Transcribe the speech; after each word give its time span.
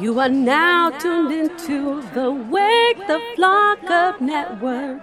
You 0.00 0.18
are 0.18 0.28
now 0.28 0.90
tuned 0.90 1.30
into 1.30 2.02
the 2.14 2.28
Wake 2.32 3.06
the 3.06 3.20
Flock 3.36 3.84
Up 3.84 4.20
Network. 4.20 5.00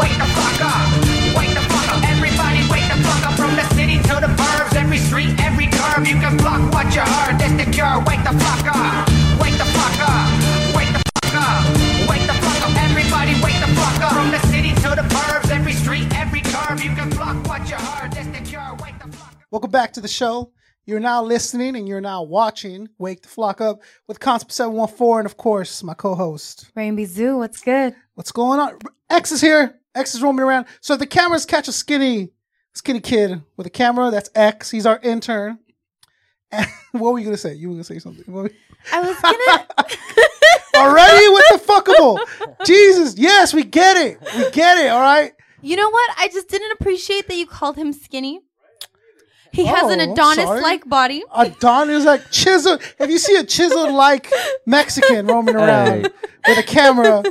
Wake 0.00 0.16
the 0.16 0.24
up! 0.64 0.88
Wake 1.36 1.52
the 1.52 1.60
up! 1.60 2.00
Everybody 2.08 2.60
wake 2.70 2.88
the 2.88 2.96
up 3.26 3.34
from 3.36 3.54
the 3.56 3.64
city 3.74 3.98
to 3.98 4.20
the. 4.20 4.42
Every 4.74 4.98
street, 4.98 5.40
every 5.40 5.68
curb, 5.68 6.06
you 6.06 6.16
can 6.16 6.36
block 6.36 6.70
what 6.72 6.94
you 6.94 7.00
heard. 7.00 7.31
The. 8.32 8.38
Wake 8.38 8.40
the 8.40 8.48
fuck 8.48 8.68
up! 8.68 9.12
Wake 9.40 9.58
the 9.58 9.66
fuck 9.68 10.00
up! 10.00 10.72
Wake 10.74 10.92
the 10.92 11.02
fuck 11.12 11.34
up! 11.34 12.08
Wake 12.08 12.26
the 12.26 12.32
fuck 12.32 12.62
up! 12.66 12.76
Everybody 12.82 13.34
wake 13.44 13.60
the 13.60 13.74
fuck 13.76 14.00
up 14.00 14.12
from 14.12 14.30
the 14.30 14.38
city 14.46 14.72
to 14.76 14.88
the 14.96 15.06
burbs. 15.12 15.50
Every 15.50 15.72
street, 15.72 16.08
every 16.14 16.38
you 16.38 16.94
can 16.96 17.10
block 17.10 17.46
what 17.46 17.68
you 17.68 17.76
heard. 17.76 18.12
That's 18.12 18.28
the 18.28 18.42
cure. 18.48 18.74
Wake 18.82 18.98
the 18.98 19.12
fuck 19.14 19.32
up! 19.32 19.42
Welcome 19.50 19.70
back 19.70 19.92
to 19.92 20.00
the 20.00 20.08
show. 20.08 20.50
You're 20.86 20.98
now 20.98 21.22
listening 21.22 21.76
and 21.76 21.86
you're 21.86 22.00
now 22.00 22.22
watching 22.22 22.88
Wake 22.98 23.20
the 23.20 23.28
Flock 23.28 23.60
Up 23.60 23.82
with 24.08 24.18
Koncept 24.18 24.50
714 24.50 25.18
and, 25.18 25.26
of 25.26 25.36
course, 25.36 25.82
my 25.82 25.92
co 25.92 26.14
host. 26.14 26.70
Rain 26.74 26.96
Bisou, 26.96 27.36
what's 27.36 27.60
good? 27.60 27.94
What's 28.14 28.32
going 28.32 28.58
on? 28.58 28.78
X 29.10 29.30
is 29.30 29.42
here. 29.42 29.78
X 29.94 30.14
is 30.14 30.22
roaming 30.22 30.42
around. 30.42 30.66
So 30.80 30.94
if 30.94 31.00
the 31.00 31.06
cameras 31.06 31.44
catch 31.44 31.68
a 31.68 31.72
skinny, 31.72 32.30
skinny 32.72 33.00
kid 33.00 33.42
with 33.58 33.66
a 33.66 33.70
camera, 33.70 34.10
that's 34.10 34.30
X. 34.34 34.70
He's 34.70 34.86
our 34.86 34.98
intern. 35.02 35.58
And 36.52 36.66
what 36.92 37.12
were 37.12 37.18
you 37.18 37.24
going 37.24 37.34
to 37.36 37.40
say? 37.40 37.54
You 37.54 37.68
were 37.68 37.74
going 37.74 37.84
to 37.84 37.94
say 37.94 37.98
something. 37.98 38.24
What 38.32 38.44
were- 38.44 38.50
I 38.92 39.00
was 39.00 39.16
gonna. 39.20 39.66
Already 40.76 41.28
with 41.28 41.44
the 41.52 41.60
fuckable. 41.66 42.66
Jesus. 42.66 43.16
Yes, 43.16 43.52
we 43.54 43.62
get 43.64 43.96
it. 43.96 44.18
We 44.36 44.50
get 44.50 44.78
it. 44.78 44.88
All 44.88 45.00
right. 45.00 45.32
you 45.60 45.76
know 45.76 45.88
what? 45.90 46.10
I 46.18 46.28
just 46.28 46.48
didn't 46.48 46.72
appreciate 46.72 47.28
that 47.28 47.36
you 47.36 47.46
called 47.46 47.76
him 47.76 47.92
skinny. 47.92 48.40
He 49.52 49.66
has 49.66 49.82
an 49.92 50.00
Oh, 50.00 50.12
Adonis-like 50.12 50.88
body. 50.88 51.22
Adonis 51.36 52.06
like 52.06 52.30
chiseled. 52.30 52.80
If 52.98 53.10
you 53.10 53.18
see 53.18 53.36
a 53.36 53.44
chiseled 53.44 53.92
like 53.92 54.30
Mexican 54.64 55.26
roaming 55.26 55.56
around 55.56 56.10
with 56.48 56.58
a 56.58 56.62
camera, 56.62 57.22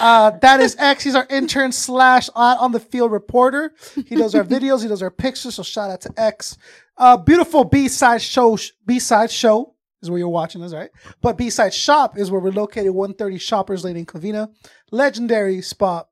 uh, 0.00 0.30
that 0.42 0.58
is 0.58 0.74
X. 0.76 1.04
He's 1.04 1.14
our 1.14 1.26
intern 1.30 1.70
slash 1.70 2.28
on, 2.34 2.58
on 2.58 2.72
the 2.72 2.80
field 2.80 3.12
reporter. 3.12 3.72
He 4.06 4.16
does 4.16 4.34
our 4.34 4.42
videos. 4.56 4.82
He 4.82 4.88
does 4.88 5.02
our 5.02 5.10
pictures. 5.12 5.54
So 5.54 5.62
shout 5.62 5.88
out 5.90 6.00
to 6.00 6.12
X. 6.16 6.58
Uh, 6.98 7.16
beautiful 7.16 7.64
B 7.64 7.88
side 7.88 8.20
show. 8.20 8.58
B 8.84 8.98
side 8.98 9.30
show 9.30 9.74
is 10.02 10.10
where 10.10 10.18
you're 10.18 10.28
watching 10.28 10.62
us, 10.62 10.74
right? 10.74 10.90
But 11.22 11.38
B 11.38 11.48
side 11.48 11.72
shop 11.72 12.18
is 12.18 12.30
where 12.30 12.40
we're 12.40 12.50
located. 12.50 12.92
130 12.92 13.38
Shoppers 13.38 13.84
Lane 13.84 13.96
in 13.96 14.06
Covina. 14.06 14.52
Legendary 14.90 15.62
spot. 15.62 16.08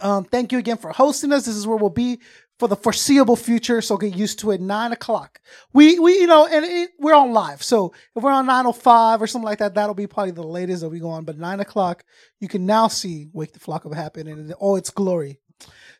Um, 0.00 0.24
thank 0.24 0.52
you 0.52 0.58
again 0.58 0.76
for 0.76 0.92
hosting 0.92 1.32
us. 1.32 1.46
This 1.46 1.56
is 1.56 1.66
where 1.66 1.76
we'll 1.76 1.90
be 1.90 2.20
for 2.58 2.68
the 2.68 2.76
foreseeable 2.76 3.36
future. 3.36 3.82
So 3.82 3.96
get 3.96 4.16
used 4.16 4.38
to 4.40 4.52
it. 4.52 4.60
Nine 4.60 4.92
o'clock. 4.92 5.40
We 5.72 5.98
we 5.98 6.20
you 6.20 6.26
know, 6.26 6.46
and 6.46 6.64
it, 6.64 6.90
we're 6.98 7.14
on 7.14 7.32
live. 7.32 7.62
So 7.62 7.92
if 8.14 8.22
we're 8.22 8.30
on 8.30 8.46
nine 8.46 8.66
o 8.66 8.72
five 8.72 9.20
or 9.20 9.26
something 9.26 9.44
like 9.44 9.58
that, 9.58 9.74
that'll 9.74 9.94
be 9.94 10.06
probably 10.06 10.32
the 10.32 10.42
latest 10.42 10.82
that 10.82 10.88
we 10.88 11.00
go 11.00 11.10
on. 11.10 11.24
But 11.24 11.38
nine 11.38 11.60
o'clock, 11.60 12.04
you 12.40 12.48
can 12.48 12.64
now 12.64 12.88
see 12.88 13.28
Wake 13.32 13.52
the 13.52 13.58
Flock 13.58 13.84
of 13.84 13.92
happen 13.92 14.26
in 14.26 14.52
all 14.54 14.76
its 14.76 14.90
glory. 14.90 15.38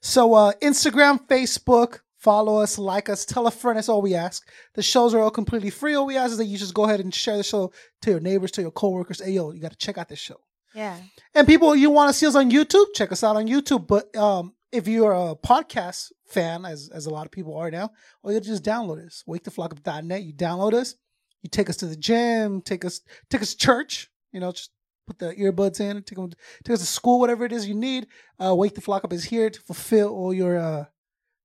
So 0.00 0.34
uh, 0.34 0.52
Instagram, 0.62 1.26
Facebook. 1.26 2.00
Follow 2.26 2.60
us, 2.60 2.76
like 2.76 3.08
us, 3.08 3.24
tell 3.24 3.46
a 3.46 3.52
friend. 3.52 3.76
That's 3.76 3.88
all 3.88 4.02
we 4.02 4.16
ask. 4.16 4.44
The 4.74 4.82
shows 4.82 5.14
are 5.14 5.20
all 5.20 5.30
completely 5.30 5.70
free. 5.70 5.94
All 5.94 6.06
we 6.06 6.16
ask 6.16 6.32
is 6.32 6.38
that 6.38 6.46
you 6.46 6.58
just 6.58 6.74
go 6.74 6.82
ahead 6.82 6.98
and 6.98 7.14
share 7.14 7.36
the 7.36 7.44
show 7.44 7.70
to 8.02 8.10
your 8.10 8.18
neighbors, 8.18 8.50
to 8.50 8.62
your 8.62 8.72
coworkers. 8.72 9.22
Hey, 9.24 9.30
yo, 9.30 9.52
you 9.52 9.60
got 9.60 9.70
to 9.70 9.76
check 9.76 9.96
out 9.96 10.08
this 10.08 10.18
show. 10.18 10.40
Yeah. 10.74 10.96
And 11.36 11.46
people, 11.46 11.76
you 11.76 11.88
want 11.88 12.08
to 12.08 12.12
see 12.12 12.26
us 12.26 12.34
on 12.34 12.50
YouTube? 12.50 12.86
Check 12.96 13.12
us 13.12 13.22
out 13.22 13.36
on 13.36 13.46
YouTube. 13.46 13.86
But 13.86 14.12
um, 14.16 14.54
if 14.72 14.88
you're 14.88 15.12
a 15.12 15.36
podcast 15.36 16.10
fan, 16.26 16.64
as 16.64 16.90
as 16.92 17.06
a 17.06 17.10
lot 17.10 17.26
of 17.26 17.30
people 17.30 17.56
are 17.56 17.70
now, 17.70 17.92
all 18.24 18.32
you 18.32 18.40
just 18.40 18.64
download 18.64 19.06
us. 19.06 19.22
WakeTheFlockUp.net. 19.28 20.24
You 20.24 20.34
download 20.34 20.74
us. 20.74 20.96
You 21.42 21.48
take 21.48 21.70
us 21.70 21.76
to 21.76 21.86
the 21.86 21.94
gym. 21.94 22.60
Take 22.60 22.84
us 22.84 23.02
take 23.30 23.40
us 23.40 23.52
to 23.52 23.56
church. 23.56 24.10
You 24.32 24.40
know, 24.40 24.50
just 24.50 24.72
put 25.06 25.20
the 25.20 25.32
earbuds 25.32 25.78
in. 25.78 26.02
Take 26.02 26.18
them 26.18 26.32
take 26.64 26.74
us 26.74 26.80
to 26.80 26.86
school. 26.86 27.20
Whatever 27.20 27.44
it 27.44 27.52
is 27.52 27.68
you 27.68 27.76
need. 27.76 28.08
Uh, 28.44 28.52
Wake 28.52 28.74
the 28.74 28.80
Flock 28.80 29.04
Up 29.04 29.12
is 29.12 29.22
here 29.22 29.48
to 29.48 29.60
fulfill 29.60 30.08
all 30.08 30.34
your 30.34 30.58
uh, 30.58 30.86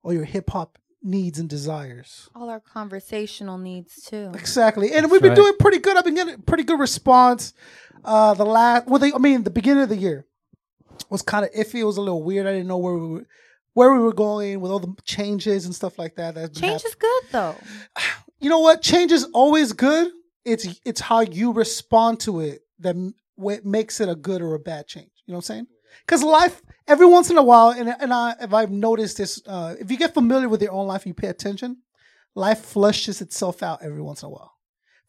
all 0.03 0.13
your 0.13 0.25
hip 0.25 0.49
hop 0.49 0.77
needs 1.03 1.39
and 1.39 1.49
desires. 1.49 2.29
All 2.35 2.49
our 2.49 2.59
conversational 2.59 3.57
needs 3.57 4.03
too. 4.03 4.31
Exactly, 4.33 4.93
and 4.93 5.09
we've 5.11 5.21
been 5.21 5.29
right. 5.29 5.35
doing 5.35 5.53
pretty 5.59 5.79
good. 5.79 5.97
I've 5.97 6.05
been 6.05 6.15
getting 6.15 6.41
pretty 6.41 6.63
good 6.63 6.79
response. 6.79 7.53
Uh, 8.03 8.33
the 8.33 8.45
last, 8.45 8.87
well, 8.87 8.99
they, 8.99 9.13
I 9.13 9.17
mean, 9.17 9.43
the 9.43 9.51
beginning 9.51 9.83
of 9.83 9.89
the 9.89 9.97
year 9.97 10.25
was 11.09 11.21
kind 11.21 11.45
of 11.45 11.51
iffy. 11.51 11.75
It 11.75 11.83
was 11.83 11.97
a 11.97 12.01
little 12.01 12.23
weird. 12.23 12.47
I 12.47 12.53
didn't 12.53 12.67
know 12.67 12.77
where 12.77 12.95
we 12.95 13.07
were, 13.07 13.27
where 13.73 13.93
we 13.93 13.99
were 13.99 14.13
going 14.13 14.59
with 14.59 14.71
all 14.71 14.79
the 14.79 14.93
changes 15.03 15.65
and 15.65 15.75
stuff 15.75 15.97
like 15.97 16.15
that. 16.15 16.35
That's 16.35 16.59
Change 16.59 16.81
hap- 16.81 16.87
is 16.87 16.95
good 16.95 17.23
though. 17.31 17.55
you 18.39 18.49
know 18.49 18.59
what? 18.59 18.81
Change 18.81 19.11
is 19.11 19.25
always 19.33 19.73
good. 19.73 20.11
It's 20.43 20.79
it's 20.85 20.99
how 20.99 21.21
you 21.21 21.53
respond 21.53 22.19
to 22.21 22.39
it 22.39 22.61
that 22.79 22.95
what 23.35 23.65
makes 23.65 24.01
it 24.01 24.09
a 24.09 24.15
good 24.15 24.41
or 24.41 24.55
a 24.55 24.59
bad 24.59 24.87
change. 24.87 25.11
You 25.25 25.33
know 25.33 25.37
what 25.37 25.49
I'm 25.49 25.55
saying? 25.55 25.67
Because 26.05 26.23
life, 26.23 26.61
every 26.87 27.05
once 27.05 27.29
in 27.29 27.37
a 27.37 27.43
while, 27.43 27.69
and 27.69 27.89
and 27.99 28.13
I, 28.13 28.35
if 28.41 28.53
I've 28.53 28.71
noticed 28.71 29.17
this, 29.17 29.41
uh, 29.47 29.75
if 29.79 29.91
you 29.91 29.97
get 29.97 30.13
familiar 30.13 30.49
with 30.49 30.61
your 30.61 30.71
own 30.71 30.87
life, 30.87 31.05
you 31.05 31.13
pay 31.13 31.27
attention. 31.27 31.77
Life 32.35 32.59
flushes 32.59 33.21
itself 33.21 33.61
out 33.61 33.81
every 33.81 34.01
once 34.01 34.23
in 34.23 34.27
a 34.27 34.29
while. 34.29 34.53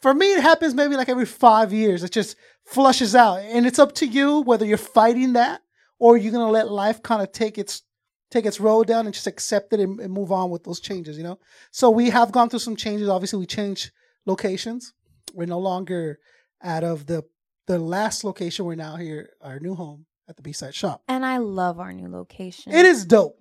For 0.01 0.13
me, 0.13 0.33
it 0.33 0.43
happens 0.43 0.75
maybe 0.75 0.97
like 0.97 1.09
every 1.09 1.27
five 1.27 1.73
years. 1.73 2.03
It 2.03 2.11
just 2.11 2.37
flushes 2.65 3.15
out, 3.15 3.41
and 3.41 3.67
it's 3.67 3.79
up 3.79 3.95
to 3.97 4.07
you 4.07 4.41
whether 4.41 4.65
you're 4.65 4.79
fighting 4.79 5.35
that 5.35 5.63
or 5.99 6.17
you're 6.17 6.33
gonna 6.33 6.51
let 6.51 6.71
life 6.71 7.03
kind 7.03 7.23
of 7.23 7.33
take 7.33 7.59
its 7.59 7.83
take 8.31 8.47
its 8.47 8.61
road 8.61 8.87
down 8.87 9.05
and 9.07 9.15
just 9.15 9.27
accept 9.27 9.73
it 9.75 9.81
and, 9.81 10.01
and 10.01 10.13
move 10.13 10.33
on 10.33 10.51
with 10.51 10.65
those 10.65 10.81
changes. 10.81 11.17
You 11.17 11.25
know. 11.25 11.39
So 11.71 11.91
we 11.91 12.11
have 12.11 12.33
gone 12.33 12.49
through 12.49 12.61
some 12.61 12.77
changes. 12.77 13.09
Obviously, 13.09 13.39
we 13.39 13.47
changed 13.47 13.93
locations. 14.27 14.95
We're 15.35 15.47
no 15.47 15.59
longer 15.59 16.19
out 16.63 16.85
of 16.85 17.07
the 17.07 17.23
the 17.67 17.79
last 17.79 18.25
location. 18.25 18.65
We're 18.65 18.75
now 18.75 18.97
here, 18.97 19.31
our 19.41 19.61
new 19.61 19.75
home 19.75 20.07
at 20.33 20.37
the 20.37 20.43
B 20.43 20.53
side 20.53 20.75
shop. 20.75 21.03
And 21.09 21.25
I 21.27 21.37
love 21.37 21.79
our 21.79 21.93
new 21.93 22.09
location. 22.09 22.73
It 22.73 22.87
is 22.87 23.05
dope. 23.05 23.39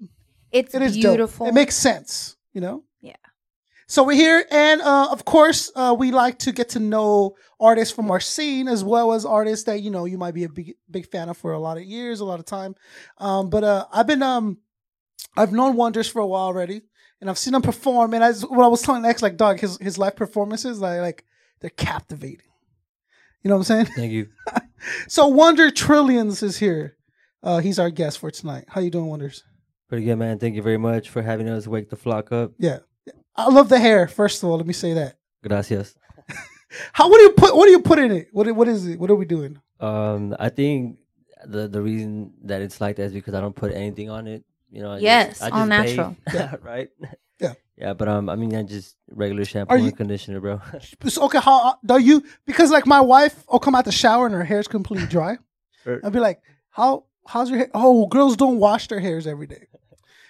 It's 0.52 0.76
It 0.76 0.82
is 0.82 0.94
beautiful. 0.94 1.46
dope. 1.46 1.54
It 1.54 1.56
makes 1.56 1.76
sense. 1.76 2.36
You 2.54 2.60
know. 2.60 2.84
Yeah. 3.00 3.16
So 3.88 4.04
we're 4.04 4.16
here, 4.16 4.46
and 4.52 4.82
uh, 4.82 5.08
of 5.10 5.24
course, 5.26 5.72
uh, 5.76 5.96
we 5.98 6.12
like 6.12 6.40
to 6.40 6.52
get 6.52 6.70
to 6.70 6.80
know 6.80 7.36
artists 7.60 7.94
from 7.94 8.12
our 8.12 8.20
scene 8.20 8.68
as 8.68 8.84
well 8.84 9.14
as 9.14 9.26
artists 9.26 9.66
that 9.66 9.82
you 9.82 9.90
know 9.90 10.04
you 10.06 10.18
might 10.18 10.34
be 10.34 10.44
a 10.44 10.50
big 10.50 10.74
big 10.90 11.10
fan 11.10 11.30
of 11.30 11.38
for 11.38 11.54
a 11.54 11.60
lot 11.60 11.78
of 11.78 11.84
years, 11.84 12.20
a 12.20 12.26
lot 12.26 12.40
of 12.40 12.46
time. 12.46 12.76
Um, 13.18 13.50
but 13.50 13.64
uh, 13.64 13.86
I've 13.92 14.08
been 14.08 14.22
um, 14.22 14.58
I've 15.38 15.54
known 15.54 15.76
Wonders 15.78 16.10
for 16.10 16.20
a 16.20 16.28
while 16.28 16.44
already, 16.44 16.82
and 17.22 17.30
I've 17.30 17.38
seen 17.38 17.56
him 17.56 17.62
perform. 17.62 18.14
And 18.14 18.24
as 18.24 18.42
what 18.44 18.64
I 18.66 18.68
was 18.68 18.82
telling 18.82 19.06
X, 19.06 19.22
like 19.22 19.38
dog, 19.38 19.60
his 19.62 19.78
his 19.78 19.98
live 19.98 20.18
performances, 20.18 20.80
like 20.82 21.00
like 21.00 21.26
they're 21.62 21.70
captivating. 21.70 22.52
You 23.44 23.50
know 23.50 23.56
what 23.56 23.70
I'm 23.70 23.86
saying? 23.86 23.86
Thank 23.96 24.12
you. 24.12 24.28
So 25.08 25.28
Wonder 25.28 25.70
Trillions 25.72 26.42
is 26.44 26.58
here. 26.58 26.98
Uh, 27.44 27.60
he's 27.60 27.80
our 27.80 27.90
guest 27.90 28.20
for 28.20 28.32
tonight. 28.32 28.66
How 28.68 28.82
you 28.82 28.92
doing, 28.92 29.08
Wonders? 29.08 29.44
Pretty 29.90 30.06
good, 30.06 30.16
man. 30.18 30.40
Thank 30.40 30.56
you 30.56 30.62
very 30.62 30.78
much 30.78 31.10
for 31.10 31.22
having 31.22 31.50
us 31.50 31.68
wake 31.68 31.90
the 31.90 31.96
flock 31.96 32.32
up. 32.32 32.52
Yeah, 32.58 32.80
I 33.36 33.50
love 33.50 33.70
the 33.70 33.80
hair. 33.80 34.08
First 34.08 34.42
of 34.44 34.50
all, 34.50 34.58
let 34.58 34.66
me 34.68 34.74
say 34.74 34.94
that. 34.94 35.18
Gracias. 35.44 35.96
How 36.94 37.10
what 37.10 37.18
do 37.18 37.24
you 37.24 37.32
put? 37.32 37.56
What 37.56 37.66
do 37.66 37.72
you 37.72 37.82
put 37.82 38.00
in 38.00 38.12
it? 38.12 38.28
What 38.32 38.50
what 38.56 38.68
is 38.68 38.88
it? 38.88 39.00
What 39.00 39.10
are 39.10 39.16
we 39.16 39.26
doing? 39.26 39.60
Um, 39.80 40.36
I 40.40 40.50
think 40.50 40.98
the 41.46 41.68
the 41.68 41.82
reason 41.82 42.34
that 42.44 42.62
it's 42.62 42.80
like 42.80 42.96
that 42.98 43.04
is 43.04 43.14
because 43.14 43.34
I 43.34 43.42
don't 43.42 43.56
put 43.56 43.74
anything 43.74 44.10
on 44.10 44.28
it. 44.28 44.46
You 44.72 44.82
know. 44.84 44.92
I 44.92 45.00
Yes, 45.00 45.40
just, 45.40 45.42
I 45.42 45.50
all 45.50 45.68
just 45.68 45.70
bathe, 45.70 45.98
natural. 46.34 46.60
right. 46.64 46.90
Yeah. 47.82 47.88
Yeah, 47.88 47.94
but 47.94 48.08
um, 48.08 48.30
I 48.30 48.36
mean, 48.36 48.56
I 48.56 48.64
just 48.64 48.96
regular 49.10 49.44
shampoo 49.46 49.74
Are 49.74 49.78
you- 49.78 49.88
and 49.88 49.98
conditioner, 49.98 50.40
bro. 50.40 50.62
So, 51.10 51.24
okay, 51.26 51.40
how 51.40 51.78
do 51.86 51.98
you? 52.00 52.24
Because 52.46 52.70
like 52.72 52.86
my 52.86 53.02
wife 53.02 53.44
will 53.52 53.60
come 53.60 53.76
out 53.76 53.86
the 53.86 53.92
shower 53.92 54.26
and 54.28 54.36
her 54.36 54.44
hair's 54.44 54.68
completely 54.68 55.08
dry. 55.08 55.38
I'll 56.04 56.12
be 56.12 56.20
like, 56.20 56.42
how 56.70 57.06
how's 57.28 57.50
your 57.50 57.60
hair? 57.60 57.70
Oh, 57.74 58.06
girls 58.08 58.38
don't 58.38 58.58
wash 58.60 58.88
their 58.88 59.00
hairs 59.00 59.26
every 59.28 59.48
day. 59.48 59.68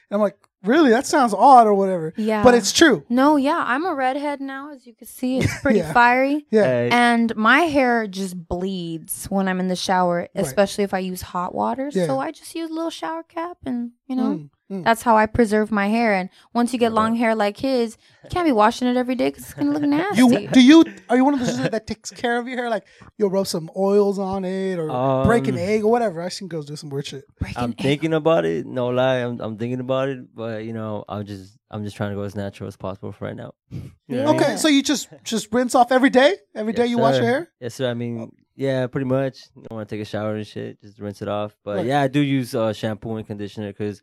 And 0.10 0.16
I'm 0.18 0.22
like, 0.22 0.38
really? 0.64 0.90
That 0.92 1.06
sounds 1.06 1.34
odd 1.34 1.68
or 1.68 1.74
whatever. 1.74 2.14
Yeah. 2.18 2.44
But 2.44 2.54
it's 2.56 2.72
true. 2.74 3.06
No, 3.10 3.36
yeah, 3.38 3.64
I'm 3.66 3.86
a 3.86 3.94
redhead 3.96 4.40
now, 4.42 4.72
as 4.74 4.86
you 4.88 4.94
can 4.94 5.08
see. 5.08 5.40
It's 5.40 5.60
pretty 5.62 5.80
Yeah. 5.80 5.94
fiery. 5.94 6.46
Yeah. 6.52 6.64
Hey, 6.64 6.90
And 6.92 7.36
my 7.36 7.60
hair 7.62 8.08
just 8.08 8.36
bleeds 8.48 9.26
when 9.30 9.48
I'm 9.48 9.60
in 9.60 9.68
the 9.70 9.76
shower, 9.76 10.28
especially 10.36 10.84
if 10.84 10.94
I 10.94 11.00
use 11.00 11.22
hot 11.22 11.56
water. 11.56 11.90
Yeah. 11.94 12.08
So 12.08 12.20
I 12.20 12.32
just 12.32 12.54
use 12.56 12.70
a 12.70 12.74
little 12.74 12.90
shower 12.90 13.24
cap 13.24 13.58
and, 13.66 13.92
you 14.08 14.16
know, 14.18 14.32
Mm, 14.36 14.50
Mm. 14.72 14.86
That's 14.86 15.02
how 15.02 15.18
I 15.18 15.26
preserve 15.26 15.70
my 15.70 15.88
hair. 15.88 16.14
And 16.14 16.30
once 16.54 16.72
you 16.72 16.80
get 16.80 16.94
long 16.94 17.16
hair 17.16 17.36
like 17.36 17.58
his, 17.58 17.98
you 18.24 18.30
can't 18.30 18.46
be 18.46 18.54
washing 18.54 18.88
it 18.88 18.96
every 18.96 19.16
day 19.16 19.28
because 19.30 19.44
it's 19.44 19.54
gonna 19.54 19.72
look 19.72 19.82
nasty. 20.00 20.22
You 20.22 20.48
do 20.48 20.62
you 20.62 20.86
are 21.10 21.18
you 21.18 21.26
one 21.26 21.34
of 21.34 21.42
those 21.42 21.58
that 21.70 21.86
takes 21.88 22.10
care 22.10 22.38
of 22.38 22.48
your 22.48 22.56
hair? 22.58 22.70
Like 22.70 22.86
you'll 23.18 23.30
rub 23.32 23.48
some 23.48 23.70
oils 23.76 24.18
on 24.18 24.46
it 24.46 24.80
or 24.80 25.26
break 25.26 25.48
an 25.50 25.56
Um, 25.56 25.60
egg 25.60 25.84
or 25.84 25.92
whatever. 25.92 26.22
I've 26.22 26.32
seen 26.32 26.48
girls 26.48 26.66
do 26.68 26.78
some 26.78 26.90
weird 26.90 27.06
shit. 27.06 27.26
Breaking 27.40 27.62
I'm 27.62 27.72
egg. 27.72 27.82
thinking 27.82 28.14
about 28.14 28.46
it. 28.46 28.66
No 28.66 28.88
lie, 28.88 29.18
I'm 29.18 29.42
I'm 29.42 29.58
thinking 29.58 29.82
about 29.82 30.08
it. 30.08 30.34
But 30.34 30.64
you 30.64 30.72
know, 30.72 31.04
I'm 31.10 31.26
just 31.26 31.58
I'm 31.70 31.84
just 31.84 31.98
trying 31.98 32.12
to 32.12 32.16
go 32.16 32.22
as 32.24 32.36
natural 32.36 32.68
as 32.70 32.78
possible 32.78 33.12
for 33.12 33.26
right 33.26 33.36
now. 33.36 33.54
You 34.08 34.18
know 34.18 34.24
what 34.26 34.30
I 34.30 34.34
mean? 34.40 34.42
Okay, 34.44 34.58
so 34.58 34.68
you 34.68 34.84
just 34.84 35.08
just 35.24 35.48
rinse 35.54 35.74
off 35.74 35.92
every 35.92 36.10
day? 36.10 36.36
Every 36.54 36.74
day 36.74 36.84
Yes, 36.84 36.90
you 36.92 36.98
wash 36.98 37.16
your 37.16 37.26
hair? 37.26 37.50
Yes, 37.62 37.76
sir. 37.76 37.90
I 37.90 37.94
mean, 37.94 38.30
yeah, 38.58 38.88
pretty 38.88 39.06
much. 39.06 39.40
You 39.56 39.64
don't 39.70 39.78
want 39.78 39.88
to 39.88 39.96
take 39.96 40.02
a 40.02 40.06
shower 40.06 40.36
and 40.36 40.46
shit, 40.46 40.82
just 40.82 41.00
rinse 41.00 41.22
it 41.22 41.30
off. 41.30 41.56
But 41.64 41.78
Right. 41.78 41.86
yeah, 41.86 42.02
I 42.02 42.08
do 42.10 42.20
use 42.20 42.54
uh, 42.54 42.74
shampoo 42.74 43.16
and 43.16 43.26
conditioner 43.26 43.68
because 43.68 44.02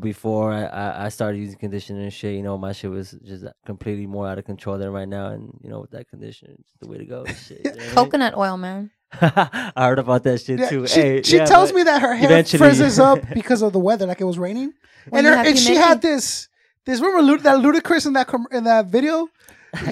before 0.00 0.52
I, 0.52 0.64
I 0.64 1.04
I 1.06 1.08
started 1.08 1.38
using 1.38 1.58
conditioner 1.58 2.00
and 2.02 2.12
shit, 2.12 2.34
you 2.34 2.42
know, 2.42 2.56
my 2.56 2.72
shit 2.72 2.90
was 2.90 3.12
just 3.24 3.44
completely 3.66 4.06
more 4.06 4.26
out 4.28 4.38
of 4.38 4.44
control 4.44 4.78
than 4.78 4.90
right 4.90 5.08
now. 5.08 5.28
And 5.28 5.58
you 5.62 5.70
know, 5.70 5.80
with 5.80 5.90
that 5.90 6.08
conditioner, 6.08 6.52
it's 6.58 6.72
the 6.80 6.88
way 6.88 6.98
to 6.98 7.04
go. 7.04 7.24
Shit, 7.26 7.60
you 7.64 7.70
know 7.70 7.70
what 7.70 7.80
I 7.80 7.84
mean? 7.86 7.94
Coconut 7.94 8.36
oil, 8.36 8.56
man. 8.56 8.90
I 9.20 9.72
heard 9.88 9.98
about 9.98 10.24
that 10.24 10.40
shit 10.40 10.58
Yeah, 10.58 10.68
too. 10.68 10.86
she 10.86 11.00
Hey, 11.00 11.22
she 11.22 11.36
yeah, 11.36 11.44
tells 11.44 11.72
me 11.72 11.82
that 11.84 12.00
her 12.02 12.14
hair 12.14 12.26
eventually- 12.30 12.58
frizzes 12.58 12.98
up 12.98 13.18
because 13.34 13.62
of 13.62 13.72
the 13.72 13.78
weather, 13.78 14.06
like 14.06 14.20
it 14.20 14.24
was 14.24 14.38
raining. 14.38 14.72
When 15.10 15.26
and 15.26 15.34
her, 15.34 15.44
and 15.50 15.58
she 15.58 15.74
had 15.76 16.00
this 16.02 16.48
this 16.86 17.00
remember 17.00 17.38
that 17.42 17.58
Ludacris 17.58 18.06
in 18.06 18.14
that 18.14 18.26
com- 18.26 18.46
in 18.50 18.64
that 18.64 18.86
video. 18.86 19.28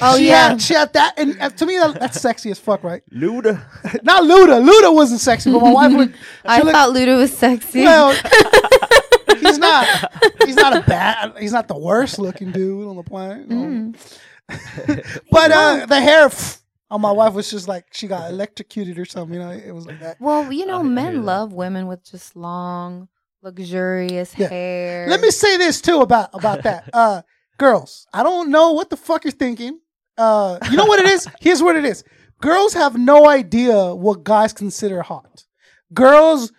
Oh 0.00 0.16
she 0.16 0.28
yeah. 0.28 0.50
had, 0.50 0.62
she 0.62 0.74
had 0.74 0.92
that, 0.92 1.14
and 1.18 1.40
uh, 1.40 1.50
to 1.50 1.66
me 1.66 1.76
that, 1.76 1.98
that's 1.98 2.20
sexy 2.20 2.50
as 2.52 2.58
fuck, 2.60 2.84
right? 2.84 3.02
Luda. 3.12 3.60
Not 4.04 4.22
Luda. 4.22 4.64
Luda 4.64 4.94
wasn't 4.94 5.20
sexy, 5.20 5.50
but 5.52 5.60
my 5.60 5.72
wife 5.72 5.92
would. 5.96 6.14
I 6.44 6.60
looked- 6.60 6.70
thought 6.72 6.90
Luda 6.90 7.16
was 7.18 7.36
sexy. 7.36 7.80
Well, 7.82 8.12
he's 9.52 9.58
not. 9.58 10.12
He's 10.46 10.56
not 10.56 10.76
a 10.76 10.80
bad. 10.82 11.34
He's 11.38 11.52
not 11.52 11.68
the 11.68 11.78
worst 11.78 12.18
looking 12.18 12.50
dude 12.52 12.86
on 12.88 12.96
the 12.96 13.02
planet. 13.02 13.48
Mm. 13.48 13.96
but 15.30 15.50
uh, 15.52 15.86
the 15.86 16.00
hair 16.00 16.28
pff, 16.28 16.60
on 16.90 17.00
my 17.00 17.10
wife 17.12 17.32
was 17.34 17.50
just 17.50 17.68
like 17.68 17.86
she 17.92 18.06
got 18.08 18.30
electrocuted 18.30 18.98
or 18.98 19.04
something. 19.04 19.34
You 19.34 19.40
know, 19.40 19.50
it 19.50 19.72
was 19.72 19.86
like 19.86 20.00
that. 20.00 20.20
Well, 20.20 20.52
you 20.52 20.66
know, 20.66 20.80
I 20.80 20.82
men 20.82 21.24
love 21.24 21.52
women 21.52 21.86
with 21.86 22.04
just 22.04 22.36
long, 22.36 23.08
luxurious 23.42 24.34
Yeah. 24.36 24.48
hair. 24.48 25.06
Let 25.08 25.20
me 25.20 25.30
say 25.30 25.56
this 25.56 25.80
too 25.80 26.00
about 26.00 26.30
about 26.34 26.62
that. 26.64 26.90
Uh, 26.92 27.22
girls, 27.58 28.06
I 28.12 28.22
don't 28.22 28.50
know 28.50 28.72
what 28.72 28.90
the 28.90 28.96
fuck 28.96 29.24
you're 29.24 29.30
thinking. 29.30 29.78
Uh, 30.18 30.58
you 30.70 30.76
know 30.76 30.84
what 30.86 31.00
it 31.00 31.06
is? 31.06 31.26
Here's 31.40 31.62
what 31.62 31.76
it 31.76 31.84
is. 31.84 32.04
Girls 32.40 32.74
have 32.74 32.98
no 32.98 33.28
idea 33.28 33.94
what 33.94 34.24
guys 34.24 34.52
consider 34.52 35.00
hot. 35.02 35.44
Girls, 35.94 36.52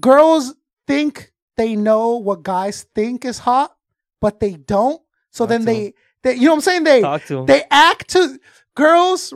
girls 0.00 0.54
think 0.86 1.32
they 1.58 1.76
know 1.76 2.16
what 2.16 2.42
guys 2.42 2.86
think 2.94 3.26
is 3.26 3.38
hot, 3.38 3.76
but 4.20 4.40
they 4.40 4.52
don't. 4.54 5.02
So 5.30 5.44
Talk 5.44 5.50
then 5.50 5.64
they, 5.66 5.94
they, 6.22 6.34
you 6.34 6.46
know 6.46 6.52
what 6.52 6.56
I'm 6.56 6.60
saying? 6.62 6.84
They, 6.84 7.02
Talk 7.02 7.24
to 7.26 7.38
him. 7.40 7.46
they 7.46 7.64
act 7.70 8.08
to 8.10 8.40
girls 8.74 9.34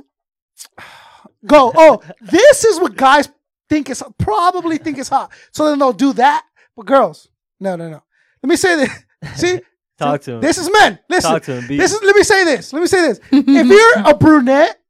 go 1.45 1.73
oh 1.75 2.01
this 2.21 2.65
is 2.65 2.79
what 2.79 2.97
guys 2.97 3.29
think 3.69 3.91
is 3.91 4.03
probably 4.19 4.79
think 4.79 4.99
is 4.99 5.09
hot 5.09 5.33
so 5.51 5.69
then 5.69 5.79
they'll 5.81 5.93
do 5.93 6.13
that 6.13 6.45
but 6.77 6.87
girls 6.87 7.29
no 7.59 7.75
no 7.75 7.91
no 7.91 8.01
let 8.43 8.49
me 8.49 8.55
say 8.55 8.77
this 8.77 9.05
see 9.35 9.61
Talk 9.99 10.21
to 10.23 10.35
him. 10.35 10.41
this 10.41 10.59
is 10.59 10.71
men 10.73 10.99
listen 11.09 11.31
Talk 11.33 11.43
to 11.45 11.55
him. 11.59 11.67
Be, 11.67 11.77
this 11.77 11.93
is 11.93 12.01
let 12.03 12.15
me 12.15 12.23
say 12.23 12.45
this 12.45 12.73
let 12.73 12.81
me 12.81 12.87
say 12.87 13.01
this 13.09 13.21
if 13.33 13.67
you're 13.67 14.09
a 14.09 14.15
brunette 14.17 14.81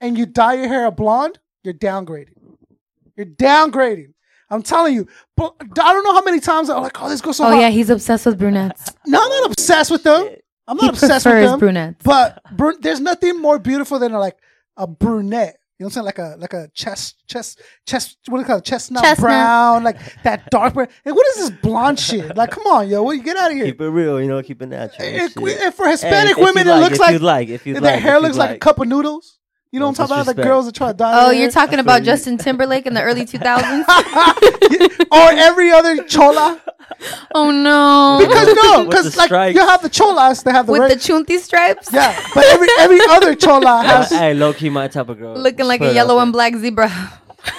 and 0.00 0.16
you 0.16 0.24
dye 0.24 0.54
your 0.54 0.68
hair 0.68 0.86
a 0.86 0.90
blonde 0.90 1.38
you're 1.62 1.74
downgrading 1.74 2.56
you're 3.16 3.26
downgrading 3.26 4.14
I'm 4.50 4.62
telling 4.62 4.94
you, 4.94 5.06
but 5.36 5.54
I 5.60 5.92
don't 5.92 6.04
know 6.04 6.14
how 6.14 6.22
many 6.22 6.40
times 6.40 6.70
I'm 6.70 6.82
like, 6.82 7.00
oh, 7.02 7.08
this 7.08 7.20
goes 7.20 7.36
so 7.36 7.44
oh 7.44 7.50
hot. 7.50 7.60
yeah, 7.60 7.68
he's 7.70 7.90
obsessed 7.90 8.24
with 8.26 8.38
brunettes. 8.38 8.92
No, 9.06 9.22
I'm 9.22 9.28
not 9.28 9.50
obsessed 9.52 9.90
with 9.90 10.02
them. 10.04 10.28
I'm 10.66 10.78
He 10.78 10.86
not 10.86 10.94
obsessed 10.94 11.26
with 11.26 11.32
prefers 11.34 11.50
them. 11.50 11.58
brunettes. 11.58 12.02
But 12.04 12.40
br- 12.56 12.72
there's 12.80 13.00
nothing 13.00 13.40
more 13.40 13.58
beautiful 13.58 13.98
than 13.98 14.12
like 14.12 14.36
a 14.76 14.86
brunette. 14.86 15.58
You 15.78 15.84
know 15.84 15.86
what 15.86 15.90
I'm 15.90 15.90
saying? 15.92 16.04
Like 16.06 16.18
a 16.18 16.36
like 16.38 16.52
a 16.54 16.68
chest 16.74 17.22
chest 17.28 17.60
chest 17.86 18.18
what 18.26 18.38
do 18.38 18.40
you 18.42 18.46
call 18.46 18.58
it? 18.58 18.64
Chestnut, 18.64 19.00
Chestnut. 19.04 19.28
brown, 19.28 19.84
like 19.84 19.96
that 20.24 20.50
dark 20.50 20.74
brown. 20.74 20.88
And 21.04 21.14
what 21.14 21.24
is 21.28 21.36
this 21.36 21.50
blonde 21.62 22.00
shit? 22.00 22.36
Like, 22.36 22.50
come 22.50 22.64
on, 22.66 22.88
yo, 22.88 23.02
what 23.04 23.12
you 23.16 23.22
get 23.22 23.36
out 23.36 23.50
of 23.52 23.56
here? 23.56 23.66
keep 23.66 23.80
it 23.80 23.88
real, 23.88 24.20
you 24.20 24.26
know, 24.26 24.42
keep 24.42 24.60
it 24.60 24.66
natural. 24.66 25.06
and 25.06 25.16
If- 25.16 25.32
shit. 25.34 25.42
if 25.62 25.74
for 25.74 25.84
Hey, 25.84 25.92
Hispanic 25.92 26.32
if 26.32 26.38
you 26.38 26.44
women, 26.44 26.66
it 26.66 26.70
like, 26.72 26.80
looks 26.82 26.94
if 26.94 27.00
like, 27.00 27.12
you 27.12 27.18
like, 27.20 27.48
if 27.48 27.66
you 27.66 27.74
their 27.74 27.82
like, 27.82 28.00
hair 28.00 28.16
if 28.16 28.22
you 28.22 28.26
looks 28.26 28.36
like, 28.36 28.56
a 28.56 28.58
cup 28.58 28.80
of 28.80 28.88
noodles. 28.88 29.38
You 29.70 29.80
know 29.80 29.88
I'm 29.88 29.94
Don't 29.94 30.06
talking 30.08 30.22
about? 30.22 30.36
The 30.36 30.42
girls 30.42 30.66
that 30.66 30.74
try 30.74 30.88
to 30.88 30.94
dye. 30.94 31.12
Oh, 31.26 31.28
their 31.30 31.40
you're 31.42 31.50
talking 31.50 31.78
about 31.78 32.00
you. 32.00 32.06
Justin 32.06 32.38
Timberlake 32.38 32.86
in 32.86 32.94
the 32.94 33.02
early 33.02 33.26
2000s? 33.26 33.84
or 35.12 35.38
every 35.38 35.70
other 35.70 36.04
chola. 36.04 36.60
oh 37.34 37.50
no. 37.50 38.18
Because 38.26 38.54
no, 38.56 38.84
because 38.86 39.16
like 39.16 39.26
stripes. 39.26 39.54
you 39.54 39.60
have 39.66 39.82
the 39.82 39.90
cholas, 39.90 40.42
they 40.42 40.52
have 40.52 40.66
the 40.66 40.72
With 40.72 40.80
red- 40.82 40.90
the 40.92 40.96
chunti 40.96 41.38
stripes? 41.38 41.92
yeah, 41.92 42.18
but 42.34 42.44
every 42.46 42.68
every 42.78 42.98
other 43.10 43.34
chola 43.34 43.82
has. 43.86 44.08
hey, 44.10 44.32
low 44.34 44.52
key, 44.54 44.70
my 44.70 44.88
type 44.88 45.08
of 45.10 45.18
girl. 45.18 45.36
Looking 45.36 45.66
like 45.66 45.82
a 45.82 45.92
yellow 45.92 46.18
and 46.18 46.32
black 46.32 46.54
zebra. 46.56 46.90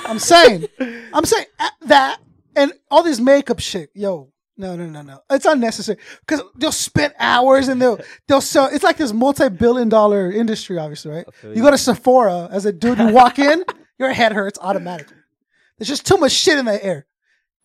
I'm 0.05 0.19
saying, 0.19 0.65
I'm 1.13 1.25
saying 1.25 1.45
uh, 1.59 1.69
that 1.85 2.19
and 2.55 2.73
all 2.89 3.03
this 3.03 3.19
makeup 3.19 3.59
shit, 3.59 3.91
yo. 3.93 4.31
No, 4.59 4.75
no, 4.75 4.85
no, 4.87 5.01
no. 5.01 5.21
It's 5.29 5.45
unnecessary 5.45 5.97
because 6.27 6.43
they'll 6.57 6.73
spend 6.73 7.13
hours 7.17 7.69
and 7.69 7.81
they'll 7.81 7.97
they'll 8.27 8.41
sell. 8.41 8.67
It's 8.69 8.83
like 8.83 8.97
this 8.97 9.13
multi-billion-dollar 9.13 10.33
industry, 10.33 10.77
obviously, 10.77 11.11
right? 11.11 11.25
You 11.43 11.53
you. 11.53 11.61
go 11.61 11.71
to 11.71 11.77
Sephora 11.77 12.49
as 12.51 12.65
a 12.65 12.73
dude, 12.73 12.99
you 12.99 13.07
walk 13.07 13.39
in, 13.39 13.63
your 13.97 14.11
head 14.11 14.33
hurts 14.33 14.59
automatically. 14.61 15.15
There's 15.77 15.87
just 15.87 16.05
too 16.05 16.17
much 16.17 16.33
shit 16.33 16.59
in 16.59 16.65
the 16.65 16.83
air. 16.85 17.05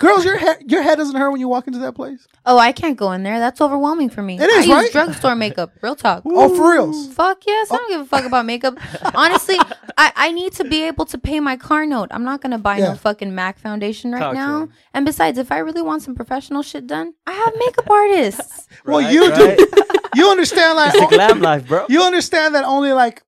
Girls, 0.00 0.25
your 0.25 0.37
head 0.37 0.58
your 0.67 0.82
head 0.82 0.96
doesn't 0.99 1.14
hurt 1.14 1.31
when 1.31 1.41
you 1.41 1.46
walk 1.49 1.69
into 1.69 1.79
that 1.79 1.94
place. 1.94 2.26
Oh, 2.44 2.58
I 2.58 2.73
can't 2.73 2.96
go 2.96 3.12
in 3.12 3.23
there. 3.23 3.38
That's 3.38 3.61
overwhelming 3.61 4.11
for 4.11 4.23
me. 4.23 4.37
It 4.41 4.43
is, 4.50 4.69
I 4.69 4.73
right? 4.75 4.82
use 4.82 4.91
drugstore 4.91 5.37
makeup. 5.37 5.70
Real 5.82 5.94
talk. 5.94 6.25
Oh, 6.26 6.55
for 6.56 6.73
reals. 6.73 7.14
Fuck 7.14 7.46
yes. 7.46 7.70
I 7.70 7.76
don't 7.76 7.88
give 7.88 8.00
a 8.00 8.05
fuck 8.05 8.25
about 8.25 8.44
makeup. 8.44 8.76
Honestly, 9.14 9.56
I, 9.96 10.12
I 10.17 10.32
need 10.32 10.52
to 10.55 10.64
be 10.64 10.82
able 10.82 11.05
to 11.06 11.17
pay 11.17 11.38
my 11.38 11.56
car 11.56 11.87
note. 11.87 12.08
I'm 12.11 12.25
not 12.25 12.41
gonna 12.41 12.58
buy 12.58 12.79
Yeah. 12.79 12.88
no 12.91 12.94
fucking 12.96 13.32
Mac 13.37 13.58
foundation 13.61 14.11
right 14.11 14.19
Talk 14.19 14.32
to 14.32 14.38
now. 14.38 14.62
him. 14.64 14.73
And 14.94 15.06
besides, 15.06 15.38
if 15.38 15.52
I 15.52 15.58
really 15.58 15.82
want 15.82 16.02
some 16.02 16.17
professional 16.17 16.62
shit 16.62 16.88
done, 16.88 17.14
I 17.26 17.32
have 17.32 17.52
makeup 17.56 17.88
artists. 17.88 18.67
Well, 18.85 18.99
Right, 18.99 19.12
you 19.12 19.31
right? 19.31 19.56
do. 19.56 19.82
You 20.17 20.29
understand 20.31 20.76
like 20.76 20.93
It's 20.94 21.08
the 21.08 21.17
glam 21.17 21.40
life, 21.40 21.69
bro. 21.69 21.87
you 21.88 22.02
understand 22.02 22.56
that 22.56 22.64
only 22.64 22.93
like 22.93 23.23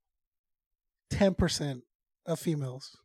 ten 1.10 1.34
percent 1.34 1.82
of 2.26 2.40
females, 2.40 2.96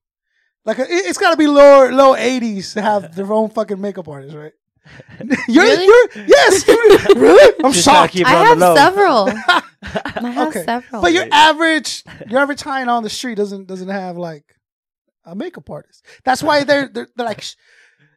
like 0.65 0.79
it, 0.79 0.87
it's 0.89 1.17
got 1.17 1.31
to 1.31 1.37
be 1.37 1.47
lower 1.47 1.91
low 1.91 2.15
eighties 2.15 2.73
to 2.73 2.81
have 2.81 3.15
their 3.15 3.31
own 3.31 3.49
fucking 3.49 3.79
makeup 3.79 4.07
artist, 4.07 4.35
right? 4.35 4.53
you're, 5.47 5.63
Really? 5.63 5.85
you're 5.85 6.25
yes, 6.27 6.67
really. 7.15 7.53
I'm 7.63 7.71
Just 7.71 7.85
shocked. 7.85 8.13
to 8.13 8.17
keep 8.19 8.27
I 8.27 8.31
have 8.31 8.59
several. 8.59 9.29
I 9.83 10.31
have 10.31 10.47
Okay. 10.49 10.63
several. 10.63 11.01
But 11.01 11.13
your 11.13 11.27
average, 11.31 12.03
your 12.27 12.39
average 12.39 12.61
high 12.61 12.83
on 12.83 13.03
the 13.03 13.09
street 13.09 13.35
doesn't 13.35 13.67
doesn't 13.67 13.89
have 13.89 14.17
like 14.17 14.43
a 15.23 15.35
makeup 15.35 15.69
artist. 15.69 16.03
That's 16.23 16.41
why 16.41 16.63
they're 16.63 16.87
they're, 16.87 17.07
they're 17.15 17.25
like 17.25 17.41
sh- 17.41 17.55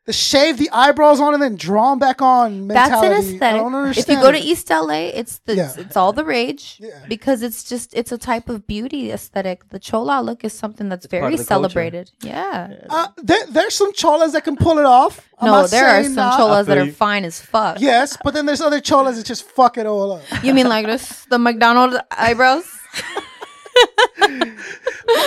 the 0.07 0.13
shave 0.13 0.59
the 0.59 0.69
eyebrows 0.71 1.19
on 1.19 1.33
and 1.33 1.43
then 1.43 1.57
draw 1.57 1.91
them 1.91 1.99
back 1.99 2.21
on. 2.21 2.69
That's 2.69 2.93
an 2.93 3.01
Mentality. 3.01 3.15
I 3.15 3.19
aesthetic. 3.35 3.61
don't 3.63 3.75
understand. 3.75 4.09
If 4.11 4.17
you 4.17 4.23
go 4.23 4.33
to. 4.33 4.39
East 4.39 4.69
LA, 4.71 5.09
it's 5.21 5.39
the 5.47 5.55
Yeah. 5.57 5.73
it's 5.79 5.97
all 5.97 6.13
the 6.13 6.25
rage 6.25 6.77
Yeah. 6.79 7.05
because 7.09 7.43
it's 7.43 7.65
just 7.65 7.95
it's 7.95 8.13
a 8.13 8.19
type 8.19 8.49
of 8.51 8.67
beauty 8.67 9.11
aesthetic. 9.11 9.71
The 9.71 9.79
chola 9.79 10.21
look 10.21 10.45
is 10.45 10.53
something 10.53 10.91
that's 10.91 11.07
part 11.07 11.23
very 11.23 11.25
of 11.35 11.39
the 11.41 11.45
culture. 11.47 11.49
celebrated. 11.49 12.11
Yeah. 12.21 12.75
Uh, 12.91 13.09
there, 13.23 13.47
there's 13.49 13.75
some 13.75 13.93
cholas 13.95 14.33
that 14.33 14.45
can 14.45 14.57
pull 14.57 14.79
it 14.79 14.85
off. 14.85 15.27
I'm 15.39 15.47
no, 15.47 15.53
not 15.63 15.71
there 15.71 15.87
are 15.89 16.03
some 16.05 16.15
not. 16.15 16.39
cholas 16.39 16.67
that 16.67 16.77
are 16.77 16.91
fine 16.93 17.25
as 17.25 17.41
fuck. 17.41 17.81
Yes, 17.81 18.17
but 18.23 18.35
then 18.35 18.45
there's 18.47 18.61
other 18.61 18.81
cholas 18.83 19.17
that 19.17 19.25
just 19.27 19.45
fuck 19.49 19.79
it 19.79 19.87
all 19.87 20.13
up. 20.13 20.23
You 20.45 20.53
mean 20.53 20.69
like 20.69 20.85
this? 20.87 21.25
The 21.31 21.39
McDonald's 21.39 21.97
eyebrows? 22.11 22.65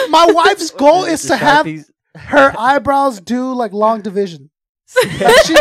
My 0.10 0.27
wife's 0.31 0.69
goal 0.72 1.03
is 1.05 1.25
to 1.25 1.36
have 1.36 1.65
Sharpies. 1.65 1.86
her 2.15 2.53
eyebrows 2.57 3.19
do 3.19 3.53
like 3.53 3.74
long 3.74 4.01
division. 4.01 4.50
Like 4.96 5.46
she 5.46 5.56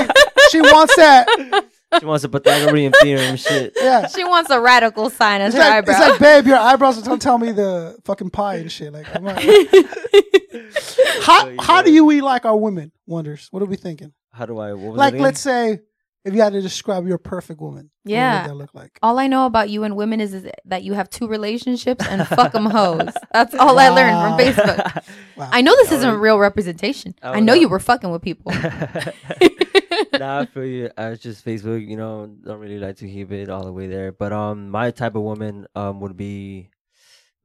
she 0.50 0.60
wants 0.60 0.94
that. 0.96 1.64
She 2.00 2.04
wants 2.06 2.24
a 2.24 2.28
Pythagorean 2.28 2.92
theorem 3.00 3.36
shit. 3.36 3.72
Yeah. 3.76 4.06
she 4.08 4.24
wants 4.24 4.50
a 4.50 4.60
radical 4.60 5.08
sign 5.10 5.40
as 5.40 5.54
It's 5.54 5.62
her 5.62 5.68
like, 5.68 5.78
eyebrow. 5.78 5.94
it's 5.98 6.10
like, 6.10 6.20
babe, 6.20 6.46
your 6.46 6.58
eyebrows 6.58 7.00
don't 7.02 7.22
tell 7.22 7.38
me 7.38 7.52
the 7.52 7.96
fucking 8.04 8.30
pie 8.30 8.56
and 8.56 8.70
shit. 8.70 8.92
Like, 8.92 9.06
come 9.06 9.26
on. 9.28 9.36
how 11.22 11.52
how 11.58 11.82
do 11.82 11.92
you 11.92 12.04
we 12.04 12.20
like 12.20 12.44
our 12.44 12.56
women? 12.56 12.92
Wonders. 13.06 13.48
What 13.50 13.62
are 13.62 13.66
we 13.66 13.76
thinking? 13.76 14.12
How 14.32 14.46
do 14.46 14.58
I? 14.58 14.74
What 14.74 14.90
was 14.92 14.98
Like, 14.98 15.14
again? 15.14 15.22
let's 15.22 15.40
say 15.40 15.80
if 16.26 16.34
you 16.34 16.42
had 16.42 16.52
to 16.52 16.60
describe 16.60 17.06
your 17.06 17.16
perfect 17.18 17.60
woman, 17.60 17.90
Yeah. 18.04 18.34
what 18.34 18.42
would 18.42 18.50
that 18.50 18.56
look 18.56 18.74
like? 18.74 18.98
all 19.02 19.18
I 19.18 19.26
know 19.28 19.46
about 19.46 19.70
you 19.70 19.84
and 19.84 19.96
women 19.96 20.20
is, 20.20 20.34
is 20.34 20.46
that 20.66 20.82
you 20.82 20.92
have 20.94 21.08
two 21.08 21.26
relationships 21.28 22.04
and 22.06 22.26
fuck 22.38 22.52
them 22.52 22.66
hoes. 22.66 23.08
That's 23.32 23.54
all 23.54 23.78
I 23.78 23.88
learned 23.88 24.16
from 24.20 24.38
Facebook. 24.38 25.04
Wow. 25.36 25.50
I 25.52 25.60
know 25.60 25.74
this 25.76 25.92
I 25.92 25.96
isn't 25.96 26.10
would- 26.12 26.20
real 26.20 26.38
representation. 26.38 27.14
I 27.22 27.34
I 27.34 27.40
know 27.40 27.52
not- 27.52 27.60
you 27.60 27.68
were 27.68 27.78
fucking 27.78 28.10
with 28.10 28.22
people. 28.22 28.52
nah, 30.18 30.40
I 30.40 30.46
feel 30.46 30.64
you. 30.64 30.90
I 30.96 31.10
was 31.10 31.20
just 31.20 31.44
Facebook. 31.44 31.86
You 31.86 31.96
know, 31.96 32.26
don't 32.44 32.58
really 32.58 32.78
like 32.78 32.96
to 32.96 33.06
keep 33.06 33.30
it 33.32 33.48
all 33.50 33.64
the 33.64 33.72
way 33.72 33.86
there. 33.86 34.12
But 34.12 34.32
um, 34.32 34.70
my 34.70 34.90
type 34.90 35.14
of 35.14 35.22
woman 35.22 35.66
um 35.74 36.00
would 36.00 36.16
be, 36.16 36.70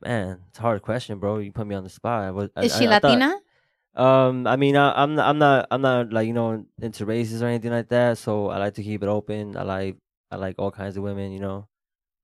man, 0.04 0.40
it's 0.50 0.60
a 0.60 0.62
hard 0.62 0.82
question, 0.82 1.20
bro. 1.20 1.40
You 1.40 1.52
put 1.52 1.68
me 1.68 1.76
on 1.76 1.84
the 1.84 1.90
spot. 1.90 2.24
I 2.24 2.32
was, 2.32 2.50
I- 2.56 2.64
Is 2.64 2.78
she 2.78 2.88
I- 2.88 2.96
I 2.96 3.00
thought- 3.00 3.12
Latina? 3.20 3.36
Um, 3.96 4.48
I 4.48 4.56
mean, 4.56 4.78
I, 4.78 4.92
I'm 5.04 5.16
not, 5.16 5.28
I'm 5.30 5.38
not, 5.38 5.68
I'm 5.70 5.82
not 5.82 6.14
like 6.14 6.28
you 6.28 6.34
know 6.34 6.66
into 6.82 7.06
races 7.06 7.42
or 7.44 7.48
anything 7.48 7.72
like 7.72 7.90
that. 7.90 8.18
So 8.18 8.48
I 8.50 8.58
like 8.58 8.76
to 8.76 8.84
keep 8.84 9.04
it 9.04 9.08
open. 9.10 9.58
I 9.58 9.64
like, 9.64 9.98
I 10.32 10.38
like 10.38 10.56
all 10.58 10.72
kinds 10.72 10.96
of 10.98 11.04
women. 11.04 11.32
You 11.32 11.40
know, 11.40 11.68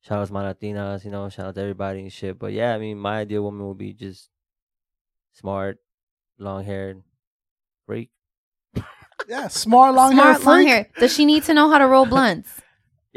shout 0.01 0.19
out 0.19 0.27
to 0.27 0.33
my 0.33 0.43
Latinas. 0.53 1.03
You 1.03 1.11
know, 1.11 1.27
shout 1.29 1.47
out 1.47 1.55
to 1.55 1.61
everybody 1.61 1.99
and 2.01 2.11
shit. 2.13 2.39
But 2.39 2.53
yeah, 2.53 2.73
I 2.73 2.77
mean, 2.77 2.97
my 2.97 3.19
ideal 3.19 3.43
woman 3.43 3.67
would 3.67 3.77
be 3.77 3.93
just 3.93 4.29
smart, 5.33 5.79
long 6.39 6.63
haired, 6.63 7.03
freak. 7.85 8.11
Yeah, 9.27 9.47
smart 9.49 9.93
long 9.95 10.13
hair 10.13 10.35
Smart 10.35 10.43
long 10.45 10.55
freak. 10.63 10.67
hair. 10.69 10.87
Does 10.99 11.13
she 11.13 11.25
need 11.25 11.43
to 11.43 11.53
know 11.53 11.69
how 11.69 11.79
to 11.79 11.87
roll 11.87 12.05
blunts? 12.05 12.61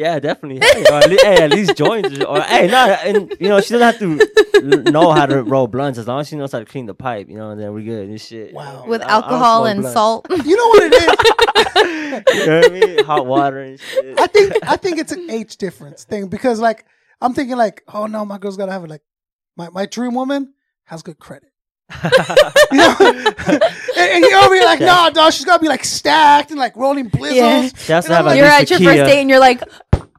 Yeah, 0.01 0.19
definitely. 0.19 0.67
Hey, 0.67 0.85
or 0.91 0.95
at 0.95 1.11
least, 1.11 1.25
hey, 1.25 1.43
at 1.43 1.51
least 1.51 1.77
joints. 1.77 2.19
Or, 2.21 2.39
or 2.39 2.41
hey, 2.41 2.67
no, 2.69 2.87
and 3.05 3.37
you 3.39 3.49
know 3.51 3.61
she 3.61 3.75
doesn't 3.75 3.81
have 3.83 3.99
to 3.99 4.19
l- 4.55 4.83
know 4.91 5.13
how 5.13 5.27
to 5.27 5.43
roll 5.43 5.67
blunts 5.67 5.99
as 5.99 6.09
long 6.09 6.21
as 6.21 6.29
she 6.29 6.37
knows 6.37 6.53
how 6.53 6.59
to 6.59 6.65
clean 6.65 6.87
the 6.87 6.95
pipe. 6.95 7.29
You 7.29 7.37
know, 7.37 7.51
and 7.51 7.61
then 7.61 7.71
we're 7.75 7.85
good 7.85 8.09
and 8.09 8.19
shit. 8.19 8.55
Wow. 8.55 8.87
With 8.89 9.03
I- 9.03 9.07
I 9.07 9.11
alcohol 9.11 9.65
smoke 9.65 9.71
and 9.73 9.81
blunts. 9.83 9.93
salt. 9.95 10.27
You 10.47 10.57
know 10.57 10.69
what 10.69 10.83
it 10.85 10.95
is? 10.95 12.35
you 12.41 12.47
know 12.47 12.61
what 12.61 12.65
I 12.65 12.69
mean? 12.97 13.05
Hot 13.05 13.27
water 13.27 13.61
and 13.61 13.79
shit. 13.79 14.19
I 14.19 14.27
think 14.27 14.55
I 14.63 14.77
think 14.77 14.99
it's 14.99 15.13
an 15.13 15.29
age 15.31 15.59
difference 15.59 16.05
thing 16.05 16.29
because 16.29 16.61
like 16.61 16.87
I'm 17.21 17.35
thinking 17.35 17.59
like, 17.59 17.83
oh 17.93 18.07
no, 18.07 18.25
my 18.25 18.39
girl's 18.39 18.57
gotta 18.57 18.73
have 18.73 18.83
it 18.85 18.89
like 18.89 19.03
my, 19.59 19.69
my 19.69 19.85
dream 19.85 20.15
woman 20.15 20.55
has 20.85 21.03
good 21.03 21.19
credit. 21.19 21.51
You 22.73 22.79
know? 22.79 22.95
and, 23.01 23.63
and 23.99 24.25
you're 24.25 24.39
over 24.39 24.55
here 24.55 24.65
like, 24.65 24.81
nah, 24.81 25.11
dog, 25.11 25.33
she's 25.35 25.45
gotta 25.45 25.61
be 25.61 25.69
like 25.69 25.85
stacked 25.85 26.51
and 26.53 26.59
like 26.59 26.75
rolling 26.77 27.09
blizzles. 27.09 27.37
Yeah. 27.37 27.69
She 27.77 27.93
has 27.93 28.05
to 28.07 28.11
And 28.13 28.17
have 28.17 28.27
I'm 28.29 28.37
You're 28.37 28.47
at 28.47 28.63
a 28.71 28.79
your 28.79 28.91
first 28.95 29.11
date 29.11 29.21
and 29.21 29.29
you're 29.29 29.41
like, 29.41 29.61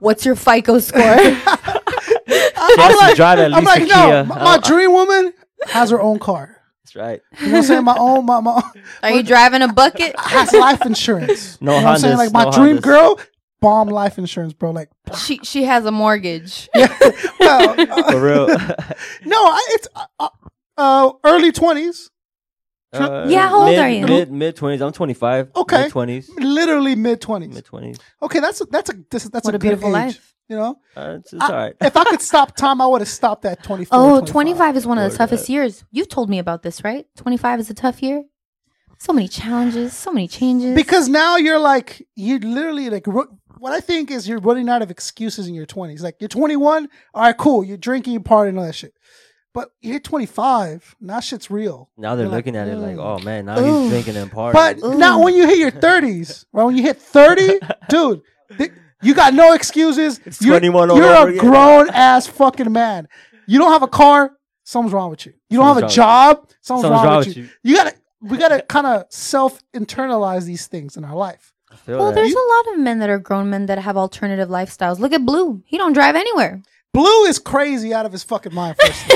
what's 0.02 0.26
your 0.26 0.36
FICO 0.36 0.80
score? 0.80 1.02
I- 1.02 1.78
She 2.32 2.38
has 2.38 2.54
I'm 2.80 2.92
to 2.92 2.98
like, 2.98 3.16
drive 3.16 3.40
at 3.40 3.54
I'm 3.54 3.64
least 3.66 3.66
like, 3.80 3.82
a 3.84 3.86
no, 3.88 4.06
Kia. 4.06 4.24
my, 4.24 4.36
I 4.36 4.44
my 4.44 4.52
don't- 4.58 4.66
dream 4.66 4.92
woman 4.94 5.34
has 5.68 5.90
her 5.90 6.00
own 6.02 6.20
car. 6.20 6.58
That's 6.84 6.96
right. 6.96 7.22
You 7.40 7.48
know 7.48 7.52
what 7.54 7.58
I'm 7.58 7.64
saying? 7.64 7.84
My 7.84 7.96
own, 7.98 8.26
my, 8.26 8.40
my 8.40 8.62
Are 9.04 9.12
you 9.12 9.24
driving 9.24 9.62
a 9.62 9.72
bucket? 9.74 10.16
has 10.18 10.54
life 10.54 10.86
insurance. 10.86 11.60
No 11.62 11.76
you 11.76 11.80
know 11.82 11.86
what 11.86 11.92
I'm 11.94 12.00
saying? 12.00 12.16
Hondas, 12.16 12.18
Like 12.18 12.32
my 12.34 12.44
no 12.46 12.52
dream 12.52 12.78
Hondas. 12.78 12.82
girl, 12.84 13.20
bomb 13.60 13.90
life 13.90 14.18
insurance, 14.18 14.54
bro. 14.54 14.72
Like, 14.72 14.90
She 15.18 15.40
she 15.44 15.64
has 15.64 15.86
a 15.86 15.92
mortgage. 15.92 16.70
yeah, 16.76 16.96
well, 17.40 17.76
uh, 17.80 18.12
For 18.12 18.22
real. 18.22 18.48
no, 19.26 19.38
I, 19.38 19.68
it's 19.72 19.88
uh, 19.96 20.06
uh, 20.20 20.30
uh, 20.78 21.12
early 21.26 21.52
twenties, 21.52 22.10
Uh, 22.94 23.26
Yeah, 23.30 23.48
how 23.50 23.62
old 23.62 23.70
mid, 23.70 23.80
are 23.80 23.90
you? 23.90 24.06
Mid 24.06 24.32
mid 24.32 24.56
twenties. 24.56 24.82
I'm 24.82 24.92
25. 24.92 25.52
Okay. 25.56 25.84
Mid 25.84 25.92
20s. 25.92 26.30
literally 26.38 26.96
mid 26.96 27.22
twenties. 27.22 27.54
Mid 27.56 27.66
20s. 27.66 28.00
Okay, 28.22 28.40
that's 28.40 28.62
a, 28.62 28.66
that's 28.66 28.90
a 28.90 28.94
this, 29.10 29.24
that's 29.30 29.46
What 29.46 29.54
a, 29.54 29.58
a 29.58 29.60
good 29.60 29.62
beautiful 29.62 29.90
age, 29.90 29.94
life. 29.94 30.36
You 30.50 30.58
know, 30.58 30.80
Uh, 30.98 31.16
it's 31.20 31.32
it's 31.32 31.42
I- 31.42 31.48
all 31.48 31.56
right. 31.56 31.74
if 31.82 31.96
I 31.96 32.04
could 32.06 32.22
stop 32.22 32.56
time, 32.58 32.82
I 32.82 32.88
would 32.88 33.00
have 33.02 33.08
stopped 33.08 33.46
at 33.46 33.64
24. 33.64 33.98
Oh, 33.98 34.20
25. 34.20 34.28
25 34.30 34.76
is 34.78 34.86
one 34.88 34.98
of 34.98 35.10
the 35.10 35.18
toughest 35.18 35.50
uh, 35.50 35.54
years. 35.54 35.84
You've 35.92 36.10
told 36.10 36.30
me 36.30 36.40
about 36.40 36.64
this, 36.64 36.84
right? 36.84 37.06
25 37.16 37.62
is 37.62 37.70
a 37.70 37.74
tough 37.74 38.04
year. 38.04 38.26
So 39.00 39.14
many 39.14 39.28
challenges, 39.30 39.94
so 39.94 40.12
many 40.12 40.28
changes. 40.28 40.76
because 40.76 41.08
now 41.08 41.38
you're 41.38 41.58
like 41.60 42.06
you 42.16 42.38
literally 42.40 42.90
like 42.90 43.08
what 43.08 43.74
I 43.74 43.80
think 43.80 44.12
is 44.12 44.28
you're 44.28 44.40
running 44.40 44.68
out 44.70 44.82
of 44.82 44.92
excuses 44.92 45.48
in 45.48 45.54
your 45.56 45.66
20s. 45.66 46.02
Like 46.02 46.18
you're 46.20 46.28
21, 46.28 46.90
all 47.14 47.22
right, 47.24 47.38
cool, 47.38 47.64
you're 47.64 47.78
drinking, 47.78 48.14
you're 48.14 48.22
partying, 48.22 48.58
all 48.60 48.66
that 48.66 48.76
shit. 48.76 48.94
But 49.54 49.72
you're 49.82 50.00
25, 50.00 50.96
now 51.02 51.20
shit's 51.20 51.52
real. 51.52 51.90
Now 51.98 52.16
they're 52.16 52.26
You're 52.26 52.32
like, 52.32 52.38
looking 52.46 52.56
at 52.56 52.68
it 52.70 52.78
like, 52.78 52.98
oh 52.98 53.20
man, 53.20 53.46
now 53.46 53.60
Ooh. 53.60 53.82
he's 53.82 53.90
drinking 53.92 54.16
and 54.16 54.32
partying. 54.32 54.54
But 54.54 54.82
Ooh. 54.84 54.98
now 54.98 55.22
when 55.22 55.34
you 55.36 55.46
hit 55.48 55.58
your 55.58 55.72
30s, 55.72 56.46
right? 56.54 56.64
When 56.64 56.78
you 56.78 56.84
hit 56.84 57.02
30, 57.02 57.60
dude, 57.90 58.22
th- 58.58 58.72
you 59.02 59.14
got 59.14 59.34
no 59.34 59.54
excuses. 59.54 60.22
It's 60.26 60.42
you're 60.42 60.54
21 60.60 60.96
you're 60.96 61.04
over 61.04 61.28
a 61.28 61.34
again. 61.34 61.38
grown 61.50 61.90
ass 61.90 62.28
fucking 62.28 62.72
man. 62.72 63.08
You 63.46 63.60
don't 63.60 63.72
have 63.74 63.84
a 63.84 63.88
car, 63.90 64.32
something's 64.64 64.94
wrong 64.94 65.10
with 65.10 65.26
you. 65.26 65.34
You 65.50 65.58
don't 65.58 65.76
have 65.76 65.84
a 65.84 65.88
job, 65.94 66.38
something's, 66.38 66.58
Something's 66.62 66.92
wrong, 66.92 67.06
wrong 67.06 67.18
with 67.18 67.28
with 67.28 67.38
you. 67.38 67.44
you. 67.44 67.50
You 67.64 67.76
gotta 67.76 67.96
we 68.22 68.38
gotta 68.38 68.62
kind 68.62 68.88
of 68.88 69.06
self 69.10 69.62
internalize 69.74 70.46
these 70.46 70.68
things 70.68 70.96
in 70.96 71.04
our 71.04 71.16
life. 71.16 71.52
Well, 71.88 72.08
that. 72.08 72.16
there's 72.16 72.34
a 72.34 72.38
lot 72.68 72.74
of 72.74 72.80
men 72.80 73.00
that 73.00 73.10
are 73.10 73.18
grown 73.20 73.50
men 73.50 73.66
that 73.66 73.80
have 73.80 73.98
alternative 73.98 74.50
lifestyles. 74.50 75.00
Look 75.00 75.14
at 75.14 75.26
Blue. 75.26 75.64
He 75.66 75.78
don't 75.78 75.94
drive 75.94 76.16
anywhere. 76.16 76.62
Blue 76.94 77.24
is 77.24 77.40
crazy 77.40 77.94
out 77.94 78.06
of 78.06 78.12
his 78.12 78.24
fucking 78.24 78.54
mind. 78.54 78.76
First, 78.78 79.08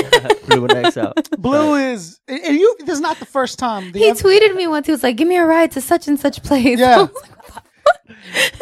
Blue 0.48 0.64
and 0.64 0.86
X 0.86 0.96
out. 0.96 1.28
Blue 1.38 1.74
is, 1.74 2.18
and 2.26 2.40
and 2.42 2.56
you. 2.56 2.74
This 2.80 2.94
is 2.94 3.00
not 3.00 3.18
the 3.18 3.26
first 3.26 3.58
time. 3.58 3.92
The 3.92 3.98
He 3.98 4.08
ev- 4.08 4.18
tweeted 4.18 4.56
me 4.56 4.66
once. 4.66 4.86
He 4.86 4.92
was 4.92 5.02
like, 5.02 5.16
"Give 5.16 5.28
me 5.28 5.36
a 5.36 5.44
ride 5.44 5.72
to 5.72 5.80
such 5.80 6.08
and 6.08 6.18
such 6.18 6.42
place." 6.42 6.78
Yeah. 6.78 6.96
I 6.96 7.02
was 7.02 7.10
like, 7.22 8.52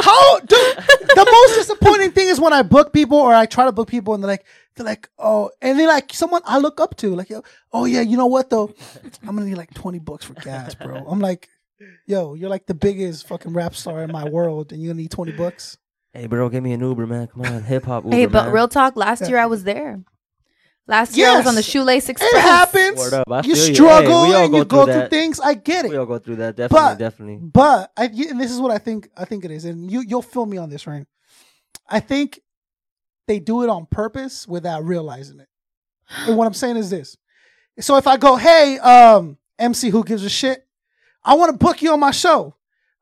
How, 0.00 0.38
dude? 0.40 0.48
The 0.48 1.28
most 1.30 1.54
disappointing 1.56 2.10
thing 2.12 2.28
is 2.28 2.40
when 2.40 2.52
I 2.52 2.62
book 2.62 2.92
people 2.92 3.16
or 3.18 3.34
I 3.34 3.46
try 3.46 3.64
to 3.66 3.72
book 3.72 3.88
people 3.88 4.14
and 4.14 4.22
they're 4.22 4.30
like, 4.30 4.44
they're 4.76 4.84
like, 4.84 5.08
oh, 5.18 5.50
and 5.62 5.78
they're 5.78 5.86
like 5.88 6.12
someone 6.12 6.42
I 6.44 6.58
look 6.58 6.80
up 6.80 6.96
to, 6.96 7.14
like, 7.14 7.30
yo, 7.30 7.42
oh 7.72 7.84
yeah, 7.84 8.00
you 8.00 8.16
know 8.16 8.26
what 8.26 8.50
though? 8.50 8.74
I'm 9.22 9.36
gonna 9.36 9.46
need 9.46 9.54
like 9.56 9.72
20 9.74 10.00
bucks 10.00 10.24
for 10.24 10.34
gas, 10.34 10.74
bro. 10.74 10.96
I'm 11.08 11.20
like, 11.20 11.48
yo, 12.06 12.34
you're 12.34 12.50
like 12.50 12.66
the 12.66 12.74
biggest 12.74 13.28
fucking 13.28 13.52
rap 13.52 13.74
star 13.74 14.02
in 14.02 14.10
my 14.12 14.24
world, 14.28 14.72
and 14.72 14.82
you're 14.82 14.92
gonna 14.92 15.02
need 15.02 15.10
20 15.12 15.32
bucks. 15.32 15.78
Hey, 16.14 16.26
bro, 16.28 16.48
give 16.48 16.62
me 16.62 16.72
an 16.72 16.80
Uber, 16.80 17.06
man. 17.06 17.26
Come 17.26 17.42
on, 17.42 17.62
hip 17.64 17.84
hop 17.84 18.04
Uber. 18.04 18.16
hey, 18.16 18.26
but 18.26 18.44
man. 18.46 18.54
real 18.54 18.68
talk. 18.68 18.96
Last 18.96 19.28
year 19.28 19.38
I 19.38 19.46
was 19.46 19.64
there. 19.72 20.00
Last 20.86 21.16
year 21.16 21.28
I 21.30 21.36
was 21.38 21.46
on 21.46 21.54
the 21.54 21.60
Yes. 21.62 21.70
Shoelace 21.70 22.08
Express. 22.10 22.32
It 22.34 22.40
happens. 22.40 22.98
Word 22.98 23.14
up, 23.14 23.32
I 23.32 23.38
You 23.38 23.54
feel 23.54 23.56
you. 23.56 23.64
Hey, 23.68 23.74
struggle 23.74 24.22
we 24.28 24.34
all 24.34 24.42
and 24.44 24.52
go 24.52 24.58
you 24.58 24.64
through 24.64 24.78
go 24.78 24.84
through 24.84 24.94
that. 24.94 25.10
things. 25.10 25.40
I 25.40 25.54
get 25.54 25.86
it. 25.86 25.90
We 25.90 25.96
all 25.96 26.06
go 26.06 26.18
through 26.18 26.36
that. 26.36 26.56
Definitely, 26.56 26.88
But- 26.88 26.98
definitely. 26.98 27.36
But 27.42 27.92
I, 27.96 28.04
and 28.04 28.40
this 28.40 28.50
is 28.52 28.60
what 28.60 28.70
I 28.70 28.78
think. 28.78 29.08
I 29.16 29.24
think 29.24 29.44
it 29.44 29.50
is, 29.50 29.64
and 29.64 29.90
you 29.90 30.00
you'll 30.06 30.22
feel 30.22 30.46
me 30.46 30.56
on 30.58 30.68
this, 30.70 30.86
right? 30.86 31.06
I 31.88 32.00
think 32.00 32.40
they 33.26 33.40
do 33.40 33.62
it 33.62 33.70
on 33.70 33.86
purpose 33.86 34.46
without 34.46 34.84
realizing 34.84 35.40
it. 35.40 35.48
And 36.26 36.36
what 36.36 36.46
I'm 36.46 36.52
saying 36.54 36.76
is 36.76 36.90
this: 36.90 37.16
so 37.80 37.96
if 37.96 38.06
I 38.06 38.18
go, 38.18 38.36
hey, 38.36 38.78
um, 38.78 39.38
MC, 39.58 39.88
who 39.88 40.04
gives 40.04 40.22
a 40.22 40.28
shit? 40.30 40.66
I 41.24 41.32
want 41.34 41.50
to 41.50 41.56
book 41.56 41.80
you 41.80 41.92
on 41.92 42.00
my 42.00 42.10
show. 42.10 42.54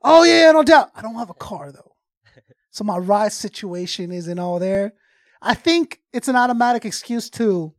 Oh 0.03 0.23
yeah, 0.23 0.53
no 0.53 0.63
doubt. 0.63 0.91
I 0.95 1.03
don't 1.03 1.17
have 1.17 1.31
a 1.31 1.35
car 1.35 1.73
though, 1.73 1.92
so 2.73 2.83
my 2.85 2.97
ride 2.97 3.33
situation 3.33 4.11
isn't 4.11 4.39
all 4.39 4.59
there. 4.59 4.95
I 5.41 5.55
think 5.55 6.01
it's 6.13 6.27
an 6.29 6.37
automatic 6.37 6.85
excuse 6.85 7.31
to. 7.31 7.75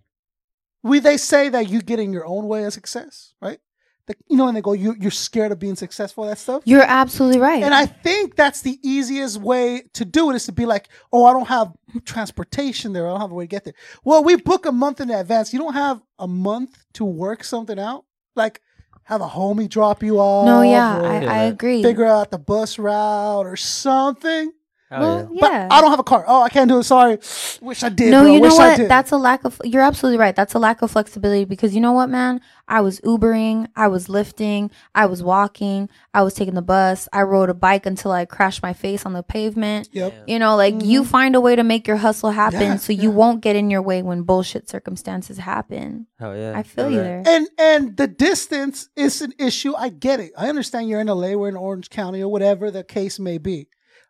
We 0.84 1.00
they 1.00 1.18
say 1.18 1.50
that 1.50 1.70
you 1.70 1.82
get 1.82 2.00
in 2.00 2.14
your 2.14 2.26
own 2.26 2.48
way 2.48 2.64
of 2.64 2.74
success, 2.74 3.34
right? 3.42 3.60
The, 4.06 4.16
you 4.30 4.36
know, 4.36 4.50
and 4.50 4.58
they 4.58 4.62
go, 4.62 4.74
you, 4.74 4.96
you're 5.00 5.12
scared 5.12 5.54
of 5.54 5.60
being 5.60 5.76
successful. 5.76 6.26
That 6.26 6.38
stuff. 6.38 6.64
You're 6.66 6.84
absolutely 6.84 7.40
right. 7.40 7.64
And 7.64 7.74
I 7.74 7.86
think 7.86 8.36
that's 8.36 8.62
the 8.62 8.78
easiest 8.84 9.40
way 9.40 9.84
to 9.94 10.04
do 10.04 10.30
it 10.30 10.36
is 10.36 10.46
to 10.46 10.52
be 10.52 10.66
like, 10.66 10.90
oh, 11.12 11.26
I 11.26 11.32
don't 11.32 11.48
have 11.48 11.72
transportation 12.06 12.92
there. 12.92 13.08
I 13.08 13.12
don't 13.12 13.22
have 13.22 13.32
a 13.32 13.36
way 13.36 13.46
to 13.46 13.48
get 13.48 13.64
there. 13.64 13.76
Well, 14.04 14.24
we 14.24 14.36
book 14.36 14.66
a 14.66 14.74
month 14.74 15.00
in 15.00 15.10
advance. 15.10 15.54
You 15.54 15.60
don't 15.60 15.74
have 15.74 16.02
a 16.20 16.28
month 16.28 16.84
to 16.94 17.06
work 17.06 17.46
something 17.46 17.80
out. 17.80 18.04
Like, 18.36 18.62
have 19.06 19.22
a 19.22 19.28
homie 19.28 19.70
drop 19.70 20.04
you 20.04 20.20
off. 20.20 20.46
no, 20.46 20.62
yeah, 20.62 21.00
or 21.00 21.06
I, 21.06 21.26
I 21.26 21.44
agree. 21.44 21.82
figure 21.82 22.06
out 22.06 22.32
the 22.32 22.38
bus 22.38 22.78
route 22.78 23.46
or 23.46 23.56
something. 23.56 24.52
Hell 24.94 25.02
well, 25.02 25.30
yeah. 25.34 25.68
But. 25.68 25.76
I 25.76 25.82
don't 25.82 25.92
have 25.92 26.00
a 26.00 26.04
car. 26.04 26.24
Oh, 26.28 26.42
I 26.42 26.50
can't 26.50 26.70
do 26.70 26.80
it. 26.80 26.84
Sorry. 26.84 27.18
Wish 27.62 27.84
I 27.84 27.90
did. 27.90 28.12
no, 28.12 28.24
bro. 28.24 28.32
you 28.32 28.40
know 28.40 28.48
Wish 28.48 28.60
I 28.60 28.70
what? 28.70 28.78
did. 28.78 28.90
That's 28.90 29.12
a 29.12 29.18
lack 29.18 29.44
of. 29.44 29.60
You're 29.64 29.82
absolutely 29.82 30.20
right. 30.20 30.36
That's 30.36 30.54
a 30.54 30.60
lack 30.60 30.82
of 30.82 30.92
flexibility 30.92 31.46
because 31.46 31.76
you 31.76 31.82
know 31.82 31.94
what, 31.94 32.10
man? 32.10 32.42
I 32.68 32.80
was 32.80 33.02
Ubering, 33.02 33.68
I 33.76 33.90
was 33.90 34.08
lifting, 34.08 34.72
I 34.96 35.06
was 35.06 35.22
walking, 35.22 35.90
I 36.14 36.22
was 36.22 36.34
taking 36.34 36.54
the 36.54 36.62
bus, 36.62 37.10
I 37.12 37.24
rode 37.24 37.50
a 37.50 37.54
bike 37.54 37.86
until 37.86 38.12
I 38.12 38.24
crashed 38.24 38.64
my 38.64 38.72
face 38.72 39.06
on 39.06 39.12
the 39.12 39.22
pavement. 39.22 39.90
Yep. 39.92 40.24
You 40.28 40.40
know, 40.40 40.56
like 40.56 40.76
you 40.82 41.04
find 41.04 41.36
a 41.36 41.42
way 41.42 41.58
to 41.58 41.64
make 41.64 41.88
your 41.88 41.98
hustle 41.98 42.32
happen 42.32 42.54
Mm-hmm. 42.54 42.62
Yeah, 42.64 42.76
so 42.78 42.94
you 42.94 43.10
yeah. 43.10 43.16
won't 43.16 43.42
get 43.42 43.56
in 43.56 43.70
your 43.70 43.82
way 43.82 44.02
when 44.02 44.24
bullshit 44.24 44.70
circumstances 44.70 45.38
happen. 45.38 46.08
Hell 46.20 46.36
yeah. 46.36 46.54
I 46.56 46.64
feel 46.64 46.90
you 46.90 46.98
there. 46.98 47.24
And 47.26 47.48
and 47.58 47.98
the 47.98 48.08
distance 48.08 48.90
is 48.96 49.22
an 49.22 49.34
issue. 49.40 49.74
I 49.76 49.90
get 49.90 50.20
it. 50.20 50.32
I 50.38 50.50
understand 50.50 50.88
you're 50.88 51.02
in 51.02 51.08
LA, 51.08 51.34
we're 51.34 51.50
in 51.50 51.56
Orange 51.56 51.90
County, 51.90 52.22
or 52.22 52.32
whatever 52.32 52.72
the 52.72 52.84
case 52.84 53.20
may 53.20 53.38
be. 53.38 53.68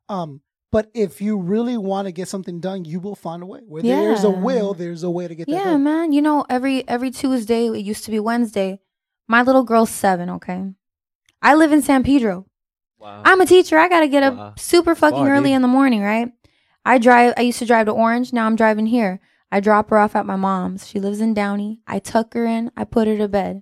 Um, 0.10 0.42
but 0.74 0.90
if 0.94 1.22
you 1.22 1.38
really 1.38 1.78
want 1.78 2.08
to 2.08 2.12
get 2.12 2.28
something 2.28 2.60
done, 2.60 2.84
you 2.84 3.00
will 3.00 3.16
find 3.16 3.42
a 3.42 3.46
way. 3.46 3.62
Where 3.66 3.82
there's 3.84 4.24
a 4.26 4.30
will, 4.30 4.74
there's 4.74 5.04
a 5.04 5.10
way 5.10 5.28
to 5.28 5.36
get 5.36 5.48
that 5.48 5.54
Yeah, 5.54 5.64
done. 5.74 5.84
man. 5.84 6.12
You 6.12 6.22
know, 6.22 6.46
every 6.50 6.86
every 6.90 7.12
Tuesday, 7.12 7.68
it 7.68 7.86
used 7.86 8.04
to 8.06 8.12
be 8.12 8.20
Wednesday. 8.20 8.80
My 9.28 9.42
little 9.42 9.64
girl's 9.64 9.90
seven, 9.92 10.30
okay? 10.32 10.74
I 11.42 11.54
live 11.56 11.72
in 11.72 11.82
San 11.82 12.04
Pedro. 12.04 12.48
Wow. 13.00 13.22
I'm 13.24 13.40
a 13.40 13.46
teacher. 13.46 13.78
I 13.78 13.88
gotta 13.88 14.08
get 14.08 14.24
up 14.24 14.36
Wow. 14.36 14.54
super 14.58 14.96
fucking 14.96 15.26
Far, 15.26 15.30
early 15.32 15.50
dude. 15.52 15.58
in 15.58 15.62
the 15.62 15.68
morning, 15.80 16.02
right? 16.02 16.32
I 16.84 16.98
drive. 16.98 17.34
I 17.38 17.42
used 17.42 17.60
to 17.60 17.66
drive 17.66 17.86
to 17.86 17.92
Orange. 17.94 18.34
Now 18.34 18.46
I'm 18.46 18.56
driving 18.56 18.88
here. 18.88 19.20
I 19.52 19.60
drop 19.60 19.90
her 19.92 19.98
off 20.00 20.16
at 20.16 20.26
my 20.26 20.36
mom's. 20.36 20.88
She 20.88 21.00
lives 21.00 21.22
in 21.22 21.34
Downey. 21.34 21.80
I 21.86 22.00
tuck 22.00 22.34
her 22.34 22.46
in. 22.46 22.72
I 22.76 22.84
put 22.86 23.08
her 23.08 23.18
to 23.18 23.28
bed. 23.28 23.62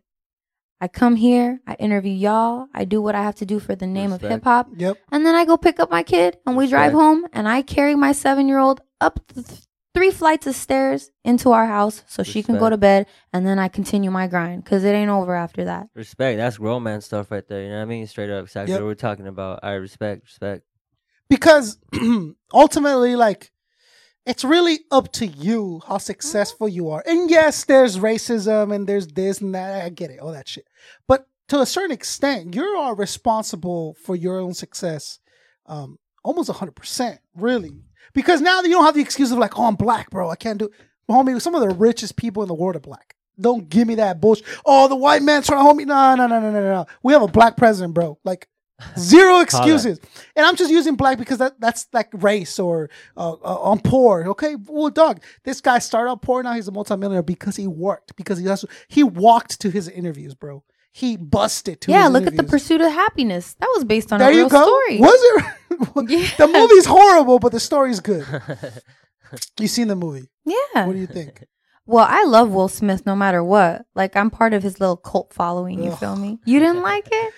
I 0.82 0.88
come 0.88 1.16
here. 1.16 1.62
I 1.68 1.76
interview 1.76 2.12
y'all. 2.12 2.66
I 2.74 2.86
do 2.86 3.02
what 3.02 3.14
I 3.16 3.22
have 3.22 3.36
to 3.36 3.46
do 3.46 3.60
for 3.60 3.76
the 3.76 3.86
name 3.88 4.12
of 4.12 4.22
hip 4.22 4.44
hop, 4.44 4.68
Yep. 4.76 4.98
and 5.12 5.24
then 5.26 5.36
I 5.36 5.46
go 5.46 5.56
pick 5.56 5.80
up 5.80 5.92
my 5.92 6.02
kid, 6.04 6.38
and 6.46 6.58
we 6.58 6.68
drive 6.68 6.94
Respect. 6.94 7.02
home. 7.02 7.26
And 7.34 7.48
I 7.48 7.62
carry 7.62 7.96
my 7.96 8.12
seven 8.12 8.48
year 8.48 8.58
old 8.58 8.82
up 9.00 9.20
the 9.28 9.44
th- 9.44 9.62
three 9.94 10.10
flights 10.10 10.48
of 10.48 10.56
stairs 10.56 11.12
into 11.24 11.52
our 11.52 11.68
house 11.68 12.04
so 12.08 12.24
she 12.24 12.42
can 12.42 12.58
go 12.58 12.70
to 12.70 12.78
bed, 12.78 13.06
and 13.32 13.46
then 13.46 13.60
I 13.60 13.68
continue 13.68 14.10
my 14.10 14.26
grind 14.26 14.64
because 14.64 14.84
it 14.84 14.90
ain't 14.94 15.12
over 15.12 15.36
after 15.36 15.66
that. 15.66 15.88
Respect. 15.94 16.38
That's 16.40 16.58
grown 16.58 16.82
man 16.84 17.02
stuff 17.02 17.30
right 17.30 17.48
there. 17.48 17.62
You 17.62 17.70
know 17.70 17.76
what 17.76 17.82
I 17.84 17.86
mean? 17.86 18.08
Straight 18.08 18.30
up, 18.32 18.46
exactly 18.46 18.72
Yep. 18.74 18.82
what 18.82 18.88
we're 18.88 18.96
talking 18.96 19.28
about. 19.28 19.60
I 19.64 19.74
respect, 19.74 20.24
respect. 20.24 20.64
Because 21.30 21.78
ultimately, 22.54 23.16
like 23.16 23.52
it's 24.26 24.44
really 24.44 24.82
up 24.92 25.12
to 25.14 25.26
you 25.26 25.82
how 25.88 25.98
successful 25.98 26.70
you 26.70 26.90
are. 26.90 27.04
And 27.06 27.30
yes, 27.30 27.66
there's 27.66 27.98
racism 27.98 28.74
and 28.74 28.88
there's 28.88 29.08
this 29.08 29.42
and 29.42 29.56
that. 29.56 29.84
I 29.84 29.90
get 29.90 30.12
it, 30.12 30.20
all 30.20 30.32
that 30.32 30.48
shit. 30.48 30.68
But 31.08 31.28
to 31.48 31.60
a 31.60 31.66
certain 31.66 31.92
extent, 31.92 32.56
you 32.56 32.64
are 32.64 32.96
responsible 32.96 33.96
for 33.96 34.16
your 34.16 34.40
own 34.40 34.54
success, 34.54 35.20
um, 35.66 35.98
almost 36.24 36.52
hundred 36.52 36.76
percent, 36.76 37.20
really. 37.36 37.84
Because 38.14 38.42
now 38.42 38.62
you 38.62 38.70
don't 38.70 38.86
have 38.86 38.96
the 38.96 39.02
excuse 39.02 39.32
of 39.32 39.38
like, 39.38 39.58
oh, 39.58 39.66
I'm 39.66 39.76
black, 39.76 40.10
bro. 40.10 40.30
I 40.30 40.36
can't 40.36 40.60
do. 40.60 40.66
It. 40.66 40.72
Homie, 41.10 41.42
some 41.42 41.56
of 41.56 41.62
the 41.62 41.76
richest 41.76 42.16
people 42.16 42.44
in 42.44 42.48
the 42.48 42.54
world 42.54 42.76
are 42.76 42.80
black. 42.80 43.16
Don't 43.40 43.70
give 43.70 43.88
me 43.88 43.96
that 43.96 44.22
bullshit. 44.22 44.46
Oh, 44.66 44.88
the 44.88 44.96
white 44.96 45.24
man's 45.24 45.48
trying 45.48 45.60
to 45.60 45.64
hold 45.64 45.78
me. 45.78 45.86
No, 45.86 46.16
no, 46.16 46.28
no, 46.28 46.40
no, 46.40 46.52
no, 46.52 46.62
no. 46.62 46.86
We 47.02 47.14
have 47.14 47.22
a 47.22 47.28
black 47.28 47.58
president, 47.58 47.94
bro. 47.94 48.20
Like 48.24 48.48
zero 48.98 49.40
excuses. 49.40 50.00
And 50.36 50.46
I'm 50.46 50.56
just 50.56 50.72
using 50.72 50.96
black 50.96 51.18
because 51.18 51.38
that 51.40 51.60
that's 51.60 51.88
like 51.94 52.10
race 52.14 52.60
or 52.60 52.90
uh, 53.18 53.34
uh, 53.34 53.72
I'm 53.72 53.80
poor. 53.80 54.26
Okay, 54.30 54.56
well, 54.68 54.90
dog, 54.90 55.22
this 55.44 55.62
guy 55.62 55.80
started 55.80 56.12
out 56.12 56.22
poor. 56.22 56.44
Now 56.44 56.54
he's 56.54 56.68
a 56.68 56.72
multimillionaire 56.72 57.24
because 57.24 57.56
he 57.56 57.68
worked. 57.68 58.16
Because 58.16 58.38
he 58.40 58.48
also 58.48 58.68
he 58.88 59.04
walked 59.04 59.60
to 59.62 59.70
his 59.70 59.88
interviews, 59.88 60.34
bro. 60.34 60.64
He 60.94 61.16
busted 61.16 61.80
to. 61.82 61.92
yeah, 61.92 62.04
his 62.04 62.12
look 62.12 62.28
at 62.28 62.36
the 62.36 62.44
pursuit 62.44 62.82
of 62.82 62.92
happiness. 62.92 63.54
That 63.60 63.72
was 63.76 63.86
based 63.86 64.12
on 64.12 64.20
There 64.20 64.30
a 64.30 64.34
you 64.34 64.40
real 64.40 64.50
go. 64.50 64.64
story. 64.64 65.00
Was 65.00 65.20
it? 65.24 65.46
Yeah. 66.10 66.28
the 66.38 66.48
movie's 66.48 66.86
horrible, 66.86 67.40
but 67.40 67.52
the 67.54 67.60
story's 67.60 68.02
good. 68.02 68.26
you 69.60 69.68
seen 69.68 69.88
the 69.88 69.96
movie? 69.96 70.30
Yeah. 70.46 70.86
What 70.86 70.94
do 70.94 71.00
you 71.00 71.08
think? 71.08 71.46
Well, 71.86 72.06
I 72.08 72.26
love 72.26 72.52
Will 72.52 72.68
Smith 72.68 73.06
no 73.06 73.16
matter 73.16 73.44
what. 73.44 73.86
Like 73.96 74.16
I'm 74.16 74.30
part 74.30 74.54
of 74.54 74.64
his 74.64 74.80
little 74.80 74.98
cult 74.98 75.34
following. 75.34 75.82
You 75.84 75.92
Ugh. 75.92 76.00
feel 76.00 76.16
me? 76.16 76.40
You 76.46 76.60
didn't 76.60 76.82
like 76.82 77.08
it? 77.12 77.34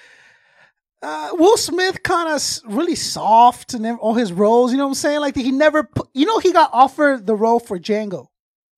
Uh, 1.04 1.30
Will 1.34 1.58
Smith 1.58 2.02
kind 2.02 2.30
of 2.34 2.42
really 2.66 2.96
soft 2.96 3.74
in 3.74 3.86
all 3.98 4.14
his 4.16 4.32
roles. 4.32 4.72
You 4.72 4.78
know 4.78 4.86
what 4.86 4.92
I'm 4.92 4.96
saying? 4.96 5.20
Like 5.20 5.36
he 5.36 5.52
never, 5.52 5.84
put, 5.84 6.08
you 6.14 6.26
know, 6.26 6.40
he 6.40 6.52
got 6.54 6.70
offered 6.74 7.28
the 7.28 7.36
role 7.36 7.60
for 7.60 7.78
Django 7.78 8.28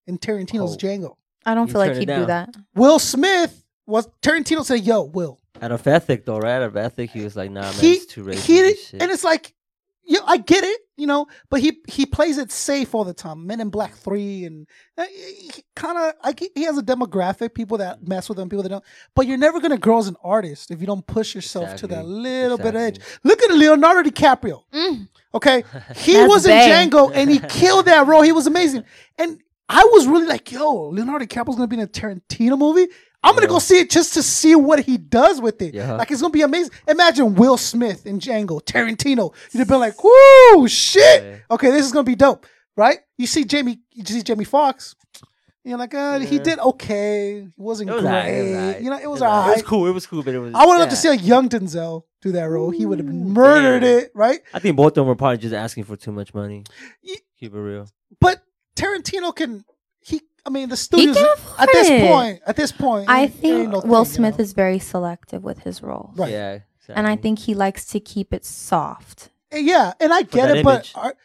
in 0.08 0.17
Tarantino's 0.17 0.74
Oh. 0.75 0.77
Django. 0.77 1.15
I 1.46 1.53
don't 1.53 1.67
You 1.67 1.74
feel 1.74 1.82
like 1.82 1.96
he'd 1.98 2.08
do 2.08 2.25
that. 2.25 2.55
Will 2.75 2.98
Smith 3.00 3.63
was 3.86 4.08
Tarantino 4.22 4.65
said, 4.65 4.82
"Yo, 4.82 5.03
Will." 5.03 5.39
Out 5.62 5.72
of 5.72 5.86
ethic, 5.86 6.25
though, 6.25 6.39
right? 6.39 6.55
Out 6.55 6.63
of 6.63 6.75
ethic, 6.75 7.12
he 7.12 7.22
was 7.24 7.36
like, 7.36 7.51
"Nah, 7.51 7.62
man, 7.62 7.74
he 7.74 7.94
it's 7.94 8.05
too 8.08 8.24
racist." 8.24 8.46
he 8.46 8.60
and 8.67 8.77
shit. 8.77 9.01
and 9.03 9.12
it's 9.12 9.24
like, 9.24 9.53
yeah, 10.06 10.20
I 10.26 10.38
get 10.38 10.64
it, 10.64 10.82
you 10.98 11.08
know, 11.08 11.26
but 11.50 11.62
he 11.62 11.80
he 11.88 12.06
plays 12.06 12.38
it 12.38 12.52
safe 12.52 12.94
all 12.96 13.04
the 13.04 13.14
time. 13.14 13.46
Men 13.48 13.60
in 13.60 13.70
Black 13.70 13.94
Three 13.96 14.46
and 14.46 14.68
uh, 14.98 15.06
kind 15.76 15.98
of, 15.98 16.14
I 16.24 16.32
get- 16.34 16.52
he 16.56 16.64
has 16.64 16.78
a 16.78 16.84
demographic, 16.84 17.54
people 17.54 17.78
that 17.80 18.08
mess 18.08 18.30
with 18.30 18.38
him, 18.40 18.50
people 18.50 18.64
that 18.64 18.70
don't. 18.70 18.84
But 19.16 19.28
you're 19.28 19.38
never 19.38 19.60
gonna 19.60 19.78
grow 19.78 19.98
as 20.00 20.08
an 20.08 20.16
artist 20.24 20.72
if 20.72 20.80
you 20.82 20.88
don't 20.88 21.06
push 21.08 21.34
yourself 21.36 21.76
to 21.78 21.88
that 21.88 22.00
Exactly. 22.00 22.14
little 22.14 22.58
bit 22.58 22.68
of 22.76 22.76
edge. 22.76 23.00
Look 23.24 23.42
at 23.44 23.52
Leonardo 23.52 24.10
DiCaprio. 24.10 24.62
Mm. 24.74 25.08
Okay, 25.34 25.64
he 25.96 26.18
was 26.26 26.46
in 26.46 26.52
Bay. 26.52 26.70
Django 26.90 27.12
and 27.14 27.30
he 27.30 27.40
killed 27.50 27.86
that 27.86 28.08
role. 28.08 28.22
He 28.22 28.32
was 28.32 28.48
amazing, 28.48 28.84
and 29.18 29.42
I 29.68 29.84
was 29.86 30.08
really 30.08 30.28
like, 30.28 30.52
"Yo, 30.52 30.90
Leonardo 30.90 31.26
DiCaprio's 31.26 31.56
gonna 31.56 31.68
be 31.68 31.78
in 31.78 31.82
a 31.84 31.88
Tarantino 31.88 32.58
movie." 32.58 32.88
I'm 33.25 33.34
gonna 33.34 33.48
Yeah. 33.48 33.50
go 33.50 33.60
see 33.60 33.79
it 33.79 33.89
just 33.89 34.13
to 34.13 34.24
see 34.24 34.55
what 34.55 34.79
he 34.79 34.98
does 34.98 35.41
with 35.41 35.62
it. 35.62 35.74
Yeah. 35.74 35.94
Like 35.94 36.12
it's 36.12 36.22
gonna 36.22 36.32
be 36.32 36.44
amazing. 36.44 36.72
Imagine 36.88 37.36
Will 37.36 37.58
Smith 37.58 38.05
in 38.05 38.20
Django, 38.20 38.62
Tarantino. 38.63 39.34
You'd 39.51 39.60
have 39.60 39.67
been 39.67 39.79
like, 39.79 40.01
"Whoo, 40.03 40.67
shit! 40.67 41.24
Yeah. 41.24 41.36
Okay, 41.51 41.72
this 41.72 41.86
is 41.86 41.91
gonna 41.91 42.03
be 42.03 42.15
dope, 42.15 42.46
right?" 42.77 43.00
You 43.17 43.27
see 43.27 43.44
Jamie, 43.44 43.79
you 43.91 44.05
see 44.05 44.22
Jamie 44.22 44.46
Foxx. 44.46 44.96
You're 45.63 45.79
like, 45.79 45.96
uh, 45.96 46.20
he 46.20 46.38
did 46.38 46.60
okay. 46.60 47.41
He 47.41 47.50
wasn't 47.58 47.89
It 47.89 47.94
was 47.94 48.01
great. 48.03 48.12
alright, 48.12 48.34
it 48.36 48.44
was 48.44 48.51
alright. 48.55 48.82
You 48.84 48.89
know, 48.91 49.00
it 49.00 49.10
was 49.10 49.22
alright. 49.24 49.50
It 49.50 49.55
was 49.55 49.63
cool. 49.63 49.88
It 49.88 49.91
was 49.94 50.05
cool, 50.05 50.22
but 50.22 50.36
it 50.36 50.39
was. 50.39 50.53
I 50.53 50.63
would 50.63 50.77
love 50.77 50.89
to 50.89 50.96
see 50.96 51.08
a 51.10 51.15
young 51.15 51.50
Denzel 51.50 52.03
do 52.22 52.32
that 52.34 52.44
role. 52.44 52.70
He 52.70 52.86
would 52.86 53.00
have 53.00 53.08
murdered 53.08 53.79
damn. 53.79 53.98
it, 54.00 54.12
right? 54.13 54.41
I 54.53 54.60
think 54.60 54.75
both 54.77 54.89
of 54.91 54.94
them 54.96 55.08
were 55.08 55.15
probably 55.15 55.39
just 55.39 55.55
asking 55.55 55.86
for 55.86 55.96
too 55.96 56.12
much 56.12 56.36
money. 56.36 56.65
Keep 57.39 57.55
it 57.55 57.60
real. 57.60 57.88
But 58.22 58.44
Tarantino 58.75 59.36
can 59.36 59.65
I 60.46 60.50
mean 60.52 60.70
the 60.70 60.78
studios 60.78 61.18
at 61.58 61.70
this 61.72 61.90
it. 61.90 62.08
point 62.08 62.40
at 62.46 62.56
this 62.56 62.72
point 62.72 63.10
I 63.10 63.24
it 63.24 63.34
think 63.34 63.70
no 63.70 63.80
Will 63.80 64.04
thing, 64.06 64.12
you 64.12 64.16
Smith 64.16 64.38
know? 64.38 64.44
is 64.44 64.54
very 64.54 64.80
selective 64.80 65.44
with 65.44 65.60
his 65.60 65.82
roles. 65.82 66.18
Right. 66.18 66.32
Yeah. 66.32 66.60
And 66.90 67.08
I 67.08 67.16
think 67.16 67.40
he 67.40 67.56
likes 67.56 67.86
to 67.88 68.00
keep 68.00 68.32
it 68.34 68.46
soft. 68.46 69.30
Eh, 69.52 69.58
yeah 69.60 69.94
and 70.00 70.14
I 70.14 70.22
get 70.22 70.48
that 70.48 70.58
it 70.58 70.64
but 70.64 70.92
are- 70.96 71.16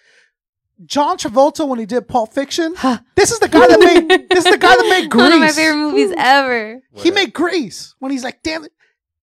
John 0.86 1.18
Travolta 1.18 1.68
when 1.68 1.78
he 1.78 1.84
did 1.84 2.08
Pulp 2.08 2.32
Fiction 2.32 2.74
this 3.14 3.30
is 3.30 3.38
the 3.40 3.48
guy 3.48 3.66
that 3.66 3.78
made 3.80 4.28
this 4.30 4.46
is 4.46 4.50
the 4.52 4.58
guy 4.58 4.74
that 4.74 4.86
made 4.88 5.10
Grease 5.10 5.22
One 5.24 5.32
of 5.34 5.40
my 5.40 5.50
favorite 5.50 5.76
movies 5.76 6.14
ever. 6.16 6.80
he 6.94 7.10
Word 7.10 7.14
made 7.14 7.32
Grease 7.34 7.94
when 7.98 8.10
he's 8.12 8.24
like 8.24 8.42
damn 8.42 8.64
it 8.64 8.72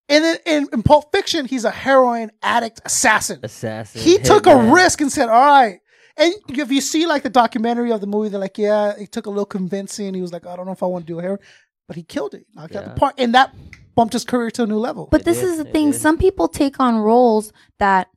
and 0.10 0.24
then 0.24 0.38
in, 0.46 0.68
in 0.72 0.84
Pulp 0.84 1.12
Fiction 1.12 1.46
he's 1.46 1.66
a 1.66 1.72
heroin 1.72 2.30
addict 2.44 2.82
assassin 2.86 3.40
assassin. 3.42 4.00
he 4.02 4.20
took 4.20 4.46
a 4.46 4.56
risk 4.72 5.02
and 5.02 5.12
said 5.12 5.30
all 5.30 5.42
right 5.44 5.80
and 6.18 6.34
if 6.50 6.72
you 6.72 6.82
see 6.82 7.06
like 7.06 7.24
the 7.24 7.30
documentary 7.30 7.92
of 7.92 8.02
the 8.02 8.08
movie 8.08 8.30
they're 8.30 8.40
like 8.40 8.58
yeah 8.58 8.94
it 8.98 9.12
took 9.12 9.26
a 9.26 9.30
little 9.30 9.46
convincing 9.46 10.14
he 10.14 10.22
was 10.22 10.34
like 10.34 10.46
I 10.46 10.56
don't 10.56 10.66
know 10.66 10.72
if 10.72 10.84
I 10.84 10.88
want 10.88 11.06
to 11.08 11.14
do 11.14 11.20
a 11.20 11.22
heroin 11.22 11.40
but 11.88 11.96
he 11.96 12.04
killed 12.04 12.34
it 12.34 12.46
knocked 12.54 12.76
out 12.76 12.86
the 12.86 12.92
park 13.00 13.16
and 13.18 13.34
that 13.36 13.54
bumped 13.96 14.14
his 14.14 14.26
career 14.26 14.52
to 14.52 14.64
a 14.64 14.68
new 14.68 14.78
level 14.78 15.08
But 15.12 15.22
It 15.22 15.26
this 15.26 15.40
did, 15.40 15.50
is 15.50 15.58
the 15.58 15.68
it 15.68 15.72
thing. 15.72 15.92
did. 15.92 16.00
Some 16.00 16.18
people 16.18 16.48
take 16.48 16.80
on 16.80 16.98
roles 16.98 17.52
that 17.80 18.10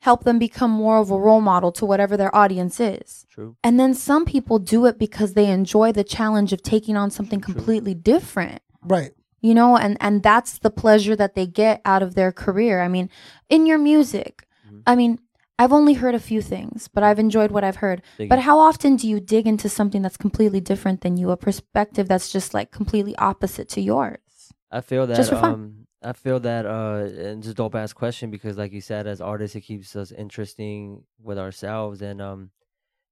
help 0.00 0.24
them 0.24 0.38
become 0.38 0.70
more 0.70 0.96
of 0.98 1.10
a 1.10 1.18
role 1.18 1.40
model 1.42 1.70
to 1.72 1.84
whatever 1.84 2.16
their 2.16 2.34
audience 2.34 2.80
is. 2.80 3.26
True. 3.30 3.54
And 3.62 3.78
then 3.78 3.92
some 3.94 4.24
people 4.24 4.58
do 4.58 4.86
it 4.86 4.98
because 4.98 5.34
they 5.34 5.46
enjoy 5.50 5.92
the 5.92 6.02
challenge 6.04 6.52
of 6.54 6.62
taking 6.62 6.96
on 6.96 7.10
something 7.10 7.40
True. 7.40 7.54
completely 7.54 7.94
different. 7.94 8.60
right 8.82 9.12
You 9.42 9.54
know, 9.54 9.76
and 9.76 9.96
and 10.00 10.22
that's 10.22 10.58
the 10.58 10.70
pleasure 10.70 11.14
that 11.16 11.34
they 11.34 11.46
get 11.46 11.80
out 11.84 12.02
of 12.02 12.14
their 12.14 12.32
career. 12.32 12.80
I 12.82 12.88
mean, 12.88 13.08
in 13.48 13.66
your 13.66 13.78
music. 13.78 14.46
Mhm. 14.68 14.82
I 14.86 14.96
mean, 14.96 15.18
I've 15.60 15.74
only 15.74 15.92
heard 15.92 16.14
a 16.14 16.18
few 16.20 16.40
things, 16.40 16.88
but 16.88 17.02
I've 17.02 17.18
enjoyed 17.18 17.50
what 17.50 17.64
I've 17.64 17.76
heard. 17.76 18.00
Dig 18.16 18.30
But 18.30 18.38
how 18.38 18.58
often 18.58 18.96
do 18.96 19.06
you 19.06 19.20
dig 19.20 19.46
into 19.46 19.68
something 19.68 20.00
that's 20.00 20.16
completely 20.16 20.58
different 20.58 21.02
than 21.02 21.18
you, 21.18 21.30
a 21.30 21.36
perspective 21.36 22.08
that's 22.08 22.32
just 22.32 22.54
like 22.54 22.70
completely 22.70 23.14
opposite 23.16 23.68
to 23.74 23.80
yours? 23.82 24.54
I 24.70 24.80
feel 24.80 25.06
that 25.06 25.16
Just 25.16 25.28
for 25.28 25.36
fun. 25.36 25.52
um 25.52 25.86
I 26.02 26.14
feel 26.14 26.40
that 26.40 26.64
uh 26.64 27.08
and 27.28 27.42
just 27.42 27.58
dope 27.58 27.74
ass 27.74 27.92
question 27.92 28.30
because 28.30 28.56
like 28.56 28.72
you 28.72 28.80
said 28.80 29.06
as 29.06 29.20
artists 29.20 29.54
it 29.54 29.60
keeps 29.60 29.94
us 29.96 30.12
interesting 30.12 31.04
with 31.22 31.38
ourselves 31.38 32.00
and 32.00 32.22
um 32.22 32.50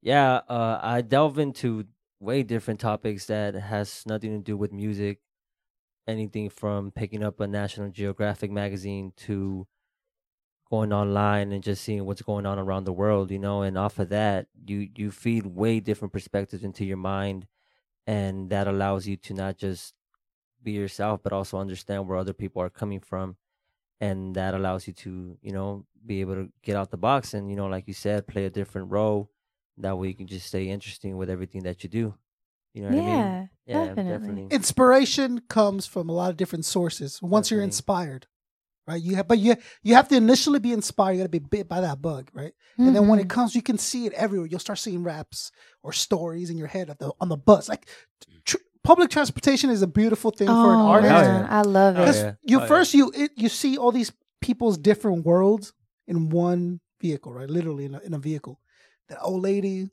yeah 0.01 0.41
uh 0.49 0.79
I 0.81 1.03
delve 1.03 1.39
into 1.39 1.85
way 2.19 2.45
different 2.45 2.81
topics 2.81 3.27
that 3.27 3.55
has 3.55 4.05
nothing 4.07 4.33
to 4.33 4.39
do 4.39 4.57
with 4.57 4.73
music 4.73 5.21
anything 6.07 6.49
from 6.49 6.93
picking 6.93 7.23
up 7.23 7.41
a 7.41 7.47
National 7.47 7.91
Geographic 7.91 8.51
magazine 8.51 9.13
to 9.27 9.67
going 10.70 10.92
online 10.92 11.52
and 11.52 11.62
just 11.62 11.83
seeing 11.83 12.04
what's 12.04 12.22
going 12.22 12.46
on 12.46 12.59
around 12.59 12.85
the 12.85 12.92
world 12.92 13.31
you 13.31 13.38
know 13.38 13.62
and 13.62 13.78
off 13.78 13.98
of 13.98 14.09
that 14.11 14.46
you 14.66 14.88
you 14.96 15.11
feed 15.11 15.46
way 15.46 15.81
different 15.81 16.12
perspectives 16.12 16.62
into 16.62 16.85
your 16.85 16.96
mind 16.96 17.46
and 18.07 18.50
that 18.50 18.68
allows 18.68 19.07
you 19.07 19.16
to 19.16 19.33
not 19.35 19.57
just 19.57 19.94
be 20.62 20.72
yourself 20.72 21.20
but 21.22 21.33
also 21.33 21.59
understand 21.59 22.07
where 22.07 22.18
other 22.18 22.33
people 22.33 22.61
are 22.61 22.70
coming 22.70 23.00
from 23.00 23.37
and 24.00 24.35
that 24.35 24.54
allows 24.54 24.87
you 24.87 24.92
to 24.92 25.37
you 25.42 25.52
know 25.52 25.85
be 26.07 26.20
able 26.20 26.35
to 26.35 26.48
get 26.62 26.76
out 26.76 26.90
the 26.90 26.96
box 26.96 27.35
and 27.35 27.50
you 27.50 27.57
know 27.57 27.66
like 27.66 27.87
you 27.87 27.94
said 27.94 28.26
play 28.26 28.44
a 28.44 28.50
different 28.50 28.90
role. 28.90 29.31
That 29.81 29.96
way 29.96 30.09
you 30.09 30.14
can 30.14 30.26
just 30.26 30.46
stay 30.46 30.68
interesting 30.68 31.16
with 31.16 31.31
everything 31.31 31.62
that 31.62 31.85
you 31.85 31.88
do. 31.88 32.14
You 32.74 32.83
know 32.83 32.88
what 32.88 32.98
i 32.98 33.00
mean? 33.00 33.07
Yeah, 33.07 33.46
yeah 33.66 33.94
definitely. 33.94 34.46
inspiration 34.50 35.40
comes 35.48 35.87
from 35.87 36.09
a 36.09 36.12
lot 36.12 36.31
of 36.31 36.37
different 36.37 36.64
sources 36.64 37.20
once 37.22 37.50
you're 37.50 37.62
inspired 37.62 38.26
right 38.88 39.01
you 39.03 39.14
have 39.16 39.29
but 39.29 39.38
you 39.38 39.55
you 39.83 39.94
have 39.94 40.09
to 40.09 40.16
initially 40.16 40.59
be 40.59 40.72
inspired 40.72 41.12
you 41.12 41.18
got 41.18 41.24
to 41.24 41.29
be 41.29 41.38
bit 41.38 41.68
by 41.68 41.81
that 41.81 42.01
bug 42.03 42.31
right 42.33 42.53
and 42.79 42.96
then 42.96 43.07
when 43.09 43.18
it 43.20 43.27
Mhm. 43.27 43.31
comes 43.37 43.55
you 43.55 43.62
can 43.62 43.79
see 43.79 44.07
it 44.07 44.12
everywhere 44.14 44.48
you'll 44.51 44.59
start 44.68 44.79
seeing 44.79 45.03
raps 45.05 45.53
or 45.85 45.92
stories 45.92 46.48
in 46.51 46.57
your 46.59 46.68
head 46.68 46.88
at 46.90 46.98
the, 46.98 47.12
on 47.20 47.29
the 47.29 47.37
bus 47.37 47.68
like 47.68 47.87
tr- 48.44 48.57
public 48.83 49.11
transportation 49.11 49.68
is 49.70 49.83
a 49.83 49.87
beautiful 49.87 50.31
thing 50.31 50.48
for 50.48 50.72
an 50.74 50.81
Oh, 50.81 50.88
artist 50.94 51.12
hell 51.12 51.22
yeah. 51.24 51.46
I 51.51 51.62
love 51.62 51.96
Oh, 51.96 52.03
it. 52.03 52.05
because 52.07 52.20
yeah. 52.22 52.33
you 52.51 52.59
Oh, 52.59 52.62
yeah. 52.62 52.66
first 52.68 52.94
you 52.94 53.12
it, 53.14 53.31
you 53.37 53.48
see 53.48 53.77
all 53.77 53.92
these 53.92 54.12
people's 54.40 54.79
different 54.79 55.24
worlds 55.27 55.72
in 56.07 56.31
one 56.31 56.81
vehicle 57.01 57.33
right 57.33 57.51
literally 57.51 57.85
in 57.85 57.94
a, 57.94 58.01
in 58.01 58.14
a 58.14 58.18
vehicle 58.18 58.59
the 59.09 59.20
old 59.20 59.42
lady 59.42 59.90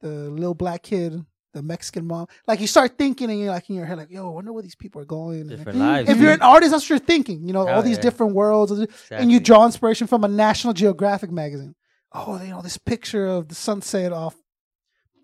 the 0.00 0.08
little 0.30 0.54
black 0.54 0.82
kid 0.82 1.24
the 1.54 1.62
mexican 1.62 2.06
mom. 2.06 2.26
Like 2.46 2.60
you 2.60 2.66
start 2.66 2.98
thinking 2.98 3.30
and 3.30 3.40
you're 3.40 3.50
like 3.50 3.68
in 3.70 3.76
your 3.76 3.86
head 3.86 3.96
like 3.96 4.10
yo 4.10 4.26
i 4.26 4.30
wonder 4.30 4.52
where 4.52 4.62
these 4.62 4.74
people 4.74 5.00
are 5.00 5.06
going. 5.06 5.42
And, 5.42 5.50
like, 5.50 5.58
different 5.58 5.78
lives 5.78 6.10
if 6.10 6.18
you're 6.18 6.32
an 6.32 6.42
artist 6.42 6.72
that's 6.72 6.84
what 6.84 6.90
you're 6.90 6.98
thinking 6.98 7.46
you 7.46 7.52
know 7.52 7.66
all 7.66 7.78
oh, 7.78 7.82
these 7.82 7.96
yeah. 7.96 8.02
different 8.02 8.34
worlds. 8.34 8.72
And 9.10 9.32
you 9.32 9.40
draw 9.40 9.64
inspiration 9.64 10.06
from 10.06 10.24
a 10.24 10.28
national 10.28 10.74
geographic 10.74 11.30
magazine. 11.30 11.74
Oh 12.12 12.40
you 12.42 12.50
know 12.50 12.60
this 12.60 12.76
picture 12.76 13.26
of 13.26 13.48
the 13.48 13.54
sunset 13.54 14.12
off 14.12 14.36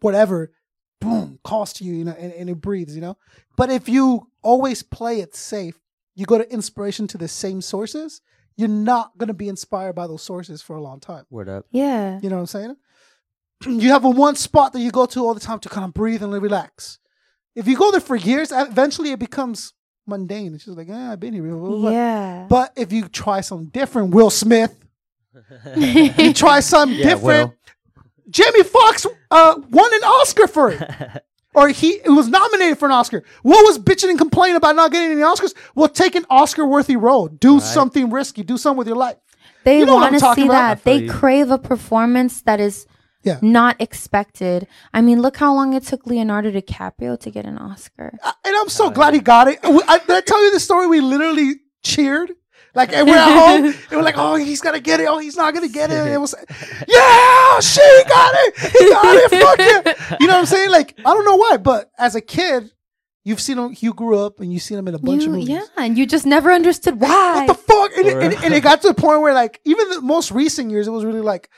whatever 0.00 0.52
boom 1.00 1.38
calls 1.44 1.72
to 1.74 1.84
you 1.84 1.94
you 1.94 2.04
know 2.04 2.14
and, 2.18 2.32
and 2.32 2.48
it 2.48 2.60
breathes 2.60 2.94
you 2.94 3.02
know? 3.02 3.16
But 3.56 3.70
if 3.70 3.88
you 3.88 4.28
always 4.42 4.82
play 4.82 5.20
it 5.20 5.34
safe 5.34 5.78
you 6.14 6.26
go 6.26 6.38
to 6.38 6.52
inspiration 6.52 7.06
to 7.08 7.18
the 7.18 7.28
same 7.28 7.60
sources 7.60 8.22
you're 8.56 8.68
not 8.68 9.16
going 9.16 9.28
to 9.28 9.34
be 9.34 9.48
inspired 9.48 9.94
by 9.94 10.06
those 10.06 10.22
sources 10.22 10.60
for 10.60 10.76
a 10.76 10.82
long 10.82 11.00
time. 11.00 11.24
Word 11.30 11.48
up. 11.48 11.64
Yeah. 11.70 12.20
you 12.22 12.28
know 12.28 12.36
what 12.36 12.42
i'm 12.42 12.46
saying 12.46 12.76
you 13.66 13.90
have 13.90 14.04
a 14.04 14.10
one 14.10 14.34
spot 14.36 14.72
that 14.72 14.80
you 14.80 14.90
go 14.90 15.06
to 15.06 15.20
all 15.20 15.34
the 15.34 15.40
time 15.40 15.58
to 15.60 15.68
kind 15.68 15.84
of 15.84 15.92
breathe 15.92 16.22
and 16.22 16.32
relax 16.32 16.98
if 17.54 17.66
you 17.68 17.76
go 17.76 17.90
there 17.90 18.00
for 18.00 18.16
years 18.16 18.52
eventually 18.54 19.10
it 19.12 19.18
becomes 19.18 19.74
mundane 20.06 20.54
it's 20.54 20.64
just 20.64 20.76
like 20.76 20.88
eh, 20.88 21.12
i've 21.12 21.20
been 21.20 21.34
here 21.34 21.42
blah, 21.42 21.58
blah, 21.68 21.78
blah. 21.78 21.90
Yeah. 21.90 22.46
but 22.48 22.72
if 22.76 22.90
you 22.92 23.06
try 23.08 23.40
something 23.42 23.68
different 23.68 24.14
will 24.14 24.30
smith 24.30 24.74
you 25.76 26.32
try 26.32 26.60
something 26.60 26.98
Yeah, 26.98 27.10
different 27.10 27.52
Jamie 28.28 28.62
Foxx 28.62 29.06
uh, 29.32 29.60
won 29.70 29.92
an 29.92 30.04
Oscar 30.04 30.46
for 30.46 30.70
it. 30.70 30.80
Or 31.52 31.68
he 31.68 31.94
it 32.04 32.10
was 32.10 32.28
nominated 32.28 32.78
for 32.78 32.86
an 32.86 32.92
Oscar. 32.92 33.24
What 33.42 33.64
was 33.66 33.76
bitching 33.76 34.08
and 34.08 34.16
complaining 34.16 34.54
about 34.54 34.76
not 34.76 34.92
getting 34.92 35.10
any 35.10 35.20
Oscars? 35.22 35.52
Well, 35.74 35.88
take 35.88 36.14
an 36.14 36.24
Oscar-worthy 36.30 36.94
role. 36.94 37.26
Do 37.26 37.54
Right. 37.54 37.62
something 37.62 38.08
risky. 38.10 38.44
Do 38.44 38.56
something 38.56 38.78
with 38.78 38.86
your 38.86 38.96
life. 38.96 39.16
They 39.64 39.80
You 39.80 39.86
know 39.86 39.96
want 39.96 40.12
to 40.14 40.20
see 40.20 40.44
about? 40.44 40.48
that. 40.48 40.84
They 40.84 40.98
you. 41.06 41.10
crave 41.10 41.50
a 41.50 41.58
performance 41.58 42.40
that 42.42 42.60
is 42.60 42.86
Yeah. 43.22 43.38
not 43.42 43.76
expected. 43.80 44.66
I 44.94 45.00
mean, 45.02 45.20
look 45.20 45.36
how 45.36 45.54
long 45.54 45.74
it 45.74 45.82
took 45.84 46.06
Leonardo 46.06 46.50
DiCaprio 46.50 47.20
to 47.20 47.30
get 47.30 47.44
an 47.44 47.58
Oscar. 47.58 48.18
I- 48.22 48.32
and 48.46 48.56
I'm 48.56 48.68
so 48.70 48.86
Oh, 48.86 48.90
glad 48.90 49.12
yeah. 49.14 49.18
he 49.20 49.22
got 49.22 49.48
it. 49.48 49.58
I, 49.62 49.68
I- 49.88 49.98
did 49.98 50.10
I 50.16 50.20
tell 50.22 50.42
you 50.44 50.50
the 50.52 50.60
story? 50.60 50.86
We 50.86 51.00
literally 51.00 51.56
cheered. 51.82 52.32
Like 52.72 52.92
and 52.92 53.06
we're 53.08 53.16
at 53.16 53.28
home, 53.46 53.64
and 53.66 53.74
we're 53.90 54.02
like, 54.02 54.14
"Oh, 54.16 54.36
he's 54.36 54.60
gonna 54.60 54.78
get 54.78 55.00
it! 55.00 55.06
Oh, 55.08 55.18
he's 55.18 55.36
not 55.36 55.52
gonna 55.54 55.66
get 55.68 55.90
it!" 55.90 55.94
And 55.96 56.08
it 56.10 56.18
was, 56.20 56.36
yeah, 56.88 57.58
she 57.60 57.80
got 58.08 58.32
it. 58.36 58.58
He 58.58 58.90
got 58.90 59.16
it. 59.16 59.30
Fuck 59.42 59.58
yeah! 59.58 60.16
You 60.20 60.26
know 60.28 60.34
what 60.34 60.40
I'm 60.40 60.46
saying? 60.46 60.70
Like, 60.70 60.94
I 61.00 61.12
don't 61.14 61.24
know 61.24 61.34
why, 61.34 61.56
but 61.56 61.90
as 61.98 62.14
a 62.14 62.20
kid, 62.20 62.70
you've 63.24 63.40
seen 63.40 63.58
him. 63.58 63.74
You 63.80 63.92
grew 63.92 64.20
up 64.20 64.38
and 64.38 64.52
you've 64.52 64.62
seen 64.62 64.78
him 64.78 64.86
in 64.86 64.94
a 64.94 65.00
bunch 65.00 65.24
of 65.24 65.30
movies. 65.32 65.48
yeah, 65.48 65.64
and 65.76 65.98
you 65.98 66.06
just 66.06 66.26
never 66.26 66.52
understood 66.52 67.00
why. 67.00 67.44
What 67.44 67.46
the 67.48 67.54
fuck? 67.54 67.90
And, 67.96 68.06
it- 68.06 68.22
and, 68.36 68.44
and 68.44 68.54
it 68.54 68.62
got 68.62 68.82
to 68.82 68.88
the 68.88 68.94
point 68.94 69.20
where, 69.20 69.34
like, 69.34 69.60
even 69.64 69.88
the 69.90 70.00
most 70.00 70.30
recent 70.30 70.70
years, 70.70 70.86
it 70.86 70.92
was 70.92 71.04
really 71.04 71.20
like, 71.22 71.50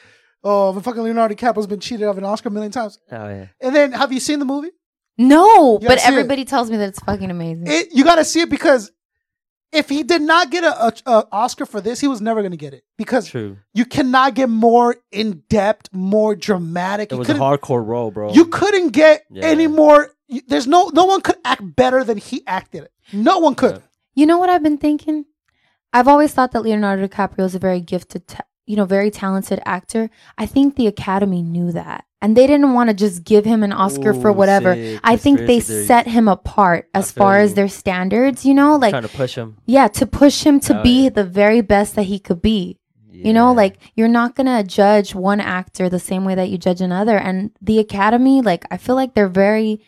"Oh, 0.45 0.73
the 0.73 0.81
fucking 0.81 1.03
Leonardo 1.03 1.35
DiCaprio's 1.35 1.67
been 1.67 1.81
cheated 1.81 2.07
of 2.07 2.19
an 2.19 2.25
Oscar 2.25 2.49
a 2.49 2.53
million 2.53 2.73
times." 2.73 2.99
oh 3.11 3.29
yeah. 3.29 3.47
And 3.61 3.75
then, 3.75 3.93
have 3.93 4.13
you 4.13 4.21
seen 4.21 4.39
the 4.39 4.45
movie? 4.45 4.71
no, 5.19 5.79
but 5.79 5.99
see 6.01 6.07
it. 6.07 6.09
everybody 6.09 6.45
tells 6.45 6.71
me 6.71 6.77
that 6.79 6.89
it's 6.89 7.01
fucking 7.01 7.31
amazing. 7.31 7.65
it, 7.67 7.89
you 7.93 8.03
got 8.05 8.17
to 8.17 8.25
see 8.25 8.41
it 8.41 8.51
because 8.51 8.91
if 9.71 9.89
he 9.89 10.03
did 10.03 10.21
not 10.23 10.51
get 10.51 10.65
a, 10.65 10.87
a, 10.87 10.93
a 11.07 11.27
Oscar 11.33 11.65
for 11.67 11.81
this, 11.81 12.01
he 12.01 12.09
was 12.09 12.21
never 12.21 12.41
going 12.43 12.51
to 12.51 12.57
get 12.59 12.75
it 12.75 12.83
because 12.99 13.29
True. 13.29 13.57
you 13.75 13.85
cannot 13.87 14.35
get 14.35 14.49
more 14.51 14.97
in 15.11 15.43
depth, 15.49 15.89
more 15.93 16.35
dramatic. 16.37 17.11
It 17.11 17.15
You 17.15 17.19
was 17.21 17.29
a 17.29 17.33
couldn't, 17.35 17.43
hardcore 17.43 17.87
role, 17.87 18.11
bro. 18.11 18.33
you 18.33 18.47
couldn't 18.47 18.91
get 18.91 19.25
Yeah. 19.31 19.47
any 19.47 19.67
more. 19.67 20.11
you- 20.29 20.43
There's 20.47 20.67
no 20.67 20.91
no 20.93 21.05
one 21.05 21.21
could 21.21 21.37
act 21.45 21.63
better 21.77 22.05
than 22.05 22.19
he 22.19 22.43
acted 22.47 22.85
it. 22.85 22.93
No 23.13 23.39
one 23.39 23.55
could. 23.55 23.77
Yeah. 23.77 23.83
You 24.15 24.27
know 24.27 24.39
what 24.39 24.51
I've 24.51 24.63
been 24.63 24.79
thinking? 24.79 25.25
I've 25.93 26.09
always 26.09 26.33
thought 26.35 26.53
that 26.53 26.63
Leonardo 26.63 27.07
DiCaprio 27.07 27.45
is 27.45 27.55
a 27.55 27.59
very 27.59 27.81
gifted, 27.81 28.27
ta- 28.27 28.45
you 28.67 28.77
know, 28.77 28.85
very 28.85 29.11
talented 29.11 29.61
actor. 29.67 30.11
I 30.39 30.47
think 30.47 30.77
the 30.77 30.87
Academy 30.87 31.43
knew 31.43 31.73
that. 31.73 32.05
And 32.21 32.37
they 32.37 32.47
didn't 32.47 32.73
want 32.75 32.89
to 32.89 32.95
just 32.95 33.25
give 33.25 33.45
him 33.45 33.65
an 33.65 33.73
Oscar 33.73 34.15
for 34.15 34.31
whatever. 34.31 34.75
sick. 34.75 35.01
I 35.03 35.17
think 35.17 35.41
they 35.41 35.59
theory. 35.59 35.85
set 35.87 36.07
him 36.07 36.29
apart 36.29 36.89
as 36.95 37.11
far 37.11 37.39
as 37.39 37.55
their 37.55 37.67
standards, 37.69 38.47
you 38.47 38.55
know, 38.55 38.77
like 38.77 38.93
trying 38.93 39.03
to 39.03 39.09
push 39.09 39.35
him. 39.35 39.57
yeah, 39.67 39.89
to 39.89 40.07
push 40.07 40.45
him 40.47 40.61
to 40.61 40.79
Oh, 40.79 40.83
be 40.85 41.05
yeah. 41.05 41.11
the 41.11 41.25
very 41.25 41.63
best 41.63 41.97
that 41.97 42.05
he 42.05 42.19
could 42.21 42.41
be. 42.41 42.79
You 43.15 43.33
know, 43.33 43.53
like 43.53 43.79
you're 43.95 44.09
not 44.09 44.35
going 44.35 44.47
to 44.47 44.65
judge 44.69 45.15
one 45.15 45.39
actor 45.41 45.89
the 45.89 45.99
same 46.01 46.25
way 46.25 46.35
that 46.35 46.49
you 46.49 46.59
judge 46.59 46.81
another. 46.81 47.17
And 47.19 47.51
the 47.61 47.79
Academy, 47.79 48.41
like 48.41 48.65
I 48.71 48.79
feel 48.79 48.95
like 48.97 49.15
they're 49.15 49.29
very 49.29 49.81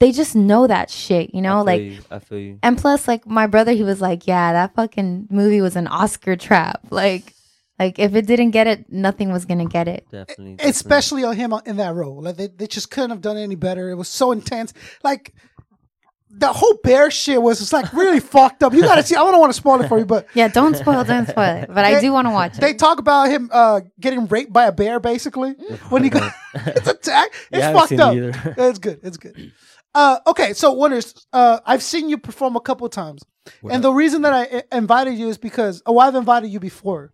they 0.00 0.10
just 0.12 0.34
know 0.34 0.66
that 0.66 0.90
shit, 0.90 1.34
you 1.34 1.40
I 1.40 1.42
know, 1.42 1.58
feel 1.58 1.64
like 1.66 1.82
you. 1.82 1.98
I 2.10 2.18
feel 2.18 2.38
you. 2.38 2.58
and 2.62 2.78
plus, 2.78 3.06
like 3.06 3.26
my 3.26 3.46
brother, 3.46 3.72
he 3.72 3.82
was 3.82 4.00
like, 4.00 4.26
"Yeah, 4.26 4.52
that 4.52 4.74
fucking 4.74 5.28
movie 5.30 5.60
was 5.60 5.76
an 5.76 5.86
Oscar 5.86 6.36
trap. 6.36 6.80
Like, 6.90 7.34
like 7.78 7.98
if 7.98 8.14
it 8.14 8.26
didn't 8.26 8.50
get 8.52 8.66
it, 8.66 8.90
nothing 8.92 9.30
was 9.32 9.44
gonna 9.44 9.66
get 9.66 9.88
it." 9.88 10.04
Definitely. 10.10 10.52
definitely. 10.56 10.70
Especially 10.70 11.24
on 11.24 11.36
him 11.36 11.52
in 11.66 11.76
that 11.76 11.94
role. 11.94 12.22
Like 12.22 12.36
they, 12.36 12.46
they 12.48 12.66
just 12.66 12.90
couldn't 12.90 13.10
have 13.10 13.20
done 13.20 13.36
any 13.36 13.54
better. 13.54 13.90
It 13.90 13.94
was 13.96 14.08
so 14.08 14.32
intense. 14.32 14.72
Like 15.04 15.34
the 16.34 16.50
whole 16.50 16.78
bear 16.82 17.10
shit 17.10 17.42
was 17.42 17.58
just 17.58 17.74
like 17.74 17.92
really 17.92 18.20
fucked 18.34 18.62
up. 18.62 18.72
You 18.72 18.80
got 18.80 18.94
to 18.94 19.02
see. 19.02 19.14
I 19.14 19.18
don't 19.18 19.38
want 19.38 19.50
to 19.52 19.56
spoil 19.56 19.80
it 19.82 19.88
for 19.88 19.98
you, 19.98 20.06
but 20.06 20.26
Yeah, 20.34 20.48
don't 20.48 20.74
spoil, 20.74 21.04
don't 21.04 21.28
spoil 21.28 21.56
it. 21.56 21.66
But 21.68 21.84
I 21.84 22.00
do 22.00 22.10
want 22.12 22.26
to 22.26 22.30
watch 22.32 22.56
it. 22.56 22.60
they 22.62 22.72
talk 22.72 22.98
about 22.98 23.28
him 23.28 23.50
uh, 23.52 23.82
getting 24.00 24.26
raped 24.26 24.52
by 24.52 24.64
a 24.66 24.72
bear, 24.72 24.98
basically 25.00 25.52
when 25.90 26.02
he 26.02 26.08
got 26.08 26.32
it's 26.54 26.88
attacked. 26.88 27.34
Yeah, 27.52 27.58
It's 27.58 27.64
haven't 27.66 27.80
fucked 27.80 28.00
up. 28.00 28.14
it. 28.16 28.54
It's 28.58 28.78
good. 28.78 29.00
It's 29.02 29.16
good. 29.18 29.52
Uh, 29.94 30.18
okay, 30.26 30.52
so 30.54 30.72
Wonders, 30.72 31.26
uh, 31.32 31.60
I've 31.66 31.82
seen 31.82 32.08
you 32.08 32.16
perform 32.18 32.56
a 32.56 32.60
couple 32.60 32.86
of 32.86 32.92
times, 32.92 33.22
and 33.70 33.82
the 33.84 33.92
reason 33.92 34.22
that 34.22 34.32
I 34.32 34.62
I 34.72 34.76
invited 34.78 35.14
you 35.14 35.28
is 35.28 35.38
because 35.38 35.82
oh, 35.86 35.98
I've 35.98 36.14
invited 36.14 36.48
you 36.48 36.60
before. 36.60 37.12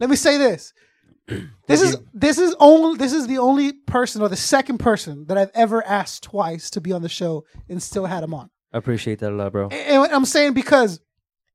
Let 0.00 0.10
me 0.10 0.16
say 0.16 0.36
this: 0.38 0.72
this 1.68 1.82
is 1.82 1.96
this 2.12 2.38
is 2.38 2.54
only 2.58 2.96
this 2.98 3.12
is 3.12 3.26
the 3.26 3.38
only 3.38 3.72
person 3.72 4.22
or 4.22 4.28
the 4.28 4.36
second 4.36 4.78
person 4.78 5.26
that 5.26 5.36
I've 5.38 5.50
ever 5.54 5.86
asked 5.86 6.22
twice 6.24 6.70
to 6.70 6.80
be 6.80 6.92
on 6.92 7.02
the 7.02 7.08
show 7.08 7.44
and 7.68 7.82
still 7.82 8.06
had 8.06 8.24
him 8.24 8.34
on. 8.34 8.50
I 8.72 8.78
appreciate 8.78 9.18
that 9.20 9.30
a 9.30 9.34
lot, 9.36 9.52
bro. 9.52 9.68
And 9.68 10.12
I'm 10.12 10.24
saying 10.24 10.54
because, 10.54 11.00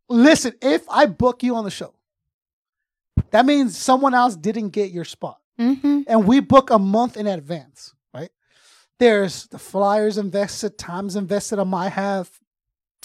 listen, 0.10 0.54
if 0.62 0.88
I 0.90 1.06
book 1.08 1.44
you 1.44 1.56
on 1.56 1.64
the 1.64 1.72
show, 1.72 1.94
that 3.32 3.46
means 3.46 3.78
someone 3.78 4.14
else 4.14 4.36
didn't 4.36 4.70
get 4.70 4.92
your 4.92 5.06
spot. 5.06 5.40
hmm 5.58 6.02
And 6.08 6.28
we 6.28 6.40
book 6.42 6.70
a 6.70 6.78
month 6.80 7.18
in 7.18 7.26
advance, 7.28 7.94
right? 7.94 7.95
There's 9.00 9.48
the 9.48 9.60
flyers 9.60 10.18
invested, 10.18 10.78
times 10.78 11.16
invested 11.16 11.60
on 11.60 11.68
my 11.68 11.90
half. 11.90 12.40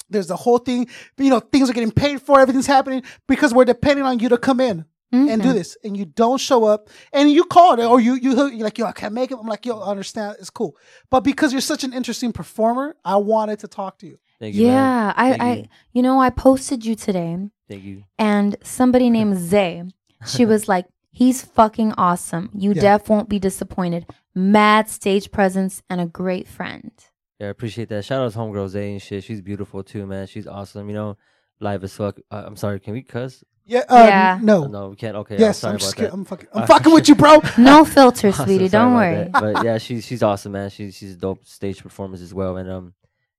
There's 0.09 0.29
the 0.29 0.37
whole 0.37 0.59
thing, 0.59 0.88
you 1.18 1.31
know, 1.31 1.40
things 1.40 1.70
are 1.70 1.72
getting 1.72 1.92
paid 1.92 2.20
for, 2.20 2.40
everything's 2.40 2.66
happening 2.66 3.03
because 3.29 3.55
we're 3.55 3.64
depending 3.64 4.05
on 4.05 4.18
you 4.18 4.29
to 4.29 4.38
come 4.38 4.61
in 4.61 4.85
and 5.12 5.42
do 5.42 5.48
mm-hmm. 5.48 5.57
this. 5.57 5.76
And 5.85 5.96
you 5.96 6.05
don't 6.05 6.38
show 6.38 6.64
up 6.64 6.88
and 7.12 7.31
you 7.31 7.44
called 7.44 7.79
it 7.81 7.85
or 7.85 8.00
you, 8.00 8.14
you, 8.14 8.31
you're 8.48 8.64
like, 8.64 8.79
yo, 8.79 8.87
I 8.87 8.92
can't 8.92 9.14
make 9.14 9.31
it. 9.31 9.38
I'm 9.38 9.46
like, 9.46 9.66
yo, 9.66 9.79
I 9.81 9.90
understand. 9.90 10.37
It's 10.38 10.50
cool. 10.50 10.76
But 11.11 11.20
because 11.20 11.53
you're 11.53 11.61
such 11.61 11.85
an 11.85 11.92
interesting 11.92 12.33
performer, 12.33 12.96
I 13.05 13.16
wanted 13.16 13.61
to 13.61 13.68
talk 13.68 13.98
to 13.98 14.07
you. 14.07 14.18
Thank 14.38 14.55
you. 14.55 14.66
man. 14.66 14.72
Yeah, 14.72 15.12
I, 15.16 15.31
Thank 15.31 15.42
I, 15.42 15.55
you. 15.55 15.64
you 15.92 16.03
know, 16.03 16.20
I 16.20 16.31
posted 16.31 16.85
you 16.85 16.94
today, 16.94 17.37
Thank 17.68 17.85
you. 17.85 18.05
and 18.18 18.57
somebody 18.62 19.11
named 19.18 19.38
Zay, 19.38 19.85
she 20.26 20.46
was 20.46 20.68
like, 20.68 20.87
"He's 21.11 21.42
fucking 21.44 21.92
awesome. 21.99 22.51
You 22.55 22.73
Yeah. 22.73 22.99
def 22.99 23.09
won't 23.09 23.29
be 23.29 23.38
disappointed. 23.38 24.07
Mad 24.35 24.88
stage 24.88 25.31
presence 25.31 25.83
and 25.90 26.01
a 26.01 26.07
great 26.07 26.46
friend." 26.49 26.90
Yeah, 27.38 27.46
I 27.46 27.51
appreciate 27.51 27.88
that. 27.88 28.05
Shout 28.05 28.23
out 28.23 28.33
to 28.33 28.38
homegirl 28.38 28.68
Zay 28.68 28.92
and 28.92 29.01
shit. 29.03 29.25
She's 29.25 29.40
beautiful 29.40 29.83
too, 29.83 30.07
man. 30.07 30.27
She's 30.27 30.46
awesome. 30.46 30.88
You 30.88 30.94
know, 30.94 31.16
live 31.59 31.83
as 31.85 31.94
fuck. 31.94 32.18
Uh, 32.31 32.42
I'm 32.46 32.57
sorry. 32.57 32.81
Can 32.81 32.92
we 32.92 33.03
cuss? 33.03 33.42
Yeah. 33.66 33.85
Uh, 33.88 34.05
Yeah. 34.07 34.38
No. 34.42 34.64
Oh, 34.64 34.66
no, 34.68 34.88
we 34.88 34.96
can't. 34.96 35.16
Okay. 35.16 35.37
yes. 35.38 35.64
I'm 35.64 35.75
I'm, 35.75 35.79
sorry 35.79 35.79
just 35.79 35.92
about 35.92 35.96
kidding. 35.96 36.11
that. 36.11 36.16
I'm 36.16 36.25
fucking. 36.27 36.49
I'm 36.55 36.62
Uh, 36.62 36.66
fucking 36.66 36.92
with 36.92 37.09
you, 37.09 37.14
bro. 37.14 37.40
No 37.59 37.85
filter, 37.85 38.27
I'm 38.29 38.33
so 38.35 38.44
sweetie. 38.44 38.68
Don't 38.68 38.94
worry. 38.94 39.29
But 39.33 39.64
yeah, 39.64 39.79
she's 39.79 40.05
she's 40.05 40.23
awesome, 40.23 40.53
man. 40.53 40.70
She's 40.70 40.94
she's 40.96 41.14
a 41.14 41.16
dope 41.18 41.44
stage 41.46 41.83
performance 41.83 42.20
as 42.20 42.35
well. 42.35 42.57
And 42.59 42.68
um, 42.70 42.94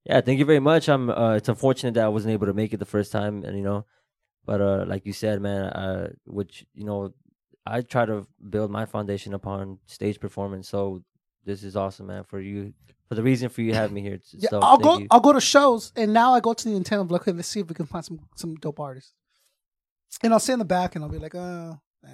yeah, 0.05 0.19
thank 0.21 0.39
you 0.39 0.45
very 0.45 0.59
much. 0.59 0.89
I'm. 0.89 1.09
Uh, 1.09 1.35
it's 1.35 1.49
unfortunate 1.49 1.93
that 1.93 2.05
I 2.05 2.09
wasn't 2.09 2.33
able 2.33 2.47
to 2.47 2.53
make 2.53 2.73
it 2.73 2.77
the 2.77 2.85
first 2.85 3.11
time, 3.11 3.43
and 3.43 3.55
you 3.55 3.63
know, 3.63 3.85
but 4.45 4.61
uh, 4.61 4.85
like 4.87 5.05
you 5.05 5.13
said, 5.13 5.41
man, 5.41 5.65
uh, 5.65 6.07
which 6.25 6.65
you 6.73 6.85
know, 6.85 7.13
I 7.65 7.81
try 7.81 8.05
to 8.05 8.25
build 8.49 8.71
my 8.71 8.85
foundation 8.85 9.33
upon 9.33 9.79
stage 9.85 10.19
performance. 10.19 10.67
So 10.69 11.03
this 11.45 11.63
is 11.63 11.75
awesome, 11.75 12.07
man. 12.07 12.23
For 12.23 12.39
you, 12.39 12.73
for 13.07 13.15
the 13.15 13.23
reason 13.23 13.49
for 13.49 13.61
you 13.61 13.73
having 13.73 13.93
me 13.93 14.01
here. 14.01 14.15
s- 14.15 14.33
Yeah, 14.37 14.49
so 14.49 14.59
I'll 14.61 14.77
go. 14.77 14.97
you. 14.99 15.07
I'll 15.11 15.19
go 15.19 15.33
to 15.33 15.41
shows, 15.41 15.91
and 15.95 16.13
now 16.13 16.33
I 16.33 16.39
go 16.39 16.53
to 16.53 16.69
the 16.69 16.75
intent 16.75 17.01
of 17.01 17.11
like, 17.11 17.21
okay, 17.21 17.31
let's 17.31 17.47
see 17.47 17.59
if 17.59 17.67
we 17.69 17.75
can 17.75 17.85
find 17.85 18.03
some 18.03 18.19
some 18.35 18.55
dope 18.55 18.79
artists. 18.79 19.13
And 20.23 20.33
I'll 20.33 20.39
sit 20.39 20.53
in 20.53 20.59
the 20.59 20.65
back, 20.65 20.95
and 20.95 21.03
I'll 21.03 21.09
be 21.11 21.19
like, 21.19 21.35
oh. 21.35 21.79
eh, 22.05 22.09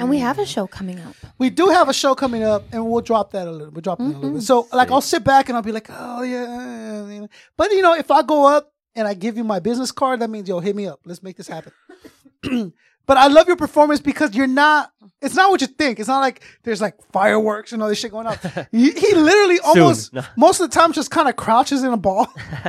And 0.00 0.08
we 0.08 0.18
have 0.20 0.38
eh. 0.38 0.42
a 0.42 0.46
show 0.46 0.66
coming 0.66 0.98
up. 1.00 1.14
We 1.38 1.50
do 1.50 1.68
have 1.68 1.88
a 1.88 1.92
show 1.92 2.14
coming 2.14 2.42
up, 2.44 2.62
and 2.72 2.86
we'll 2.88 3.02
drop 3.02 3.32
that 3.32 3.46
a 3.46 3.50
little. 3.50 3.70
We'll 3.72 3.82
drop 3.82 4.00
it 4.00 4.04
a 4.04 4.06
little 4.06 4.30
bit. 4.34 4.42
So, 4.42 4.66
like, 4.72 4.90
I'll 4.90 5.00
sit 5.00 5.22
back 5.24 5.48
and 5.48 5.56
I'll 5.56 5.62
be 5.62 5.72
like, 5.72 5.88
"Oh 5.90 6.22
yeah," 6.22 7.06
eh, 7.10 7.22
eh. 7.24 7.26
but 7.56 7.70
you 7.72 7.82
know, 7.82 7.94
if 7.94 8.10
I 8.10 8.22
go 8.22 8.46
up 8.46 8.72
and 8.94 9.06
I 9.08 9.14
give 9.14 9.36
you 9.36 9.44
my 9.44 9.58
business 9.58 9.90
card, 9.92 10.20
that 10.20 10.30
means 10.30 10.48
yo, 10.48 10.60
hit 10.60 10.74
me 10.76 10.86
up. 10.86 11.00
Let's 11.04 11.22
make 11.22 11.36
this 11.36 11.48
happen. 11.48 11.72
but 13.06 13.16
I 13.16 13.28
love 13.28 13.46
your 13.46 13.56
performance 13.56 14.00
because 14.00 14.34
you're 14.34 14.46
not. 14.46 14.90
It's 15.22 15.34
not 15.34 15.50
what 15.50 15.60
you 15.60 15.66
think. 15.66 15.98
It's 15.98 16.08
not 16.08 16.20
like 16.20 16.42
there's 16.64 16.80
like 16.80 16.94
fireworks 17.12 17.72
and 17.72 17.82
all 17.82 17.88
this 17.88 17.98
shit 17.98 18.10
going 18.10 18.26
on. 18.26 18.36
he, 18.70 18.90
he 18.90 19.14
literally 19.14 19.58
almost 19.60 20.12
No. 20.12 20.22
most 20.36 20.60
of 20.60 20.68
the 20.70 20.74
time 20.74 20.92
just 20.92 21.10
kind 21.10 21.28
of 21.28 21.36
crouches 21.36 21.82
in 21.84 21.92
a 21.92 21.96
ball 21.96 22.26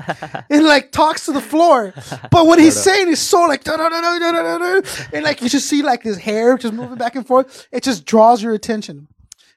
and 0.49 0.63
like 0.65 0.91
talks 0.91 1.25
to 1.25 1.31
the 1.33 1.41
floor. 1.41 1.93
But 2.31 2.45
what 2.47 2.59
he's 2.59 2.79
saying 2.79 3.09
is 3.09 3.19
so 3.19 3.41
like 3.41 3.67
and 3.67 5.23
like 5.23 5.41
you 5.41 5.49
just 5.49 5.67
see 5.67 5.81
like 5.81 6.03
his 6.03 6.17
hair 6.17 6.57
just 6.57 6.73
moving 6.73 6.97
back 6.97 7.15
and 7.15 7.25
forth. 7.27 7.67
It 7.71 7.83
just 7.83 8.05
draws 8.05 8.41
your 8.41 8.53
attention. 8.53 9.07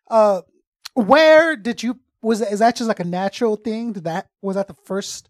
Uh, 0.08 0.42
where 0.94 1.56
did 1.56 1.82
you 1.82 1.98
was 2.22 2.40
that, 2.40 2.52
is 2.52 2.58
that 2.58 2.76
just 2.76 2.88
like 2.88 3.00
a 3.00 3.04
natural 3.04 3.56
thing? 3.56 3.92
Did 3.92 4.04
that 4.04 4.28
was 4.42 4.56
that 4.56 4.66
the 4.66 4.76
first 4.84 5.28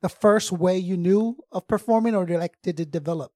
the 0.00 0.08
first 0.08 0.50
way 0.52 0.78
you 0.78 0.96
knew 0.96 1.36
of 1.52 1.66
performing, 1.68 2.14
or 2.14 2.24
did 2.26 2.38
like 2.40 2.54
did 2.62 2.80
it 2.80 2.90
develop? 2.90 3.32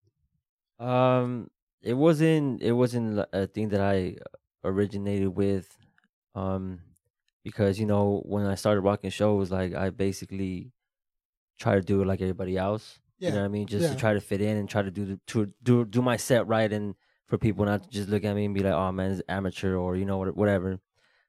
Um, 0.79 1.51
it 1.83 1.95
wasn't. 1.95 2.63
It 2.63 2.73
wasn't 2.73 3.25
a 3.33 3.47
thing 3.47 3.69
that 3.71 3.81
I 3.81 4.17
originated 4.65 5.29
with. 5.29 5.77
Um, 6.35 6.81
because 7.47 7.79
you 7.79 7.87
know 7.87 8.23
when 8.27 8.45
I 8.45 8.57
started 8.57 8.81
rocking 8.81 9.11
shows, 9.11 9.53
like 9.53 9.73
I 9.73 9.91
basically 9.91 10.73
try 11.59 11.77
to 11.77 11.81
do 11.81 12.03
it 12.03 12.07
like 12.07 12.21
everybody 12.21 12.57
else. 12.57 12.99
Yeah, 13.19 13.29
You 13.29 13.35
know 13.37 13.41
what 13.43 13.47
I 13.47 13.49
mean? 13.49 13.67
Just 13.69 13.85
yeah. 13.85 13.91
to 13.91 13.97
try 13.97 14.13
to 14.15 14.21
fit 14.21 14.41
in 14.41 14.57
and 14.57 14.69
try 14.69 14.83
to 14.83 14.91
do 14.91 15.05
the 15.05 15.21
to 15.29 15.53
do 15.63 15.85
do 15.85 16.03
my 16.03 16.17
set 16.17 16.47
right, 16.49 16.71
and 16.73 16.97
for 17.27 17.39
people 17.39 17.65
not 17.65 17.85
to 17.85 17.89
just 17.89 18.09
look 18.09 18.25
at 18.25 18.35
me 18.35 18.47
and 18.47 18.55
be 18.55 18.65
like, 18.65 18.73
"Oh 18.73 18.91
man, 18.91 19.13
it's 19.13 19.23
amateur," 19.29 19.77
or 19.77 19.97
you 19.97 20.05
know 20.05 20.19
whatever. 20.19 20.81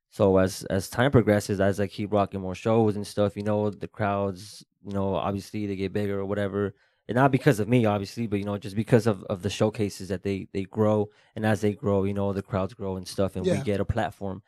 So 0.09 0.37
as 0.37 0.63
as 0.65 0.89
time 0.89 1.11
progresses, 1.11 1.61
as 1.61 1.79
I 1.79 1.87
keep 1.87 2.11
rocking 2.11 2.41
more 2.41 2.55
shows 2.55 2.95
and 2.95 3.05
stuff, 3.05 3.37
you 3.37 3.43
know, 3.43 3.69
the 3.69 3.87
crowds, 3.87 4.65
you 4.85 4.93
know, 4.93 5.15
obviously 5.15 5.67
they 5.67 5.75
get 5.75 5.93
bigger 5.93 6.19
or 6.19 6.25
whatever, 6.25 6.73
and 7.07 7.15
not 7.15 7.31
because 7.31 7.59
of 7.59 7.67
me, 7.69 7.85
obviously, 7.85 8.27
but 8.27 8.39
you 8.39 8.45
know, 8.45 8.57
just 8.57 8.75
because 8.75 9.07
of, 9.07 9.23
of 9.25 9.41
the 9.41 9.49
showcases 9.49 10.09
that 10.09 10.23
they 10.23 10.47
they 10.53 10.63
grow, 10.63 11.09
and 11.35 11.45
as 11.45 11.61
they 11.61 11.73
grow, 11.73 12.03
you 12.03 12.13
know, 12.13 12.33
the 12.33 12.41
crowds 12.41 12.73
grow 12.73 12.97
and 12.97 13.07
stuff, 13.07 13.35
and 13.35 13.45
Yeah. 13.45 13.53
we 13.53 13.61
get 13.61 13.79
a 13.79 13.85
platform. 13.85 14.41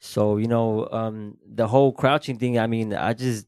So 0.00 0.36
you 0.36 0.48
know, 0.48 0.88
um, 0.92 1.38
the 1.46 1.68
whole 1.68 1.92
crouching 1.92 2.38
thing. 2.38 2.58
I 2.58 2.66
mean, 2.66 2.92
I 2.94 3.12
just 3.14 3.46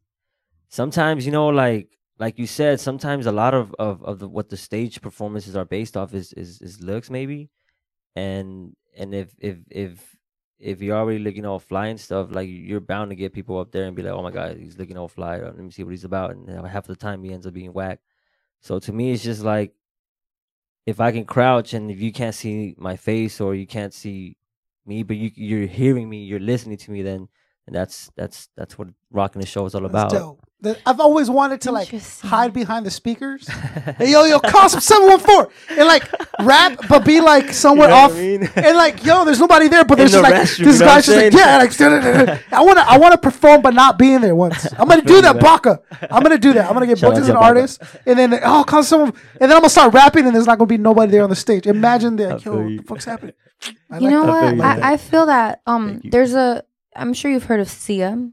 sometimes 0.69 1.27
you 1.27 1.33
know, 1.33 1.49
like 1.49 1.99
like 2.19 2.39
you 2.39 2.47
said, 2.47 2.81
sometimes 2.81 3.27
a 3.27 3.33
lot 3.33 3.55
of 3.55 3.75
of, 3.79 4.03
of 4.05 4.19
the, 4.21 4.29
what 4.29 4.49
the 4.49 4.57
stage 4.57 5.01
performances 5.03 5.57
are 5.57 5.65
based 5.65 5.97
off 5.97 6.15
is 6.15 6.33
is, 6.35 6.61
is 6.63 6.81
looks 6.81 7.11
maybe, 7.11 7.51
and 8.17 8.75
and 8.97 9.15
if 9.15 9.35
if 9.39 9.59
if 9.71 10.17
if 10.59 10.81
you're 10.81 10.97
already 10.97 11.19
looking 11.19 11.45
all 11.45 11.59
fly 11.59 11.89
and 11.89 12.01
stuff, 12.01 12.29
like 12.31 12.49
you're 12.49 12.81
bound 12.81 13.11
to 13.11 13.17
get 13.17 13.33
people 13.35 13.59
up 13.59 13.73
there 13.73 13.85
and 13.85 13.97
be 13.97 14.03
like, 14.03 14.13
"Oh 14.13 14.23
my 14.23 14.31
god, 14.31 14.57
he's 14.57 14.79
looking 14.79 14.97
all 14.97 15.09
fly. 15.09 15.39
Let 15.39 15.59
me 15.59 15.71
see 15.71 15.83
what 15.85 15.91
he's 15.91 16.05
about." 16.05 16.31
And 16.35 16.49
half 16.67 16.87
the 16.87 16.97
time, 16.97 17.23
he 17.25 17.33
ends 17.33 17.47
up 17.47 17.53
being 17.55 17.73
whack. 17.73 18.01
So 18.65 18.79
to 18.79 18.93
me, 18.95 19.13
it's 19.13 19.23
just 19.23 19.43
like 19.43 19.75
if 20.87 20.99
I 20.99 21.13
can 21.13 21.27
crouch 21.27 21.75
and 21.75 21.91
if 21.91 22.01
you 22.01 22.13
can't 22.13 22.35
see 22.35 22.75
my 22.79 22.97
face 22.97 23.39
or 23.39 23.55
you 23.55 23.67
can't 23.67 23.93
see 23.93 24.39
me, 24.87 25.03
but 25.03 25.17
you 25.17 25.31
you're 25.35 25.67
hearing 25.67 26.09
me, 26.09 26.25
you're 26.25 26.41
listening 26.41 26.79
to 26.79 26.91
me, 26.91 27.03
then 27.03 27.29
and 27.67 27.75
that's 27.75 28.11
that's 28.17 28.49
that's 28.57 28.79
what 28.79 28.89
rocking 29.11 29.41
the 29.41 29.47
show 29.47 29.65
is 29.65 29.75
all 29.75 29.83
That's 29.83 29.93
about. 29.93 30.11
dope. 30.11 30.41
I've 30.87 31.01
always 31.01 31.29
wanted 31.29 31.61
to 31.63 31.73
like 31.73 31.89
hide 32.23 32.53
behind 32.55 32.87
the 32.87 32.91
speakers. 32.91 33.47
hey, 33.99 34.13
yo, 34.13 34.25
yo, 34.25 34.39
Koncept 34.39 34.81
714 34.81 35.53
and 35.79 35.87
like 35.87 36.09
rap, 36.41 36.79
but 36.89 37.05
be 37.05 37.21
like 37.21 37.53
somewhere 37.53 37.89
You 37.89 37.95
know 37.95 38.01
off. 38.01 38.13
I 38.13 38.15
mean? 38.15 38.51
And 38.57 38.77
like, 38.77 39.05
yo, 39.05 39.25
there's 39.27 39.41
nobody 39.41 39.69
there, 39.69 39.85
but 39.85 39.97
there's 39.97 40.13
the 40.13 40.23
like 40.23 40.35
restroom, 40.35 40.65
this 40.65 40.81
you 40.81 40.87
guy's 40.87 41.07
just 41.07 41.19
I'm 41.19 41.25
like, 41.25 41.33
saying? 41.73 41.81
yeah, 41.81 42.29
like 42.29 42.43
I 42.53 42.63
want 42.63 42.79
to, 42.79 42.91
I 42.91 42.97
want 42.99 43.13
to 43.13 43.19
perform, 43.19 43.61
but 43.61 43.75
not 43.75 43.99
being 43.99 44.21
there 44.23 44.35
once. 44.35 44.67
I'm 44.79 44.89
gonna 44.89 45.03
do 45.03 45.21
that. 45.21 45.39
Baka. 45.39 45.81
I'm 46.11 46.23
gonna 46.23 46.39
do 46.39 46.55
that. 46.55 46.67
I'm 46.67 46.73
gonna 46.73 46.87
get 46.87 47.01
booked 47.01 47.19
as 47.19 47.29
an 47.29 47.37
artist, 47.37 47.83
and 48.07 48.19
then 48.19 48.41
oh, 48.43 48.65
call 48.65 48.83
someone, 48.83 49.13
and 49.41 49.51
then 49.51 49.53
I'm 49.53 49.61
gonna 49.61 49.69
start 49.69 49.93
rapping, 49.93 50.25
and 50.27 50.35
there's 50.35 50.47
not 50.47 50.59
gonna 50.59 50.69
be 50.69 50.79
nobody 50.79 51.13
there 51.13 51.25
on 51.25 51.31
the 51.31 51.37
stage. 51.37 51.67
Imagine 51.67 52.17
that, 52.17 52.29
I 52.29 52.33
yo, 52.35 52.39
feel 52.39 52.57
what 52.57 52.71
you. 52.71 52.77
the 52.79 52.83
fuck's 52.85 53.05
happening? 53.05 53.35
I 53.91 53.99
you 53.99 54.05
like 54.05 54.11
know 54.11 54.27
that. 54.27 54.57
What? 54.57 54.83
I. 54.83 54.93
I 54.93 54.97
feel 54.97 55.27
that 55.27 55.61
um 55.67 56.01
there's 56.05 56.35
a 56.35 56.65
I'm 56.97 57.13
sure 57.15 57.31
you've 57.31 57.45
heard 57.45 57.61
of 57.61 57.69
Sia. 57.69 58.31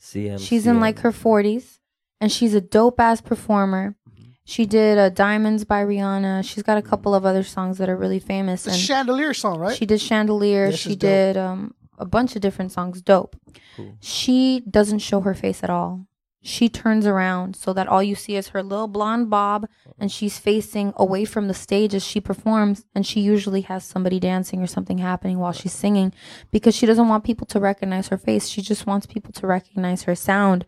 CM, 0.00 0.38
She's 0.38 0.66
in 0.66 0.78
like 0.80 1.00
her 1.00 1.10
40s 1.10 1.78
and 2.20 2.30
she's 2.30 2.54
a 2.54 2.60
dope 2.60 3.00
ass 3.00 3.20
performer. 3.20 3.96
Mm-hmm. 4.08 4.22
She 4.44 4.66
did 4.66 4.98
uh, 4.98 5.08
Diamonds 5.08 5.64
by 5.64 5.82
Rihanna. 5.84 6.44
She's 6.48 6.62
got 6.62 6.78
a 6.78 6.82
couple 6.82 7.14
of 7.14 7.24
other 7.26 7.42
songs 7.42 7.78
that 7.78 7.88
are 7.88 7.96
really 7.96 8.20
famous 8.20 8.64
The 8.64 8.70
and 8.70 8.78
chandelier 8.78 9.34
song, 9.34 9.58
right? 9.58 9.76
she 9.76 9.86
did 9.86 10.00
Chandelier. 10.00 10.70
This 10.70 10.80
she 10.80 10.94
did 10.96 11.36
um 11.36 11.74
a 11.98 12.04
bunch 12.04 12.36
of 12.36 12.42
different 12.42 12.72
songs. 12.72 13.00
Dope. 13.02 13.36
Cool. 13.76 13.96
She 14.00 14.62
doesn't 14.68 15.00
show 15.00 15.20
her 15.22 15.34
face 15.34 15.64
at 15.64 15.70
all. 15.70 16.06
She 16.42 16.68
turns 16.68 17.06
around 17.06 17.56
so 17.56 17.72
that 17.72 17.88
all 17.88 18.02
you 18.02 18.14
see 18.14 18.36
is 18.36 18.48
her 18.48 18.62
little 18.62 18.86
blonde 18.86 19.28
bob 19.30 19.68
and 19.98 20.12
she's 20.12 20.38
facing 20.38 20.92
away 20.96 21.24
from 21.24 21.48
the 21.48 21.54
stage 21.54 21.92
as 21.92 22.04
she 22.04 22.20
performs 22.20 22.84
and 22.94 23.04
she 23.04 23.20
usually 23.20 23.62
has 23.62 23.84
somebody 23.84 24.20
dancing 24.20 24.62
or 24.62 24.66
something 24.68 24.98
happening 24.98 25.38
while 25.38 25.52
she's 25.52 25.72
singing 25.72 26.12
because 26.52 26.74
she 26.74 26.86
doesn't 26.86 27.08
want 27.08 27.24
people 27.24 27.46
to 27.48 27.58
recognize 27.58 28.08
her 28.08 28.18
face. 28.18 28.48
She 28.48 28.62
just 28.62 28.86
wants 28.86 29.06
people 29.06 29.32
to 29.32 29.46
recognize 29.46 30.04
her 30.04 30.14
sound. 30.14 30.64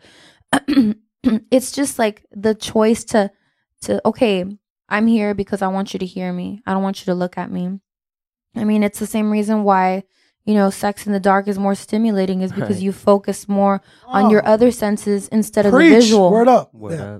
it's 1.22 1.70
just 1.72 1.98
like 1.98 2.26
the 2.32 2.54
choice 2.54 3.04
to 3.04 3.30
to 3.82 4.00
okay, 4.04 4.44
I'm 4.88 5.06
here 5.06 5.34
because 5.34 5.62
I 5.62 5.68
want 5.68 5.92
you 5.92 5.98
to 6.00 6.06
hear 6.06 6.32
me. 6.32 6.60
I 6.66 6.72
don't 6.72 6.82
want 6.82 7.00
you 7.00 7.04
to 7.06 7.14
look 7.14 7.38
at 7.38 7.50
me. 7.50 7.78
I 8.56 8.64
mean, 8.64 8.82
it's 8.82 8.98
the 8.98 9.06
same 9.06 9.30
reason 9.30 9.62
why 9.62 10.04
you 10.44 10.54
know, 10.54 10.70
sex 10.70 11.06
in 11.06 11.12
the 11.12 11.20
dark 11.20 11.46
is 11.48 11.58
more 11.58 11.74
stimulating 11.74 12.40
is 12.40 12.52
because 12.52 12.76
Right. 12.76 12.82
you 12.84 12.92
focus 12.92 13.48
more 13.48 13.80
on 14.06 14.30
your 14.30 14.42
Oh, 14.46 14.52
other 14.52 14.70
senses 14.70 15.28
instead 15.28 15.66
of 15.66 15.72
preach. 15.72 15.90
the 15.90 15.96
visual. 16.00 16.30
Word 16.30 16.48
up. 16.48 16.72
Word 16.74 16.98
Yeah. 16.98 17.18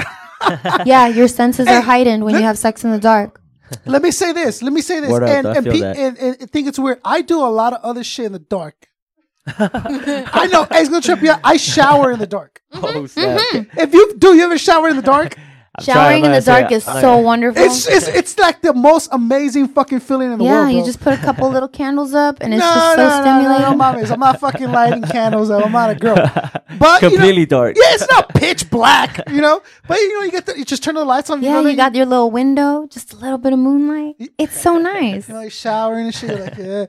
up. 0.00 0.86
Yeah, 0.86 1.06
your 1.06 1.28
senses 1.28 1.66
Hey, 1.68 1.76
are 1.76 1.80
heightened 1.80 2.22
when 2.24 2.34
you 2.34 2.42
have 2.42 2.58
sex 2.58 2.84
in 2.84 2.90
the 2.90 2.98
dark. 2.98 3.40
Let 3.86 4.02
me 4.02 4.10
say 4.10 4.32
this. 4.32 4.60
Let 4.62 4.72
me 4.74 4.82
say 4.82 5.00
this. 5.00 5.08
Word 5.10 5.22
up, 5.22 5.28
and 5.30 5.46
I 5.46 5.54
and, 5.54 5.64
feel 5.64 5.72
pe- 5.72 5.80
that. 5.80 5.96
and 5.96 6.18
and 6.18 6.50
think 6.50 6.68
it's 6.68 6.78
weird. 6.78 7.00
I 7.04 7.22
do 7.22 7.40
a 7.40 7.48
lot 7.48 7.72
of 7.72 7.80
other 7.82 8.04
shit 8.04 8.26
in 8.26 8.32
the 8.32 8.38
dark. 8.38 8.88
I 9.46 10.48
know. 10.52 10.64
Hey, 10.70 10.80
it's 10.80 10.88
gonna 10.90 11.00
trip 11.00 11.22
you. 11.22 11.30
out. 11.30 11.40
I 11.44 11.56
shower 11.56 12.10
in 12.12 12.18
the 12.18 12.26
dark. 12.26 12.60
oh 12.74 13.06
snap! 13.06 13.40
If 13.76 13.94
you 13.94 14.14
do, 14.18 14.34
you 14.36 14.44
ever 14.44 14.58
shower 14.58 14.88
in 14.88 14.96
the 14.96 15.02
dark? 15.02 15.36
I'm 15.76 15.84
Showering 15.84 16.24
I'm 16.24 16.30
in 16.30 16.38
the 16.38 16.40
dark 16.40 16.70
is 16.70 16.86
I'm 16.86 16.96
so 17.00 17.00
gonna- 17.02 17.22
wonderful. 17.22 17.60
It's 17.62 17.88
it's 17.88 18.06
it's 18.06 18.38
like 18.38 18.60
the 18.62 18.72
most 18.72 19.08
amazing 19.10 19.68
fucking 19.68 20.00
feeling 20.00 20.30
in 20.32 20.38
the 20.38 20.44
yeah, 20.44 20.50
world. 20.60 20.70
Yeah, 20.72 20.78
you 20.78 20.84
just 20.84 21.00
put 21.00 21.14
a 21.14 21.16
couple 21.16 21.50
little 21.50 21.68
candles 21.68 22.14
up 22.14 22.38
and 22.40 22.54
it's 22.54 22.60
no, 22.60 22.66
just 22.74 22.94
so 22.94 22.96
no, 22.96 23.08
no, 23.08 23.08
no, 23.08 23.22
stimulating. 23.22 23.78
no, 23.78 23.84
mames. 23.84 24.10
I'm 24.12 24.20
not 24.20 24.38
fucking 24.38 24.70
lighting 24.70 25.02
candles 25.02 25.50
up. 25.50 25.66
I'm 25.66 25.72
not 25.72 25.90
a 25.90 25.94
girl. 25.96 26.14
But 26.78 27.02
you 27.02 27.08
know- 27.08 27.14
completely 27.16 27.46
dark. 27.46 27.76
Yeah, 27.76 27.94
it's 27.94 28.08
not 28.10 28.28
pitch 28.34 28.70
black, 28.70 29.18
you 29.30 29.40
know. 29.40 29.62
But 29.88 29.98
you 29.98 30.14
know, 30.18 30.24
you 30.24 30.30
get 30.30 30.46
the, 30.46 30.56
you 30.58 30.64
just 30.64 30.82
turn 30.84 30.94
the 30.94 31.04
lights 31.04 31.28
on. 31.30 31.40
you 31.42 31.46
yeah, 31.48 31.54
know, 31.54 31.60
you 31.60 31.66
then 31.68 31.76
got 31.76 31.94
your 31.96 32.06
little 32.06 32.30
window, 32.30 32.86
just 32.88 33.12
a 33.12 33.16
little 33.16 33.38
bit 33.38 33.52
of 33.52 33.58
moonlight. 33.58 34.14
It's 34.38 34.60
so 34.60 34.78
nice. 34.94 35.28
you 35.28 35.34
know, 35.34 35.40
like 35.40 35.52
showering 35.52 36.06
and 36.06 36.14
shit. 36.14 36.30
You're 36.30 36.40
like, 36.40 36.56
yeah. 36.56 36.86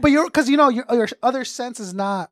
But 0.00 0.10
you're 0.12 0.26
because 0.26 0.48
you 0.48 0.56
know 0.56 0.68
your 0.68 0.84
your 0.92 1.08
other 1.24 1.44
sense 1.44 1.80
is 1.80 1.92
not. 1.92 2.30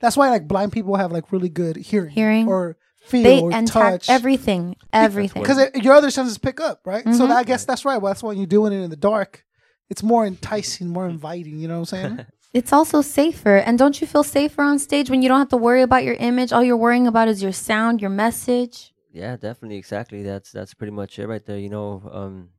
That's 0.00 0.16
why 0.16 0.30
like 0.30 0.46
blind 0.48 0.72
people 0.72 0.96
have 0.96 1.12
like 1.12 1.30
really 1.32 1.48
good 1.48 1.76
hearing, 1.76 2.10
Hearing. 2.10 2.48
or 2.48 2.76
feel 3.04 3.22
They 3.22 3.40
or 3.40 3.52
and 3.52 3.66
touch. 3.66 4.08
everything, 4.08 4.76
everything. 4.92 5.42
because 5.42 5.58
your 5.74 5.94
other 5.94 6.10
senses 6.10 6.38
pick 6.38 6.60
up, 6.60 6.80
right? 6.84 7.04
So 7.04 7.24
Mhm. 7.24 7.28
that, 7.28 7.36
I 7.38 7.44
guess 7.44 7.64
that's 7.64 7.84
right. 7.84 7.98
Well, 8.00 8.10
that's 8.12 8.22
why 8.22 8.32
you're 8.32 8.46
doing 8.46 8.72
it 8.72 8.80
in 8.82 8.90
the 8.90 8.96
dark. 8.96 9.44
It's 9.90 10.02
more 10.02 10.24
enticing, 10.26 10.88
more 10.88 11.06
inviting. 11.06 11.58
You 11.58 11.68
know 11.68 11.80
what 11.80 11.92
I'm 11.92 12.16
saying? 12.16 12.26
It's 12.54 12.72
also 12.72 13.02
safer. 13.02 13.56
And 13.56 13.76
don't 13.76 14.00
you 14.00 14.06
feel 14.06 14.22
safer 14.22 14.62
on 14.62 14.78
stage 14.78 15.10
when 15.10 15.22
you 15.22 15.28
don't 15.28 15.40
have 15.40 15.48
to 15.48 15.56
worry 15.56 15.82
about 15.82 16.04
your 16.04 16.14
image? 16.14 16.52
All 16.52 16.62
you're 16.62 16.76
worrying 16.76 17.08
about 17.08 17.26
is 17.26 17.42
your 17.42 17.50
sound, 17.50 18.00
your 18.00 18.10
message. 18.10 18.94
Yeah, 19.12 19.34
definitely, 19.36 19.76
exactly. 19.76 20.22
That's 20.22 20.52
that's 20.52 20.72
pretty 20.72 20.92
much 20.92 21.18
it 21.18 21.26
right 21.26 21.44
there. 21.44 21.58
You 21.58 21.68
know, 21.70 22.08
um, 22.12 22.50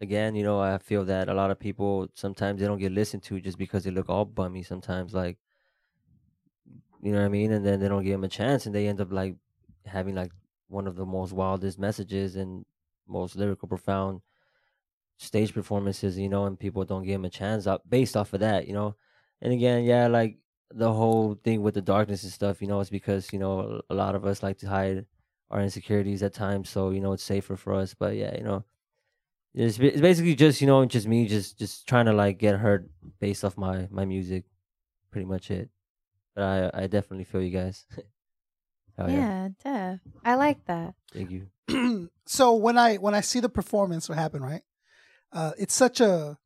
again, 0.00 0.36
you 0.36 0.42
know, 0.42 0.58
I 0.58 0.78
feel 0.78 1.04
that 1.04 1.28
a 1.28 1.34
lot 1.34 1.50
of 1.50 1.58
people 1.60 2.08
sometimes 2.14 2.60
they 2.60 2.66
don't 2.66 2.78
get 2.78 2.92
listened 2.92 3.24
to 3.24 3.38
just 3.38 3.58
because 3.58 3.84
they 3.84 3.90
look 3.90 4.08
all 4.08 4.24
bummy. 4.24 4.62
Sometimes, 4.62 5.12
like, 5.12 5.36
you 7.02 7.12
know 7.12 7.18
what 7.18 7.26
I 7.26 7.28
mean, 7.28 7.52
and 7.52 7.64
then 7.64 7.78
they 7.80 7.88
don't 7.88 8.04
give 8.04 8.12
them 8.12 8.24
a 8.24 8.28
chance, 8.28 8.64
and 8.64 8.74
they 8.74 8.88
end 8.88 9.02
up 9.02 9.12
like 9.12 9.36
having 9.86 10.14
like 10.14 10.32
one 10.68 10.86
of 10.86 10.96
the 10.96 11.06
most 11.06 11.32
wildest 11.32 11.78
messages 11.78 12.36
and 12.36 12.64
most 13.08 13.36
lyrical, 13.36 13.68
profound 13.68 14.20
stage 15.18 15.54
performances. 15.54 16.18
You 16.18 16.28
know, 16.28 16.46
and 16.46 16.58
people 16.58 16.84
don't 16.84 17.04
give 17.04 17.16
him 17.16 17.24
a 17.24 17.30
chance 17.30 17.66
up 17.66 17.82
based 17.88 18.16
off 18.16 18.32
of 18.32 18.40
that. 18.40 18.66
You 18.66 18.74
know, 18.74 18.96
and 19.40 19.52
again, 19.52 19.84
yeah, 19.84 20.08
like 20.08 20.38
the 20.70 20.92
whole 20.92 21.34
thing 21.34 21.62
with 21.62 21.74
the 21.74 21.82
darkness 21.82 22.22
and 22.24 22.32
stuff. 22.32 22.60
You 22.60 22.68
know, 22.68 22.80
it's 22.80 22.90
because 22.90 23.32
you 23.32 23.38
know 23.38 23.80
a 23.90 23.94
lot 23.94 24.14
of 24.14 24.24
us 24.26 24.42
like 24.42 24.58
to 24.58 24.68
hide 24.68 25.06
our 25.50 25.60
insecurities 25.60 26.22
at 26.22 26.34
times 26.34 26.68
so 26.68 26.90
you 26.90 27.00
know 27.00 27.12
it's 27.12 27.22
safer 27.22 27.56
for 27.56 27.74
us 27.74 27.94
but 27.94 28.16
yeah 28.16 28.36
you 28.36 28.42
know 28.42 28.64
it's, 29.54 29.78
it's 29.78 30.00
basically 30.00 30.34
just 30.34 30.60
you 30.60 30.66
know 30.66 30.84
just 30.84 31.06
me 31.06 31.26
just 31.26 31.58
just 31.58 31.86
trying 31.86 32.06
to 32.06 32.12
like 32.12 32.38
get 32.38 32.58
heard 32.58 32.88
based 33.20 33.44
off 33.44 33.56
my 33.56 33.88
my 33.90 34.04
music 34.04 34.44
pretty 35.10 35.24
much 35.24 35.50
it 35.50 35.70
but 36.34 36.44
i 36.44 36.82
i 36.82 36.86
definitely 36.86 37.24
feel 37.24 37.42
you 37.42 37.50
guys 37.50 37.86
Hell 38.96 39.10
yeah. 39.10 39.48
yeah, 39.64 39.92
def. 39.92 40.00
I 40.24 40.34
like 40.36 40.64
that. 40.66 40.94
thank 41.12 41.30
you 41.30 41.48
so 42.26 42.54
when 42.54 42.78
I 42.78 42.96
when 42.96 43.14
I 43.14 43.20
see 43.20 43.40
the 43.40 43.48
performance 43.48 44.08
what 44.08 44.16
happened, 44.18 44.42
right? 44.44 44.62
Uh, 45.32 45.52
it's 45.58 45.74
such 45.74 46.00
a 46.00 46.38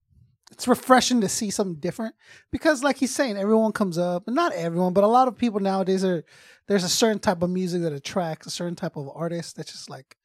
it's 0.51 0.67
refreshing 0.67 1.21
to 1.21 1.29
see 1.29 1.51
something 1.51 1.79
different 1.79 2.15
because, 2.51 2.83
like 2.83 2.97
he's 2.97 3.15
saying, 3.15 3.37
everyone 3.37 3.71
comes 3.73 3.99
up, 3.99 4.25
and 4.27 4.35
not 4.35 4.53
everyone, 4.53 4.93
but 4.93 5.05
a 5.05 5.07
lot 5.07 5.29
of 5.29 5.37
people 5.39 5.61
nowadays 5.61 6.05
are. 6.05 6.25
There's 6.67 6.83
a 6.85 6.89
certain 6.89 7.19
type 7.21 7.43
of 7.43 7.51
music 7.51 7.83
that 7.83 7.93
attracts 7.93 8.47
a 8.47 8.51
certain 8.51 8.75
type 8.75 8.97
of 8.97 9.09
artist 9.15 9.57
that's 9.57 9.71
just 9.73 9.89
like, 9.91 10.17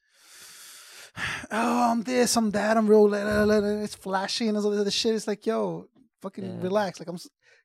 oh, 1.51 1.91
I'm 1.91 2.01
this, 2.03 2.35
I'm 2.37 2.51
that, 2.51 2.77
I'm 2.77 2.87
real. 2.87 3.07
la- 3.09 3.23
la- 3.23 3.43
la- 3.43 3.57
la," 3.59 3.83
It's 3.83 3.95
flashy 3.95 4.47
and 4.47 4.57
all 4.57 4.69
this 4.71 4.79
other 4.81 4.91
shit. 4.91 5.15
It's 5.15 5.27
like, 5.27 5.45
yo, 5.45 5.87
fucking 6.21 6.43
Yeah. 6.43 6.61
relax. 6.61 6.99
Like 6.99 7.07
I'm, 7.09 7.17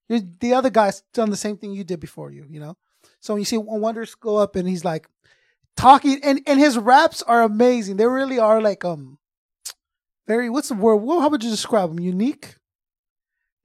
you're, 0.09 0.20
the 0.40 0.55
other 0.55 0.70
guy's 0.70 1.03
done 1.14 1.31
the 1.31 1.37
same 1.37 1.57
thing 1.57 1.73
you 1.73 1.85
did 1.85 2.01
before 2.01 2.31
you. 2.31 2.44
You 2.49 2.61
know. 2.61 2.77
So 3.20 3.35
when 3.35 3.40
you 3.40 3.44
see 3.44 3.59
Wonders 3.59 4.14
go 4.14 4.37
up 4.37 4.56
and 4.56 4.68
he's 4.68 4.85
like, 4.85 5.09
talking 5.76 6.20
and 6.22 6.40
and 6.46 6.59
his 6.61 6.76
raps 6.78 7.22
are 7.22 7.42
amazing. 7.42 7.96
They 7.96 8.06
really 8.06 8.38
are 8.38 8.61
like 8.61 8.85
um 8.85 9.18
very 10.26 10.50
what's 10.50 10.68
the 10.68 10.74
word? 10.74 10.96
Well, 10.96 11.20
how 11.20 11.28
would 11.28 11.42
you 11.44 11.50
describe 11.50 11.90
them? 11.90 12.00
Unique. 12.00 12.56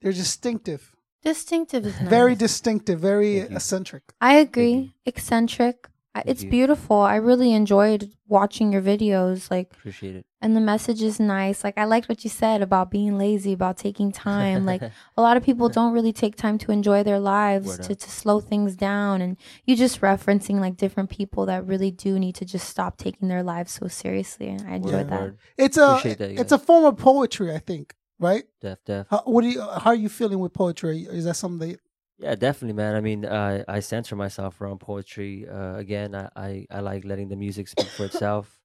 They're 0.02 0.12
distinctive, 0.14 0.96
Distinctive 1.24 1.86
is 1.88 2.00
nice. 2.00 2.10
very 2.10 2.36
distinctive, 2.36 3.00
very 3.00 3.38
eccentric. 3.40 4.04
I 4.22 4.36
agree. 4.36 4.94
Eccentric. 5.06 5.88
I- 6.16 6.20
Thank 6.22 6.28
It's 6.30 6.44
you. 6.44 6.50
beautiful. 6.50 6.96
I 6.98 7.18
really 7.18 7.54
enjoyed 7.54 8.10
watching 8.28 8.72
your 8.72 8.82
videos. 8.82 9.52
Like, 9.52 9.72
appreciate 9.74 10.16
it 10.16 10.26
and 10.46 10.56
the 10.56 10.62
message 10.62 11.02
is 11.02 11.20
nice. 11.20 11.64
Like, 11.64 11.76
I 11.76 11.86
liked 11.86 12.08
what 12.08 12.24
you 12.24 12.30
said 12.30 12.62
about 12.62 12.92
being 12.92 13.18
lazy, 13.18 13.54
about 13.54 13.78
taking 13.78 14.12
time. 14.12 14.64
like, 14.64 14.82
a 15.18 15.22
lot 15.22 15.38
of 15.38 15.44
people 15.44 15.70
don't 15.70 15.92
really 15.92 16.14
take 16.14 16.36
time 16.36 16.60
to 16.60 16.72
enjoy 16.72 17.02
their 17.02 17.20
lives 17.20 17.68
Word 17.68 17.82
to, 17.84 17.94
up. 17.94 18.00
to 18.00 18.12
slow 18.12 18.40
things 18.40 18.76
down 18.76 19.22
and 19.22 19.38
you 19.66 19.76
just 19.76 20.02
referencing 20.02 20.60
like 20.60 20.78
different 20.78 21.10
people 21.10 21.48
that 21.48 21.66
really 21.66 21.90
do 21.90 22.20
need 22.20 22.36
to 22.36 22.46
just 22.46 22.70
stop 22.70 22.98
taking 22.98 23.28
their 23.28 23.42
lives 23.42 23.72
so 23.72 23.88
seriously 23.88 24.48
and 24.50 24.62
i 24.70 24.76
enjoyed 24.76 25.10
Word, 25.10 25.38
that. 25.58 25.64
It's 25.66 25.78
a 25.78 25.88
Appreciate 25.90 26.20
that, 26.20 26.32
it's 26.32 26.42
guys. 26.44 26.52
a 26.54 26.60
form 26.60 26.86
of 26.86 26.98
poetry, 26.98 27.54
I 27.54 27.60
think. 27.60 27.94
Right? 28.20 28.44
def 28.62 28.78
def 28.86 29.08
How, 29.10 29.24
what 29.26 29.42
do 29.42 29.50
you? 29.50 29.62
How 29.62 29.88
are 29.92 29.96
you 29.96 30.08
feeling 30.10 30.40
with 30.40 30.54
poetry? 30.54 31.08
Is 31.10 31.26
that 31.26 31.36
something 31.36 31.70
that 31.70 31.80
Yeah, 32.18 32.36
definitely, 32.36 32.74
man. 32.74 32.96
I 32.96 33.02
mean, 33.02 33.26
I 33.26 33.64
I 33.68 33.82
myself 34.16 34.62
around 34.62 34.80
poetry. 34.80 35.48
Uh, 35.50 35.76
again, 35.76 36.16
I, 36.16 36.30
I 36.36 36.68
I 36.72 36.80
like 36.80 37.04
letting 37.04 37.28
the 37.30 37.36
music 37.36 37.68
speak 37.68 37.88
for 37.88 38.06
itself. 38.06 38.62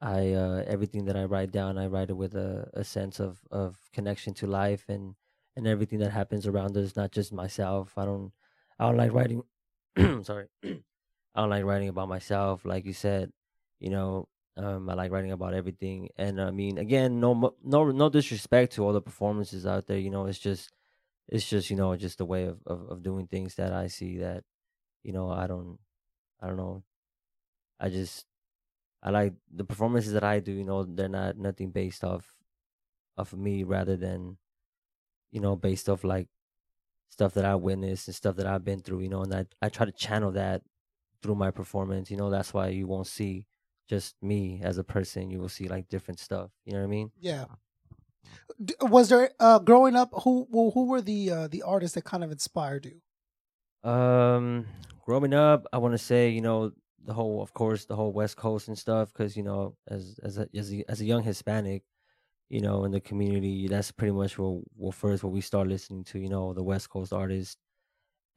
I 0.00 0.32
uh, 0.32 0.64
everything 0.66 1.06
that 1.06 1.16
I 1.16 1.24
write 1.24 1.52
down, 1.52 1.78
I 1.78 1.86
write 1.88 2.10
it 2.10 2.14
with 2.16 2.34
a, 2.36 2.70
a 2.74 2.84
sense 2.84 3.20
of, 3.20 3.40
of 3.50 3.78
connection 3.92 4.34
to 4.34 4.46
life 4.46 4.84
and, 4.88 5.14
and 5.56 5.66
everything 5.66 6.00
that 6.00 6.12
happens 6.12 6.46
around 6.46 6.76
us, 6.76 6.96
not 6.96 7.12
just 7.12 7.32
myself. 7.32 7.94
I 7.98 8.04
don't 8.06 8.32
I 8.78 8.86
don't 8.86 8.96
like 8.98 9.12
writing. 9.14 9.42
sorry, 10.24 10.48
I 10.64 11.40
don't 11.40 11.50
like 11.50 11.64
writing 11.64 11.88
about 11.88 12.08
myself. 12.08 12.64
Like 12.64 12.84
you 12.86 12.92
said, 12.92 13.32
you 13.80 13.90
know, 13.90 14.28
um, 14.56 14.88
I 14.90 14.94
like 14.94 15.10
writing 15.12 15.32
about 15.32 15.54
everything. 15.54 16.08
And 16.16 16.40
I 16.40 16.50
mean, 16.50 16.78
again, 16.78 17.20
no 17.20 17.54
no 17.62 17.90
no 17.90 18.08
disrespect 18.10 18.74
to 18.74 18.84
all 18.84 18.92
the 18.92 19.00
performances 19.02 19.66
out 19.66 19.86
there. 19.86 19.98
You 19.98 20.10
know, 20.10 20.26
it's 20.26 20.38
just 20.38 20.70
it's 21.28 21.48
just 21.48 21.70
you 21.70 21.76
know 21.76 21.96
just 21.96 22.20
a 22.20 22.24
way 22.24 22.44
of, 22.44 22.58
of, 22.66 22.88
of 22.90 23.02
doing 23.02 23.26
things 23.26 23.54
that 23.56 23.72
I 23.72 23.86
see 23.88 24.18
that 24.18 24.44
you 25.02 25.12
know 25.12 25.30
I 25.30 25.46
don't 25.46 25.78
I 26.40 26.46
don't 26.46 26.56
know. 26.56 26.82
I 27.80 27.88
just 27.88 28.26
I 29.02 29.10
like 29.10 29.34
the 29.52 29.64
performances 29.64 30.12
that 30.12 30.24
I 30.24 30.40
do. 30.40 30.52
You 30.52 30.64
know, 30.64 30.84
they're 30.84 31.08
not 31.08 31.36
nothing 31.38 31.70
based 31.70 32.04
off 32.04 32.26
of 33.16 33.32
me 33.34 33.64
rather 33.64 33.96
than 33.96 34.38
you 35.30 35.40
know 35.40 35.56
based 35.56 35.88
off 35.88 36.04
like 36.04 36.28
stuff 37.08 37.34
that 37.34 37.44
I 37.44 37.54
witnessed 37.54 38.08
and 38.08 38.14
stuff 38.14 38.36
that 38.36 38.46
I've 38.46 38.64
been 38.64 38.80
through. 38.80 39.00
You 39.00 39.08
know, 39.08 39.22
and 39.22 39.34
I 39.34 39.46
I 39.62 39.68
try 39.68 39.86
to 39.86 39.92
channel 39.92 40.32
that 40.32 40.62
through 41.22 41.36
my 41.36 41.50
performance. 41.50 42.10
You 42.10 42.16
know, 42.16 42.30
that's 42.30 42.52
why 42.54 42.68
you 42.68 42.86
won't 42.86 43.06
see 43.06 43.46
just 43.88 44.16
me 44.22 44.60
as 44.62 44.78
a 44.78 44.84
person. 44.84 45.30
You 45.30 45.40
will 45.40 45.48
see 45.48 45.68
like 45.68 45.88
different 45.88 46.20
stuff. 46.20 46.50
You 46.64 46.74
know 46.74 46.80
what 46.80 46.86
I 46.86 46.88
mean? 46.90 47.10
Yeah. 47.20 47.46
Was 48.80 49.08
there 49.08 49.30
uh 49.40 49.58
growing 49.58 49.96
up 49.96 50.10
who 50.22 50.46
who 50.50 50.70
who 50.70 50.86
were 50.86 51.00
the 51.00 51.30
uh 51.30 51.48
the 51.48 51.62
artists 51.62 51.94
that 51.94 52.04
kind 52.04 52.24
of 52.24 52.30
inspired 52.30 52.86
you? 52.86 53.00
Um, 53.88 54.66
growing 55.04 55.34
up, 55.34 55.66
I 55.72 55.78
want 55.78 55.92
to 55.92 55.98
say 55.98 56.30
you 56.30 56.40
know 56.40 56.72
the 57.04 57.12
whole, 57.12 57.42
of 57.42 57.52
course, 57.52 57.84
the 57.84 57.96
whole 57.96 58.12
West 58.12 58.36
Coast 58.36 58.68
and 58.68 58.78
stuff, 58.78 59.12
because 59.12 59.36
you 59.36 59.42
know, 59.42 59.76
as 59.88 60.18
as 60.22 60.38
a, 60.38 60.48
as 60.54 60.72
a 60.72 60.84
as 60.88 61.00
a 61.00 61.04
young 61.04 61.22
Hispanic, 61.22 61.82
you 62.48 62.60
know, 62.60 62.84
in 62.84 62.92
the 62.92 63.00
community, 63.00 63.68
that's 63.68 63.92
pretty 63.92 64.12
much 64.12 64.38
what 64.38 64.62
what 64.76 64.94
first 64.94 65.22
what 65.22 65.32
we 65.32 65.40
start 65.40 65.68
listening 65.68 66.04
to. 66.04 66.18
You 66.18 66.28
know, 66.28 66.54
the 66.54 66.62
West 66.62 66.90
Coast 66.90 67.12
artists, 67.12 67.56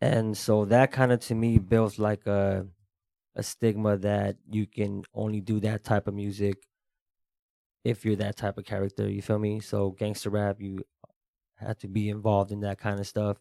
and 0.02 0.38
so 0.38 0.66
that 0.66 0.92
kind 0.92 1.12
of 1.12 1.20
to 1.22 1.36
me 1.36 1.60
builds 1.60 2.00
like 2.00 2.26
a 2.28 2.68
a 3.36 3.44
stigma 3.44 3.98
that 3.98 4.38
you 4.50 4.66
can 4.66 5.04
only 5.14 5.42
do 5.42 5.60
that 5.62 5.84
type 5.84 6.08
of 6.08 6.14
music 6.14 6.58
if 7.84 8.06
you're 8.06 8.16
that 8.18 8.36
type 8.38 8.58
of 8.58 8.66
character. 8.66 9.10
You 9.10 9.22
feel 9.22 9.40
me? 9.40 9.60
So 9.60 9.92
gangster 9.92 10.30
rap, 10.30 10.58
you 10.60 10.80
had 11.56 11.80
to 11.80 11.88
be 11.88 12.10
involved 12.10 12.52
in 12.52 12.62
that 12.62 12.78
kind 12.80 13.00
of 13.00 13.08
stuff 13.08 13.38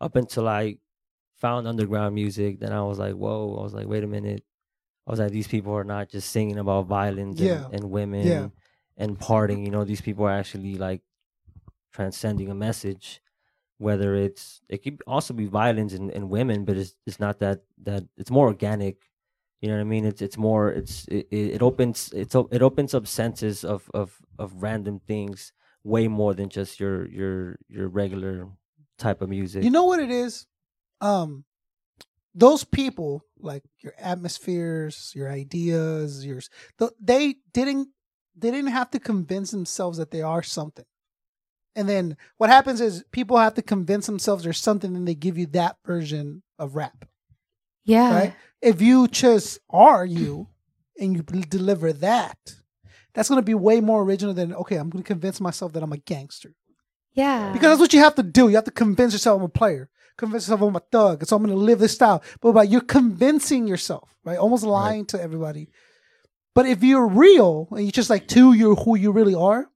up 0.00 0.16
until 0.16 0.48
I 0.48 0.78
found 1.36 1.66
underground 1.68 2.14
music. 2.14 2.60
Then 2.60 2.72
I 2.72 2.82
was 2.82 2.98
like, 2.98 3.14
whoa, 3.14 3.56
I 3.58 3.62
was 3.62 3.74
like, 3.74 3.86
wait 3.86 4.04
a 4.04 4.08
minute. 4.08 4.44
I 5.06 5.10
was 5.10 5.20
like, 5.20 5.32
these 5.32 5.48
people 5.48 5.72
are 5.74 5.84
not 5.84 6.10
just 6.10 6.30
singing 6.30 6.58
about 6.58 6.86
violence 6.86 7.40
Yeah. 7.40 7.64
and, 7.66 7.74
and 7.74 7.90
women 7.90 8.26
Yeah. 8.26 8.48
and 8.96 9.18
partying. 9.18 9.64
You 9.64 9.70
know, 9.70 9.84
these 9.84 10.00
people 10.02 10.24
are 10.26 10.32
actually 10.32 10.76
like 10.76 11.02
transcending 11.92 12.50
a 12.50 12.54
message. 12.54 13.20
Whether 13.78 14.16
it's 14.16 14.60
it 14.68 14.82
could 14.82 15.00
also 15.06 15.32
be 15.32 15.46
violence 15.46 15.92
in, 15.92 16.10
in 16.10 16.28
women, 16.28 16.64
but 16.64 16.76
it's 16.76 16.96
it's 17.06 17.20
not 17.20 17.38
that 17.38 17.62
that 17.84 18.04
it's 18.16 18.30
more 18.30 18.48
organic. 18.48 18.96
You 19.60 19.68
know 19.68 19.74
what 19.74 19.80
I 19.80 19.84
mean? 19.84 20.04
It's 20.04 20.22
it's 20.22 20.38
more 20.38 20.70
it's 20.70 21.06
it, 21.08 21.26
it 21.30 21.62
opens 21.62 22.12
it's 22.14 22.34
it 22.34 22.62
opens 22.62 22.94
up 22.94 23.06
senses 23.06 23.64
of 23.64 23.90
of 23.92 24.18
of 24.38 24.62
random 24.62 25.00
things 25.00 25.52
way 25.82 26.06
more 26.06 26.34
than 26.34 26.48
just 26.48 26.78
your 26.78 27.08
your 27.08 27.58
your 27.68 27.88
regular 27.88 28.48
type 28.98 29.20
of 29.20 29.28
music. 29.28 29.64
You 29.64 29.70
know 29.70 29.84
what 29.84 30.00
it 30.00 30.10
is? 30.10 30.46
Um 31.00 31.44
those 32.34 32.62
people 32.62 33.24
like 33.40 33.64
your 33.80 33.94
atmospheres, 33.98 35.12
your 35.14 35.28
ideas, 35.30 36.24
yours 36.24 36.50
th- 36.78 36.92
they 37.00 37.36
didn't 37.52 37.88
they 38.36 38.52
didn't 38.52 38.70
have 38.70 38.90
to 38.92 39.00
convince 39.00 39.50
themselves 39.50 39.98
that 39.98 40.12
they 40.12 40.22
are 40.22 40.42
something. 40.42 40.84
And 41.74 41.88
then 41.88 42.16
what 42.36 42.50
happens 42.50 42.80
is 42.80 43.04
people 43.10 43.36
have 43.38 43.54
to 43.54 43.62
convince 43.62 44.06
themselves 44.06 44.44
there's 44.44 44.60
something 44.60 44.94
and 44.94 45.06
they 45.06 45.14
give 45.14 45.36
you 45.36 45.46
that 45.46 45.76
version 45.84 46.42
of 46.58 46.76
rap. 46.76 47.04
Yeah. 47.88 48.14
right? 48.14 48.34
If 48.60 48.82
you 48.82 49.08
just 49.08 49.58
are 49.70 50.04
you 50.04 50.48
and 51.00 51.14
you 51.16 51.22
deliver 51.22 51.92
that, 51.94 52.38
that's 53.14 53.28
going 53.28 53.40
to 53.40 53.44
be 53.46 53.54
way 53.54 53.80
more 53.80 54.02
original 54.02 54.34
than 54.34 54.54
okay. 54.54 54.76
I'm 54.76 54.90
going 54.90 55.02
to 55.02 55.06
convince 55.06 55.40
myself 55.40 55.72
that 55.72 55.82
I'm 55.82 55.92
a 55.92 55.96
gangster 55.96 56.54
Yeah. 57.14 57.50
because 57.52 57.68
that's 57.70 57.80
what 57.80 57.92
you 57.94 58.00
have 58.00 58.14
to 58.16 58.22
do. 58.22 58.48
You 58.48 58.56
have 58.56 58.64
to 58.64 58.70
convince 58.70 59.12
yourself 59.14 59.38
I'm 59.38 59.44
a 59.44 59.48
player, 59.48 59.88
convince 60.16 60.44
yourself 60.44 60.60
I'm 60.62 60.76
a 60.76 60.80
thug, 60.80 61.24
so 61.26 61.34
I'm 61.36 61.42
going 61.44 61.56
to 61.56 61.64
live 61.64 61.78
this 61.78 61.94
style. 61.94 62.22
But 62.40 62.52
by 62.52 62.64
you're 62.64 62.80
convincing 62.82 63.66
yourself, 63.66 64.14
right? 64.24 64.38
Almost 64.38 64.64
lying 64.64 65.06
to 65.06 65.20
everybody. 65.20 65.70
But 66.54 66.66
if 66.66 66.82
you're 66.82 67.06
real 67.06 67.68
and 67.70 67.82
you're 67.82 67.92
just 67.92 68.10
like 68.10 68.26
to 68.28 68.52
you 68.52 68.74
who 68.74 68.96
you 68.96 69.12
really 69.12 69.34
are, 69.34 69.68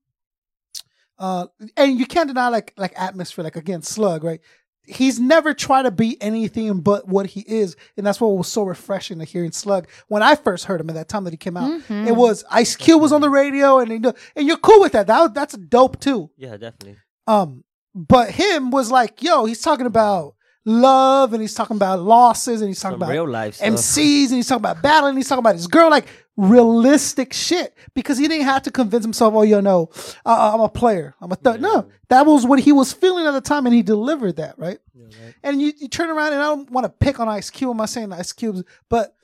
uh, 1.19 1.47
and 1.77 1.99
you 1.99 2.07
can't 2.07 2.27
deny 2.29 2.49
like 2.49 2.75
like 2.77 2.93
Atmosphere, 2.97 3.45
like 3.45 3.57
again, 3.57 3.83
Slug, 3.83 4.25
right? 4.25 4.41
He's 4.87 5.21
never 5.21 5.55
tried 5.55 5.83
to 5.85 5.91
be 5.93 6.21
anything 6.21 6.81
but 6.81 7.07
what 7.07 7.27
he 7.27 7.41
is, 7.47 7.77
and 7.97 8.05
that's 8.07 8.21
what 8.21 8.37
was 8.37 8.49
so 8.49 8.65
refreshing 8.65 9.19
to 9.21 9.25
hear 9.25 9.45
in 9.45 9.53
Slug. 9.53 9.87
When 10.09 10.23
I 10.23 10.35
first 10.35 10.65
heard 10.65 10.81
him 10.81 10.91
at 10.91 10.97
that 10.97 11.09
time 11.09 11.23
that 11.25 11.33
he 11.33 11.37
came 11.37 11.57
out, 11.57 11.71
Mhm. 11.83 12.09
it 12.09 12.17
was 12.17 12.45
Ice 12.51 12.75
Cube 12.75 13.01
was 13.01 13.13
on 13.13 13.21
the 13.21 13.31
radio, 13.31 13.79
and 13.79 13.93
he, 13.93 13.99
knew- 13.99 14.13
and 14.35 14.47
you're 14.47 14.57
cool 14.57 14.81
with 14.81 14.93
that. 14.93 15.07
That 15.07 15.35
that's 15.35 15.57
dope 15.57 16.01
too. 16.01 16.31
yeah, 16.37 16.57
definitely. 16.57 16.97
Um, 17.29 17.63
but 17.95 18.31
him 18.31 18.71
was 18.71 18.91
like, 18.91 19.23
yo, 19.23 19.45
he's 19.45 19.61
talking 19.61 19.87
about 19.87 20.35
love, 20.65 21.33
and 21.33 21.41
he's 21.41 21.55
talking 21.55 21.77
about 21.77 22.01
losses, 22.01 22.61
and 22.61 22.69
he's 22.69 22.81
talking 22.81 22.95
Some 22.95 23.03
about 23.03 23.13
real 23.13 23.29
life 23.29 23.57
stuff. 23.57 23.69
MCs 23.69 24.27
and 24.27 24.37
he's 24.37 24.49
talking 24.49 24.61
about 24.61 24.83
battling, 24.83 25.11
and 25.11 25.19
he's 25.19 25.29
talking 25.29 25.41
about 25.41 25.55
his 25.55 25.67
girl, 25.67 25.91
like 25.91 26.07
realistic 26.37 27.33
shit. 27.33 27.77
Because 27.95 28.19
he 28.19 28.29
didn't 28.29 28.47
have 28.47 28.63
to 28.63 28.71
convince 28.71 29.05
himself, 29.05 29.35
oh, 29.35 29.43
you 29.43 29.61
know, 29.63 29.91
uh, 30.25 30.53
I'm 30.55 30.61
a 30.61 30.69
player, 30.69 31.15
I'm 31.21 31.33
a 31.33 31.37
thug. 31.37 31.61
No, 31.61 31.89
that 32.09 32.27
was 32.27 32.47
what 32.47 32.61
he 32.61 32.73
was 32.73 32.93
feeling 32.93 33.27
at 33.27 33.33
the 33.33 33.41
time, 33.41 33.67
and 33.67 33.75
he 33.75 33.83
delivered 33.83 34.37
that, 34.37 34.59
right? 34.59 34.79
Yeah, 34.95 35.05
right. 35.05 35.35
And 35.43 35.61
you, 35.61 35.73
you 35.79 35.89
turn 35.89 36.11
around, 36.11 36.33
and 36.33 36.43
I 36.43 36.47
don't 36.47 36.71
want 36.71 36.85
to 36.85 36.91
pick 36.91 37.21
on 37.21 37.29
Ice 37.29 37.51
Cube. 37.51 37.71
I'm 37.71 37.77
not 37.77 37.89
saying 37.89 38.13
Ice 38.13 38.33
Cube's, 38.33 38.63
but 38.89 39.17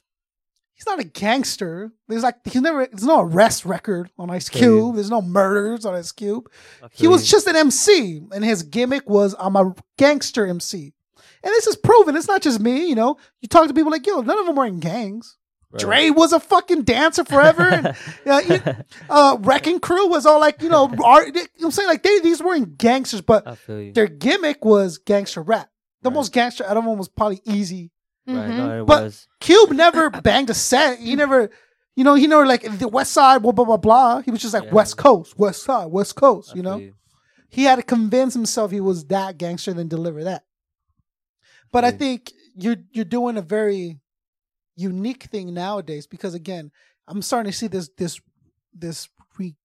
he's 0.78 0.86
not 0.86 1.00
a 1.00 1.04
gangster. 1.04 1.92
There's 2.06 2.22
like 2.22 2.36
he's 2.44 2.62
never 2.62 2.86
there's 2.86 3.04
no 3.04 3.20
arrest 3.20 3.64
record 3.64 4.10
on 4.18 4.30
Ice. 4.30 4.48
Cube. 4.48 4.94
There's 4.94 5.10
no 5.10 5.20
murders 5.20 5.84
on 5.84 5.94
Ice 5.94 6.12
Cube. 6.12 6.50
He 6.92 7.08
was 7.08 7.28
just 7.28 7.46
an 7.46 7.56
MC, 7.56 8.22
and 8.32 8.44
his 8.44 8.62
gimmick 8.62 9.08
was 9.08 9.34
I'm 9.38 9.56
a 9.56 9.74
gangster 9.96 10.46
MC. 10.46 10.94
And 11.42 11.52
this 11.52 11.66
is 11.66 11.76
proven. 11.76 12.16
It's 12.16 12.28
not 12.28 12.42
just 12.42 12.60
me. 12.60 12.88
You 12.88 12.94
know, 12.94 13.16
you 13.40 13.48
talk 13.48 13.68
to 13.68 13.74
people 13.74 13.92
like, 13.92 14.06
yo, 14.06 14.20
none 14.20 14.38
of 14.38 14.46
them 14.46 14.56
were 14.56 14.66
in 14.66 14.80
gangs. 14.80 15.36
Right. 15.70 15.80
Dre 15.80 16.10
was 16.10 16.32
a 16.32 16.40
fucking 16.40 16.82
dancer 16.82 17.24
forever. 17.24 17.62
and, 17.68 17.86
uh, 18.26 18.40
you- 18.48 18.74
uh, 19.10 19.36
Wreckin' 19.40 19.80
Cru 19.80 20.08
was 20.08 20.24
all 20.26 20.40
like, 20.40 20.62
you 20.62 20.68
know, 20.70 20.90
art, 21.04 21.28
I'm 21.62 21.70
saying 21.70 21.88
like 21.88 22.02
they 22.02 22.20
these 22.20 22.42
weren't 22.42 22.78
gangsters, 22.78 23.20
but 23.20 23.46
I 23.46 23.54
feel 23.54 23.80
you. 23.82 23.92
their 23.92 24.06
gimmick 24.08 24.64
was 24.64 24.98
gangster 24.98 25.42
rap. 25.42 25.68
The 26.02 26.08
Right. 26.10 26.14
most 26.14 26.32
gangster 26.32 26.64
out 26.64 26.76
of 26.76 26.84
them 26.84 26.96
was 26.96 27.08
probably 27.08 27.40
Eazy. 27.40 27.90
Right, 28.26 28.48
Mhm. 28.50 28.56
no, 28.56 28.82
it 28.82 28.86
But- 28.86 29.02
was. 29.04 29.28
Cube 29.40 29.70
never 29.72 30.08
banged 30.22 30.48
a 30.50 30.54
set. 30.54 30.98
He 31.00 31.14
never, 31.16 31.50
you 31.96 32.04
know, 32.04 32.14
he 32.14 32.26
never 32.26 32.46
like 32.46 32.62
the 32.78 32.88
West 32.88 33.12
Side, 33.12 33.42
blah 33.42 33.52
blah 33.52 33.64
blah 33.66 33.76
blah. 33.76 34.20
He 34.22 34.30
was 34.30 34.40
just 34.40 34.54
like 34.54 34.64
Yeah. 34.64 34.72
West 34.74 34.96
Coast, 34.96 35.38
West 35.38 35.62
Side, 35.64 35.86
West 35.86 36.14
Coast. 36.16 36.50
I 36.52 36.56
You 36.56 36.62
feel 36.62 36.78
know, 36.78 36.90
he 37.50 37.64
had 37.64 37.76
to 37.76 37.82
convince 37.82 38.32
himself 38.34 38.70
he 38.70 38.80
was 38.80 39.04
that 39.06 39.36
gangster, 39.38 39.72
then 39.74 39.88
deliver 39.88 40.24
that. 40.24 40.44
But 41.72 41.84
I 41.84 41.90
think 41.90 42.32
you're 42.54 42.76
you're 42.92 43.04
doing 43.04 43.36
a 43.36 43.42
very 43.42 44.00
unique 44.76 45.24
thing 45.24 45.52
nowadays 45.54 46.06
because 46.06 46.34
again, 46.34 46.70
I'm 47.06 47.22
starting 47.22 47.50
to 47.52 47.56
see 47.56 47.66
this 47.66 47.90
this 47.96 48.20
this 48.72 49.08
re- 49.38 49.56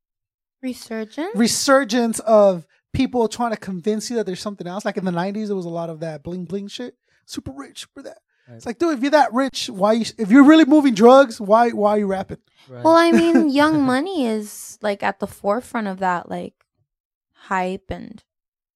Resurgence. 0.61 1.35
resurgence 1.35 2.19
of 2.21 2.65
people 2.93 3.27
trying 3.27 3.51
to 3.51 3.57
convince 3.57 4.09
you 4.09 4.15
that 4.17 4.25
there's 4.25 4.39
something 4.39 4.67
else. 4.67 4.85
Like 4.85 4.97
in 4.97 5.05
the 5.05 5.11
'90s, 5.11 5.47
there 5.47 5.55
was 5.55 5.65
a 5.65 5.69
lot 5.69 5.89
of 5.89 5.99
that 6.01 6.23
bling 6.23 6.45
bling 6.45 6.67
shit. 6.67 6.95
Super 7.25 7.51
rich 7.51 7.87
for 7.93 8.03
that. 8.03 8.17
Right. 8.47 8.55
It's 8.57 8.65
like, 8.65 8.77
dude, 8.77 8.97
if 8.97 9.01
you're 9.01 9.11
that 9.11 9.33
rich, 9.33 9.69
why? 9.69 9.93
You, 9.93 10.05
if 10.17 10.29
you're 10.29 10.43
really 10.43 10.65
moving 10.65 10.93
drugs, 10.93 11.39
why? 11.39 11.69
Why 11.69 11.91
are 11.91 11.99
you 11.99 12.07
rapping? 12.07 12.39
Right. 12.67 12.83
Well, 12.83 12.95
I 12.95 13.11
mean, 13.11 13.49
Young 13.61 13.81
Money 13.83 14.25
is 14.25 14.77
like 14.81 15.01
at 15.03 15.19
the 15.19 15.27
forefront 15.27 15.87
of 15.87 15.99
that, 15.99 16.29
like 16.29 16.53
hype 17.33 17.89
and 17.89 18.23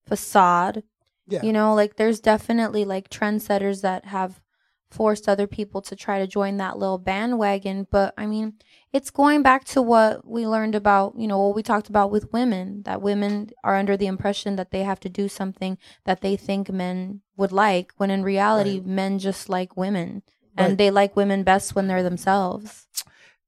facade. 0.06 0.84
Yeah. 1.28 1.42
You 1.44 1.52
know, 1.54 1.74
like 1.76 1.96
there's 1.98 2.20
definitely 2.20 2.86
like 2.86 3.10
trendsetters 3.10 3.82
that 3.82 4.06
have 4.06 4.42
forced 4.90 5.28
other 5.28 5.48
people 5.48 5.82
to 5.82 5.96
try 5.98 6.20
to 6.20 6.28
join 6.28 6.56
that 6.58 6.78
little 6.78 6.98
bandwagon. 6.98 7.86
But 7.92 8.14
I 8.18 8.26
mean, 8.26 8.54
it's 8.94 9.10
going 9.10 9.44
back 9.44 9.66
to 9.66 9.82
what 9.82 10.26
we 10.26 10.48
learned 10.48 10.76
about, 10.76 11.16
you 11.18 11.28
know, 11.28 11.38
what 11.48 11.56
we 11.56 11.62
talked 11.64 11.90
about 11.90 12.10
with 12.12 12.32
women 12.32 12.84
that 12.84 13.02
women 13.02 13.50
are 13.66 13.76
under 13.76 13.98
the 13.98 14.08
impression 14.08 14.56
that 14.56 14.72
they 14.72 14.84
have 14.84 15.02
to 15.02 15.10
do 15.10 15.28
something 15.28 15.78
that 16.06 16.22
they 16.22 16.38
think 16.38 16.72
men 16.72 17.20
would 17.36 17.52
like, 17.52 17.92
when 17.98 18.10
in 18.10 18.24
reality, 18.24 18.78
Right. 18.78 18.86
men 18.86 19.20
just 19.20 19.50
like 19.50 19.76
women. 19.76 20.24
And 20.56 20.70
Right. 20.72 20.78
they 20.78 20.90
like 20.92 21.16
women 21.18 21.44
best 21.44 21.76
when 21.76 21.88
they're 21.88 22.02
themselves. 22.02 22.88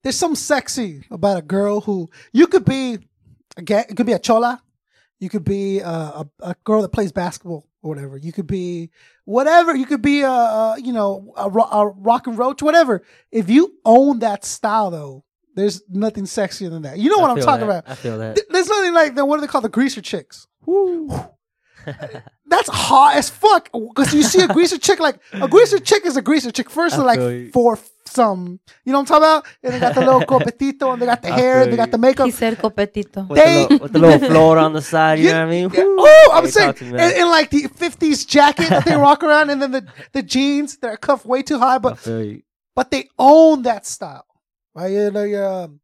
There's 0.03 0.17
some 0.17 0.35
sexy 0.35 1.05
about 1.09 1.37
a 1.37 1.41
girl 1.41 1.81
who 1.81 2.09
you 2.33 2.47
could 2.47 2.65
be. 2.65 2.99
Again, 3.57 3.85
it 3.89 3.95
could 3.95 4.05
be 4.05 4.13
a 4.13 4.19
chola. 4.19 4.61
You 5.19 5.29
could 5.29 5.43
be 5.43 5.79
a, 5.79 5.87
a, 5.89 6.29
a 6.41 6.55
girl 6.65 6.81
that 6.81 6.89
plays 6.89 7.11
basketball 7.11 7.65
or 7.81 7.89
whatever. 7.93 8.17
You 8.17 8.31
could 8.31 8.47
be 8.47 8.89
whatever. 9.25 9.75
You 9.75 9.85
could 9.85 10.01
be 10.01 10.21
a, 10.21 10.29
a 10.29 10.75
you 10.81 10.93
know 10.93 11.33
a, 11.37 11.47
a 11.49 11.87
rock 11.87 12.27
and 12.27 12.37
roach, 12.37 12.61
whatever. 12.61 13.03
If 13.31 13.49
you 13.49 13.73
own 13.85 14.19
that 14.19 14.43
style, 14.45 14.91
though, 14.91 15.23
There's 15.55 15.81
nothing 15.89 16.25
sexier 16.25 16.69
than 16.69 16.83
that. 16.83 16.97
You 16.99 17.09
know 17.09 17.17
what 17.19 17.29
I 17.31 17.33
I'm 17.33 17.39
talking 17.41 17.67
that. 17.67 17.79
about. 17.85 17.91
I 17.91 17.95
feel 17.95 18.17
that. 18.19 18.35
Th- 18.35 18.47
There's 18.49 18.67
nothing 18.69 18.93
like 18.93 19.15
the 19.15 19.25
what 19.25 19.37
do 19.37 19.41
they 19.41 19.47
call 19.47 19.61
the 19.61 19.69
greaser 19.69 20.01
chicks? 20.01 20.47
That's 22.45 22.69
hot 22.69 23.15
as 23.15 23.29
fuck. 23.29 23.69
Because 23.71 24.13
you 24.13 24.23
see 24.23 24.41
a 24.41 24.47
greaser 24.47 24.77
chick, 24.77 24.99
like 24.99 25.19
a 25.33 25.47
greaser 25.47 25.79
chick 25.79 26.05
is 26.05 26.17
a 26.17 26.21
greaser 26.21 26.51
chick. 26.51 26.69
First, 26.69 26.97
like 26.97 27.51
for 27.51 27.77
some, 28.09 28.59
you 28.83 28.91
know 28.91 28.99
what 28.99 29.11
I'm 29.11 29.21
talking 29.21 29.23
about? 29.23 29.45
And 29.63 29.73
they 29.73 29.79
got 29.79 29.93
the 29.95 30.01
little 30.01 30.21
copetito, 30.31 30.93
and 30.93 31.01
they 31.01 31.05
got 31.05 31.21
the 31.21 31.31
I 31.33 31.39
hair, 31.39 31.61
feel 31.63 31.71
they 31.71 31.77
got 31.77 31.91
the 31.91 31.97
makeup. 31.97 32.25
He 32.25 32.31
said 32.31 32.57
copetito. 32.57 33.27
with, 33.29 33.37
They- 33.43 33.53
the 33.53 33.59
little, 33.61 33.79
with 33.79 33.91
the 33.93 33.99
little 33.99 34.19
floor 34.31 34.57
on 34.57 34.73
the 34.73 34.81
side, 34.81 35.19
you 35.19 35.25
Yeah, 35.25 35.33
know 35.33 35.39
what 35.39 35.47
I 35.47 35.49
mean? 35.51 35.69
yeah. 35.73 35.83
Oh, 35.85 36.31
I'm 36.33 36.45
Hey, 36.45 36.51
saying, 36.51 36.67
talk 36.69 36.75
to 36.77 36.85
me, 36.85 37.03
in, 37.03 37.21
in 37.21 37.27
like 37.29 37.49
the 37.49 37.63
50s 37.63 38.27
jacket 38.27 38.69
that 38.69 38.85
they 38.85 38.95
rock 39.07 39.23
around, 39.23 39.49
and 39.49 39.61
then 39.61 39.71
the, 39.71 39.87
the 40.13 40.23
jeans 40.23 40.77
that 40.77 40.87
are 40.89 40.97
cuffed 40.97 41.25
way 41.25 41.41
too 41.43 41.59
high, 41.59 41.77
but 41.77 41.97
but 42.75 42.91
they 42.91 43.09
own 43.17 43.63
that 43.63 43.85
style. 43.85 44.25
Right? 44.75 44.91
You 44.91 45.11
know, 45.11 45.23
your, 45.23 45.45
um, 45.63 45.79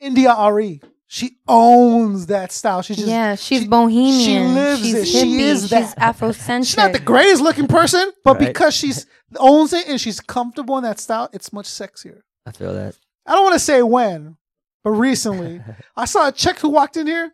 India.Arie, 0.00 0.80
she 1.10 1.38
owns 1.48 2.26
that 2.26 2.52
style. 2.52 2.82
She's 2.82 2.96
just 2.98 3.08
yeah, 3.08 3.34
she's 3.34 3.62
she- 3.62 3.68
bohemian. 3.68 4.20
she 4.24 4.38
lives 4.40 4.80
she's 4.82 4.94
it. 4.94 5.02
hippie. 5.06 5.22
She 5.22 5.40
is 5.42 5.70
that. 5.70 5.84
she's 5.86 5.94
that. 5.94 6.16
Afrocentric. 6.16 6.66
She's 6.66 6.76
not 6.76 6.92
the 6.92 7.00
greatest 7.00 7.42
looking 7.42 7.66
person, 7.66 8.12
but 8.24 8.38
Right. 8.38 8.48
because 8.48 8.74
she's 8.74 9.06
owns 9.38 9.72
it 9.72 9.88
and 9.88 10.00
she's 10.00 10.20
comfortable 10.20 10.76
in 10.78 10.84
that 10.84 11.00
style, 11.00 11.28
it's 11.32 11.52
much 11.52 11.66
sexier. 11.66 12.20
I 12.46 12.52
feel 12.52 12.72
that. 12.74 12.94
I 13.26 13.32
don't 13.32 13.42
want 13.44 13.54
to 13.54 13.58
say 13.58 13.82
when, 13.82 14.36
but 14.84 14.90
recently 14.90 15.60
I 15.96 16.04
saw 16.04 16.28
a 16.28 16.32
chick 16.32 16.58
who 16.60 16.68
walked 16.68 16.96
in 16.96 17.06
here. 17.06 17.32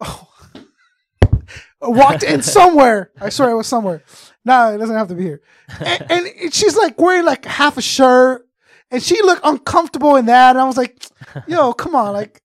Oh, 0.00 0.28
walked 1.80 2.22
in 2.22 2.42
somewhere. 2.42 3.10
I 3.20 3.28
swear 3.28 3.50
it 3.50 3.56
was 3.56 3.66
somewhere. 3.66 4.02
No, 4.44 4.74
it 4.74 4.78
doesn't 4.78 4.96
have 4.96 5.08
to 5.08 5.14
be 5.14 5.22
here. 5.24 5.42
And, 5.80 6.06
and 6.10 6.54
she's 6.54 6.76
like 6.76 6.98
wearing 7.00 7.24
like 7.24 7.44
half 7.44 7.76
a 7.76 7.82
shirt, 7.82 8.46
and 8.90 9.02
she 9.02 9.20
looked 9.22 9.42
uncomfortable 9.44 10.16
in 10.16 10.26
that. 10.26 10.50
And 10.50 10.58
I 10.60 10.64
was 10.64 10.76
like, 10.76 11.04
"Yo, 11.46 11.72
come 11.72 11.94
on!" 11.94 12.12
Like, 12.12 12.42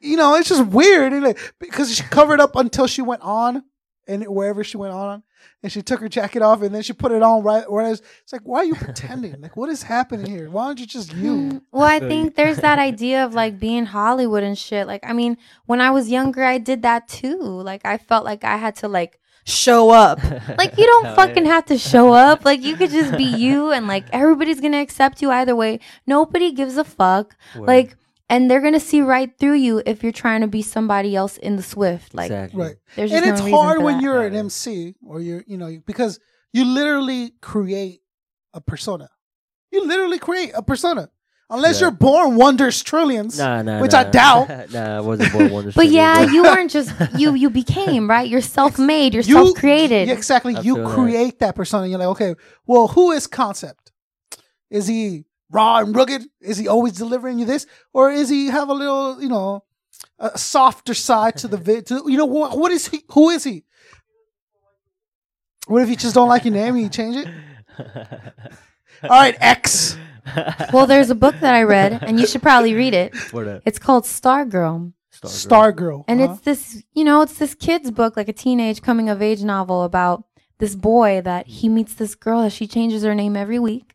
you 0.00 0.16
know, 0.16 0.34
it's 0.36 0.48
just 0.48 0.66
weird 0.66 1.12
and, 1.12 1.24
like, 1.24 1.54
because 1.58 1.94
she 1.94 2.02
covered 2.04 2.40
up 2.40 2.56
until 2.56 2.86
she 2.86 3.02
went 3.02 3.22
on, 3.22 3.64
and 4.08 4.24
wherever 4.26 4.64
she 4.64 4.76
went 4.76 4.92
on, 4.92 5.22
and 5.62 5.70
she 5.70 5.80
took 5.80 6.00
her 6.00 6.08
jacket 6.08 6.42
off, 6.42 6.62
and 6.62 6.74
then 6.74 6.82
she 6.82 6.92
put 6.92 7.12
it 7.12 7.22
on 7.22 7.42
right. 7.42 7.64
Whereas 7.70 8.02
it's 8.22 8.32
like, 8.32 8.42
why 8.42 8.58
are 8.58 8.64
you 8.64 8.74
pretending? 8.74 9.40
Like, 9.40 9.56
what 9.56 9.70
is 9.70 9.84
happening 9.84 10.26
here? 10.26 10.50
Why 10.50 10.66
aren't 10.66 10.80
you 10.80 10.86
just 10.86 11.14
you? 11.14 11.32
Mm, 11.36 11.62
Well, 11.70 11.84
I 11.84 12.00
think 12.00 12.34
there's 12.34 12.58
that 12.58 12.78
idea 12.90 13.24
of 13.24 13.34
like 13.34 13.60
being 13.60 13.86
Hollywood 13.86 14.42
and 14.42 14.58
shit. 14.58 14.86
Like, 14.86 15.04
I 15.04 15.12
mean, 15.12 15.36
when 15.66 15.80
I 15.80 15.90
was 15.90 16.10
younger, 16.10 16.42
I 16.42 16.58
did 16.58 16.82
that 16.82 17.06
too. 17.08 17.38
Like, 17.40 17.84
I 17.84 17.98
felt 17.98 18.24
like 18.24 18.42
I 18.44 18.56
had 18.56 18.74
to 18.76 18.88
like 18.88 19.20
show 19.44 19.90
up. 19.90 20.18
Like, 20.58 20.76
you 20.76 20.86
don't 20.86 21.14
fucking 21.16 21.46
yeah. 21.46 21.52
have 21.52 21.66
to 21.66 21.78
show 21.78 22.12
up. 22.12 22.44
Like, 22.44 22.62
you 22.62 22.76
could 22.76 22.90
just 22.90 23.16
be 23.16 23.24
you, 23.24 23.70
and 23.70 23.86
like 23.86 24.04
everybody's 24.12 24.60
gonna 24.60 24.80
accept 24.80 25.22
you 25.22 25.30
either 25.30 25.54
way. 25.56 25.78
Nobody 26.06 26.50
gives 26.52 26.76
a 26.76 26.84
fuck. 26.84 27.36
Word. 27.56 27.66
Like, 27.68 27.96
and 28.28 28.50
they're 28.50 28.60
gonna 28.60 28.80
see 28.80 29.00
right 29.02 29.30
through 29.38 29.54
you 29.56 29.82
if 29.84 30.02
you're 30.02 30.12
trying 30.12 30.40
to 30.42 30.46
be 30.46 30.62
somebody 30.62 31.14
else 31.16 31.36
in 31.36 31.56
the 31.56 31.62
Swift. 31.62 32.14
Like, 32.14 32.30
exactly. 32.30 32.60
Right. 32.62 32.76
there's 32.96 33.12
and 33.12 33.24
no 33.26 33.32
it's 33.32 33.40
reason 33.42 33.54
hard 33.58 33.82
when 33.82 33.96
that. 33.96 34.02
you're 34.02 34.26
an 34.26 34.34
MC 34.34 34.94
or 35.06 35.20
you're, 35.20 35.44
you 35.46 35.56
know, 35.58 35.76
because 35.86 36.18
you 36.52 36.64
literally 36.64 37.32
create 37.40 38.00
a 38.54 38.60
persona. 38.60 39.08
You 39.70 39.86
literally 39.86 40.18
create 40.18 40.52
a 40.54 40.62
persona. 40.62 41.08
Unless 41.50 41.80
Yeah. 41.80 41.86
you're 41.88 41.90
born 41.90 42.36
Wonders 42.36 42.82
Trillions, 42.82 43.36
Nah, 43.38 43.60
nah, 43.60 43.80
which 43.82 43.92
nah. 43.92 43.98
I 43.98 44.04
doubt. 44.04 44.48
nah, 44.72 44.96
I 44.96 45.00
wasn't 45.00 45.32
born 45.34 45.50
Wonder 45.52 45.72
But 45.74 45.88
yeah, 45.88 46.22
you 46.30 46.42
weren't 46.44 46.70
just 46.70 46.92
you. 47.14 47.34
You 47.34 47.50
became 47.62 48.08
right. 48.08 48.26
You're 48.26 48.40
self-made. 48.40 49.12
You're 49.12 49.22
You- 49.22 49.34
self-created. 49.34 50.08
Yeah, 50.08 50.14
exactly. 50.14 50.56
I 50.56 50.60
you 50.62 50.76
feel 50.76 50.88
that. 50.88 50.94
create 50.94 51.38
that. 51.40 51.54
persona. 51.54 51.86
You're 51.88 51.98
like, 51.98 52.08
okay, 52.08 52.34
well, 52.66 52.88
who 52.88 53.10
is 53.12 53.26
Koncept? 53.26 53.90
Is 54.70 54.86
he 54.86 55.26
raw 55.52 55.78
and 55.78 55.94
rugged? 55.94 56.22
Is 56.40 56.58
he 56.58 56.68
always 56.68 56.94
delivering 56.94 57.38
you 57.38 57.44
this, 57.44 57.66
or 57.92 58.10
is 58.10 58.28
he 58.28 58.46
have 58.46 58.68
a 58.68 58.74
little, 58.74 59.22
you 59.22 59.28
know, 59.28 59.64
a 60.18 60.36
softer 60.36 60.94
side 60.94 61.36
to 61.38 61.48
the 61.48 61.56
vid? 61.56 61.86
To, 61.86 62.04
you 62.06 62.16
know, 62.16 62.26
what, 62.26 62.58
what 62.58 62.72
is 62.72 62.88
he? 62.88 63.04
Who 63.12 63.30
is 63.30 63.44
he? 63.44 63.64
What 65.66 65.82
if 65.82 65.88
you 65.88 65.96
just 65.96 66.14
don't 66.14 66.28
like 66.28 66.44
your 66.44 66.54
name 66.54 66.74
and 66.74 66.82
you 66.82 66.88
change 66.88 67.16
it? 67.16 67.28
All 69.04 69.10
right, 69.10 69.36
X. 69.40 69.96
Well, 70.72 70.86
there's 70.86 71.10
a 71.10 71.14
book 71.14 71.34
that 71.40 71.54
I 71.54 71.62
read, 71.62 72.02
and 72.02 72.18
you 72.18 72.26
should 72.26 72.42
probably 72.42 72.74
read 72.74 72.94
it. 72.94 73.14
What 73.32 73.48
up? 73.48 73.62
It's 73.64 73.78
called 73.78 74.04
Stargirl. 74.04 74.92
Stargirl. 75.12 75.28
Star 75.28 75.72
Girl. 75.72 76.04
And 76.08 76.20
uh-huh. 76.20 76.32
it's 76.32 76.42
this, 76.42 76.82
you 76.94 77.04
know, 77.04 77.22
it's 77.22 77.38
this 77.38 77.54
kid's 77.54 77.90
book, 77.90 78.16
like 78.16 78.28
a 78.28 78.32
teenage 78.32 78.82
coming 78.82 79.08
of 79.08 79.20
age 79.20 79.42
novel 79.42 79.82
about 79.84 80.24
this 80.58 80.74
boy 80.74 81.20
that 81.22 81.46
he 81.46 81.68
meets 81.68 81.94
this 81.94 82.14
girl 82.14 82.42
that 82.42 82.52
she 82.52 82.66
changes 82.66 83.02
her 83.02 83.14
name 83.14 83.36
every 83.36 83.58
week. 83.58 83.94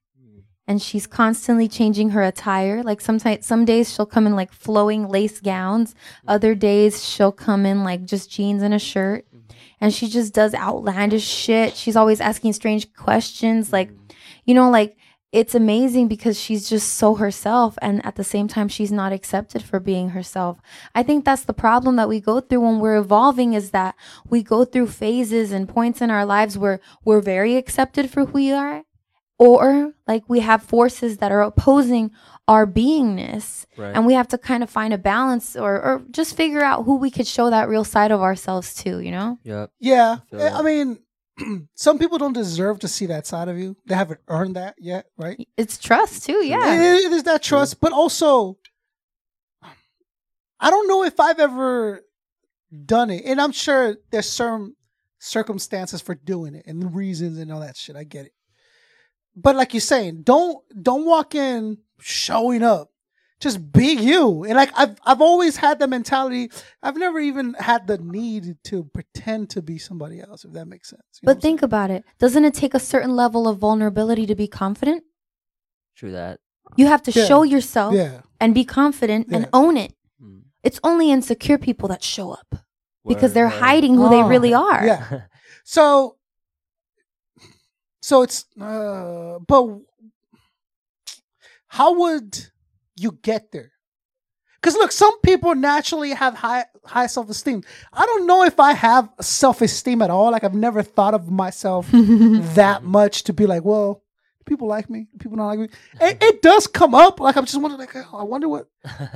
And 0.68 0.82
she's 0.82 1.07
constantly 1.07 1.68
changing 1.68 2.09
her 2.09 2.22
attire. 2.22 2.84
Like 2.84 2.99
sometimes, 2.99 3.45
some 3.45 3.63
days 3.63 3.93
she'll 3.93 4.05
come 4.05 4.28
in 4.28 4.36
like 4.36 4.51
flowing 4.51 5.07
lace 5.07 5.39
gowns. 5.39 5.93
Mm-hmm. 5.93 6.30
Other 6.30 6.55
days 6.55 7.07
she'll 7.07 7.32
come 7.32 7.65
in 7.65 7.84
like 7.84 8.03
just 8.05 8.30
jeans 8.30 8.61
and 8.61 8.74
a 8.74 8.80
shirt. 8.80 9.26
Mm-hmm. 9.28 9.53
And 9.80 9.93
she 9.93 10.07
just 10.07 10.34
does 10.34 10.53
outlandish 10.53 11.26
shit. 11.26 11.76
She's 11.76 11.95
always 11.95 12.20
asking 12.20 12.53
strange 12.53 12.93
questions. 12.93 13.68
Mm-hmm. 13.68 13.74
Like, 13.74 13.91
you 14.45 14.53
know, 14.53 14.70
like 14.70 14.97
it's 15.34 15.53
amazing 15.53 16.07
because 16.07 16.39
she's 16.39 16.70
just 16.70 16.93
so 16.93 17.15
herself 17.15 17.78
and 17.82 18.05
at 18.05 18.15
the 18.15 18.24
same 18.24 18.47
time 18.47 18.68
she's 18.68 18.91
not 18.91 19.11
accepted 19.11 19.61
for 19.61 19.80
being 19.80 20.09
herself. 20.09 20.57
I 20.95 21.03
think 21.03 21.26
that's 21.26 21.43
the 21.43 21.53
problem 21.53 21.97
that 21.97 22.07
we 22.07 22.22
go 22.22 22.39
through 22.39 22.61
when 22.61 22.80
we're 22.80 22.97
evolving 22.97 23.53
is 23.53 23.72
that 23.72 23.95
we 24.30 24.41
go 24.41 24.63
through 24.63 24.88
phases 24.88 25.51
and 25.51 25.68
points 25.68 26.01
in 26.01 26.09
our 26.09 26.26
lives 26.26 26.57
where 26.57 26.80
we're 27.03 27.22
very 27.22 27.57
accepted 27.57 28.09
for 28.09 28.26
who 28.26 28.32
we 28.34 28.51
are 28.51 28.84
or 29.39 29.93
like 30.07 30.23
we 30.27 30.39
have 30.39 30.63
forces 30.63 31.17
that 31.17 31.31
are 31.31 31.41
opposing 31.41 32.11
our 32.47 32.65
beingness 32.65 33.65
Right. 33.77 33.93
and 33.95 34.05
we 34.05 34.13
have 34.13 34.27
to 34.29 34.38
kind 34.38 34.63
of 34.63 34.69
find 34.69 34.93
a 34.93 34.97
balance 34.97 35.55
or 35.55 35.75
or 35.81 36.01
just 36.11 36.35
figure 36.35 36.63
out 36.63 36.85
who 36.85 36.95
we 36.97 37.11
could 37.11 37.27
show 37.27 37.49
that 37.49 37.69
real 37.69 37.83
side 37.83 38.11
of 38.11 38.21
ourselves 38.21 38.73
to, 38.75 38.99
you 38.99 39.11
know? 39.11 39.38
Yep. 39.43 39.71
yeah. 39.79 40.17
feel 40.31 40.41
I 40.41 40.49
that. 40.49 40.63
mean, 40.63 40.99
some 41.75 41.99
people 41.99 42.17
don't 42.17 42.33
deserve 42.33 42.79
to 42.79 42.88
see 42.88 43.05
that 43.07 43.27
side 43.27 43.47
of 43.47 43.57
you. 43.59 43.75
They 43.85 43.93
haven't 43.95 44.21
earned 44.27 44.55
that 44.55 44.75
yet, 44.79 45.05
right? 45.17 45.38
It's 45.57 45.77
trust 45.77 46.25
too, 46.25 46.43
yeah. 46.43 46.73
It- 46.73 47.05
it 47.05 47.11
is 47.13 47.23
that 47.23 47.43
trust, 47.43 47.79
but 47.79 47.91
also, 47.91 48.57
I 50.59 50.69
don't 50.71 50.88
know 50.88 51.03
if 51.03 51.19
I've 51.19 51.39
ever 51.39 52.01
done 52.85 53.09
it, 53.11 53.23
and 53.25 53.39
I'm 53.39 53.51
sure 53.51 53.97
there's 54.11 54.29
certain 54.29 54.75
circumstances 55.19 56.01
for 56.01 56.15
doing 56.15 56.55
it 56.55 56.65
and 56.65 56.95
reasons 56.95 57.38
and 57.38 57.51
all 57.51 57.59
that 57.59 57.77
shit. 57.77 57.95
I 57.95 58.03
get 58.03 58.25
it, 58.27 58.31
but 59.38 59.55
like 59.55 59.73
you're 59.73 59.81
saying, 59.81 60.23
don't 60.23 60.57
don't 60.83 61.05
walk 61.05 61.35
in 61.35 61.77
showing 61.99 62.63
up. 62.63 62.89
Just 63.39 63.71
be 63.71 63.93
you, 63.93 64.43
and 64.45 64.55
like 64.55 64.71
I've 64.75 64.97
I've 65.05 65.21
always 65.21 65.57
had 65.57 65.77
the 65.77 65.88
mentality. 65.88 66.49
I've 66.81 66.97
never 66.97 67.19
even 67.19 67.53
had 67.53 67.85
the 67.85 67.99
need 67.99 68.57
to 68.63 68.85
pretend 68.85 69.51
to 69.51 69.61
be 69.61 69.77
somebody 69.77 70.19
else, 70.19 70.43
if 70.43 70.53
that 70.53 70.65
makes 70.65 70.89
sense. 70.89 71.03
You 71.21 71.27
But 71.27 71.39
think 71.39 71.61
about 71.61 71.91
it. 71.91 72.03
Doesn't 72.17 72.45
it 72.45 72.55
take 72.55 72.73
a 72.73 72.79
certain 72.79 73.15
level 73.15 73.47
of 73.47 73.59
vulnerability 73.59 74.25
to 74.25 74.33
be 74.33 74.47
confident? 74.47 75.03
True 75.95 76.11
that. 76.13 76.39
You 76.75 76.88
have 76.88 77.03
to 77.03 77.11
Yeah. 77.11 77.25
show 77.25 77.43
yourself 77.43 77.93
yeah, 77.93 78.21
and 78.41 78.55
be 78.55 78.65
confident 78.65 79.27
and 79.31 79.47
own 79.53 79.77
it. 79.77 79.93
Mm. 80.19 80.41
It's 80.63 80.79
only 80.83 81.11
insecure 81.11 81.59
people 81.59 81.88
that 81.89 82.01
show 82.03 82.31
up 82.31 82.55
because 83.07 83.33
they're 83.33 83.45
word. 83.45 83.61
hiding 83.61 83.93
who 83.95 84.09
they 84.09 84.23
Oh, 84.23 84.27
really 84.27 84.53
are. 84.55 84.83
Yeah. 84.85 85.21
So, 85.63 86.16
so 88.07 88.21
it's, 88.21 88.45
uh, 88.61 89.37
but 89.45 89.67
how 91.67 91.93
would 91.99 92.37
you 92.95 93.11
get 93.21 93.51
there? 93.51 93.71
Because 94.61 94.75
look, 94.75 94.91
some 94.91 95.19
people 95.21 95.53
naturally 95.55 96.11
have 96.11 96.33
high 96.35 96.65
high 96.85 97.07
self 97.07 97.29
esteem. 97.29 97.63
I 97.93 98.05
don't 98.05 98.25
know 98.25 98.43
if 98.43 98.59
I 98.59 98.73
have 98.73 99.09
self 99.21 99.61
esteem 99.61 100.01
at 100.01 100.09
all. 100.09 100.31
Like 100.31 100.43
I've 100.43 100.55
never 100.55 100.81
thought 100.83 101.13
of 101.13 101.29
myself 101.29 101.87
that 101.91 102.83
much 102.83 103.23
to 103.23 103.33
be 103.33 103.45
like, 103.45 103.63
well, 103.63 104.01
people 104.45 104.67
like 104.67 104.89
me, 104.89 105.07
people 105.19 105.37
don't 105.37 105.45
like 105.47 105.59
me. 105.59 105.67
It, 106.01 106.17
it 106.23 106.41
does 106.41 106.65
come 106.65 106.95
up. 106.95 107.19
Like 107.19 107.35
I'm 107.37 107.45
just 107.45 107.61
wondering, 107.61 107.79
like, 107.79 107.95
oh, 108.11 108.17
I 108.17 108.23
wonder 108.23 108.47
what, 108.49 108.67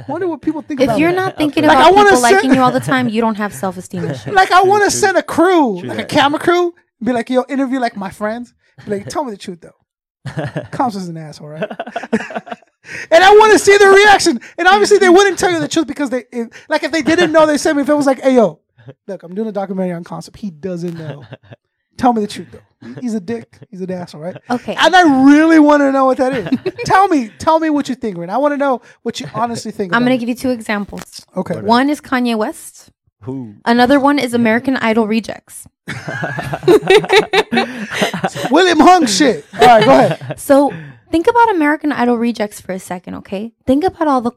wonder 0.08 0.28
what 0.28 0.42
people 0.42 0.62
think 0.62 0.80
If 0.82 0.86
about 0.90 1.00
you're 1.00 1.10
me. 1.10 1.16
not 1.16 1.38
thinking 1.38 1.64
Like, 1.66 1.78
I 1.78 1.82
about 1.90 1.96
wanna 1.96 2.10
people 2.12 2.22
send- 2.22 2.36
liking 2.36 2.54
you 2.54 2.62
all 2.62 2.72
the 2.72 2.80
time, 2.82 3.10
you 3.10 3.22
don't 3.22 3.36
have 3.36 3.54
self 3.54 3.78
esteem 3.78 4.04
and 4.06 4.18
shit. 4.22 4.34
like 4.34 4.52
I 4.52 4.62
want 4.64 4.84
to 4.84 4.92
send 4.92 5.18
a 5.18 5.24
crew, 5.24 5.80
True 5.80 5.88
like 5.90 5.98
that. 5.98 6.12
a 6.12 6.16
camera 6.16 6.40
crew, 6.40 6.74
be 7.04 7.14
like, 7.14 7.30
yo, 7.30 7.46
interview 7.50 7.80
like 7.80 7.96
my 7.98 8.12
friends. 8.12 8.54
Be 8.86 8.92
like, 8.92 9.08
tell 9.08 9.24
me 9.24 9.32
the 9.32 9.38
truth 9.38 9.62
though. 9.62 9.76
Combs 10.72 10.96
is 10.96 11.08
an 11.08 11.18
asshole, 11.18 11.50
right? 11.50 11.64
and 13.12 13.24
I 13.24 13.36
want 13.38 13.54
to 13.54 13.60
see 13.60 13.78
their 13.78 13.92
reaction. 13.92 14.40
And 14.58 14.68
obviously, 14.68 14.98
they 15.00 15.10
wouldn't 15.10 15.40
tell 15.40 15.52
you 15.52 15.60
the 15.60 15.68
truth 15.68 15.88
because 15.88 16.10
they, 16.10 16.26
if, 16.32 16.50
like, 16.70 16.84
if 16.84 16.92
they 16.92 17.02
didn't 17.02 17.32
know, 17.32 17.46
they 17.46 17.58
said 17.58 17.76
me. 17.76 17.82
If 17.82 17.90
it 17.90 17.94
was 17.94 18.06
like, 18.06 18.22
hey, 18.22 18.36
yo, 18.36 18.60
look, 19.08 19.24
I'm 19.24 19.34
doing 19.34 19.48
a 19.48 19.52
documentary 19.52 19.94
on 19.94 20.04
Koncept. 20.04 20.38
He 20.38 20.52
doesn't 20.52 20.98
know. 20.98 21.26
Tell 21.98 22.14
me 22.14 22.22
the 22.22 22.28
truth 22.28 22.48
though. 22.52 22.96
He's 23.00 23.14
a 23.14 23.20
dick. 23.20 23.60
He's 23.70 23.82
an 23.82 23.92
asshole, 23.92 24.22
right? 24.22 24.38
Okay. 24.50 24.76
And 24.76 24.96
I 24.96 25.26
really 25.32 25.60
want 25.60 25.82
to 25.82 25.92
know 25.92 26.06
what 26.06 26.18
that 26.18 26.34
is. 26.34 26.74
tell 26.86 27.08
me, 27.08 27.30
tell 27.38 27.60
me 27.60 27.70
what 27.70 27.88
you 27.90 27.94
think, 27.94 28.18
Ren. 28.18 28.32
I 28.32 28.38
want 28.38 28.54
to 28.54 28.58
know 28.58 28.82
what 29.04 29.20
you 29.20 29.28
honestly 29.36 29.72
think. 29.72 29.94
I'm 29.94 30.04
going 30.04 30.18
to 30.18 30.18
give 30.18 30.28
you 30.28 30.34
two 30.34 30.50
examples. 30.50 31.24
Okay. 31.38 31.62
One 31.62 31.92
is 31.92 32.02
Kanye 32.02 32.36
West. 32.36 32.90
Who? 33.22 33.56
Another 33.66 34.00
one 34.00 34.18
is 34.18 34.34
American 34.34 34.78
Idol 34.78 35.08
rejects. 35.08 35.68
William 38.50 38.80
Hung 38.80 39.06
shit. 39.06 39.46
All 39.54 39.60
right, 39.60 39.86
go 39.86 39.92
ahead. 39.92 40.40
So 40.40 40.74
think 41.12 41.28
about 41.28 41.52
American 41.52 41.92
Idol 41.92 42.18
rejects 42.18 42.60
for 42.62 42.72
a 42.72 42.80
second, 42.80 43.16
okay? 43.16 43.54
Think 43.68 43.84
about 43.84 44.08
all 44.08 44.22
the 44.22 44.32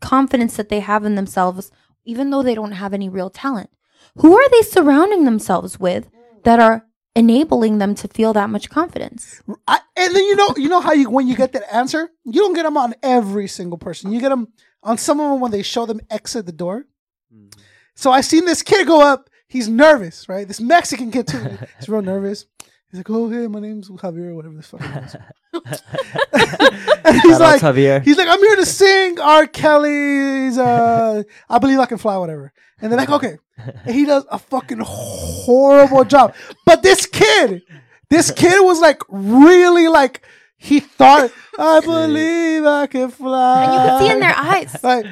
confidence 0.00 0.56
that 0.56 0.70
they 0.70 0.80
have 0.80 1.04
in 1.04 1.14
themselves, 1.14 1.70
even 2.04 2.30
though 2.30 2.42
they 2.42 2.54
don't 2.54 2.72
have 2.72 2.92
any 2.92 3.08
real 3.08 3.30
talent. 3.30 3.70
Who 4.16 4.36
are 4.36 4.48
they 4.50 4.62
surrounding 4.62 5.24
themselves 5.24 5.78
with 5.78 6.10
that 6.42 6.58
are 6.58 6.86
enabling 7.14 7.78
them 7.78 7.94
to 7.96 8.08
feel 8.08 8.32
that 8.32 8.50
much 8.50 8.70
confidence? 8.70 9.40
I, 9.68 9.78
and 9.96 10.16
then 10.16 10.24
you 10.24 10.34
know, 10.36 10.54
you 10.56 10.68
know 10.68 10.80
how 10.80 10.92
you 10.92 11.10
when 11.10 11.28
you 11.28 11.36
get 11.36 11.52
that 11.52 11.72
answer, 11.72 12.10
you 12.24 12.40
don't 12.40 12.54
get 12.54 12.64
them 12.64 12.76
on 12.76 12.94
every 13.02 13.46
single 13.46 13.78
person. 13.78 14.10
You 14.10 14.20
get 14.20 14.30
them 14.30 14.48
on 14.82 14.98
some 14.98 15.20
of 15.20 15.30
them 15.30 15.40
when 15.40 15.52
they 15.52 15.62
show 15.62 15.86
them 15.86 16.00
exit 16.10 16.46
the 16.46 16.52
door. 16.52 16.86
Mm. 17.32 17.54
So 17.94 18.10
I 18.10 18.20
seen 18.20 18.44
this 18.44 18.62
kid 18.62 18.86
go 18.86 19.00
up. 19.00 19.28
He's 19.48 19.68
nervous, 19.68 20.28
right? 20.28 20.46
This 20.46 20.60
Mexican 20.60 21.10
kid 21.10 21.26
too. 21.26 21.38
He's 21.78 21.88
real 21.88 22.02
nervous. 22.02 22.46
He's 22.90 22.98
like, 22.98 23.10
"Oh, 23.10 23.28
hey, 23.28 23.46
my 23.46 23.60
name's 23.60 23.88
Javier, 23.88 24.34
whatever 24.34 24.54
this 24.54 24.66
fucking 24.66 24.86
is." 24.86 25.14
and 25.52 27.20
he's 27.22 27.32
Shout 27.32 27.40
like, 27.40 27.60
Javier. 27.60 28.02
he's 28.02 28.16
like, 28.16 28.26
"I'm 28.28 28.38
here 28.40 28.56
to 28.56 28.66
sing 28.66 29.18
R. 29.20 29.46
Kelly's 29.46 30.58
uh, 30.58 31.22
I 31.48 31.58
Believe 31.58 31.78
I 31.78 31.86
Can 31.86 31.98
Fly, 31.98 32.16
whatever." 32.16 32.52
And 32.80 32.90
they're 32.90 32.98
like, 32.98 33.10
"Okay," 33.10 33.38
and 33.58 33.94
he 33.94 34.06
does 34.06 34.24
a 34.30 34.38
fucking 34.38 34.80
horrible 34.80 36.04
job. 36.04 36.34
But 36.66 36.82
this 36.82 37.06
kid, 37.06 37.62
this 38.08 38.30
kid 38.32 38.60
was 38.64 38.80
like 38.80 39.02
really 39.08 39.86
like 39.88 40.22
he 40.62 40.80
thought, 40.80 41.32
"I 41.58 41.80
believe 41.80 42.64
I 42.64 42.86
can 42.86 43.10
fly." 43.10 43.64
And 43.64 43.72
you 43.72 43.78
can 43.78 44.00
see 44.00 44.12
in 44.12 44.20
their 44.20 44.34
eyes. 44.36 44.76
like, 44.84 45.06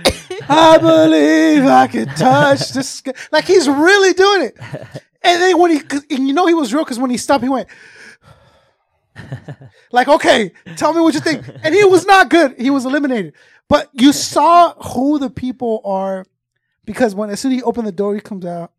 I 0.48 0.76
believe 0.76 1.64
I 1.64 1.86
can 1.86 2.06
touch 2.08 2.68
the 2.70 2.82
sky. 2.82 3.14
Like 3.32 3.46
he's 3.46 3.66
really 3.66 4.12
doing 4.12 4.42
it. 4.42 4.58
And 5.22 5.42
then 5.42 5.58
when 5.58 5.70
he, 5.70 5.80
and 6.10 6.28
you 6.28 6.34
know 6.34 6.46
he 6.46 6.54
was 6.54 6.72
real 6.72 6.84
because 6.84 6.98
when 6.98 7.10
he 7.10 7.16
stopped, 7.16 7.42
he 7.42 7.48
went, 7.48 7.66
like, 9.90 10.06
okay, 10.06 10.52
tell 10.76 10.92
me 10.92 11.00
what 11.00 11.14
you 11.14 11.20
think. 11.20 11.48
And 11.62 11.74
he 11.74 11.82
was 11.84 12.04
not 12.04 12.28
good. 12.28 12.54
He 12.58 12.68
was 12.68 12.84
eliminated. 12.84 13.32
But 13.68 13.88
you 13.92 14.12
saw 14.12 14.74
who 14.74 15.18
the 15.18 15.30
people 15.30 15.80
are 15.84 16.26
because 16.84 17.14
when 17.14 17.30
as 17.30 17.40
soon 17.40 17.52
as 17.52 17.58
he 17.58 17.62
opened 17.62 17.86
the 17.86 17.92
door, 17.92 18.14
he 18.14 18.20
comes 18.20 18.44
out. 18.44 18.72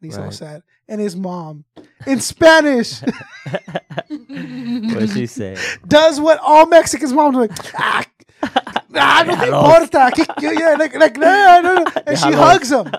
He's 0.00 0.16
all 0.16 0.24
Right. 0.24 0.32
sad. 0.34 0.62
And 0.88 1.00
his 1.00 1.14
mom, 1.14 1.64
in 2.06 2.20
Spanish, 2.20 3.00
what 4.08 5.08
she 5.10 5.26
say? 5.26 5.56
does 5.86 6.20
what 6.20 6.38
all 6.42 6.66
Mexicans 6.66 7.12
moms 7.12 7.34
do, 7.36 7.40
like, 7.42 7.52
ah, 7.78 8.04
ah, 8.42 9.24
no 9.26 9.36
te 9.36 9.48
importa. 9.48 10.10
Yeah, 10.40 10.76
like, 10.78 10.94
like, 10.96 11.16
no, 11.16 11.60
no, 11.62 11.74
no. 11.76 11.84
And 12.06 12.18
she 12.18 12.32
hugs 12.32 12.70
him. 12.72 12.90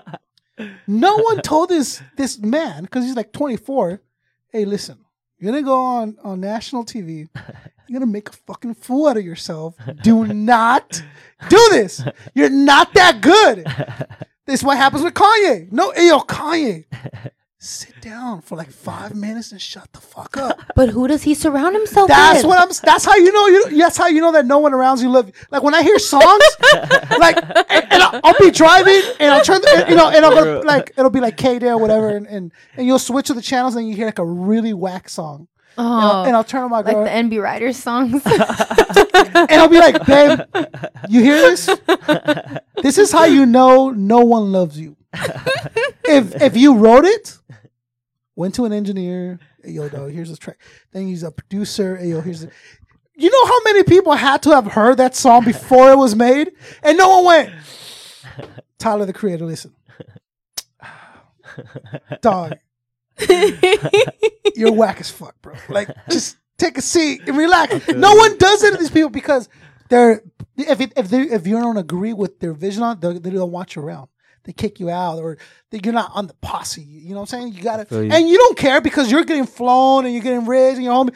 No 0.86 1.16
one 1.18 1.40
told 1.42 1.68
this 1.70 2.02
this 2.16 2.38
man 2.38 2.84
because 2.84 3.04
he's 3.04 3.16
like 3.16 3.32
24. 3.32 4.00
Hey, 4.48 4.64
listen, 4.64 4.98
you're 5.38 5.50
gonna 5.52 5.62
go 5.62 5.76
on 5.78 6.16
on 6.22 6.40
national 6.40 6.84
TV. 6.84 7.28
You're 7.88 8.00
gonna 8.00 8.10
make 8.10 8.28
a 8.28 8.32
fucking 8.32 8.74
fool 8.74 9.06
out 9.08 9.16
of 9.16 9.24
yourself. 9.24 9.74
Do 10.02 10.24
not 10.26 11.02
do 11.48 11.68
this. 11.72 12.02
You're 12.34 12.48
not 12.50 12.94
that 12.94 13.20
good. 13.20 13.66
This 14.46 14.60
is 14.60 14.64
what 14.64 14.76
happens 14.76 15.02
with 15.04 15.14
Kanye. 15.14 15.70
No, 15.70 15.92
hey, 15.92 16.08
yo, 16.08 16.20
Kanye. 16.20 16.84
Sit 17.64 18.00
down 18.00 18.40
for 18.40 18.56
like 18.56 18.72
five 18.72 19.14
minutes 19.14 19.52
and 19.52 19.62
shut 19.62 19.86
the 19.92 20.00
fuck 20.00 20.36
up. 20.36 20.58
But 20.74 20.88
who 20.88 21.06
does 21.06 21.22
he 21.22 21.32
surround 21.32 21.76
himself 21.76 22.08
That's 22.08 22.38
with? 22.38 22.46
what 22.46 22.58
I'm. 22.58 22.70
That's 22.82 23.04
how 23.04 23.14
you 23.14 23.30
know. 23.30 23.46
You. 23.46 23.78
That's 23.78 23.96
how 23.96 24.08
you 24.08 24.20
know 24.20 24.32
that 24.32 24.46
no 24.46 24.58
one 24.58 24.74
around 24.74 24.98
you 25.00 25.08
love 25.08 25.28
you. 25.28 25.32
Like 25.52 25.62
when 25.62 25.72
I 25.72 25.82
hear 25.84 25.96
songs, 26.00 26.42
like 27.20 27.36
and, 27.36 27.92
and 27.92 28.02
I'll, 28.02 28.20
I'll 28.24 28.38
be 28.40 28.50
driving 28.50 29.00
and 29.20 29.30
I'll 29.32 29.44
turn, 29.44 29.60
the, 29.60 29.86
you 29.88 29.94
know, 29.94 30.08
and 30.10 30.24
I'll 30.24 30.34
go 30.34 30.60
like 30.66 30.92
it'll 30.98 31.10
be 31.10 31.20
like 31.20 31.36
KDAY 31.36 31.70
or 31.70 31.78
whatever, 31.78 32.08
and, 32.08 32.26
and 32.26 32.52
and 32.76 32.84
you'll 32.84 32.98
switch 32.98 33.28
to 33.28 33.34
the 33.34 33.42
channels 33.42 33.76
and 33.76 33.88
you 33.88 33.94
hear 33.94 34.06
like 34.06 34.18
a 34.18 34.26
really 34.26 34.74
whack 34.74 35.08
song, 35.08 35.46
and, 35.78 35.86
I'll, 35.86 36.10
oh, 36.12 36.24
and 36.24 36.36
I'll 36.36 36.44
turn 36.44 36.62
on 36.62 36.70
my 36.70 36.82
girl. 36.82 37.02
like 37.02 37.30
the 37.30 37.36
NB 37.36 37.42
Ridaz 37.42 37.74
songs. 37.76 38.22
and 38.24 39.60
I'll 39.60 39.68
be 39.68 39.78
like, 39.78 40.04
babe, 40.06 40.40
you 41.08 41.22
hear 41.22 41.40
this? 41.40 41.66
This 42.82 42.98
is 42.98 43.12
how 43.12 43.24
you 43.24 43.46
know 43.46 43.90
no 43.90 44.20
one 44.20 44.52
loves 44.52 44.78
you. 44.78 44.96
if 46.04 46.40
if 46.40 46.56
you 46.56 46.76
wrote 46.76 47.04
it, 47.04 47.38
went 48.34 48.54
to 48.54 48.64
an 48.64 48.72
engineer, 48.72 49.38
hey, 49.62 49.72
yo, 49.72 49.88
dog, 49.88 50.10
here's 50.10 50.30
this 50.30 50.38
track. 50.38 50.58
Then 50.92 51.06
he's 51.06 51.22
a 51.22 51.30
producer, 51.30 51.96
hey, 51.96 52.08
yo, 52.08 52.20
here's 52.20 52.40
the. 52.40 52.50
You 53.14 53.30
know 53.30 53.46
how 53.46 53.60
many 53.64 53.82
people 53.84 54.14
had 54.14 54.42
to 54.44 54.50
have 54.50 54.66
heard 54.72 54.96
that 54.96 55.14
song 55.14 55.44
before 55.44 55.92
it 55.92 55.98
was 55.98 56.16
made, 56.16 56.52
and 56.82 56.96
no 56.96 57.20
one 57.20 57.24
went. 57.26 57.52
Tyler, 58.78 59.04
the 59.04 59.12
creator, 59.12 59.44
listen, 59.44 59.74
dog, 62.20 62.54
you're 64.54 64.72
whack 64.72 65.00
as 65.00 65.10
fuck, 65.10 65.40
bro. 65.42 65.54
Like, 65.68 65.88
just 66.10 66.36
take 66.58 66.78
a 66.78 66.82
seat 66.82 67.22
and 67.26 67.36
relax. 67.36 67.88
No 67.88 68.14
one 68.14 68.36
does 68.38 68.62
it 68.62 68.72
to 68.72 68.76
these 68.78 68.90
people 68.90 69.10
because 69.10 69.48
they're 69.88 70.22
if 70.56 70.80
it, 70.80 70.92
if 70.96 71.08
they 71.08 71.22
if 71.22 71.46
you 71.46 71.58
don't 71.60 71.76
agree 71.76 72.12
with 72.12 72.40
their 72.40 72.52
vision 72.52 72.82
on, 72.82 72.96
it, 72.96 73.00
they, 73.00 73.18
they 73.18 73.30
don't 73.30 73.50
want 73.52 73.74
you 73.76 73.82
around. 73.82 74.08
They 74.44 74.52
kick 74.52 74.80
you 74.80 74.90
out, 74.90 75.18
or 75.20 75.38
they, 75.70 75.80
you're 75.84 75.92
not 75.94 76.10
on 76.14 76.26
the 76.26 76.34
posse. 76.34 76.82
You 76.82 77.10
know 77.10 77.20
what 77.20 77.32
I'm 77.32 77.40
saying? 77.40 77.52
You 77.54 77.62
got 77.62 77.88
to, 77.88 78.04
you. 78.04 78.10
and 78.12 78.28
you 78.28 78.36
don't 78.38 78.58
care 78.58 78.80
because 78.80 79.10
you're 79.10 79.24
getting 79.24 79.46
flown 79.46 80.04
and 80.04 80.12
you're 80.12 80.22
getting 80.22 80.46
raised 80.46 80.76
and 80.76 80.84
you're 80.84 80.92
home. 80.94 81.10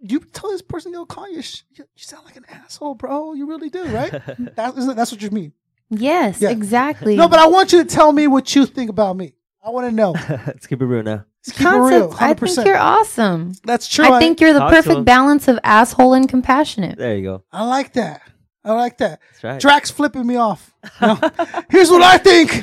You 0.00 0.20
tell 0.20 0.50
this 0.50 0.62
person, 0.62 0.92
yo, 0.92 1.04
call 1.04 1.28
you, 1.28 1.38
you 1.72 1.84
you 1.84 1.84
sound 1.96 2.24
like 2.24 2.36
an 2.36 2.44
asshole, 2.48 2.94
bro. 2.94 3.32
You 3.32 3.46
really 3.46 3.68
do, 3.68 3.82
right? 3.86 4.10
that, 4.54 4.74
isn't, 4.78 4.94
that's 4.96 5.10
what 5.10 5.20
you 5.20 5.30
mean. 5.30 5.52
yes, 5.90 6.40
Yeah. 6.40 6.50
exactly. 6.50 7.16
No, 7.16 7.26
but 7.28 7.40
I 7.40 7.48
want 7.48 7.72
you 7.72 7.82
to 7.82 7.88
tell 7.88 8.12
me 8.12 8.28
what 8.28 8.54
you 8.54 8.64
think 8.64 8.90
about 8.90 9.16
me. 9.16 9.32
I 9.64 9.70
want 9.70 9.88
to 9.88 9.92
know. 9.92 10.12
Let's 10.46 10.68
keep 10.68 10.80
it 10.80 10.86
real 10.86 11.02
now. 11.02 11.24
Let's 11.48 11.58
keep 11.58 11.66
it 11.66 11.70
real. 11.70 12.16
I 12.18 12.34
100%. 12.34 12.54
think 12.54 12.66
you're 12.66 12.76
awesome. 12.76 13.52
That's 13.64 13.88
true. 13.88 14.10
I 14.10 14.18
think 14.18 14.40
you're 14.40 14.52
the 14.52 14.58
Talk 14.60 14.70
to 14.70 14.76
perfect 14.76 14.98
him. 14.98 15.04
balance 15.04 15.48
of 15.48 15.58
asshole 15.64 16.14
and 16.14 16.28
compassionate. 16.28 16.98
There 16.98 17.16
you 17.16 17.22
go. 17.22 17.44
I 17.52 17.64
like 17.64 17.92
that. 17.94 18.22
I 18.64 18.72
like 18.72 18.98
that. 18.98 19.20
That's 19.32 19.44
right. 19.44 19.60
Drax 19.60 19.90
flipping 19.90 20.26
me 20.26 20.36
off. 20.36 20.74
No. 21.00 21.14
Here's 21.70 21.90
what 21.90 22.02
I 22.02 22.18
think. 22.18 22.60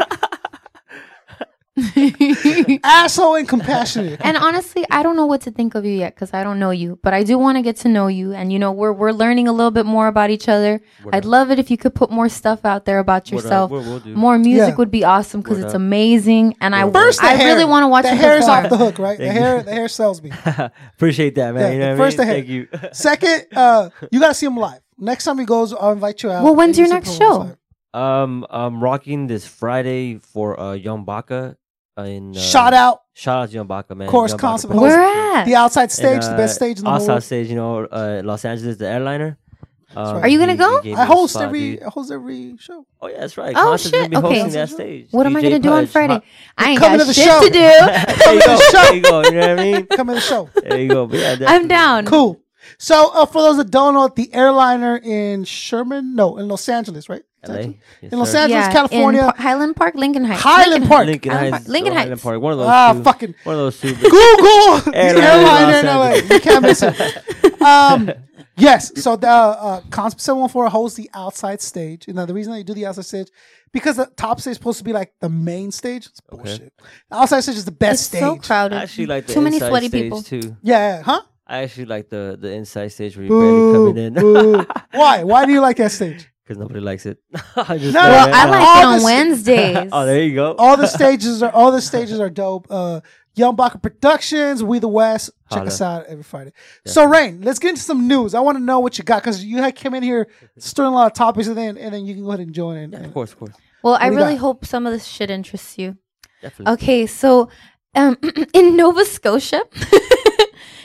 Asshole 2.83 3.35
and 3.35 3.47
compassionate. 3.47 4.21
And 4.23 4.37
honestly, 4.37 4.85
I 4.89 5.03
don't 5.03 5.15
know 5.15 5.25
what 5.25 5.41
to 5.41 5.51
think 5.51 5.75
of 5.75 5.83
you 5.85 5.91
yet 5.93 6.15
because 6.15 6.33
I 6.33 6.43
don't 6.43 6.57
know 6.59 6.71
you, 6.71 6.99
but 7.03 7.13
I 7.13 7.23
do 7.23 7.37
want 7.37 7.57
to 7.57 7.61
get 7.61 7.75
to 7.77 7.89
know 7.89 8.07
you. 8.07 8.31
And 8.33 8.51
you 8.53 8.59
know, 8.59 8.71
we're 8.71 8.93
we're 8.93 9.11
learning 9.11 9.47
a 9.47 9.51
little 9.53 9.71
bit 9.71 9.85
more 9.85 10.07
about 10.07 10.29
each 10.29 10.47
other. 10.47 10.81
I'd 11.11 11.25
love 11.25 11.51
it 11.51 11.59
if 11.59 11.69
you 11.69 11.77
could 11.77 11.93
put 11.93 12.11
more 12.11 12.29
stuff 12.29 12.63
out 12.65 12.85
there 12.85 12.99
about 12.99 13.29
Word 13.31 13.39
up. 13.39 13.43
yourself. 13.43 13.71
We'll- 13.71 13.83
we'll. 13.83 14.15
More 14.15 14.37
music 14.37 14.69
Yeah. 14.69 14.75
would 14.75 14.91
be 14.91 15.03
awesome 15.03 15.41
because 15.41 15.59
it's 15.59 15.73
up. 15.73 15.75
amazing. 15.75 16.55
And 16.61 16.75
I 16.75 16.89
First, 16.89 17.21
I 17.23 17.33
hair. 17.35 17.47
really 17.53 17.65
want 17.65 17.83
to 17.83 17.87
watch 17.87 18.03
the 18.03 18.15
hair 18.15 18.37
is 18.37 18.47
off 18.47 18.69
the 18.69 18.77
hook, 18.77 18.97
right? 18.99 19.17
The 19.17 19.25
Thank 19.27 19.37
hair, 19.39 19.63
the 19.63 19.71
hair 19.71 19.87
sells 19.87 20.21
me. 20.21 20.31
Appreciate 20.95 21.35
that, 21.35 21.53
man. 21.53 21.61
Yeah, 21.63 21.71
you 21.73 21.79
know 21.79 21.89
what 21.89 21.97
first 21.97 22.19
I 22.19 22.23
mean? 22.23 22.27
the 22.27 22.33
hair. 22.33 22.67
Thank 22.69 22.83
you. 22.83 22.89
Second, 22.93 23.45
uh, 23.55 23.89
you 24.11 24.19
got 24.19 24.29
to 24.29 24.33
see 24.33 24.45
him 24.45 24.57
live. 24.57 24.79
Next 24.97 25.25
time 25.25 25.37
he 25.39 25.45
goes, 25.45 25.73
I'll 25.73 25.91
invite 25.91 26.23
you 26.23 26.31
out. 26.31 26.43
Well, 26.43 26.55
when's 26.55 26.77
your 26.77 26.87
next 26.87 27.17
show? 27.17 27.37
live. 27.39 27.57
Um, 27.93 28.45
I'm 28.49 28.83
rocking 28.83 29.27
this 29.27 29.47
Friday 29.47 30.17
for 30.19 30.59
uh 30.59 30.73
Young 30.73 31.05
Baka. 31.05 31.55
In 31.97 32.35
uh, 32.35 32.39
Shout 32.39 32.73
out, 32.73 33.03
shout 33.13 33.43
out 33.43 33.49
to 33.49 33.55
Young 33.55 33.67
Baka, 33.67 33.95
man. 33.95 34.07
of 34.07 34.11
course, 34.11 34.31
Young 34.31 34.37
Baka 34.39 34.67
Koncept 34.67 34.75
Where 34.81 35.01
at? 35.37 35.45
the 35.45 35.55
outside 35.55 35.83
And, 35.83 35.91
stage, 35.93 36.21
the 36.23 36.33
uh, 36.33 36.37
best 36.37 36.55
stage 36.55 36.79
in 36.79 36.83
the 36.83 36.89
outside 36.89 37.07
world. 37.07 37.23
stage, 37.23 37.47
you 37.47 37.55
know, 37.55 37.85
uh, 37.85 38.21
Los 38.21 38.43
Angeles, 38.43 38.75
the 38.75 38.87
airliner. 38.89 39.37
Um, 39.95 40.17
Are 40.17 40.27
you 40.27 40.37
gonna 40.37 40.51
he- 40.53 40.57
go? 40.57 40.81
he 40.81 40.93
I 40.93 41.05
host 41.05 41.35
spot, 41.35 41.43
every, 41.45 41.75
dude. 41.77 41.83
I 41.83 41.89
host 41.89 42.11
every 42.11 42.57
show. 42.59 42.85
Oh 43.01 43.07
yeah, 43.07 43.21
that's 43.21 43.37
right. 43.37 43.55
Oh, 43.55 43.59
Koncept's 43.77 43.89
shit, 43.91 44.13
okay. 44.13 44.19
hosting 44.39 44.51
that 44.51 44.69
stage. 44.69 45.07
What 45.11 45.25
am 45.25 45.37
I 45.37 45.41
gonna 45.41 45.57
do 45.59 45.69
on 45.71 45.87
Friday? 45.87 46.13
hot- 46.15 46.23
I 46.57 46.71
ain't 46.71 46.79
coming 46.81 46.97
got 46.97 47.03
to 47.03 47.07
the 47.07 47.13
shit 47.13 47.23
show. 47.23 47.39
to 47.41 47.49
do. 47.49 47.59
There 48.25 48.33
you 48.33 48.41
go. 48.41 48.59
There 48.73 48.93
you 48.95 49.01
go. 49.01 49.23
You 49.23 49.31
know 49.31 49.39
what 49.39 49.59
I 49.59 49.63
mean? 49.63 49.85
Come 49.95 50.09
in 50.09 50.15
the 50.15 50.21
show. 50.21 50.49
There 50.53 50.81
you 50.81 50.89
go. 50.89 51.07
But 51.07 51.19
yeah, 51.19 51.31
I'm 51.31 51.39
definitely. 51.39 51.67
down. 51.69 52.05
Cool. 52.07 52.41
So, 52.77 53.11
uh, 53.13 53.25
for 53.25 53.41
those 53.41 53.55
that 53.57 53.71
don't 53.71 53.93
know, 53.93 54.09
the 54.13 54.33
airliner 54.33 54.97
in 55.01 55.45
Sherman, 55.45 56.13
no, 56.13 56.35
in 56.37 56.49
Los 56.49 56.67
Angeles, 56.67 57.07
right? 57.07 57.21
LA. 57.49 57.55
Yes, 58.01 58.11
in 58.13 58.19
Los 58.19 58.31
sir. 58.31 58.37
Angeles, 58.39 58.65
Yeah, 58.65 58.71
California. 58.71 59.21
in 59.21 59.25
Par- 59.27 59.35
Highland 59.37 59.75
Park, 59.75 59.95
Lincoln 59.95 60.25
Heights. 60.25 60.41
Highland 60.41 60.71
Lincoln 60.71 60.89
Park. 60.89 61.05
Lincoln 61.07 61.31
Highland 61.31 61.53
Heights. 61.53 61.65
Park. 61.65 61.73
Lincoln 61.73 61.93
Highland 61.93 62.21
Park. 62.21 62.41
One 62.41 62.51
of 62.53 62.59
those 62.59 62.67
Ah, 62.69 62.93
two. 62.93 63.03
fucking 63.03 63.35
One 63.43 63.55
of 63.55 63.59
those 63.61 63.79
two. 63.79 63.93
Google 63.95 64.11
the 64.79 64.91
Airliner 64.93 65.21
airliner 65.27 65.77
in 65.77 65.85
in 65.85 65.85
LA. 65.85 66.35
You 66.35 66.39
can't 66.41 66.61
miss 66.63 66.81
it. 66.83 66.95
Um, 67.65 68.11
yes. 68.57 68.91
So 69.01 69.15
the 69.15 69.27
uh, 69.27 69.81
Koncept 69.89 70.19
714 70.21 70.69
hosts 70.71 70.97
the 70.97 71.09
outside 71.15 71.61
stage. 71.61 72.07
You 72.07 72.13
know, 72.13 72.27
the 72.27 72.33
reason 72.35 72.53
they 72.53 72.61
do 72.61 72.75
the 72.75 72.85
outside 72.85 73.05
stage 73.05 73.29
because 73.71 73.95
the 73.97 74.05
top 74.17 74.39
stage 74.39 74.51
is 74.51 74.57
supposed 74.57 74.77
to 74.77 74.83
be 74.83 74.93
like 74.93 75.13
the 75.19 75.29
main 75.29 75.71
stage. 75.71 76.05
It's 76.05 76.21
bullshit. 76.21 76.71
The 77.09 77.15
outside 77.17 77.39
stage 77.41 77.55
is 77.55 77.65
the 77.65 77.71
best 77.71 77.93
It's 78.01 78.03
stage. 78.09 78.21
so 78.21 78.35
crowded. 78.35 78.75
I 78.77 78.83
actually 78.83 79.07
like 79.07 79.25
the 79.25 79.33
Too 79.33 79.41
many 79.41 79.55
inside 79.55 79.69
sweaty 79.69 79.87
stage 79.87 80.03
people. 80.03 80.21
too. 80.21 80.55
Yeah, 80.61 80.97
yeah, 80.97 81.01
huh? 81.01 81.21
I 81.47 81.63
actually 81.63 81.85
like 81.85 82.09
the 82.09 82.37
the 82.39 82.51
inside 82.53 82.89
stage 82.89 83.17
where 83.17 83.25
you're 83.25 83.41
barely 83.41 83.95
coming 83.95 84.15
in. 84.15 84.65
Why? 84.91 85.23
Why 85.23 85.45
do 85.47 85.51
you 85.51 85.61
like 85.61 85.77
that 85.77 85.91
stage? 85.91 86.29
Because 86.45 86.59
nobody 86.59 86.79
likes 86.79 87.05
it. 87.07 87.17
I 87.55 87.77
just 87.77 87.93
No, 87.93 88.01
know 88.03 88.09
well, 88.09 88.27
it. 88.27 88.33
I 88.35 88.45
No. 88.45 88.51
like 88.51 88.61
All 88.61 88.81
it 88.81 88.85
on 88.85 88.99
the- 88.99 89.05
Wednesdays. 89.05 89.89
Oh, 89.91 90.05
there 90.05 90.21
you 90.21 90.35
go. 90.35 90.55
All 90.57 90.77
the 90.77 90.87
stages 90.99 91.41
are 91.43 91.51
all 91.51 91.71
the 91.71 91.81
stages 91.81 92.19
are 92.19 92.29
dope. 92.29 92.67
Uh, 92.69 93.01
Young 93.37 93.55
Baka 93.55 93.79
Productions, 93.79 94.63
We 94.63 94.79
the 94.79 94.87
West. 94.87 95.29
Check 95.51 95.57
Holla. 95.59 95.67
us 95.67 95.81
out 95.81 96.05
every 96.05 96.23
Friday. 96.23 96.53
So, 96.85 97.03
Rain, 97.03 97.41
let's 97.41 97.59
get 97.59 97.69
into 97.71 97.81
some 97.81 98.07
news. 98.07 98.33
I 98.33 98.39
want 98.39 98.57
to 98.57 98.63
know 98.63 98.79
what 98.79 98.97
you 98.97 99.03
got 99.03 99.21
because 99.21 99.43
you 99.43 99.57
had 99.57 99.75
came 99.75 99.93
in 99.93 100.03
here 100.03 100.29
stirring 100.57 100.93
a 100.93 100.95
lot 100.95 101.07
of 101.07 101.13
topics, 101.13 101.47
and 101.47 101.57
then 101.57 101.77
and 101.77 101.93
then 101.93 102.05
you 102.05 102.13
can 102.15 102.23
go 102.23 102.29
ahead 102.29 102.39
and 102.39 102.53
join 102.53 102.77
in. 102.77 102.91
Yeah, 102.93 102.99
of 102.99 103.13
course, 103.13 103.33
of 103.33 103.39
course, 103.39 103.51
well, 103.83 103.95
I 103.99 104.07
do 104.07 104.13
you 104.13 104.19
really 104.21 104.33
got? 104.35 104.41
hope 104.41 104.65
some 104.65 104.85
of 104.87 104.93
this 104.93 105.05
shit 105.05 105.29
interests 105.29 105.77
you. 105.77 105.97
definitely. 106.41 106.73
Okay, 106.75 107.05
so 107.07 107.49
um, 107.93 108.17
in 108.53 108.77
Nova 108.77 109.03
Scotia, 109.03 109.63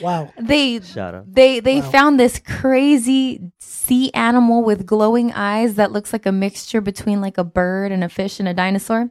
Wow. 0.01 0.33
they 0.41 0.79
Shut 0.81 1.13
up. 1.13 1.25
they 1.27 1.59
they 1.59 1.81
Wow. 1.81 1.91
found 1.91 2.19
this 2.19 2.39
crazy 2.39 3.51
sea 3.59 4.11
animal 4.13 4.63
with 4.63 4.85
glowing 4.85 5.31
eyes 5.33 5.75
that 5.75 5.91
looks 5.91 6.11
like 6.13 6.25
a 6.25 6.31
mixture 6.31 6.81
between 6.81 7.21
like 7.21 7.37
a 7.37 7.43
bird 7.43 7.91
and 7.91 8.03
a 8.03 8.09
fish 8.09 8.39
and 8.39 8.47
a 8.47 8.53
dinosaur. 8.53 9.09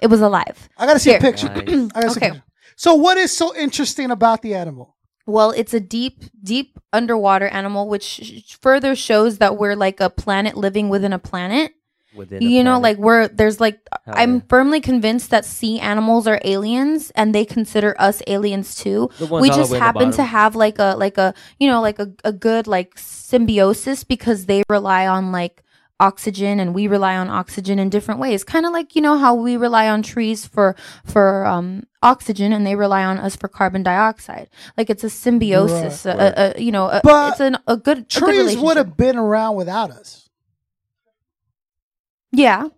It 0.00 0.06
was 0.06 0.20
alive. 0.20 0.68
I 0.78 0.86
gotta 0.86 0.98
see 0.98 1.10
Here. 1.10 1.18
a 1.18 1.22
picture. 1.22 1.48
Nice. 1.48 1.90
I 1.94 2.00
gotta 2.02 2.10
see 2.10 2.20
a 2.20 2.24
Okay. 2.24 2.30
picture. 2.30 2.44
So 2.76 2.94
what 2.94 3.18
is 3.18 3.36
so 3.36 3.54
interesting 3.56 4.10
about 4.10 4.40
the 4.42 4.54
animal? 4.54 4.96
Well, 5.26 5.50
it's 5.50 5.74
a 5.74 5.80
deep, 5.80 6.24
deep 6.42 6.78
underwater 6.92 7.46
animal, 7.48 7.88
which 7.88 8.56
further 8.62 8.94
shows 8.96 9.38
that 9.38 9.58
we're 9.58 9.76
like 9.76 10.00
a 10.00 10.08
planet 10.10 10.56
living 10.56 10.88
within 10.88 11.12
a 11.12 11.18
planet. 11.18 11.72
Within 12.14 12.42
you 12.42 12.64
know, 12.64 12.80
planet. 12.80 12.82
like 12.82 12.98
we're 12.98 13.28
there's 13.28 13.60
like 13.60 13.80
Hell 14.04 14.14
I'm 14.16 14.34
yeah. 14.36 14.40
firmly 14.48 14.80
convinced 14.80 15.30
that 15.30 15.44
sea 15.44 15.78
animals 15.78 16.26
are 16.26 16.40
aliens, 16.44 17.10
and 17.14 17.34
they 17.34 17.44
consider 17.44 17.94
us 17.98 18.20
aliens 18.26 18.74
too. 18.74 19.10
We 19.30 19.48
just 19.48 19.70
way 19.70 19.78
in 19.78 19.80
the 19.80 19.84
happen 19.84 20.10
to 20.12 20.24
have 20.24 20.56
like 20.56 20.78
a 20.78 20.96
like 20.98 21.18
a 21.18 21.34
you 21.58 21.68
know 21.68 21.80
like 21.80 21.98
a, 21.98 22.12
a 22.24 22.32
good 22.32 22.66
like 22.66 22.98
symbiosis 22.98 24.04
because 24.04 24.46
they 24.46 24.62
rely 24.68 25.06
on 25.06 25.32
like 25.32 25.62
oxygen 26.00 26.58
and 26.58 26.74
we 26.74 26.86
rely 26.88 27.14
on 27.14 27.28
oxygen 27.28 27.78
in 27.78 27.90
different 27.90 28.18
ways 28.18 28.42
kind 28.42 28.64
of 28.64 28.72
like 28.72 28.96
you 28.96 29.02
know 29.02 29.18
how 29.18 29.34
we 29.34 29.54
rely 29.54 29.86
on 29.86 30.00
trees 30.00 30.46
for 30.46 30.74
for 31.04 31.44
um 31.44 31.82
oxygen 32.02 32.54
and 32.54 32.66
they 32.66 32.74
rely 32.74 33.04
on 33.04 33.18
us 33.18 33.36
for 33.36 33.48
carbon 33.48 33.82
dioxide 33.82 34.48
like 34.78 34.88
it's 34.88 35.04
a 35.04 35.10
symbiosis 35.10 36.06
Right, 36.06 36.16
a- 36.16 36.40
a- 36.40 36.54
a- 36.56 36.62
you 36.62 36.72
know 36.72 36.88
it's 37.04 37.40
an, 37.40 37.58
a 37.66 37.76
good 37.76 37.98
a 37.98 38.00
good 38.02 38.08
Trees 38.08 38.56
would 38.56 38.78
have 38.78 38.96
been 38.96 39.18
around 39.18 39.56
without 39.56 39.90
us. 39.90 40.29
Yeah 42.32 42.68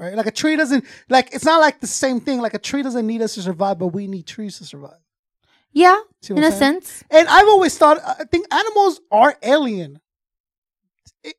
Right? 0.00 0.14
Like 0.14 0.26
a 0.26 0.30
tree 0.30 0.54
doesn't 0.54 0.84
like 1.08 1.30
it's 1.32 1.44
not 1.44 1.60
like 1.60 1.80
the 1.80 1.88
same 1.88 2.20
thing. 2.20 2.40
Like 2.40 2.54
a 2.54 2.58
tree 2.60 2.84
doesn't 2.84 3.04
need 3.04 3.20
us 3.20 3.34
to 3.34 3.42
survive, 3.42 3.80
but 3.80 3.88
we 3.88 4.06
need 4.06 4.26
trees 4.28 4.58
to 4.58 4.64
survive. 4.64 5.00
yeah 5.72 5.98
in 6.30 6.38
I'm 6.38 6.44
a 6.44 6.50
saying? 6.52 6.82
sense 6.82 7.04
And 7.10 7.26
I've 7.26 7.48
always 7.48 7.76
thought 7.76 7.98
I 8.06 8.22
think 8.24 8.46
animals 8.54 9.00
are 9.10 9.36
alien 9.42 10.00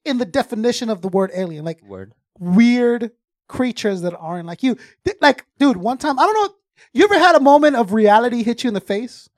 in 0.03 0.17
the 0.17 0.25
definition 0.25 0.89
of 0.89 1.01
the 1.01 1.07
word 1.07 1.31
alien. 1.33 1.63
Like 1.63 1.81
Word. 1.83 2.13
weird 2.37 3.11
creatures 3.47 4.01
that 4.01 4.13
aren't 4.17 4.45
like 4.45 4.61
you. 4.61 4.75
Like, 5.21 5.45
dude, 5.57 5.77
one 5.77 5.97
time, 5.97 6.19
I 6.19 6.23
don't 6.25 6.33
know, 6.49 6.55
you 6.93 7.05
ever 7.05 7.17
had 7.17 7.35
a 7.35 7.39
moment 7.39 7.75
of 7.77 7.93
reality 7.93 8.43
hit 8.43 8.63
you 8.63 8.67
in 8.67 8.73
the 8.73 8.81
face? 8.81 9.29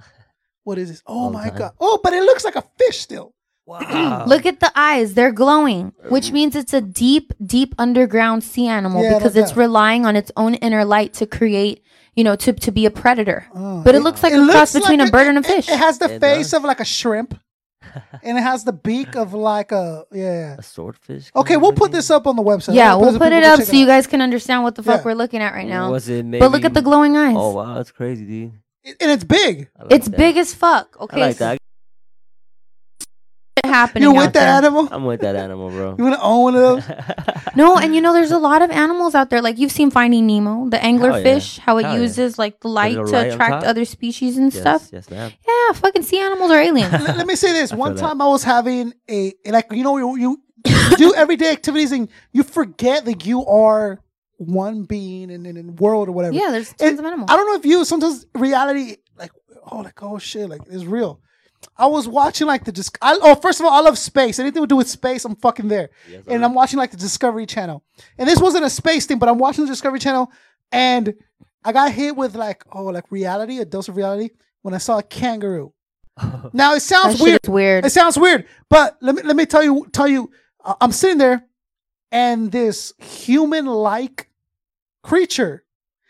What 0.63 0.77
is 0.79 0.89
this? 0.89 1.03
Oh 1.05 1.25
All 1.25 1.29
my 1.31 1.49
time. 1.49 1.57
god. 1.57 1.71
Oh, 1.79 1.99
but 2.03 2.13
it 2.13 2.23
looks 2.23 2.43
like 2.43 2.55
a 2.55 2.63
fish 2.77 2.99
still. 2.99 3.33
Wow. 3.65 4.25
Look 4.27 4.45
at 4.45 4.59
the 4.59 4.71
eyes; 4.75 5.13
they're 5.13 5.31
glowing, 5.31 5.93
which 6.09 6.29
uh, 6.31 6.33
means 6.33 6.55
it's 6.55 6.73
a 6.73 6.81
deep, 6.81 7.33
deep 7.45 7.73
underground 7.77 8.43
sea 8.43 8.67
animal 8.67 9.03
Yeah, 9.03 9.17
because 9.17 9.35
it's 9.35 9.51
doubt. 9.51 9.57
relying 9.57 10.05
on 10.05 10.15
its 10.15 10.31
own 10.35 10.55
inner 10.55 10.83
light 10.83 11.13
to 11.13 11.25
create, 11.25 11.83
you 12.15 12.23
know, 12.23 12.35
to 12.37 12.53
to 12.53 12.71
be 12.71 12.85
a 12.85 12.91
predator. 12.91 13.45
Oh, 13.55 13.81
But 13.83 13.95
it 13.95 14.01
looks 14.01 14.23
like 14.23 14.33
a 14.33 14.45
cross 14.49 14.73
between 14.73 14.99
a 14.99 15.09
bird 15.09 15.27
and 15.27 15.37
a 15.37 15.43
fish. 15.43 15.69
It, 15.69 15.77
has 15.77 15.99
the 15.99 16.15
It 16.15 16.19
face 16.19 16.51
does. 16.51 16.55
of 16.55 16.63
like 16.63 16.79
a 16.79 16.85
shrimp, 16.85 17.39
and 18.23 18.37
it 18.37 18.41
has 18.41 18.63
the 18.63 18.73
beak 18.73 19.15
of 19.15 19.33
like 19.33 19.71
a 19.71 20.05
yeah. 20.11 20.55
A 20.57 20.63
swordfish. 20.63 21.31
Okay, 21.35 21.55
we'll 21.57 21.73
put 21.73 21.91
this 21.91 22.09
up 22.09 22.27
on 22.27 22.35
the 22.35 22.43
website. 22.43 22.73
yeah, 22.73 22.95
We'll 22.95 23.11
we'll 23.11 23.19
put 23.19 23.31
it 23.31 23.43
up 23.43 23.59
check 23.59 23.67
so 23.67 23.73
you 23.77 23.85
guys 23.85 24.07
can 24.07 24.21
understand 24.21 24.63
what 24.63 24.75
the 24.75 24.83
fuck 24.83 25.01
Yeah. 25.01 25.05
we're 25.05 25.13
looking 25.15 25.41
at 25.41 25.53
right 25.53 25.67
now. 25.67 25.91
Was 25.91 26.09
it 26.09 26.25
maybe? 26.25 26.39
But 26.39 26.51
look 26.51 26.65
at 26.65 26.73
the 26.73 26.81
glowing 26.81 27.15
eyes. 27.15 27.35
Oh 27.37 27.53
wow, 27.53 27.75
that's 27.75 27.91
crazy, 27.91 28.25
dude. 28.25 28.53
And 28.99 29.11
it's 29.11 29.23
big. 29.23 29.69
Like 29.79 29.91
it's 29.91 30.07
that. 30.09 30.17
big 30.17 30.37
as 30.37 30.53
fuck. 30.53 30.97
I 30.99 31.03
Okay, 31.03 31.21
like 31.21 31.35
so 31.37 31.45
that. 31.45 31.51
shit 31.53 31.61
happening. 33.63 34.03
You're 34.03 34.11
out 34.17 34.25
with 34.25 34.33
that 34.33 34.61
there. 34.61 34.69
animal? 34.69 34.87
I'm 34.91 35.05
with 35.05 35.21
that 35.21 35.35
animal, 35.35 35.69
bro. 35.69 35.95
You 35.97 36.03
want 36.05 36.15
to 36.15 36.21
own 36.21 36.43
one 36.43 36.55
of 36.55 36.61
those? 36.61 36.83
No, 37.53 37.77
and 37.77 37.93
you 37.93 37.99
know, 37.99 38.13
there's 38.13 38.31
a 38.31 38.37
lot 38.37 38.61
of 38.61 38.71
animals 38.71 39.13
out 39.13 39.29
there. 39.29 39.41
Like 39.41 39.57
you've 39.57 39.73
seen 39.73 39.91
Finding 39.91 40.25
Nemo, 40.25 40.69
the 40.69 40.77
Hell 40.77 40.89
yeah. 40.89 40.97
anglerfish, 40.99 41.57
how 41.59 41.77
it 41.79 41.83
Hell 41.85 41.95
yeah. 41.97 42.01
uses 42.01 42.39
like 42.39 42.61
the 42.61 42.69
light 42.69 42.93
to 42.93 43.01
light 43.03 43.13
on 43.13 43.25
attract 43.33 43.65
other 43.65 43.83
species 43.83 44.37
and 44.37 44.53
yes, 44.53 44.61
stuff. 44.61 44.89
yes, 44.93 45.09
ma'am. 45.09 45.33
Yeah, 45.45 45.73
fucking 45.73 46.03
sea 46.03 46.19
animals 46.19 46.49
are 46.49 46.61
aliens. 46.61 46.93
let, 46.93 47.17
let 47.17 47.27
me 47.27 47.35
say 47.35 47.51
this. 47.51 47.73
I 47.73 47.75
One 47.75 47.91
feel 47.91 48.03
that. 48.03 48.07
time 48.07 48.21
I 48.21 48.27
was 48.27 48.43
having 48.45 48.93
a 49.09 49.33
like 49.47 49.69
you 49.73 49.83
know 49.83 49.97
you, 49.97 50.15
you 50.15 50.43
do 50.95 51.13
everyday 51.13 51.51
activities 51.51 51.91
and 51.91 52.07
you 52.31 52.43
forget 52.43 53.03
that 53.03 53.25
you 53.25 53.45
are 53.45 53.99
one 54.37 54.83
being 54.83 55.29
in 55.29 55.45
in 55.45 55.55
the 55.67 55.73
world 55.73 56.07
or 56.07 56.13
whatever. 56.13 56.33
yeah, 56.33 56.51
there's 56.51 56.69
And 56.69 56.79
tons 56.79 56.99
of 56.99 57.05
animals. 57.05 57.29
I 57.29 57.35
don't 57.35 57.47
know 57.47 57.55
if 57.55 57.65
you 57.65 57.83
sometimes 57.83 58.25
reality 58.33 58.95
like 59.17 59.31
oh 59.69 59.79
like 59.79 60.01
oh 60.01 60.19
shit 60.19 60.47
like 60.49 60.61
it's 60.69 60.85
real. 60.85 61.19
I 61.77 61.85
was 61.87 62.07
watching 62.07 62.47
like 62.47 62.65
the 62.65 62.71
disc. 62.71 62.97
I, 63.01 63.17
oh, 63.21 63.35
first 63.35 63.59
of 63.59 63.65
all, 63.65 63.71
I 63.71 63.81
love 63.81 63.97
space. 63.97 64.39
Anything 64.39 64.63
to 64.63 64.67
do 64.67 64.77
with 64.77 64.89
space, 64.89 65.25
I'm 65.25 65.35
fucking 65.35 65.67
there. 65.67 65.89
Yes, 66.09 66.23
and. 66.27 66.43
I'm 66.43 66.53
watching 66.53 66.79
like 66.79 66.91
the 66.91 66.97
Discovery 66.97 67.45
Channel. 67.45 67.83
And 68.17 68.27
this 68.27 68.39
wasn't 68.39 68.65
a 68.65 68.69
space 68.69 69.05
thing, 69.05 69.19
but 69.19 69.29
I'm 69.29 69.37
watching 69.37 69.65
the 69.65 69.71
Discovery 69.71 69.99
Channel, 69.99 70.31
and 70.71 71.13
I 71.63 71.71
got 71.71 71.91
hit 71.91 72.15
with 72.15 72.35
like 72.35 72.63
oh 72.71 72.85
like 72.85 73.11
reality, 73.11 73.59
a 73.59 73.65
dose 73.65 73.87
of 73.87 73.95
reality 73.95 74.31
when 74.61 74.73
I 74.73 74.79
saw 74.79 74.99
a 74.99 75.03
kangaroo. 75.03 75.73
now 76.53 76.73
it 76.73 76.81
sounds 76.81 77.17
shit 77.17 77.23
weird. 77.23 77.47
weird. 77.47 77.85
It 77.85 77.91
sounds 77.91 78.17
weird, 78.17 78.47
but 78.69 78.97
let 79.01 79.15
me 79.15 79.21
let 79.23 79.35
me 79.35 79.45
tell 79.45 79.63
you 79.63 79.87
tell 79.91 80.07
you. 80.07 80.31
uh, 80.63 80.75
I'm 80.81 80.91
sitting 80.91 81.17
there, 81.17 81.45
and 82.11 82.51
this 82.51 82.93
human-like 82.97 84.29
creature, 85.03 85.63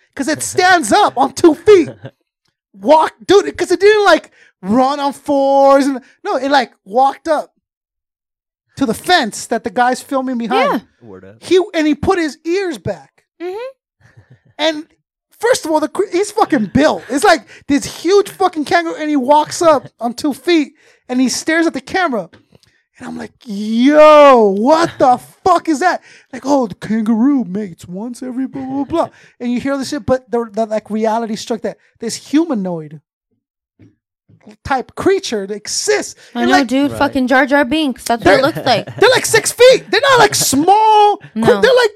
because 0.09 0.27
it 0.27 0.41
stands 0.53 0.91
up 0.91 1.17
on 1.17 1.33
two 1.33 1.55
feet, 1.55 1.89
walk, 2.73 3.13
dude, 3.25 3.45
because 3.45 3.71
it 3.71 3.79
didn't 3.79 4.05
like 4.05 4.31
run 4.61 4.99
on 4.99 5.13
fours, 5.13 5.85
and 5.87 6.01
no, 6.23 6.37
it 6.37 6.49
like 6.49 6.73
walked 6.85 7.27
up 7.27 7.53
to 8.77 8.85
the 8.85 8.93
fence 8.93 9.47
that 9.47 9.63
the 9.63 9.69
guy's 9.69 10.01
filming 10.01 10.37
behind. 10.37 10.81
Yeah. 11.01 11.07
Word 11.07 11.25
up. 11.25 11.43
He 11.43 11.59
and 11.73 11.85
he 11.87 11.95
put 11.95 12.17
his 12.19 12.37
ears 12.45 12.77
back, 12.77 13.25
Mhm. 13.41 13.57
and. 14.57 14.87
First 15.39 15.65
of 15.65 15.71
all, 15.71 15.79
the 15.79 15.87
cre- 15.87 16.03
he's 16.11 16.29
fucking 16.29 16.67
built. 16.67 17.03
It's 17.09 17.23
like 17.23 17.47
this 17.67 18.03
huge 18.03 18.29
fucking 18.29 18.63
kangaroo, 18.65 18.93
and 18.93 19.09
he 19.09 19.15
walks 19.15 19.59
up 19.63 19.87
on 19.99 20.13
two 20.13 20.35
feet, 20.35 20.73
and 21.09 21.19
he 21.19 21.29
stares 21.29 21.65
at 21.65 21.73
the 21.73 21.81
camera, 21.81 22.29
and 22.99 23.07
I'm 23.07 23.17
like, 23.17 23.31
"Yo, 23.45 24.53
what 24.55 24.91
the 24.99 25.17
fuck 25.43 25.67
is 25.67 25.79
that?" 25.79 26.03
Like, 26.31 26.43
oh, 26.45 26.67
the 26.67 26.75
kangaroo 26.75 27.43
mates 27.43 27.87
once 27.87 28.21
every 28.21 28.45
blah 28.45 28.63
blah 28.63 28.83
blah, 28.83 29.09
and 29.39 29.51
you 29.51 29.59
hear 29.59 29.75
this 29.79 29.89
shit, 29.89 30.05
but 30.05 30.29
the, 30.29 30.45
the 30.51 30.67
like 30.67 30.91
reality 30.91 31.35
struck 31.35 31.61
that 31.61 31.77
this 31.99 32.15
humanoid 32.29 33.01
type 34.63 34.95
creature 34.95 35.45
that 35.47 35.55
exists. 35.55 36.15
I 36.35 36.41
And, 36.41 36.51
know, 36.51 36.57
like, 36.57 36.67
dude. 36.67 36.91
Right. 36.91 36.97
Fucking 36.99 37.27
Jar 37.27 37.45
Jar 37.45 37.65
Binks. 37.65 38.05
That's 38.05 38.23
what 38.23 38.39
it 38.39 38.41
looks 38.41 38.57
like. 38.57 38.95
They're 38.99 39.09
like 39.09 39.25
six 39.25 39.51
feet. 39.51 39.85
They're 39.89 40.01
not 40.01 40.19
like 40.19 40.35
small. 40.35 41.21
No. 41.35 41.61
They're 41.61 41.75
like 41.75 41.91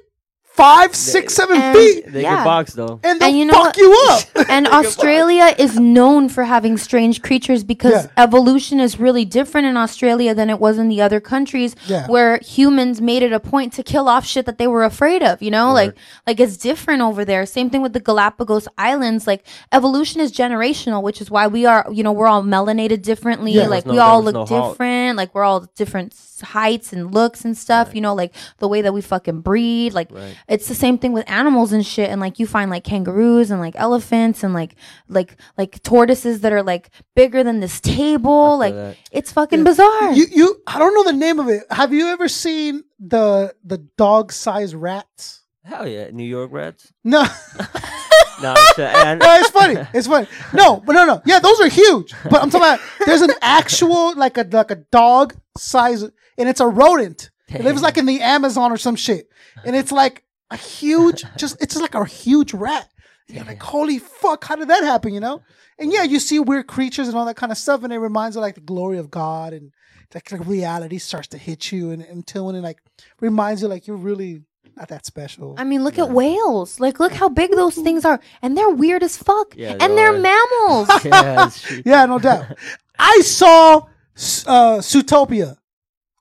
five, 0.55 0.95
six, 0.95 1.33
seven 1.33 1.57
And- 1.61 1.75
feet, 1.77 2.11
They 2.13 2.21
Yeah. 2.21 2.35
can 2.37 2.45
box 2.45 2.73
though. 2.73 2.99
and 3.03 3.19
they'll 3.19 3.27
And 3.29 3.37
you 3.37 3.45
know 3.45 3.53
fuck 3.53 3.65
what? 3.65 3.77
you 3.77 4.07
up. 4.09 4.23
And 4.49 4.67
Australia 4.79 5.53
is 5.57 5.77
known 5.79 6.29
for 6.29 6.43
having 6.45 6.77
strange 6.77 7.21
creatures 7.21 7.63
because 7.63 7.91
Yeah. 7.91 8.07
evolution 8.25 8.79
is 8.79 8.99
really 8.99 9.25
different 9.25 9.67
in 9.67 9.75
Australia 9.75 10.33
than 10.33 10.49
it 10.49 10.59
was 10.59 10.77
in 10.77 10.87
the 10.87 11.01
other 11.01 11.19
countries 11.19 11.75
Yeah. 11.87 12.07
where 12.07 12.39
humans 12.39 13.01
made 13.01 13.21
it 13.23 13.33
a 13.33 13.39
point 13.39 13.73
to 13.73 13.83
kill 13.83 14.07
off 14.07 14.25
shit 14.25 14.45
that 14.45 14.57
they 14.57 14.67
were 14.67 14.83
afraid 14.85 15.21
of, 15.23 15.41
you 15.41 15.51
know? 15.51 15.73
Like 15.73 15.93
like 16.27 16.39
it's 16.39 16.57
different 16.57 17.01
over 17.01 17.25
there. 17.25 17.45
Same 17.45 17.69
thing 17.69 17.81
with 17.81 17.93
the 17.93 17.99
Galapagos 17.99 18.67
Islands. 18.77 19.27
Like 19.27 19.43
evolution 19.73 20.21
is 20.21 20.31
generational, 20.31 21.01
which 21.03 21.19
is 21.21 21.29
why 21.29 21.47
we 21.47 21.65
are, 21.65 21.85
you 21.91 22.03
know, 22.03 22.11
we're 22.13 22.27
all 22.27 22.43
melanated 22.43 23.01
differently. 23.01 23.51
Yeah. 23.51 23.67
like 23.67 23.83
There 23.83 23.91
we 23.93 23.97
no- 23.97 24.03
all 24.05 24.23
look 24.23 24.35
was 24.35 24.49
no 24.49 24.57
halt. 24.61 24.73
different. 24.73 25.17
Like 25.17 25.35
we're 25.35 25.43
all 25.43 25.65
different 25.75 26.13
heights 26.43 26.91
and 26.93 27.13
looks 27.13 27.45
and 27.45 27.57
stuff, 27.57 27.95
you 27.95 28.01
know, 28.01 28.13
like 28.13 28.33
the 28.59 28.67
way 28.67 28.81
that 28.81 28.93
we 28.93 29.01
fucking 29.01 29.39
breed. 29.41 29.93
Like 29.93 30.09
Right. 30.11 30.35
It's 30.47 30.67
the 30.67 30.75
same 30.75 30.97
thing 30.97 31.11
with 31.13 31.29
animals 31.29 31.71
and 31.73 31.85
shit 31.85 32.09
and 32.09 32.21
like 32.21 32.37
you 32.39 32.45
find 32.47 32.69
like 32.69 32.83
kangaroos 32.83 33.51
and 33.51 33.59
like 33.59 33.73
elephants 33.77 34.43
and 34.43 34.53
like 34.53 34.75
like 35.07 35.37
like 35.57 35.81
tortoises 35.83 36.41
that 36.41 36.53
are 36.53 36.63
like 36.63 36.89
bigger 37.15 37.43
than 37.43 37.59
this 37.59 37.79
table 37.81 38.57
like 38.57 38.73
that. 38.73 38.95
it's 39.11 39.31
fucking 39.31 39.63
bizarre 39.63 40.13
You, 40.13 40.25
you, 40.31 40.61
I 40.67 40.77
don't 40.79 40.93
know 40.93 41.03
the 41.03 41.17
name 41.17 41.39
of 41.39 41.47
it. 41.49 41.63
Have 41.71 41.93
you 41.93 42.07
ever 42.07 42.27
seen 42.27 42.83
the 42.99 43.53
the 43.63 43.79
dog 43.97 44.31
sized 44.31 44.75
rats? 44.75 45.41
Hell 45.63 45.87
yeah, 45.87 46.09
New 46.11 46.23
York 46.27 46.51
Rats. 46.51 46.93
No, 47.03 47.23
No, 48.41 48.53
it's, 48.57 48.79
uh, 48.79 48.91
and 49.05 49.19
no, 49.21 49.35
it's 49.37 49.49
funny. 49.49 49.75
It's 49.93 50.07
funny. 50.07 50.27
No, 50.53 50.81
but 50.85 50.93
no, 50.93 51.05
no. 51.05 51.21
Yeah, 51.25 51.39
those 51.39 51.59
are 51.61 51.69
huge. 51.69 52.13
But 52.29 52.41
I'm 52.43 52.49
talking 52.49 52.67
about 52.67 52.79
there's 53.05 53.21
an 53.21 53.31
actual 53.41 54.13
like 54.15 54.37
a 54.37 54.43
like 54.51 54.71
a 54.71 54.75
dog 54.75 55.33
size, 55.57 56.03
and 56.03 56.49
it's 56.49 56.59
a 56.59 56.67
rodent. 56.67 57.31
It 57.47 57.63
lives 57.63 57.81
like 57.81 57.97
in 57.97 58.05
the 58.05 58.21
Amazon 58.21 58.71
or 58.73 58.77
some 58.77 58.95
shit, 58.97 59.29
and 59.63 59.73
it's 59.75 59.91
like 59.91 60.23
a 60.51 60.57
huge, 60.57 61.23
just 61.37 61.61
it's 61.61 61.73
just 61.73 61.81
like 61.81 61.95
a 61.95 62.05
huge 62.05 62.53
rat. 62.53 62.89
And 63.27 63.37
You're 63.37 63.45
like, 63.45 63.61
holy 63.61 63.97
fuck, 63.97 64.43
how 64.45 64.55
did 64.55 64.67
that 64.67 64.83
happen? 64.83 65.13
You 65.13 65.19
know? 65.19 65.41
And 65.79 65.91
yeah, 65.91 66.03
you 66.03 66.19
see 66.19 66.39
weird 66.39 66.67
creatures 66.67 67.07
and 67.07 67.17
all 67.17 67.25
that 67.25 67.35
kind 67.35 67.51
of 67.51 67.57
stuff, 67.57 67.83
and 67.83 67.91
it 67.91 67.97
reminds 67.97 68.35
you 68.35 68.41
like 68.41 68.55
the 68.55 68.61
glory 68.61 68.97
of 68.97 69.11
God, 69.11 69.51
and 69.53 69.71
like, 70.13 70.31
like 70.31 70.45
reality 70.47 70.97
starts 70.99 71.27
to 71.29 71.37
hit 71.37 71.71
you, 71.71 71.91
and 71.91 72.01
until 72.03 72.45
when 72.45 72.55
it 72.55 72.61
like 72.61 72.79
reminds 73.19 73.61
you 73.61 73.67
like 73.67 73.87
you're 73.87 73.97
really 73.97 74.43
not 74.77 74.89
that 74.89 75.05
special. 75.05 75.55
I 75.57 75.63
mean, 75.63 75.83
look 75.83 75.97
at 75.97 76.09
whales. 76.09 76.79
Like, 76.79 76.99
look 76.99 77.13
how 77.13 77.29
big 77.29 77.51
those 77.51 77.75
things 77.75 78.05
are, 78.05 78.19
and 78.41 78.57
they're 78.57 78.69
weird 78.69 79.03
as 79.03 79.17
fuck. 79.17 79.53
Yeah, 79.55 79.71
and 79.71 79.93
they 79.93 79.95
they're 79.95 80.17
mammals. 80.19 80.89
yeah, 81.05 81.49
yeah, 81.85 82.05
no 82.05 82.19
doubt. 82.19 82.45
I 82.99 83.19
saw 83.21 83.77
uh, 83.77 84.79
Zootopia. 84.79 85.57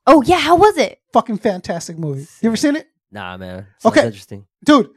oh 0.07 0.21
yeah, 0.23 0.39
how 0.39 0.55
was 0.55 0.77
it? 0.77 0.99
Fucking 1.13 1.37
fantastic 1.37 1.97
movie. 1.97 2.27
You 2.41 2.49
ever 2.49 2.57
seen 2.57 2.75
it? 2.75 2.89
Nah, 3.11 3.37
man. 3.37 3.67
Sounds 3.79 3.97
Okay. 3.97 4.07
interesting. 4.07 4.45
dude. 4.63 4.89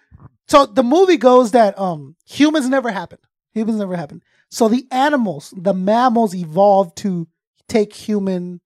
So 0.49 0.65
the 0.65 0.83
movie 0.83 1.19
goes 1.19 1.51
that 1.53 1.79
um 1.79 2.17
humans 2.27 2.69
never 2.69 2.91
happened. 2.91 3.21
Humans 3.53 3.79
never 3.79 3.97
happened. 3.97 4.23
So 4.51 4.69
the 4.69 4.87
animals, 4.91 5.53
the 5.57 5.75
mammals 5.75 6.35
evolved 6.35 6.97
to 6.99 7.29
take 7.69 7.93
human 7.93 8.61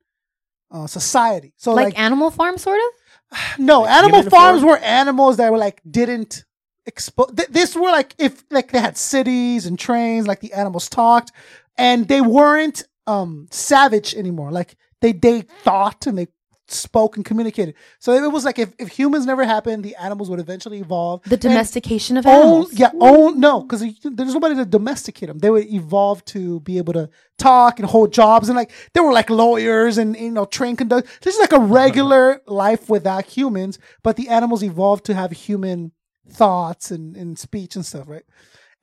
uh, 0.70 0.86
society. 0.86 1.52
So 1.56 1.72
like, 1.74 1.86
like, 1.86 1.98
Animal 1.98 2.30
Farm, 2.30 2.56
sort 2.56 2.78
of. 2.78 3.38
no, 3.58 3.80
like 3.82 3.90
animal 3.90 4.22
farms 4.30 4.60
form? 4.60 4.70
were 4.70 4.78
animals 4.78 5.36
that 5.38 5.50
were 5.50 5.58
like 5.58 5.82
didn't 5.90 6.44
expose. 6.86 7.32
Th- 7.36 7.48
this 7.48 7.74
were 7.74 7.90
like 7.90 8.14
if 8.18 8.44
like 8.50 8.70
they 8.70 8.80
had 8.80 8.96
cities 8.96 9.66
and 9.66 9.78
trains, 9.78 10.26
like 10.26 10.40
the 10.40 10.52
animals 10.52 10.88
talked, 10.88 11.32
and 11.76 12.06
they 12.08 12.20
weren't 12.20 12.84
um 13.06 13.48
savage 13.50 14.14
anymore. 14.14 14.50
Like 14.52 14.76
they 15.00 15.12
they 15.12 15.42
thought 15.64 16.06
and 16.06 16.16
they 16.16 16.28
spoke 16.68 17.16
and 17.16 17.24
communicated. 17.24 17.74
So 17.98 18.12
it 18.12 18.30
was 18.30 18.44
like 18.44 18.58
if, 18.58 18.72
if 18.78 18.88
humans 18.88 19.26
never 19.26 19.44
happened, 19.44 19.84
the 19.84 19.96
animals 19.96 20.30
would 20.30 20.40
eventually 20.40 20.78
evolve. 20.78 21.22
The 21.24 21.34
And 21.34 21.42
domestication 21.42 22.16
of 22.16 22.26
own, 22.26 22.32
animals. 22.34 22.72
yeah, 22.74 22.90
own 23.00 23.40
no, 23.40 23.62
because 23.62 23.80
there's 24.02 24.34
nobody 24.34 24.54
to 24.56 24.64
domesticate 24.64 25.28
them. 25.28 25.38
They 25.38 25.50
would 25.50 25.66
evolve 25.66 26.24
to 26.26 26.60
be 26.60 26.78
able 26.78 26.92
to 26.94 27.10
talk 27.38 27.78
and 27.78 27.88
hold 27.88 28.12
jobs, 28.12 28.48
and 28.48 28.56
like 28.56 28.70
they 28.94 29.00
were 29.00 29.12
like 29.12 29.30
lawyers 29.30 29.98
and 29.98 30.16
you 30.16 30.30
know 30.30 30.44
train 30.44 30.76
conduct. 30.76 31.08
This 31.22 31.34
is 31.34 31.40
like 31.40 31.52
a 31.52 31.56
uh-huh. 31.56 31.66
regular 31.66 32.40
life 32.46 32.88
without 32.88 33.24
humans, 33.24 33.78
but 34.02 34.16
the 34.16 34.28
animals 34.28 34.62
evolved 34.62 35.04
to 35.06 35.14
have 35.14 35.32
human 35.32 35.92
thoughts 36.28 36.90
and, 36.90 37.16
and 37.16 37.38
speech 37.38 37.76
and 37.76 37.84
stuff, 37.84 38.08
right? 38.08 38.24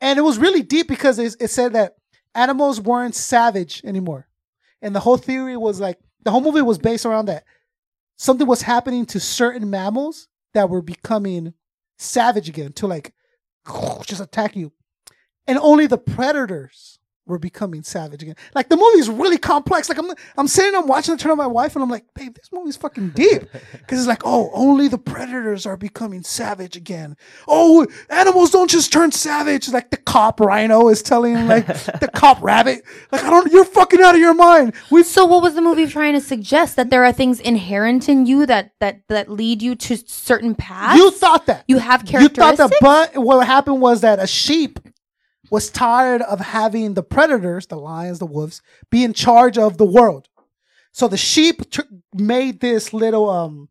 And 0.01 0.19
it 0.19 0.23
was 0.23 0.37
really 0.37 0.61
deep 0.61 0.87
because 0.87 1.19
it, 1.19 1.35
it 1.39 1.49
said 1.49 1.73
that 1.73 1.95
animals 2.35 2.79
weren't 2.79 3.15
savage 3.15 3.81
anymore, 3.83 4.27
and 4.81 4.95
the 4.95 4.99
whole 4.99 5.17
theory 5.17 5.57
was 5.57 5.79
like 5.79 5.99
the 6.23 6.31
whole 6.31 6.41
movie 6.41 6.61
was 6.61 6.77
based 6.77 7.05
around 7.05 7.25
that 7.27 7.45
something 8.19 8.45
was 8.45 8.61
happening 8.61 9.05
to 9.07 9.19
certain 9.19 9.69
mammals 9.69 10.27
that 10.53 10.69
were 10.69 10.81
becoming 10.81 11.53
savage 11.97 12.49
again 12.49 12.73
to 12.73 12.85
like 12.85 13.13
just 14.05 14.21
attack 14.21 14.55
you. 14.55 14.73
And 15.47 15.57
only 15.57 15.87
the 15.87 15.97
predators 15.97 16.98
were 17.29 17.39
becoming 17.39 17.83
savage 17.83 18.23
again. 18.23 18.35
Like 18.55 18.69
the 18.69 18.75
movie's 18.75 19.07
really 19.07 19.37
complex. 19.37 19.87
Like 19.87 19.99
I'm 19.99 20.11
I'm 20.35 20.47
sitting 20.47 20.75
I'm 20.75 20.87
watching 20.87 21.13
it 21.13 21.19
turn 21.19 21.31
on 21.31 21.37
my 21.37 21.47
wife 21.47 21.75
and 21.75 21.83
I'm 21.83 21.89
like, 21.89 22.05
babe, 22.15 22.35
this 22.35 22.51
movie's 22.51 22.75
fucking 22.75 23.11
deep. 23.11 23.43
Cause 23.87 23.99
it's 23.99 24.07
like, 24.07 24.23
oh, 24.25 24.49
only 24.53 24.87
the 24.87 24.97
predators 24.97 25.65
are 25.65 25.77
becoming 25.77 26.23
savage 26.23 26.75
again. 26.75 27.15
Oh, 27.47 27.85
animals 28.09 28.49
don't 28.49 28.69
just 28.69 28.91
turn 28.91 29.11
savage. 29.11 29.69
Like 29.69 29.91
the 29.91 29.97
cop 29.97 30.39
rhino 30.39 30.89
is 30.89 31.03
telling 31.03 31.47
like 31.47 31.67
the 31.67 32.09
cop 32.15 32.41
rabbit. 32.41 32.83
Like, 33.11 33.23
I 33.23 33.29
don't 33.29 33.51
you're 33.51 33.65
fucking 33.65 34.01
out 34.01 34.15
of 34.15 34.21
your 34.21 34.33
mind. 34.33 34.73
We 34.89 35.03
So 35.03 35.25
what 35.25 35.43
was 35.43 35.53
the 35.53 35.61
movie 35.61 35.87
trying 35.87 36.13
to 36.13 36.21
suggest? 36.21 36.75
That 36.75 36.89
there 36.89 37.05
are 37.05 37.13
things 37.13 37.39
inherent 37.39 38.09
in 38.09 38.25
you 38.25 38.47
that 38.47 38.71
that 38.79 39.01
that 39.07 39.29
lead 39.29 39.61
you 39.61 39.75
to 39.75 39.97
certain 39.97 40.55
paths. 40.55 40.97
you 40.97 41.11
thought 41.11 41.45
that. 41.45 41.63
you 41.67 41.77
have 41.77 42.05
characteristics. 42.05 42.37
You 42.37 42.43
thought 42.57 42.69
that, 42.81 43.13
but 43.13 43.21
what 43.21 43.45
happened 43.45 43.81
was 43.81 44.01
that 44.01 44.19
a 44.19 44.27
sheep 44.27 44.79
was 45.49 45.69
tired 45.69 46.21
of 46.21 46.39
having 46.39 46.93
the 46.93 47.03
predators, 47.03 47.67
the 47.67 47.77
lions, 47.77 48.19
the 48.19 48.25
wolves, 48.25 48.61
be 48.89 49.03
in 49.03 49.13
charge 49.13 49.57
of 49.57 49.77
the 49.77 49.85
world. 49.85 50.27
So 50.91 51.07
the 51.07 51.17
sheep 51.17 51.61
made 52.13 52.59
this 52.59 52.93
little 52.93 53.29
um, 53.29 53.69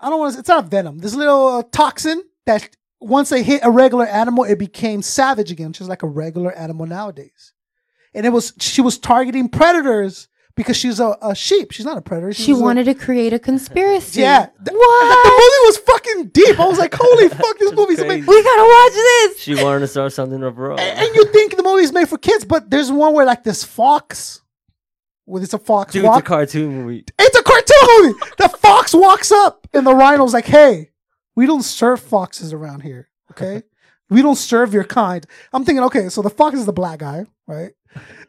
I 0.00 0.10
don't 0.10 0.20
want 0.20 0.34
to. 0.34 0.40
It's 0.40 0.48
not 0.48 0.66
venom. 0.66 0.98
This 0.98 1.14
little 1.14 1.48
uh, 1.48 1.62
toxin 1.72 2.22
that 2.44 2.68
once 3.00 3.30
they 3.30 3.42
hit 3.42 3.60
a 3.64 3.70
regular 3.70 4.06
animal, 4.06 4.44
it 4.44 4.58
became 4.58 5.02
savage 5.02 5.50
again, 5.50 5.72
just 5.72 5.88
like 5.88 6.02
a 6.02 6.08
regular 6.08 6.52
animal 6.52 6.86
nowadays. 6.86 7.52
And 8.14 8.26
it 8.26 8.30
was 8.30 8.52
she 8.58 8.80
was 8.80 8.98
targeting 8.98 9.48
predators 9.48 10.28
because 10.56 10.76
she's 10.76 10.98
a, 11.00 11.16
a 11.22 11.34
sheep. 11.34 11.70
She's 11.72 11.84
not 11.86 11.96
a 11.98 12.00
predator. 12.00 12.32
she 12.32 12.52
was 12.52 12.60
a- 12.60 12.64
wanted 12.64 12.84
to 12.84 12.94
create 12.94 13.32
a 13.32 13.38
conspiracy. 13.38 14.20
yeah. 14.22 14.46
Th- 14.46 14.76
What? 14.76 15.24
The 15.24 15.30
movie 15.30 15.66
was 15.66 15.76
fucking 15.78 16.28
deep. 16.28 16.58
I 16.58 16.66
was 16.66 16.78
like, 16.78 16.94
holy 16.98 17.28
fuck, 17.42 17.58
this 17.58 17.72
movie's 17.72 17.98
crazy. 17.98 18.04
amazing. 18.22 18.26
we 18.26 18.42
gotta 18.42 18.62
watch 18.62 18.92
this. 18.92 19.38
She 19.40 19.54
wanted 19.62 19.80
to 19.80 19.86
start 19.88 20.12
something 20.12 20.42
of 20.42 20.56
her 20.56 20.72
own. 20.72 20.78
And 20.78 21.14
you 21.14 21.26
think 21.32 21.56
the 21.56 21.62
movie's 21.62 21.92
made 21.92 22.08
for 22.08 22.18
kids, 22.18 22.44
but 22.44 22.70
there's 22.70 22.90
one 22.90 23.12
where 23.14 23.26
like 23.26 23.44
this 23.44 23.62
fox, 23.64 24.40
well, 25.26 25.42
it's 25.42 25.52
a 25.54 25.58
fox 25.58 25.92
Dude, 25.92 26.04
it's 26.04 26.16
a 26.18 26.22
cartoon 26.22 26.68
movie. 26.84 27.04
It's 27.18 27.36
a 27.36 27.42
cartoon 27.42 27.76
movie. 28.02 28.18
the 28.38 28.48
fox 28.48 28.94
walks 28.94 29.30
up, 29.32 29.66
and 29.74 29.86
the 29.86 29.94
rhino's 29.94 30.32
like, 30.32 30.46
"Hey, 30.46 30.90
we 31.34 31.46
don't 31.46 31.62
serve 31.64 32.00
foxes 32.00 32.52
around 32.52 32.80
here. 32.82 33.08
Okay, 33.32 33.62
we 34.08 34.22
don't 34.22 34.36
serve 34.36 34.72
your 34.72 34.84
kind." 34.84 35.26
I'm 35.52 35.64
thinking, 35.64 35.82
okay, 35.84 36.08
so 36.10 36.22
the 36.22 36.30
fox 36.30 36.56
is 36.58 36.64
the 36.66 36.72
black 36.72 37.00
guy, 37.00 37.26
right? 37.46 37.70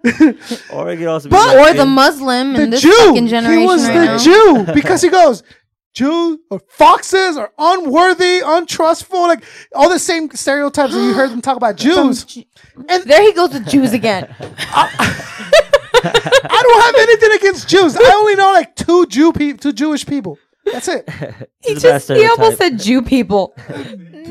Or 0.71 0.89
it 0.89 0.97
could 0.97 1.07
also 1.07 1.29
be 1.29 1.31
But- 1.31 1.55
like 1.55 1.57
Or 1.57 1.73
the 1.75 1.81
in- 1.83 1.87
Muslim 1.89 2.53
the 2.53 2.63
in 2.63 2.69
this 2.69 2.81
Jew. 2.81 2.91
fucking 2.91 3.27
generation 3.27 3.59
he 3.61 3.65
was 3.65 3.85
right 3.87 3.93
the 3.93 4.05
now. 4.05 4.17
Jew 4.17 4.73
because 4.79 5.01
he 5.01 5.09
goes, 5.21 5.43
Jews 5.93 6.37
or 6.51 6.59
foxes 6.69 7.37
are 7.37 7.51
unworthy, 7.57 8.41
untrustful, 8.45 9.21
like 9.23 9.43
all 9.73 9.89
the 9.89 9.97
same 9.99 10.29
stereotypes 10.31 10.93
that 10.93 11.01
you 11.01 11.13
heard 11.13 11.31
them 11.31 11.41
talk 11.41 11.57
about 11.57 11.75
Jews. 11.77 12.23
Ju- 12.23 12.43
And 12.87 13.03
there 13.05 13.21
he 13.23 13.33
goes 13.33 13.51
with 13.53 13.67
Jews 13.67 13.93
again. 13.93 14.33
I 14.39 16.61
don't 16.63 16.81
have 16.83 16.95
anything 17.09 17.31
against 17.37 17.67
Jews. 17.67 17.97
I 17.97 18.13
only 18.17 18.35
know 18.35 18.51
like 18.53 18.75
two 18.75 19.05
Jew 19.07 19.33
people, 19.33 19.57
two 19.59 19.73
Jewish 19.73 20.05
people. 20.05 20.37
That's 20.65 20.87
it. 20.89 21.07
He 21.63 21.71
It's 21.71 21.83
a 21.83 21.87
bad 21.87 21.93
just 22.01 22.11
he 22.11 22.27
almost 22.27 22.57
said 22.57 22.77
Jew 22.79 23.01
people. 23.01 23.55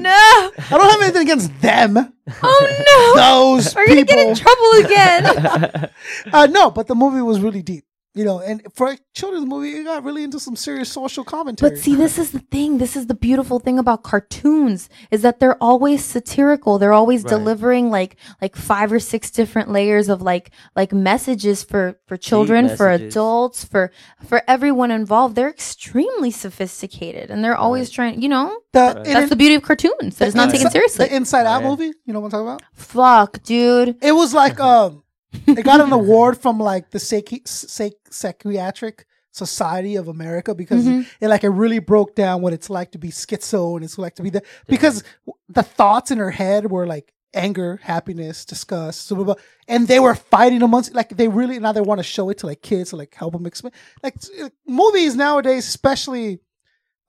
No. 0.06 0.52
I 0.58 0.78
don't 0.78 0.90
have 0.90 1.02
anything 1.02 1.22
against 1.22 1.60
them. 1.60 1.96
Oh 2.42 2.66
no. 2.90 3.54
Those 3.54 3.74
We're 3.74 3.86
gonna 3.86 4.04
people. 4.04 4.14
get 4.16 4.28
in 4.28 4.34
trouble 4.34 4.70
again. 4.84 5.90
uh, 6.32 6.46
no, 6.46 6.70
but 6.70 6.86
the 6.86 6.94
movie 6.94 7.22
was 7.22 7.40
really 7.40 7.62
deep. 7.62 7.84
You 8.16 8.24
know, 8.24 8.38
and 8.40 8.62
for 8.74 8.92
a 8.92 8.98
children's 9.14 9.44
movie, 9.46 9.72
it 9.76 9.84
got 9.84 10.02
really 10.02 10.24
into 10.24 10.40
some 10.40 10.56
serious 10.56 10.90
social 10.90 11.22
commentary. 11.22 11.68
But 11.70 11.78
see, 11.78 11.94
this 11.94 12.18
is 12.18 12.30
the 12.30 12.38
thing. 12.38 12.78
This 12.78 12.96
is 12.96 13.08
the 13.08 13.14
beautiful 13.14 13.58
thing 13.60 13.78
about 13.78 14.02
cartoons 14.04 14.88
is 15.10 15.20
that 15.20 15.38
they're 15.38 15.62
always 15.62 16.02
satirical. 16.02 16.78
They're 16.78 16.94
always 16.94 17.24
Right. 17.24 17.28
delivering 17.36 17.90
like 17.90 18.16
like 18.40 18.56
five 18.56 18.90
or 18.90 19.00
six 19.00 19.30
different 19.30 19.70
layers 19.70 20.08
of 20.08 20.22
like 20.22 20.50
like 20.74 20.94
messages 20.94 21.62
for 21.62 22.00
for 22.06 22.16
children, 22.16 22.74
for 22.74 22.88
adults, 22.90 23.64
for 23.66 23.90
for 24.24 24.40
everyone 24.48 24.90
involved. 24.90 25.36
They're 25.36 25.50
extremely 25.50 26.30
sophisticated, 26.30 27.30
and 27.30 27.44
they're 27.44 27.56
always 27.56 27.90
trying. 27.90 28.22
You 28.22 28.30
know, 28.30 28.46
the, 28.72 29.02
that's 29.04 29.28
the 29.28 29.36
beauty 29.36 29.56
of 29.56 29.62
cartoons. 29.62 30.16
That 30.16 30.28
it's 30.28 30.34
not 30.34 30.50
taken 30.50 30.70
seriously. 30.70 31.06
The 31.08 31.16
Inside 31.16 31.44
Out 31.46 31.62
Right. 31.62 31.68
movie, 31.68 31.92
you 32.06 32.12
know 32.14 32.20
what 32.20 32.32
I'm 32.32 32.46
talking 32.46 32.48
about? 32.48 32.62
Fuck, 32.72 33.42
dude. 33.42 33.96
It 34.02 34.12
was 34.12 34.32
like 34.32 34.58
um, 34.72 35.02
it 35.46 35.64
got 35.64 35.80
an 35.80 35.92
award 35.92 36.38
from 36.38 36.58
like 36.58 36.90
the 36.90 36.98
psychi- 36.98 37.46
psych- 37.46 37.96
psychiatric 38.10 39.06
society 39.32 39.96
of 39.96 40.08
America 40.08 40.54
because 40.54 40.84
Mm-hmm. 40.86 41.02
it 41.24 41.28
like 41.28 41.44
it 41.44 41.50
really 41.50 41.78
broke 41.78 42.14
down 42.14 42.40
what 42.42 42.52
it's 42.52 42.70
like 42.70 42.92
to 42.92 42.98
be 42.98 43.08
schizo 43.08 43.76
and 43.76 43.84
it's 43.84 43.98
like 43.98 44.14
to 44.16 44.22
be 44.22 44.30
the 44.30 44.42
because 44.66 45.04
the 45.48 45.62
thoughts 45.62 46.10
in 46.10 46.18
her 46.18 46.30
head 46.30 46.70
were 46.70 46.86
like 46.86 47.12
anger, 47.34 47.78
happiness, 47.82 48.46
disgust, 48.46 49.08
blah, 49.10 49.16
blah, 49.16 49.24
blah. 49.34 49.42
and 49.68 49.86
they 49.88 50.00
were 50.00 50.14
fighting 50.14 50.62
amongst 50.62 50.94
like 50.94 51.10
they 51.10 51.28
really 51.28 51.58
now 51.58 51.72
they 51.72 51.82
want 51.82 51.98
to 51.98 52.02
show 52.02 52.30
it 52.30 52.38
to 52.38 52.46
like 52.46 52.62
kids 52.62 52.90
to 52.90 52.96
like 52.96 53.14
help 53.14 53.32
them 53.34 53.44
explain 53.44 53.72
like 54.02 54.14
uh, 54.42 54.48
movies 54.66 55.14
nowadays, 55.14 55.68
especially 55.68 56.38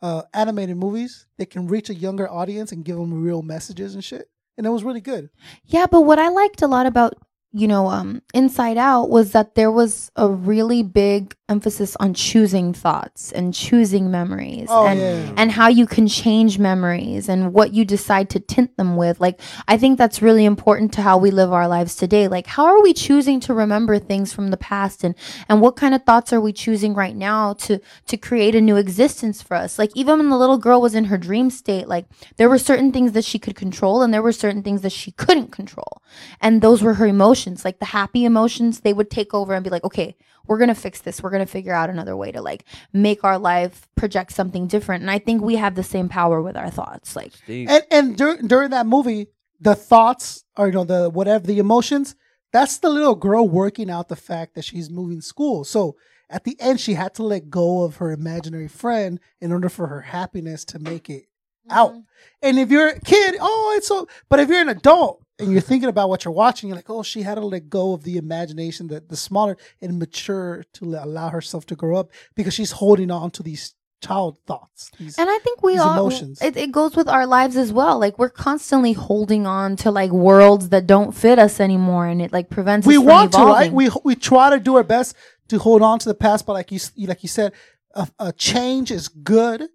uh 0.02 0.22
animated 0.34 0.76
movies, 0.78 1.26
they 1.38 1.46
can 1.46 1.68
reach 1.68 1.90
a 1.90 1.94
younger 1.96 2.30
audience 2.30 2.72
and 2.74 2.84
give 2.84 2.98
them 2.98 3.24
real 3.24 3.42
messages 3.42 3.96
and 3.96 4.04
shit, 4.04 4.30
and 4.58 4.68
it 4.68 4.70
was 4.70 4.84
really 4.84 5.02
good. 5.02 5.30
Yeah, 5.64 5.86
but 5.90 6.02
what 6.02 6.20
I 6.20 6.28
liked 6.28 6.62
a 6.62 6.68
lot 6.68 6.86
about 6.88 7.14
you 7.54 7.68
know 7.68 7.88
um 7.88 8.22
inside 8.34 8.78
out 8.78 9.10
was 9.10 9.32
that 9.32 9.56
there 9.56 9.72
was 9.72 10.12
a 10.18 10.28
really 10.30 10.84
big 10.84 11.34
emphasis 11.48 11.96
on 11.98 12.14
choosing 12.14 12.74
thoughts 12.74 13.32
and 13.32 13.54
choosing 13.54 14.12
memories 14.12 14.68
Oh 14.70 14.86
and 14.86 15.00
yeah. 15.00 15.34
and 15.38 15.50
how 15.50 15.70
you 15.70 15.88
can 15.88 16.10
change 16.10 16.60
memories 16.60 17.30
and 17.30 17.54
what 17.54 17.74
you 17.74 17.86
decide 17.86 18.30
to 18.32 18.42
tint 18.42 18.76
them 18.76 18.98
with. 18.98 19.22
Like 19.22 19.40
i 19.66 19.78
think 19.78 19.98
that's 19.98 20.22
really 20.22 20.44
important 20.44 20.92
to 20.96 21.02
how 21.02 21.18
we 21.18 21.32
live 21.32 21.54
our 21.54 21.70
lives 21.70 21.96
today. 21.96 22.28
Like 22.28 22.48
how 22.48 22.66
are 22.66 22.82
we 22.82 22.94
choosing 22.94 23.40
to 23.42 23.54
remember 23.54 23.98
things 23.98 24.34
from 24.34 24.50
the 24.50 24.58
past 24.58 25.06
and 25.06 25.16
and 25.48 25.62
what 25.62 25.78
kind 25.78 25.96
of 25.96 26.04
thoughts 26.04 26.34
are 26.34 26.42
we 26.42 26.52
choosing 26.52 26.94
right 26.94 27.16
now 27.16 27.54
to 27.54 27.80
to 28.08 28.18
create 28.18 28.56
a 28.56 28.62
new 28.62 28.76
existence 28.76 29.42
for 29.42 29.56
us? 29.56 29.80
Like 29.80 29.92
even 29.96 30.18
when 30.20 30.30
the 30.30 30.38
little 30.38 30.58
girl 30.58 30.82
was 30.82 30.96
in 30.96 31.06
her 31.06 31.18
dream 31.18 31.50
state 31.50 31.88
like 31.88 32.08
there 32.36 32.50
were 32.50 32.60
certain 32.60 32.92
things 32.92 33.14
that 33.14 33.24
she 33.24 33.40
could 33.40 33.56
control 33.56 34.02
and 34.02 34.14
there 34.14 34.22
were 34.22 34.34
certain 34.34 34.64
things 34.64 34.82
that 34.82 34.92
she 34.92 35.12
couldn't 35.12 35.54
control. 35.54 36.02
And 36.42 36.62
those 36.62 36.84
were 36.84 36.96
her 36.96 37.08
emotions 37.08 37.37
like 37.46 37.80
the 37.80 37.86
happy 37.86 38.26
emotions 38.26 38.80
they 38.80 38.94
would 38.94 39.10
take 39.10 39.34
over 39.34 39.54
and 39.54 39.64
be 39.64 39.70
like 39.70 39.84
okay 39.84 40.16
we're 40.48 40.58
gonna 40.58 40.74
fix 40.74 41.02
this 41.02 41.22
we're 41.22 41.30
gonna 41.30 41.46
figure 41.46 41.74
out 41.74 41.90
another 41.90 42.16
way 42.16 42.32
to 42.32 42.42
like 42.42 42.64
make 42.94 43.24
our 43.24 43.38
life 43.38 43.88
project 43.96 44.32
something 44.32 44.68
different 44.68 45.02
and 45.02 45.12
i 45.12 45.20
think 45.20 45.42
we 45.42 45.56
have 45.56 45.76
the 45.76 45.84
same 45.84 46.08
power 46.08 46.42
with 46.42 46.56
our 46.56 46.70
thoughts 46.70 47.16
like 47.16 47.34
Steve. 47.34 47.68
and 47.70 47.84
and 47.92 48.18
dur- 48.18 48.42
during 48.42 48.72
that 48.72 48.86
movie, 48.86 49.28
the 49.60 49.76
thoughts 49.76 50.44
or 50.56 50.68
you 50.68 50.74
know 50.74 50.84
the 50.84 51.10
whatever 51.10 51.46
the 51.46 51.60
emotions, 51.60 52.16
that's 52.52 52.78
the 52.78 52.90
little 52.90 53.16
girl 53.16 53.48
working 53.48 53.90
out 53.90 54.08
the 54.08 54.16
fact 54.16 54.56
that 54.56 54.66
she's 54.66 54.90
moving 54.90 55.22
school. 55.22 55.64
So 55.64 55.96
at 56.30 56.44
the 56.44 56.60
end, 56.60 56.80
she 56.80 56.94
had 56.94 57.14
to 57.16 57.24
let 57.24 57.50
go 57.50 57.84
of 57.84 57.98
her 57.98 58.12
imaginary 58.12 58.68
friend 58.68 59.20
in 59.40 59.52
order 59.52 59.70
for 59.70 59.88
her 59.88 60.02
happiness 60.02 60.66
to 60.66 60.80
make 60.80 61.10
it 61.10 61.24
mm-hmm. 61.24 61.72
out. 61.72 61.96
And 62.42 62.60
if 62.60 62.70
you're 62.70 62.90
a 62.90 63.00
kid, 63.00 63.36
oh, 63.40 63.74
it's 63.78 63.88
so. 63.88 64.08
But 64.30 64.40
if 64.40 64.50
you're 64.50 64.62
an 64.62 64.70
adult 64.70 65.24
and 65.40 65.52
you're 65.52 65.62
thinking 65.62 65.90
about 65.90 66.10
what 66.10 66.26
you're 66.26 66.34
watching, 66.34 66.70
you're 66.70 66.76
like, 66.76 66.90
oh, 66.90 67.04
she 67.04 67.22
had 67.22 67.36
to 67.36 67.46
let 67.46 67.70
go 67.70 67.94
of 67.94 68.04
the 68.04 68.18
imagination, 68.18 68.88
that 68.88 69.10
the 69.10 69.18
smaller 69.18 69.58
and 69.82 70.00
mature 70.00 70.64
to 70.74 70.86
allow 70.86 71.30
herself 71.30 71.66
to 71.68 71.76
grow 71.76 71.98
up 71.98 72.12
because 72.36 72.54
she's 72.54 72.72
holding 72.72 73.12
on 73.12 73.32
to 73.32 73.44
these 73.44 73.76
child 74.02 74.38
thoughts. 74.46 74.92
These, 75.00 75.18
And 75.18 75.30
I 75.30 75.38
think 75.40 75.64
we 75.64 75.78
all 75.78 75.94
emotions. 75.94 76.42
It, 76.42 76.58
it 76.58 76.72
goes 76.72 76.96
with 76.96 77.08
our 77.08 77.26
lives 77.26 77.58
as 77.58 77.72
well. 77.74 78.00
Like 78.00 78.18
we're 78.20 78.30
constantly 78.30 78.94
holding 78.94 79.48
on 79.48 79.76
to 79.78 79.92
like 79.92 80.12
worlds 80.12 80.70
that 80.70 80.88
don't 80.88 81.14
fit 81.14 81.40
us 81.40 81.60
anymore, 81.60 82.08
and 82.08 82.22
it 82.22 82.32
like 82.32 82.50
prevents 82.50 82.86
we 82.88 82.98
us 82.98 83.04
from 83.04 83.08
want 83.08 83.32
to, 83.34 83.38
right? 83.40 83.68
evolving. 83.68 83.74
We 83.74 83.90
we 84.04 84.16
try 84.16 84.50
to 84.50 84.60
do 84.60 84.76
our 84.76 84.84
best 84.84 85.16
to 85.50 85.60
hold 85.60 85.82
on 85.82 86.00
to 86.00 86.10
the 86.10 86.16
past, 86.16 86.46
but 86.46 86.54
like 86.54 86.72
you 86.72 86.80
like 87.08 87.24
you 87.24 87.30
said, 87.30 87.54
a, 87.94 88.08
a 88.20 88.34
change 88.34 88.92
is 88.92 89.08
good. 89.08 89.68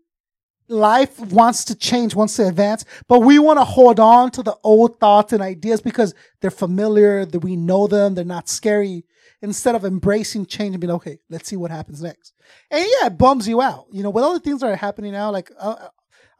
Life 0.72 1.20
wants 1.20 1.64
to 1.66 1.74
change, 1.74 2.14
wants 2.14 2.36
to 2.36 2.48
advance, 2.48 2.84
but 3.06 3.20
we 3.20 3.38
want 3.38 3.58
to 3.58 3.64
hold 3.64 4.00
on 4.00 4.30
to 4.32 4.42
the 4.42 4.56
old 4.64 4.98
thoughts 4.98 5.32
and 5.32 5.42
ideas 5.42 5.80
because 5.80 6.14
they're 6.40 6.50
familiar, 6.50 7.26
that 7.26 7.40
we 7.40 7.56
know 7.56 7.86
them, 7.86 8.14
they're 8.14 8.24
not 8.24 8.48
scary. 8.48 9.04
Instead 9.42 9.74
of 9.74 9.84
embracing 9.84 10.46
change 10.46 10.74
and 10.74 10.80
being 10.80 10.92
okay, 10.92 11.18
let's 11.28 11.48
see 11.48 11.56
what 11.56 11.70
happens 11.70 12.00
next. 12.00 12.32
And 12.70 12.80
yeah, 12.80 13.08
it 13.08 13.18
bums 13.18 13.48
you 13.48 13.60
out. 13.60 13.86
You 13.92 14.02
know, 14.02 14.10
with 14.10 14.24
all 14.24 14.34
the 14.34 14.40
things 14.40 14.60
that 14.60 14.70
are 14.70 14.76
happening 14.76 15.12
now, 15.12 15.30
like 15.30 15.50
uh, 15.58 15.88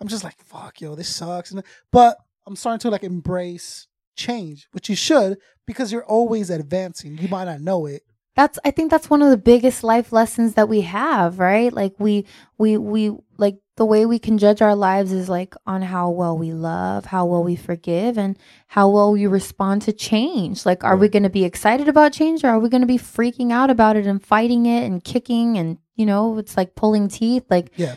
I'm 0.00 0.08
just 0.08 0.24
like, 0.24 0.40
fuck, 0.44 0.80
yo, 0.80 0.94
this 0.94 1.08
sucks. 1.08 1.50
And 1.50 1.62
but 1.90 2.16
I'm 2.46 2.56
starting 2.56 2.78
to 2.80 2.90
like 2.90 3.04
embrace 3.04 3.88
change, 4.16 4.68
which 4.72 4.88
you 4.88 4.96
should 4.96 5.38
because 5.66 5.92
you're 5.92 6.04
always 6.04 6.48
advancing. 6.48 7.18
You 7.18 7.28
might 7.28 7.44
not 7.44 7.60
know 7.60 7.86
it. 7.86 8.02
that's 8.34 8.58
I 8.64 8.70
think 8.70 8.90
that's 8.90 9.10
one 9.10 9.22
of 9.22 9.30
the 9.30 9.36
biggest 9.36 9.84
life 9.84 10.12
lessons 10.12 10.54
that 10.54 10.68
we 10.68 10.82
have, 10.82 11.38
right? 11.38 11.72
Like 11.72 11.94
we 11.98 12.26
we 12.56 12.78
we 12.78 13.12
like 13.36 13.58
the 13.82 13.86
way 13.86 14.06
we 14.06 14.20
can 14.20 14.38
judge 14.38 14.62
our 14.62 14.76
lives 14.76 15.10
is 15.10 15.28
like 15.28 15.56
on 15.66 15.82
how 15.82 16.08
well 16.08 16.38
we 16.38 16.52
love, 16.52 17.06
how 17.06 17.26
well 17.26 17.42
we 17.42 17.56
forgive, 17.56 18.16
and 18.16 18.38
how 18.68 18.88
well 18.88 19.10
we 19.10 19.26
respond 19.26 19.82
to 19.82 19.92
change. 19.92 20.64
Like, 20.64 20.84
are 20.84 20.96
we 20.96 21.08
going 21.08 21.24
to 21.24 21.28
be 21.28 21.44
excited 21.44 21.88
about 21.88 22.12
change, 22.12 22.44
or 22.44 22.50
are 22.50 22.60
we 22.60 22.68
going 22.68 22.82
to 22.82 22.86
be 22.86 22.96
freaking 22.96 23.50
out 23.50 23.70
about 23.70 23.96
it 23.96 24.06
and 24.06 24.24
fighting 24.24 24.66
it 24.66 24.84
and 24.84 25.02
kicking 25.02 25.58
and 25.58 25.78
you 25.96 26.06
know, 26.06 26.38
it's 26.38 26.56
like 26.56 26.76
pulling 26.76 27.08
teeth, 27.08 27.42
like 27.50 27.72
Yeah. 27.74 27.96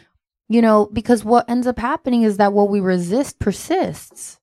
you 0.49 0.59
know, 0.59 0.87
because 0.91 1.23
what 1.23 1.47
ends 1.47 1.67
up 1.67 1.77
happening 1.77 2.23
is 2.23 2.37
that 2.37 2.51
what 2.51 2.69
we 2.71 2.79
resist 2.79 3.37
persists. 3.37 4.39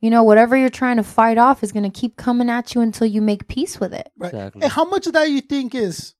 You 0.00 0.08
know, 0.08 0.22
whatever 0.22 0.56
you're 0.56 0.70
trying 0.70 0.96
to 0.96 1.02
fight 1.02 1.36
off 1.36 1.62
is 1.62 1.72
going 1.72 1.90
to 1.90 2.00
keep 2.00 2.16
coming 2.16 2.48
at 2.48 2.74
you 2.74 2.80
until 2.80 3.06
you 3.06 3.20
make 3.20 3.48
peace 3.48 3.78
with 3.78 3.92
it. 3.92 4.10
Right. 4.16 4.32
Exactly. 4.32 4.62
And 4.62 4.72
how 4.72 4.86
much 4.86 5.06
of 5.06 5.12
that 5.12 5.28
you 5.28 5.42
think 5.42 5.74
is 5.74 6.14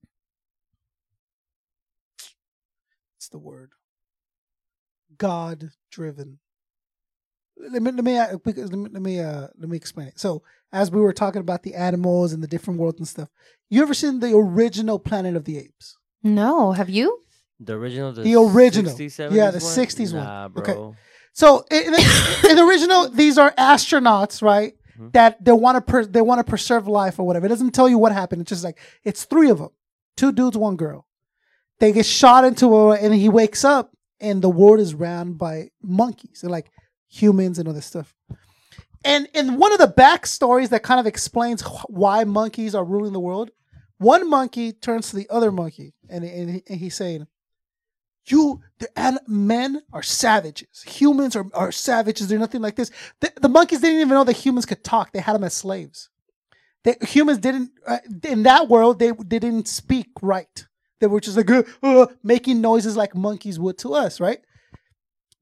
what's 3.15 3.29
the 3.29 3.39
word? 3.39 3.71
God 5.17 5.69
driven. 5.91 6.39
Let 7.57 7.81
me 7.81 7.91
let 7.91 8.03
me 8.03 8.17
uh, 8.17 8.37
let 8.45 8.57
me 8.57 8.89
let 8.91 9.01
me 9.01 9.19
uh 9.19 9.47
let 9.57 9.69
me 9.69 9.77
explain 9.77 10.07
it. 10.07 10.19
So 10.19 10.43
as 10.73 10.91
we 10.91 10.99
were 10.99 11.13
talking 11.13 11.39
about 11.41 11.63
the 11.63 11.73
animals 11.73 12.33
and 12.33 12.43
the 12.43 12.47
different 12.47 12.79
worlds 12.79 12.99
and 12.99 13.07
stuff, 13.07 13.29
you 13.69 13.81
ever 13.81 13.93
seen 13.93 14.19
the 14.19 14.35
original 14.35 14.99
Planet 14.99 15.35
of 15.35 15.45
the 15.45 15.57
Apes? 15.57 15.97
No, 16.21 16.73
have 16.73 16.89
you? 16.89 17.21
The 17.59 17.73
original, 17.73 18.11
the, 18.11 18.23
The 18.23 18.35
original. 18.35 18.91
60s, 18.93 19.33
Yeah, 19.33 19.51
the 19.51 19.59
60s 19.59 20.13
one. 20.13 20.23
Nah, 20.25 20.45
Okay. 20.57 20.73
bro. 20.73 20.95
So 21.31 21.65
in, 21.71 21.83
in, 21.85 21.91
the, 21.91 22.47
in 22.49 22.55
the 22.57 22.65
original, 22.65 23.09
these 23.09 23.37
are 23.37 23.51
astronauts, 23.51 24.41
right? 24.41 24.73
Mhm. 24.99 25.13
That 25.13 25.43
they 25.43 25.51
want 25.53 25.75
to 25.77 25.81
per, 25.81 26.05
they 26.05 26.21
want 26.21 26.39
to 26.39 26.43
preserve 26.43 26.87
life 26.87 27.19
or 27.19 27.25
whatever. 27.25 27.45
It 27.45 27.49
doesn't 27.49 27.71
tell 27.71 27.87
you 27.87 27.97
what 27.97 28.11
happened. 28.11 28.41
It's 28.41 28.49
just 28.49 28.63
like 28.65 28.77
it's 29.05 29.23
three 29.23 29.49
of 29.49 29.59
them, 29.59 29.69
two 30.17 30.31
dudes, 30.33 30.57
one 30.57 30.75
girl. 30.75 31.07
They 31.79 31.91
get 31.93 32.05
shot 32.05 32.43
into 32.45 32.73
a, 32.75 32.95
and 32.95 33.13
he 33.13 33.27
wakes 33.29 33.63
up, 33.65 33.94
and 34.19 34.41
the 34.41 34.49
world 34.49 34.79
is 34.79 34.93
ran 34.93 35.33
by 35.33 35.69
monkeys 35.81 36.41
and 36.43 36.51
like 36.51 36.71
humans 37.07 37.59
and 37.59 37.67
other 37.67 37.81
stuff. 37.81 38.15
And 39.03 39.27
in 39.33 39.57
one 39.57 39.71
of 39.71 39.77
the 39.77 39.87
backstories 39.87 40.69
that 40.69 40.83
kind 40.83 40.99
of 40.99 41.05
explains 41.05 41.61
wh- 41.61 41.89
why 41.89 42.23
monkeys 42.23 42.73
are 42.73 42.83
ruling 42.83 43.13
the 43.13 43.19
world, 43.19 43.51
one 43.97 44.29
monkey 44.29 44.73
turns 44.73 45.09
to 45.09 45.15
the 45.15 45.29
other 45.29 45.51
monkey 45.51 45.93
and, 46.09 46.23
and, 46.23 46.61
and 46.67 46.79
he's 46.79 46.95
saying, 46.95 47.27
you 48.27 48.61
the 48.79 49.19
men 49.27 49.81
are 49.93 50.01
savages. 50.01 50.83
Humans 50.83 51.35
are, 51.35 51.45
are 51.53 51.71
savages. 51.71 52.27
They're 52.27 52.39
nothing 52.39 52.61
like 52.61 52.75
this. 52.75 52.89
The, 53.19 53.31
the 53.39 53.49
monkeys 53.49 53.81
didn't 53.81 53.99
even 53.99 54.09
know 54.09 54.23
that 54.23 54.33
humans 54.33 54.65
could 54.65 54.83
talk. 54.83 55.11
They 55.11 55.19
had 55.19 55.35
them 55.35 55.43
as 55.43 55.53
slaves. 55.53 56.09
They, 56.83 56.95
humans 57.01 57.39
didn't 57.39 57.71
uh, 57.85 57.99
in 58.23 58.43
that 58.43 58.67
world 58.67 58.99
they, 58.99 59.11
they 59.11 59.39
didn't 59.39 59.67
speak 59.67 60.07
right 60.21 60.65
they 60.99 61.07
were 61.07 61.19
just 61.19 61.37
like 61.37 61.49
uh, 61.49 61.63
uh, 61.83 62.07
making 62.23 62.61
noises 62.61 62.97
like 62.97 63.15
monkeys 63.15 63.59
would 63.59 63.77
to 63.77 63.93
us 63.93 64.19
right 64.19 64.39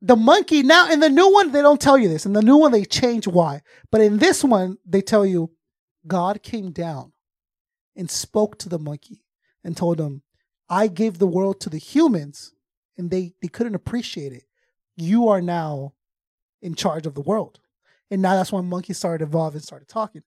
the 0.01 0.15
monkey 0.15 0.63
now 0.63 0.91
in 0.91 0.99
the 0.99 1.09
new 1.09 1.31
one 1.31 1.51
they 1.51 1.61
don't 1.61 1.81
tell 1.81 1.97
you 1.97 2.09
this 2.09 2.25
in 2.25 2.33
the 2.33 2.41
new 2.41 2.57
one 2.57 2.71
they 2.71 2.85
change 2.85 3.27
why 3.27 3.61
but 3.91 4.01
in 4.01 4.17
this 4.17 4.43
one 4.43 4.77
they 4.85 5.01
tell 5.01 5.25
you 5.25 5.51
god 6.07 6.43
came 6.43 6.71
down 6.71 7.11
and 7.95 8.09
spoke 8.09 8.57
to 8.57 8.69
the 8.69 8.79
monkey 8.79 9.23
and 9.63 9.77
told 9.77 9.99
him 9.99 10.21
i 10.69 10.87
gave 10.87 11.17
the 11.19 11.27
world 11.27 11.59
to 11.59 11.69
the 11.69 11.77
humans 11.77 12.53
and 12.97 13.09
they 13.09 13.33
they 13.41 13.47
couldn't 13.47 13.75
appreciate 13.75 14.33
it. 14.33 14.43
You 14.95 15.29
are 15.29 15.41
now 15.41 15.93
in 16.61 16.75
charge 16.75 17.05
of 17.05 17.15
the 17.15 17.21
world, 17.21 17.59
and 18.11 18.21
now 18.21 18.35
that's 18.35 18.51
when 18.51 18.65
monkeys 18.65 18.97
started 18.97 19.23
evolving, 19.23 19.61
started 19.61 19.87
talking. 19.87 20.23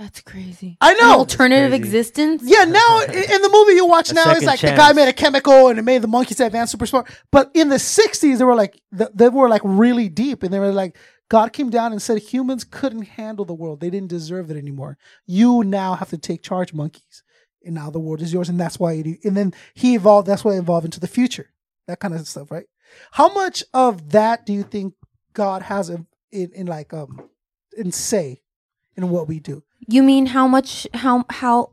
That's 0.00 0.22
crazy. 0.22 0.78
I 0.80 0.92
An 0.92 0.96
know. 0.98 1.18
alternative 1.18 1.72
crazy. 1.72 1.84
existence. 1.84 2.42
Yeah, 2.42 2.64
now 2.64 3.00
in 3.08 3.12
in 3.12 3.42
the 3.42 3.50
movie 3.52 3.74
you 3.74 3.84
watch 3.86 4.10
A 4.10 4.14
now, 4.14 4.22
it's 4.30 4.40
second 4.40 4.46
like 4.46 4.60
the 4.60 4.66
chance. 4.68 4.78
guy 4.78 4.92
made 4.94 5.08
a 5.08 5.12
chemical 5.12 5.68
and 5.68 5.78
it 5.78 5.82
made 5.82 6.00
the 6.00 6.08
monkeys 6.08 6.40
advance 6.40 6.70
super 6.70 6.86
smart. 6.86 7.10
But 7.30 7.50
in 7.54 7.68
the 7.68 7.76
'60s, 7.76 8.38
they 8.38 8.44
were 8.44 8.54
like 8.54 8.80
th- 8.96 9.10
they 9.14 9.28
were 9.28 9.50
like 9.50 9.60
really 9.62 10.08
deep, 10.08 10.42
and 10.42 10.50
they 10.54 10.58
were 10.58 10.72
like 10.72 10.96
God 11.28 11.52
came 11.52 11.68
down 11.68 11.92
and 11.92 12.00
said 12.00 12.16
humans 12.16 12.64
couldn't 12.64 13.02
handle 13.02 13.44
the 13.44 13.52
world; 13.52 13.80
they 13.80 13.90
didn't 13.90 14.08
deserve 14.08 14.50
it 14.50 14.56
anymore. 14.56 14.96
You 15.26 15.64
now 15.64 15.94
have 15.96 16.08
to 16.10 16.18
take 16.18 16.42
charge, 16.42 16.72
monkeys, 16.72 17.22
and 17.62 17.74
now 17.74 17.90
the 17.90 18.00
world 18.00 18.22
is 18.22 18.32
yours, 18.32 18.48
and 18.48 18.58
that's 18.58 18.80
why. 18.80 18.94
It, 18.94 19.18
and 19.22 19.36
then 19.36 19.52
he 19.74 19.96
evolved. 19.96 20.26
That's 20.26 20.44
why 20.44 20.54
it 20.54 20.60
evolved 20.60 20.86
into 20.86 20.98
the 21.00 21.08
future. 21.08 21.50
That 21.88 22.00
kind 22.00 22.14
of 22.14 22.26
stuff, 22.26 22.50
right? 22.50 22.64
How 23.12 23.30
much 23.34 23.64
of 23.74 24.12
that 24.12 24.46
do 24.46 24.54
you 24.54 24.62
think 24.62 24.94
God 25.34 25.60
has 25.60 25.90
in, 25.90 26.06
in, 26.32 26.50
in 26.54 26.66
like 26.66 26.94
um 26.94 27.28
in 27.76 27.92
say 27.92 28.40
in 29.02 29.10
what 29.10 29.28
we 29.28 29.40
do? 29.40 29.62
You 29.86 30.02
mean 30.02 30.26
how 30.26 30.46
much 30.46 30.86
how 30.94 31.24
how 31.30 31.72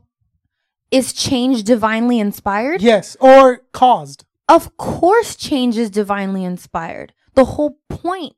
is 0.90 1.12
change 1.12 1.64
divinely 1.64 2.18
inspired? 2.18 2.80
Yes, 2.80 3.16
or 3.20 3.62
caused. 3.72 4.24
Of 4.48 4.76
course 4.76 5.36
change 5.36 5.76
is 5.76 5.90
divinely 5.90 6.44
inspired. 6.44 7.12
The 7.34 7.44
whole 7.44 7.78
point 7.88 8.34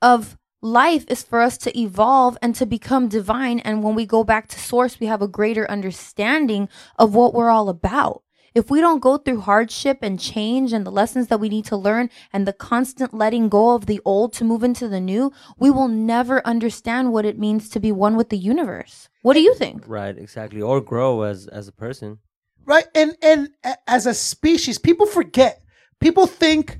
of 0.00 0.36
life 0.60 1.04
is 1.08 1.22
for 1.22 1.40
us 1.40 1.56
to 1.58 1.78
evolve 1.78 2.36
and 2.42 2.54
to 2.54 2.66
become 2.66 3.08
divine 3.08 3.58
and 3.60 3.82
when 3.82 3.94
we 3.94 4.06
go 4.06 4.22
back 4.22 4.48
to 4.48 4.58
source 4.60 5.00
we 5.00 5.06
have 5.06 5.20
a 5.20 5.28
greater 5.28 5.68
understanding 5.70 6.68
of 6.98 7.14
what 7.14 7.34
we're 7.34 7.50
all 7.50 7.68
about. 7.68 8.22
If 8.54 8.70
we 8.70 8.80
don't 8.80 9.00
go 9.00 9.16
through 9.16 9.40
hardship 9.40 9.98
and 10.02 10.20
change 10.20 10.72
and 10.72 10.84
the 10.84 10.90
lessons 10.90 11.28
that 11.28 11.40
we 11.40 11.48
need 11.48 11.64
to 11.66 11.76
learn 11.76 12.10
and 12.32 12.46
the 12.46 12.52
constant 12.52 13.14
letting 13.14 13.48
go 13.48 13.74
of 13.74 13.86
the 13.86 14.00
old 14.04 14.32
to 14.34 14.44
move 14.44 14.62
into 14.62 14.88
the 14.88 15.00
new, 15.00 15.32
we 15.58 15.70
will 15.70 15.88
never 15.88 16.46
understand 16.46 17.12
what 17.12 17.24
it 17.24 17.38
means 17.38 17.70
to 17.70 17.80
be 17.80 17.90
one 17.90 18.14
with 18.16 18.28
the 18.28 18.36
universe. 18.36 19.08
What 19.22 19.34
do 19.34 19.40
you 19.40 19.54
think? 19.54 19.84
Right, 19.86 20.16
exactly. 20.18 20.60
Or 20.60 20.80
grow 20.80 21.22
as 21.22 21.46
as 21.46 21.66
a 21.68 21.72
person. 21.72 22.18
right 22.64 22.86
and 22.94 23.16
and 23.22 23.48
as 23.88 24.06
a 24.06 24.14
species 24.14 24.78
people 24.78 25.06
forget 25.06 25.62
people 25.98 26.26
think 26.28 26.78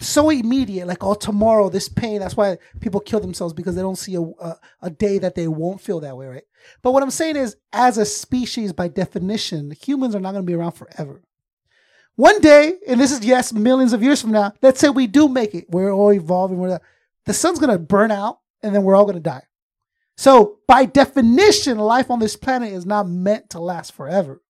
so 0.00 0.28
immediate 0.30 0.86
like 0.86 1.02
oh 1.02 1.14
tomorrow 1.14 1.68
this 1.68 1.88
pain 1.88 2.20
that's 2.20 2.36
why 2.36 2.58
people 2.80 3.00
kill 3.00 3.20
themselves 3.20 3.54
because 3.54 3.74
they 3.74 3.80
don't 3.80 3.96
see 3.96 4.14
a, 4.14 4.20
a, 4.20 4.56
a 4.82 4.90
day 4.90 5.18
that 5.18 5.34
they 5.34 5.48
won't 5.48 5.80
feel 5.80 6.00
that 6.00 6.16
way 6.16 6.26
right 6.26 6.44
but 6.82 6.92
what 6.92 7.02
i'm 7.02 7.10
saying 7.10 7.36
is 7.36 7.56
as 7.72 7.96
a 7.96 8.04
species 8.04 8.72
by 8.72 8.88
definition 8.88 9.70
humans 9.70 10.14
are 10.14 10.20
not 10.20 10.32
going 10.32 10.42
to 10.42 10.46
be 10.46 10.54
around 10.54 10.72
forever 10.72 11.22
one 12.16 12.40
day 12.40 12.74
and 12.86 13.00
this 13.00 13.10
is 13.10 13.24
yes 13.24 13.52
millions 13.52 13.94
of 13.94 14.02
years 14.02 14.20
from 14.20 14.32
now 14.32 14.52
let's 14.60 14.80
say 14.80 14.90
we 14.90 15.06
do 15.06 15.28
make 15.28 15.54
it 15.54 15.64
we're 15.70 15.92
all 15.92 16.12
evolving 16.12 16.58
we're 16.58 16.78
the 17.24 17.32
sun's 17.32 17.58
going 17.58 17.72
to 17.72 17.78
burn 17.78 18.10
out 18.10 18.40
and 18.62 18.74
then 18.74 18.82
we're 18.82 18.94
all 18.94 19.04
going 19.04 19.14
to 19.14 19.20
die 19.20 19.42
so, 20.16 20.58
by 20.66 20.86
definition, 20.86 21.78
life 21.78 22.10
on 22.10 22.20
this 22.20 22.36
planet 22.36 22.72
is 22.72 22.86
not 22.86 23.08
meant 23.08 23.50
to 23.50 23.60
last 23.60 23.92
forever. 23.92 24.42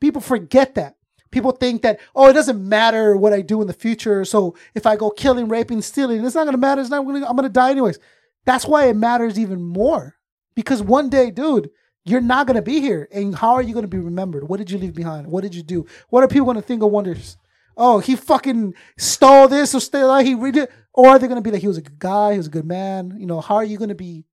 People 0.00 0.20
forget 0.20 0.76
that. 0.76 0.96
People 1.30 1.52
think 1.52 1.82
that, 1.82 2.00
oh, 2.14 2.28
it 2.28 2.32
doesn't 2.32 2.66
matter 2.66 3.16
what 3.16 3.32
I 3.32 3.42
do 3.42 3.60
in 3.60 3.66
the 3.66 3.72
future. 3.72 4.24
So, 4.24 4.56
if 4.74 4.86
I 4.86 4.96
go 4.96 5.10
killing, 5.10 5.48
raping, 5.48 5.82
stealing, 5.82 6.24
it's 6.24 6.34
not 6.34 6.44
going 6.44 6.54
to 6.54 6.58
matter. 6.58 6.80
It's 6.80 6.90
not 6.90 7.02
to, 7.02 7.28
I'm 7.28 7.36
going 7.36 7.42
to 7.42 7.48
die 7.48 7.70
anyways. 7.70 7.98
That's 8.44 8.64
why 8.64 8.86
it 8.86 8.96
matters 8.96 9.38
even 9.38 9.62
more. 9.62 10.14
Because 10.54 10.82
one 10.82 11.10
day, 11.10 11.30
dude, 11.30 11.70
you're 12.04 12.20
not 12.20 12.46
going 12.46 12.54
to 12.54 12.62
be 12.62 12.80
here. 12.80 13.08
And 13.12 13.34
how 13.34 13.54
are 13.54 13.62
you 13.62 13.74
going 13.74 13.82
to 13.84 13.88
be 13.88 13.98
remembered? 13.98 14.48
What 14.48 14.58
did 14.58 14.70
you 14.70 14.78
leave 14.78 14.94
behind? 14.94 15.26
What 15.26 15.42
did 15.42 15.54
you 15.54 15.62
do? 15.62 15.86
What 16.08 16.22
are 16.22 16.28
people 16.28 16.46
going 16.46 16.56
to 16.56 16.62
think 16.62 16.82
of 16.82 16.90
wonders? 16.90 17.36
Oh, 17.76 17.98
he 17.98 18.16
fucking 18.16 18.74
stole 18.96 19.48
this 19.48 19.74
or 19.74 19.80
stole 19.80 20.14
that. 20.14 20.24
He 20.24 20.34
redid. 20.34 20.68
Or 20.94 21.08
are 21.08 21.18
they 21.18 21.26
going 21.26 21.36
to 21.36 21.42
be 21.42 21.50
like, 21.50 21.60
he 21.60 21.68
was 21.68 21.76
a 21.76 21.82
good 21.82 21.98
guy. 21.98 22.32
He 22.32 22.38
was 22.38 22.46
a 22.46 22.50
good 22.50 22.64
man. 22.64 23.16
You 23.18 23.26
know, 23.26 23.40
how 23.40 23.56
are 23.56 23.64
you 23.64 23.76
going 23.76 23.90
to 23.90 23.94
be 23.94 24.24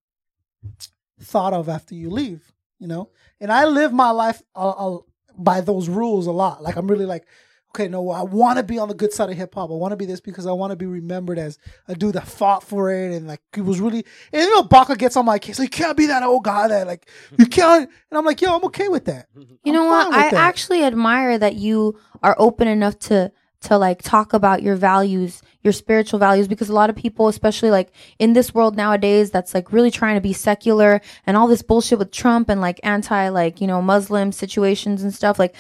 thought 1.20 1.54
of 1.54 1.68
after 1.68 1.96
you 1.96 2.10
leave, 2.10 2.54
you 2.80 2.88
know? 2.88 3.10
And 3.42 3.52
I 3.52 3.66
live 3.66 3.92
my 3.92 4.12
life 4.12 4.42
by 5.38 5.62
those 5.62 5.90
rules 5.90 6.28
a 6.28 6.32
lot. 6.32 6.62
Like 6.62 6.76
I'm 6.76 6.88
really 6.88 7.06
like, 7.06 7.26
okay, 7.76 7.88
no, 7.88 8.12
I 8.12 8.22
want 8.22 8.58
to 8.58 8.64
be 8.64 8.78
on 8.78 8.88
the 8.88 8.94
good 8.94 9.12
side 9.12 9.30
of 9.32 9.36
hip 9.36 9.56
hop. 9.56 9.72
I 9.72 9.74
want 9.74 9.92
to 9.94 9.96
be 9.98 10.06
this 10.06 10.20
because 10.20 10.46
I 10.46 10.52
want 10.52 10.72
to 10.72 10.76
be 10.76 10.86
remembered 10.86 11.40
as 11.40 11.58
a 11.88 11.96
dude 11.96 12.14
that 12.14 12.28
fought 12.28 12.64
for 12.64 12.92
it 12.92 13.14
and 13.16 13.28
like 13.28 13.42
he 13.54 13.62
was 13.62 13.80
really. 13.80 14.06
And 14.32 14.44
you 14.44 14.56
know, 14.56 14.64
Baca 14.64 14.96
gets 14.96 15.18
on 15.18 15.26
my 15.26 15.40
case. 15.40 15.58
Like, 15.60 15.76
you 15.78 15.84
can't 15.84 15.98
be 15.98 16.06
that 16.08 16.24
old 16.24 16.44
guy 16.44 16.68
that 16.68 16.88
like 16.88 17.10
you 17.38 17.46
can't. 17.48 17.90
And 18.10 18.18
I'm 18.18 18.26
like, 18.26 18.42
yo, 18.42 18.56
I'm 18.56 18.64
okay 18.66 18.90
with 18.90 19.06
that. 19.06 19.28
You 19.36 19.48
I'm 19.66 19.74
know 19.74 19.86
what? 19.86 20.14
I 20.14 20.30
that. 20.30 20.34
actually 20.34 20.84
admire 20.84 21.38
that 21.38 21.56
you 21.56 22.00
are 22.22 22.36
open 22.38 22.68
enough 22.68 23.00
to 23.00 23.32
to 23.64 23.78
like 23.78 24.02
talk 24.02 24.34
about 24.34 24.62
your 24.64 24.76
values, 24.76 25.42
your 25.62 25.74
spiritual 25.74 26.20
values 26.20 26.48
because 26.48 26.70
a 26.70 26.74
lot 26.74 26.90
of 26.90 26.96
people 26.96 27.28
especially 27.28 27.72
like 27.72 27.92
in 28.20 28.34
this 28.34 28.54
world 28.54 28.76
nowadays 28.76 29.32
that's 29.32 29.54
like 29.54 29.72
really 29.74 29.92
trying 29.92 30.16
to 30.16 30.22
be 30.22 30.34
secular 30.34 31.02
and 31.26 31.36
all 31.38 31.48
this 31.48 31.62
bullshit 31.62 32.00
with 32.00 32.12
Trump 32.12 32.50
and 32.50 32.62
like 32.62 32.80
anti 32.84 33.30
like, 33.30 33.60
you 33.62 33.68
know, 33.68 33.82
Muslim 33.82 34.32
situations 34.32 35.04
and 35.04 35.14
stuff 35.14 35.40
like 35.40 35.56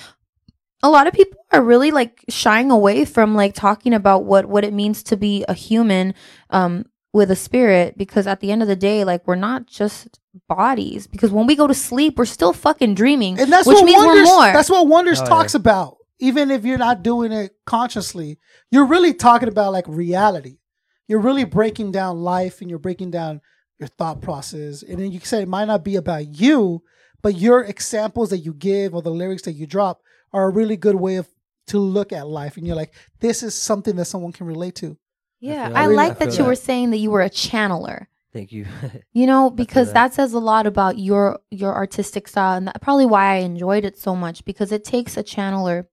a 0.81 0.89
lot 0.89 1.07
of 1.07 1.13
people 1.13 1.37
are 1.51 1.63
really 1.63 1.91
like 1.91 2.23
shying 2.29 2.69
away 2.69 3.05
from 3.05 3.35
like 3.35 3.53
talking 3.53 3.93
about 3.93 4.25
what 4.25 4.45
what 4.45 4.65
it 4.65 4.73
means 4.73 5.01
to 5.03 5.15
be 5.17 5.45
a 5.47 5.53
human 5.53 6.13
um 6.49 6.85
with 7.13 7.29
a 7.31 7.35
spirit 7.35 7.97
because 7.97 8.25
at 8.27 8.39
the 8.41 8.51
end 8.51 8.61
of 8.61 8.67
the 8.67 8.75
day 8.75 9.03
like 9.03 9.25
we're 9.27 9.35
not 9.35 9.65
just 9.67 10.19
bodies 10.49 11.05
because 11.07 11.31
when 11.31 11.45
we 11.47 11.55
go 11.55 11.67
to 11.67 11.73
sleep 11.73 12.17
we're 12.17 12.25
still 12.25 12.51
fucking 12.53 12.95
dreaming 12.95 13.39
and 13.39 13.53
that's 13.53 13.67
which 13.67 13.75
what 13.75 13.85
means 13.85 14.03
wonders. 14.03 14.27
we're 14.27 14.33
more 14.35 14.51
That's 14.51 14.69
what 14.69 14.87
wonders 14.87 15.21
Oh, 15.21 15.25
talks 15.25 15.53
yeah. 15.53 15.59
about. 15.59 15.97
Even 16.23 16.49
if 16.51 16.63
you're 16.63 16.77
not 16.77 17.03
doing 17.03 17.33
it 17.33 17.57
consciously, 17.65 18.39
you're 18.71 18.85
really 18.85 19.13
talking 19.13 19.49
about 19.49 19.73
like 19.73 19.83
reality. 19.89 20.59
You're 21.05 21.19
really 21.19 21.43
breaking 21.43 21.91
down 21.91 22.23
life 22.23 22.61
and 22.61 22.69
you're 22.69 22.79
breaking 22.79 23.11
down 23.11 23.41
your 23.77 23.87
thought 23.87 24.21
process. 24.21 24.83
And 24.83 24.99
then 24.99 25.11
you 25.11 25.19
can 25.19 25.27
say 25.27 25.41
it 25.41 25.49
might 25.49 25.65
not 25.65 25.83
be 25.83 25.97
about 25.97 26.39
you, 26.39 26.81
but 27.21 27.35
your 27.35 27.61
examples 27.61 28.29
that 28.29 28.37
you 28.37 28.53
give 28.53 28.95
or 28.95 29.01
the 29.01 29.11
lyrics 29.11 29.41
that 29.41 29.51
you 29.51 29.67
drop 29.67 30.01
are 30.31 30.45
a 30.45 30.49
really 30.49 30.77
good 30.77 30.95
way 30.95 31.17
of 31.17 31.27
to 31.67 31.77
look 31.77 32.13
at 32.13 32.25
life. 32.25 32.55
And 32.55 32.65
you're 32.65 32.77
like, 32.77 32.93
this 33.19 33.43
is 33.43 33.53
something 33.53 33.97
that 33.97 34.05
someone 34.05 34.31
can 34.31 34.47
relate 34.47 34.75
to. 34.75 34.97
Yeah, 35.41 35.67
feel 35.67 35.77
I, 35.77 35.87
that. 35.87 35.91
I 35.91 35.93
like 35.93 36.17
feel 36.19 36.27
that 36.29 36.37
you 36.37 36.45
were 36.45 36.55
saying 36.55 36.91
that 36.91 36.99
you 36.99 37.11
were 37.11 37.21
a 37.21 37.29
channeler. 37.29 38.05
Thank 38.31 38.53
you. 38.53 38.65
You 39.11 39.27
know, 39.27 39.49
because 39.49 39.89
that. 39.89 39.93
that. 40.09 40.13
says 40.13 40.31
a 40.31 40.39
lot 40.39 40.65
about 40.65 40.97
your 40.97 41.39
your 41.51 41.75
artistic 41.75 42.29
style, 42.29 42.55
and 42.57 42.67
that 42.67 42.81
probably 42.81 43.05
why 43.05 43.33
I 43.33 43.39
enjoyed 43.39 43.83
it 43.83 43.97
so 43.97 44.15
much 44.15 44.45
because 44.45 44.71
it 44.71 44.85
takes 44.85 45.17
a 45.17 45.23
channeler 45.23 45.85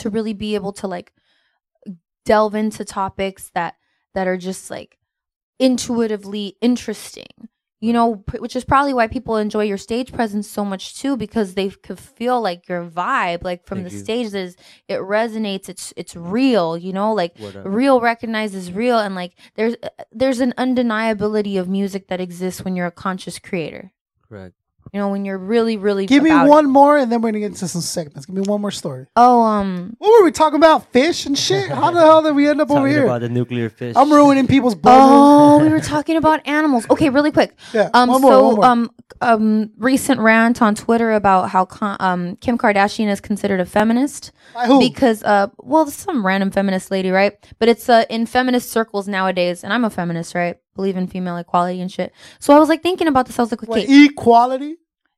to 0.00 0.10
really 0.10 0.34
be 0.34 0.54
able 0.54 0.72
to 0.74 0.86
like 0.86 1.12
delve 2.24 2.54
into 2.54 2.84
topics 2.84 3.50
that 3.54 3.74
that 4.14 4.26
are 4.26 4.36
just 4.36 4.70
like 4.70 4.98
intuitively 5.58 6.56
interesting. 6.60 7.48
You 7.82 7.94
know, 7.94 8.16
pr- 8.16 8.42
which 8.42 8.56
is 8.56 8.64
probably 8.64 8.92
why 8.92 9.06
people 9.06 9.38
enjoy 9.38 9.64
your 9.64 9.78
stage 9.78 10.12
presence 10.12 10.46
so 10.46 10.66
much 10.66 10.98
too, 10.98 11.16
because 11.16 11.54
they 11.54 11.70
could 11.70 11.98
feel 11.98 12.38
like 12.38 12.68
your 12.68 12.84
vibe, 12.84 13.42
like 13.42 13.64
from 13.64 13.78
Thank 13.78 13.88
the 13.88 13.94
you. 13.94 14.04
stage, 14.04 14.34
is 14.34 14.56
it 14.86 14.98
resonates. 14.98 15.70
It's 15.70 15.94
it's 15.96 16.14
real. 16.14 16.76
You 16.76 16.92
know, 16.92 17.14
like 17.14 17.32
real 17.64 18.00
recognizes 18.00 18.70
real 18.70 18.98
and 18.98 19.14
like 19.14 19.32
there's 19.54 19.76
uh, 19.82 19.88
there's 20.12 20.40
an 20.40 20.52
undeniability 20.58 21.58
of 21.58 21.70
music 21.70 22.08
that 22.08 22.20
exists 22.20 22.62
when 22.62 22.76
you're 22.76 22.86
a 22.86 22.90
conscious 22.92 23.38
creator 23.38 23.92
Correct. 24.28 24.54
You 24.92 24.98
know 25.00 25.08
when 25.08 25.24
you're 25.24 25.38
really 25.38 25.76
really 25.76 26.06
Give 26.06 26.22
me 26.22 26.30
about 26.30 26.46
it. 26.46 26.50
one 26.50 26.70
more 26.70 26.96
and 26.98 27.10
then 27.10 27.20
we're 27.20 27.30
gonna 27.30 27.40
get 27.40 27.46
into 27.52 27.68
some 27.68 27.80
segments. 27.82 28.26
Give 28.26 28.34
me 28.36 28.42
one 28.42 28.60
more 28.60 28.70
story. 28.70 29.06
oh 29.16 29.42
um 29.42 29.94
What 29.98 30.18
were 30.20 30.24
we 30.24 30.32
talking 30.32 30.56
about? 30.56 30.90
Fish 30.92 31.26
and 31.26 31.38
shit? 31.38 31.68
How 31.70 31.90
the 31.90 32.00
hell 32.00 32.22
did 32.22 32.34
we 32.34 32.48
end 32.48 32.60
up 32.60 32.70
over 32.70 32.80
Talking 32.80 32.92
here? 32.92 33.04
about 33.04 33.20
the 33.20 33.28
nuclear 33.28 33.68
fish. 33.70 33.94
I'm 33.96 34.12
ruining 34.12 34.46
people's 34.46 34.74
buzzers. 34.74 35.00
oh 35.10 35.58
we 35.60 35.68
were 35.68 35.80
talking 35.80 36.16
about 36.16 36.46
animals 36.46 36.88
okay 36.90 37.10
really 37.10 37.30
quick 37.32 37.54
Yeah, 37.72 37.90
um 37.94 38.08
one 38.08 38.20
more, 38.22 38.30
so 38.32 38.46
one 38.46 38.54
more. 38.56 38.64
um 38.64 38.90
um 39.22 39.70
recent 39.78 40.20
rant 40.20 40.62
on 40.62 40.74
twitter 40.74 41.12
about 41.12 41.50
how 41.50 41.64
Con- 41.64 41.96
um 42.00 42.36
kim 42.36 42.56
kardashian 42.56 43.08
is 43.08 43.20
considered 43.20 43.60
a 43.60 43.66
feminist 43.66 44.32
By 44.54 44.66
who? 44.66 44.80
because 44.80 45.22
uh 45.24 45.48
well 45.58 45.86
some 45.90 46.24
random 46.24 46.50
feminist 46.50 46.90
lady 46.90 47.10
right 47.10 47.34
but 47.58 47.68
it's 47.68 47.88
uh 47.88 48.04
in 48.08 48.26
feminist 48.26 48.70
circles 48.70 49.06
nowadays 49.08 49.62
and 49.64 49.72
i'm 49.72 49.84
a 49.84 49.90
feminist 49.90 50.34
right 50.34 50.56
believe 50.74 50.96
in 50.96 51.06
female 51.06 51.36
equality 51.36 51.80
and 51.80 51.92
shit 51.92 52.12
so 52.38 52.54
i 52.54 52.58
was 52.58 52.68
like 52.68 52.82
thinking 52.82 53.08
about 53.08 53.26
this 53.26 53.38
i 53.38 53.42
was 53.42 53.50
like 53.50 53.62
What, 53.62 53.80
okay 53.80 54.04
equality? 54.06 54.76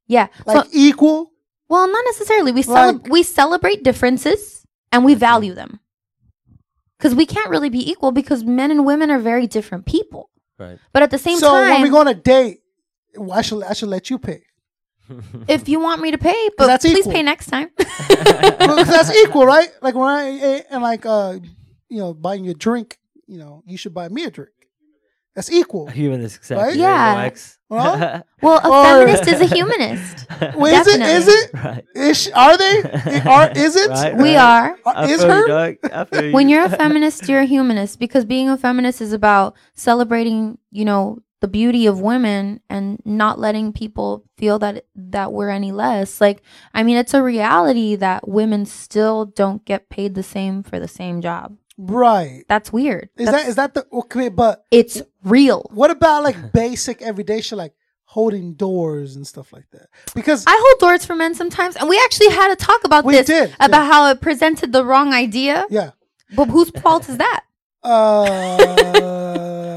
yeah 0.08 0.26
Like 0.46 0.64
so 0.64 0.70
equal? 0.72 1.30
Well, 1.68 1.88
not 1.88 2.04
necessarily. 2.04 2.52
We 2.52 2.60
cele- 2.62 2.92
Like- 2.94 3.08
we 3.08 3.22
celebrate 3.22 3.82
differences 3.82 4.66
and 4.90 5.06
we 5.06 5.14
value 5.14 5.54
them. 5.54 5.80
Because 6.98 7.14
we 7.14 7.24
can't 7.24 7.48
really 7.48 7.70
be 7.70 7.90
equal 7.90 8.12
because 8.12 8.44
men 8.44 8.70
and 8.70 8.84
women 8.84 9.10
are 9.10 9.18
very 9.18 9.46
different 9.46 9.86
people. 9.86 10.28
Right. 10.58 10.78
But 10.92 11.02
at 11.02 11.10
the 11.10 11.18
same 11.18 11.38
so 11.38 11.50
time, 11.50 11.70
when 11.70 11.82
we 11.82 11.88
go 11.88 11.98
on 11.98 12.08
a 12.08 12.14
date, 12.14 12.61
well, 13.16 13.32
I 13.38 13.42
should 13.42 13.62
I 13.62 13.72
should 13.72 13.88
let 13.88 14.10
you 14.10 14.18
pay. 14.18 14.42
if 15.48 15.68
you 15.68 15.80
want 15.80 16.00
me 16.00 16.10
to 16.12 16.18
pay, 16.18 16.50
but 16.56 16.66
that's 16.66 16.84
please 16.84 16.98
equal. 17.00 17.12
pay 17.12 17.22
next 17.22 17.46
time. 17.46 17.70
Because 17.78 18.88
that's 18.88 19.14
equal, 19.16 19.44
right? 19.46 19.68
Like 19.82 19.94
when 19.94 20.08
I 20.08 20.28
eh, 20.30 20.62
and 20.70 20.82
like 20.82 21.04
uh 21.06 21.38
you 21.88 21.98
know 21.98 22.14
buying 22.14 22.44
you 22.44 22.52
a 22.52 22.54
drink, 22.54 22.98
you 23.26 23.38
know 23.38 23.62
you 23.66 23.76
should 23.76 23.94
buy 23.94 24.08
me 24.08 24.24
a 24.24 24.30
drink. 24.30 24.50
That's 25.34 25.50
equal. 25.50 25.86
Humanist, 25.86 26.50
Right? 26.50 26.76
Yeah. 26.76 27.30
Huh? 27.70 28.22
well, 28.42 28.60
a 28.62 28.68
Or- 28.68 28.84
feminist 28.84 29.26
is 29.26 29.40
a 29.40 29.46
humanist. 29.46 30.26
Wait, 30.56 30.74
is 30.74 30.86
it? 30.86 31.00
Is 31.00 31.26
it? 31.28 31.54
right. 31.54 31.84
Is 31.94 32.30
are 32.34 32.56
they? 32.58 32.82
Are 33.24 33.50
is 33.56 33.74
it? 33.76 33.88
Right, 33.88 34.14
We 34.14 34.36
right. 34.36 34.76
are. 34.84 34.94
I 34.94 35.10
is 35.10 35.22
her? 35.22 35.40
You, 35.40 35.48
dog. 35.48 35.74
I 35.90 36.04
feel 36.04 36.24
you. 36.26 36.32
When 36.32 36.50
you're 36.50 36.64
a 36.64 36.68
feminist, 36.68 37.28
you're 37.30 37.40
a 37.40 37.46
humanist 37.46 37.98
because 37.98 38.26
being 38.26 38.50
a 38.50 38.58
feminist 38.58 39.00
is 39.00 39.14
about 39.14 39.56
celebrating, 39.74 40.58
you 40.70 40.84
know, 40.84 41.20
the 41.42 41.48
beauty 41.48 41.86
of 41.86 42.00
women 42.00 42.60
and 42.70 42.98
not 43.04 43.38
letting 43.38 43.72
people 43.74 44.24
feel 44.38 44.58
that 44.60 44.86
that 44.96 45.32
we're 45.32 45.50
any 45.50 45.72
less. 45.72 46.20
Like, 46.20 46.40
I 46.72 46.82
mean, 46.82 46.96
it's 46.96 47.12
a 47.14 47.22
reality 47.22 47.96
that 47.96 48.26
women 48.26 48.64
still 48.64 49.26
don't 49.26 49.62
get 49.66 49.90
paid 49.90 50.14
the 50.14 50.22
same 50.22 50.62
for 50.62 50.78
the 50.80 50.88
same 50.88 51.20
job. 51.20 51.56
Right. 51.76 52.44
That's 52.48 52.72
weird. 52.72 53.10
Is 53.16 53.26
That's- 53.26 53.42
that 53.44 53.48
is 53.50 53.56
that 53.56 53.74
the 53.74 53.86
okay? 53.92 54.28
But 54.30 54.64
it's 54.70 55.02
real. 55.24 55.68
what 55.74 55.90
about 55.90 56.22
like 56.22 56.52
basic 56.64 57.02
everyday 57.02 57.40
shit 57.40 57.58
like 57.58 57.74
holding 58.04 58.54
doors 58.54 59.16
and 59.16 59.26
stuff 59.26 59.52
like 59.52 59.66
that? 59.72 59.88
Because 60.14 60.44
I 60.46 60.54
hold 60.64 60.78
doors 60.80 61.04
for 61.04 61.16
men 61.16 61.34
sometimes, 61.34 61.74
and 61.76 61.88
we 61.88 62.00
actually 62.04 62.30
had 62.30 62.52
a 62.52 62.56
talk 62.56 62.84
about 62.84 63.04
We 63.04 63.14
this 63.14 63.26
did, 63.26 63.54
about 63.58 63.86
how 63.92 64.08
it 64.10 64.20
presented 64.20 64.72
the 64.72 64.84
wrong 64.84 65.12
idea. 65.12 65.66
yeah. 65.70 65.90
But 66.36 66.48
whose 66.48 66.70
fault 66.70 67.08
is 67.08 67.18
that? 67.18 67.42
Uh, 67.84 68.56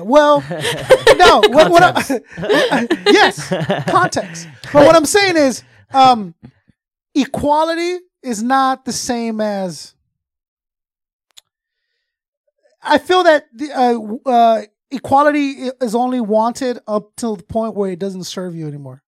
well, 0.05 0.41
no. 1.17 1.41
What, 1.49 1.71
what 1.71 1.83
I, 1.83 2.87
yes, 3.07 3.49
context. 3.89 4.47
But 4.71 4.85
what 4.85 4.95
I'm 4.95 5.05
saying 5.05 5.35
is, 5.35 5.63
um, 5.93 6.35
equality 7.15 7.99
is 8.21 8.43
not 8.43 8.85
the 8.85 8.93
same 8.93 9.41
as. 9.41 9.95
I 12.83 12.99
feel 12.99 13.23
that 13.23 13.45
the, 13.51 13.71
uh, 13.71 14.29
uh, 14.29 14.61
equality 14.91 15.71
is 15.81 15.95
only 15.95 16.21
wanted 16.21 16.79
up 16.87 17.15
till 17.15 17.35
the 17.35 17.43
point 17.43 17.73
where 17.73 17.89
it 17.89 17.97
doesn't 17.97 18.25
serve 18.25 18.55
you 18.55 18.67
anymore. 18.67 19.01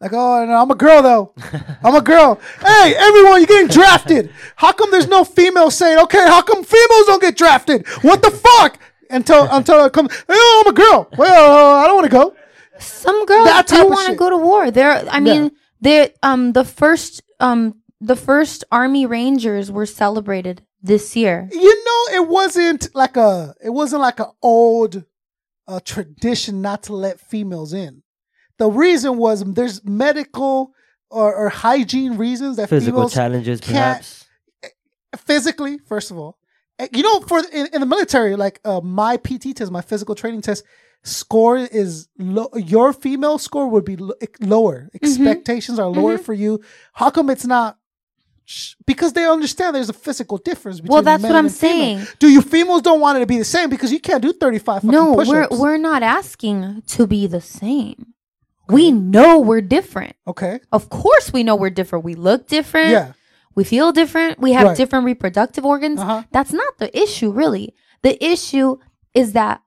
Like, 0.00 0.12
oh, 0.14 0.46
no, 0.46 0.54
I'm 0.54 0.70
a 0.70 0.76
girl 0.76 1.02
though. 1.02 1.34
I'm 1.82 1.94
a 1.94 2.00
girl. 2.00 2.40
Hey, 2.60 2.94
everyone, 2.96 3.40
you're 3.40 3.46
getting 3.46 3.68
drafted. 3.68 4.30
How 4.56 4.72
come 4.72 4.90
there's 4.90 5.08
no 5.08 5.24
female 5.24 5.70
saying, 5.70 5.98
okay, 5.98 6.26
how 6.26 6.40
come 6.40 6.64
females 6.64 7.06
don't 7.06 7.20
get 7.20 7.36
drafted? 7.36 7.86
What 8.02 8.22
the 8.22 8.30
fuck? 8.30 8.78
Until 9.10 9.48
until 9.50 9.84
it 9.84 9.92
comes, 9.92 10.12
oh, 10.28 10.62
I'm 10.66 10.72
a 10.72 10.76
girl. 10.76 11.08
Well, 11.16 11.76
I 11.76 11.86
don't 11.86 11.96
want 11.96 12.06
to 12.10 12.16
go. 12.16 12.36
Some 12.78 13.24
girls 13.26 13.46
That 13.46 13.66
do 13.66 13.82
of 13.84 13.90
want 13.90 14.08
to 14.10 14.14
go 14.16 14.30
to 14.30 14.36
war. 14.36 14.70
There, 14.70 15.04
I 15.10 15.20
mean, 15.20 15.50
they 15.80 16.14
um 16.22 16.52
the 16.52 16.64
first 16.64 17.22
um 17.40 17.74
the 18.00 18.14
first 18.16 18.64
Army 18.70 19.06
Rangers 19.06 19.70
were 19.72 19.86
celebrated 19.86 20.62
this 20.82 21.16
year. 21.16 21.48
You 21.52 21.84
know, 21.84 22.22
it 22.22 22.28
wasn't 22.28 22.94
like 22.94 23.16
a 23.16 23.54
it 23.62 23.70
wasn't 23.70 24.02
like 24.02 24.20
an 24.20 24.30
old 24.42 25.04
uh, 25.66 25.80
tradition 25.84 26.62
not 26.62 26.84
to 26.84 26.94
let 26.94 27.20
females 27.20 27.72
in. 27.72 28.02
The 28.58 28.70
reason 28.70 29.16
was 29.18 29.44
there's 29.44 29.84
medical 29.84 30.72
or, 31.10 31.34
or 31.34 31.48
hygiene 31.48 32.16
reasons 32.16 32.56
that 32.56 32.68
Physical 32.68 33.00
females 33.00 33.14
challenges, 33.14 33.60
can't- 33.60 33.74
perhaps. 33.74 34.26
physically, 35.16 35.78
first 35.86 36.10
of 36.10 36.18
all, 36.18 36.37
you 36.92 37.02
know, 37.02 37.20
for 37.20 37.40
in, 37.52 37.66
in 37.72 37.80
the 37.80 37.86
military, 37.86 38.36
like 38.36 38.60
uh, 38.64 38.80
my 38.82 39.16
PT 39.16 39.54
test, 39.56 39.70
my 39.72 39.80
physical 39.80 40.14
training 40.14 40.42
test 40.42 40.64
score 41.02 41.56
is 41.58 42.08
low. 42.18 42.48
Your 42.54 42.92
female 42.92 43.38
score 43.38 43.68
would 43.68 43.84
be 43.84 43.96
lo- 43.96 44.14
lower. 44.40 44.88
Expectations 44.94 45.78
are 45.78 45.88
lower 45.88 46.18
for 46.18 46.34
you. 46.34 46.60
How 46.92 47.10
come 47.10 47.30
it's 47.30 47.46
not? 47.46 47.78
sh- 48.44 48.74
Because 48.86 49.12
they 49.12 49.26
understand 49.26 49.74
there's 49.76 49.88
a 49.90 49.92
physical 49.92 50.38
difference 50.38 50.80
between 50.80 50.94
Well, 50.94 51.02
that's 51.02 51.22
what 51.22 51.34
I'm 51.36 51.48
female. 51.48 51.98
saying. 51.98 52.06
Do 52.18 52.28
you 52.28 52.42
females 52.42 52.82
don't 52.82 53.00
want 53.00 53.16
it 53.18 53.20
to 53.20 53.26
be 53.26 53.38
the 53.38 53.44
same 53.44 53.70
because 53.70 53.92
you 53.92 54.00
can't 54.00 54.22
do 54.22 54.32
35 54.32 54.84
No, 54.84 55.12
we're 55.12 55.24
push-ups. 55.24 55.56
we're 55.58 55.76
not 55.78 56.02
asking 56.02 56.82
to 56.88 57.06
be 57.06 57.26
the 57.26 57.40
same. 57.40 58.14
We 58.68 58.90
know 58.92 59.38
we're 59.40 59.62
different. 59.62 60.14
okay. 60.26 60.60
Of 60.72 60.90
course, 60.90 61.32
we 61.32 61.42
know 61.42 61.56
we're 61.56 61.70
different. 61.70 62.04
We 62.04 62.14
look 62.14 62.48
different. 62.48 62.90
Yeah. 62.90 63.12
We 63.58 63.64
feel 63.64 63.90
different. 63.90 64.38
We 64.38 64.52
have 64.52 64.68
Right. 64.68 64.76
different 64.76 65.04
reproductive 65.04 65.64
organs. 65.66 65.98
Uh-huh. 66.00 66.22
That's 66.30 66.52
not 66.52 66.78
the 66.78 66.90
issue, 66.96 67.30
really. 67.32 67.74
The 68.02 68.14
issue 68.24 68.76
is 69.14 69.32
that 69.32 69.62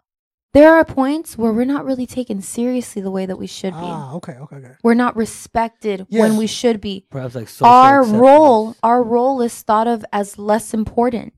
there 0.53 0.73
are 0.77 0.85
points 0.85 1.37
where 1.37 1.51
we're 1.51 1.65
not 1.75 1.83
really 1.83 2.05
taken 2.05 2.41
seriously 2.41 3.01
the 3.01 3.11
way 3.11 3.25
that 3.25 3.37
we 3.37 3.47
should 3.47 3.73
be. 3.73 3.89
Ah, 3.97 4.13
okay, 4.17 4.37
okay, 4.43 4.55
okay. 4.61 4.75
We're 4.81 5.01
not 5.05 5.17
respected 5.17 6.05
Yeah. 6.07 6.21
when 6.21 6.37
we 6.37 6.47
should 6.47 6.79
be. 6.79 7.05
Perhaps 7.09 7.35
like 7.35 7.49
social 7.49 7.67
Our 7.67 7.99
acceptance. 7.99 8.21
role, 8.21 8.75
our 8.81 9.03
role 9.03 9.41
is 9.41 9.55
thought 9.61 9.87
of 9.89 10.05
as 10.13 10.39
less 10.39 10.73
important 10.73 11.33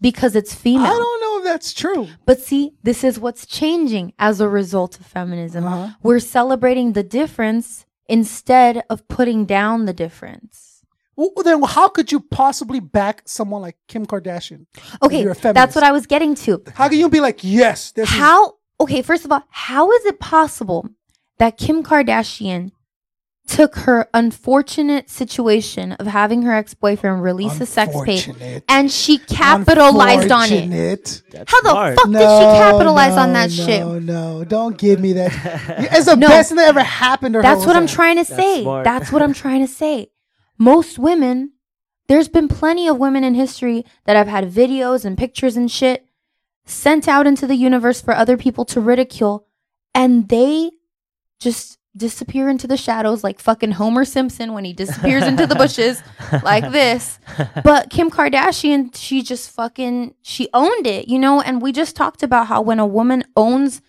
because 0.00 0.34
it's 0.34 0.54
female. 0.54 0.86
I 0.86 0.96
don't 1.04 1.20
know 1.24 1.38
if 1.40 1.44
that's 1.44 1.74
true. 1.74 2.08
But 2.24 2.40
see, 2.40 2.72
this 2.82 3.04
is 3.04 3.20
what's 3.20 3.44
changing 3.44 4.14
as 4.18 4.40
a 4.40 4.48
result 4.48 4.98
of 4.98 5.04
feminism. 5.04 5.64
Uh-huh. 5.66 5.88
We're 6.02 6.20
celebrating 6.20 6.92
the 6.94 7.02
difference 7.20 7.84
instead 8.08 8.82
of 8.88 9.06
putting 9.08 9.44
down 9.44 9.84
the 9.84 9.92
difference. 10.06 10.65
Well, 11.16 11.30
then 11.44 11.62
how 11.62 11.88
could 11.88 12.12
you 12.12 12.20
possibly 12.20 12.78
back 12.80 13.22
someone 13.26 13.62
like 13.62 13.76
Kim 13.88 14.04
Kardashian? 14.06 14.66
Okay, 15.02 15.22
you're 15.22 15.32
a 15.32 15.34
feminist. 15.34 15.54
that's 15.54 15.74
what 15.74 15.82
I 15.84 15.92
was 15.92 16.06
getting 16.06 16.34
to. 16.36 16.62
How 16.74 16.88
can 16.88 16.98
you 16.98 17.08
be 17.08 17.20
like, 17.20 17.42
yes, 17.42 17.92
this 17.92 18.08
is 18.10 18.14
How, 18.16 18.54
okay, 18.80 19.00
first 19.02 19.24
of 19.24 19.32
all, 19.32 19.42
how 19.48 19.90
is 19.92 20.04
it 20.04 20.20
possible 20.20 20.88
that 21.38 21.56
Kim 21.56 21.82
Kardashian 21.82 22.70
took 23.46 23.76
her 23.76 24.08
unfortunate 24.12 25.08
situation 25.08 25.92
of 25.92 26.06
having 26.08 26.42
her 26.42 26.52
ex 26.52 26.74
boyfriend 26.74 27.22
release 27.22 27.60
a 27.60 27.66
sex 27.66 27.94
tape 28.04 28.34
and 28.68 28.90
she 28.92 29.16
capitalized 29.18 30.30
on 30.30 30.52
it? 30.52 31.22
That's 31.30 31.50
How 31.52 31.60
the 31.62 31.70
smart. 31.70 31.94
fuck 31.96 32.06
did 32.10 32.18
she 32.18 32.58
capitalize 32.60 33.12
on 33.12 33.32
that 33.34 33.50
no, 33.50 33.64
shit? 33.64 33.80
No, 33.80 33.98
no, 34.00 34.44
don't 34.44 34.76
give 34.76 35.00
me 35.00 35.12
that. 35.14 35.32
It's 35.92 36.06
the 36.06 36.16
No. 36.16 36.28
best 36.28 36.50
thing 36.50 36.56
that 36.56 36.68
ever 36.68 36.82
happened 36.82 37.32
to 37.34 37.38
her. 37.38 37.42
That's 37.42 37.58
was 37.58 37.66
what 37.68 37.76
I'm 37.76 37.86
that. 37.86 37.92
trying 37.94 38.16
to 38.16 38.24
say. 38.26 38.62
smart. 38.62 38.84
That's 38.84 39.10
what 39.12 39.22
I'm 39.22 39.32
trying 39.32 39.60
to 39.66 39.72
say. 39.72 40.10
Most 40.58 40.98
women, 40.98 41.52
there's 42.08 42.28
been 42.28 42.48
plenty 42.48 42.88
of 42.88 42.98
women 42.98 43.24
in 43.24 43.34
history 43.34 43.84
that 44.04 44.16
have 44.16 44.28
had 44.28 44.50
videos 44.50 45.04
and 45.04 45.18
pictures 45.18 45.56
and 45.56 45.70
shit 45.70 46.06
sent 46.64 47.06
out 47.08 47.26
into 47.26 47.46
the 47.46 47.54
universe 47.54 48.00
for 48.00 48.14
other 48.14 48.36
people 48.36 48.64
to 48.66 48.80
ridicule, 48.80 49.46
and 49.94 50.28
they 50.28 50.70
just 51.38 51.78
disappear 51.96 52.48
into 52.48 52.66
the 52.66 52.76
shadows 52.76 53.24
like 53.24 53.40
fucking 53.40 53.72
Homer 53.72 54.04
Simpson 54.04 54.52
when 54.52 54.64
he 54.64 54.72
disappears 54.72 55.22
into 55.24 55.46
the 55.46 55.54
bushes 55.54 56.02
like 56.42 56.70
this. 56.70 57.18
But 57.64 57.90
Kim 57.90 58.10
Kardashian, 58.10 58.94
she 58.94 59.22
just 59.22 59.50
fucking 59.50 60.14
she 60.22 60.48
owned 60.52 60.86
it, 60.86 61.08
you 61.08 61.18
know, 61.18 61.40
and 61.40 61.62
we 61.62 61.72
just 61.72 61.96
talked 61.96 62.22
about 62.22 62.48
how 62.48 62.60
when 62.60 62.78
a 62.78 62.86
woman 62.86 63.24
owns 63.36 63.80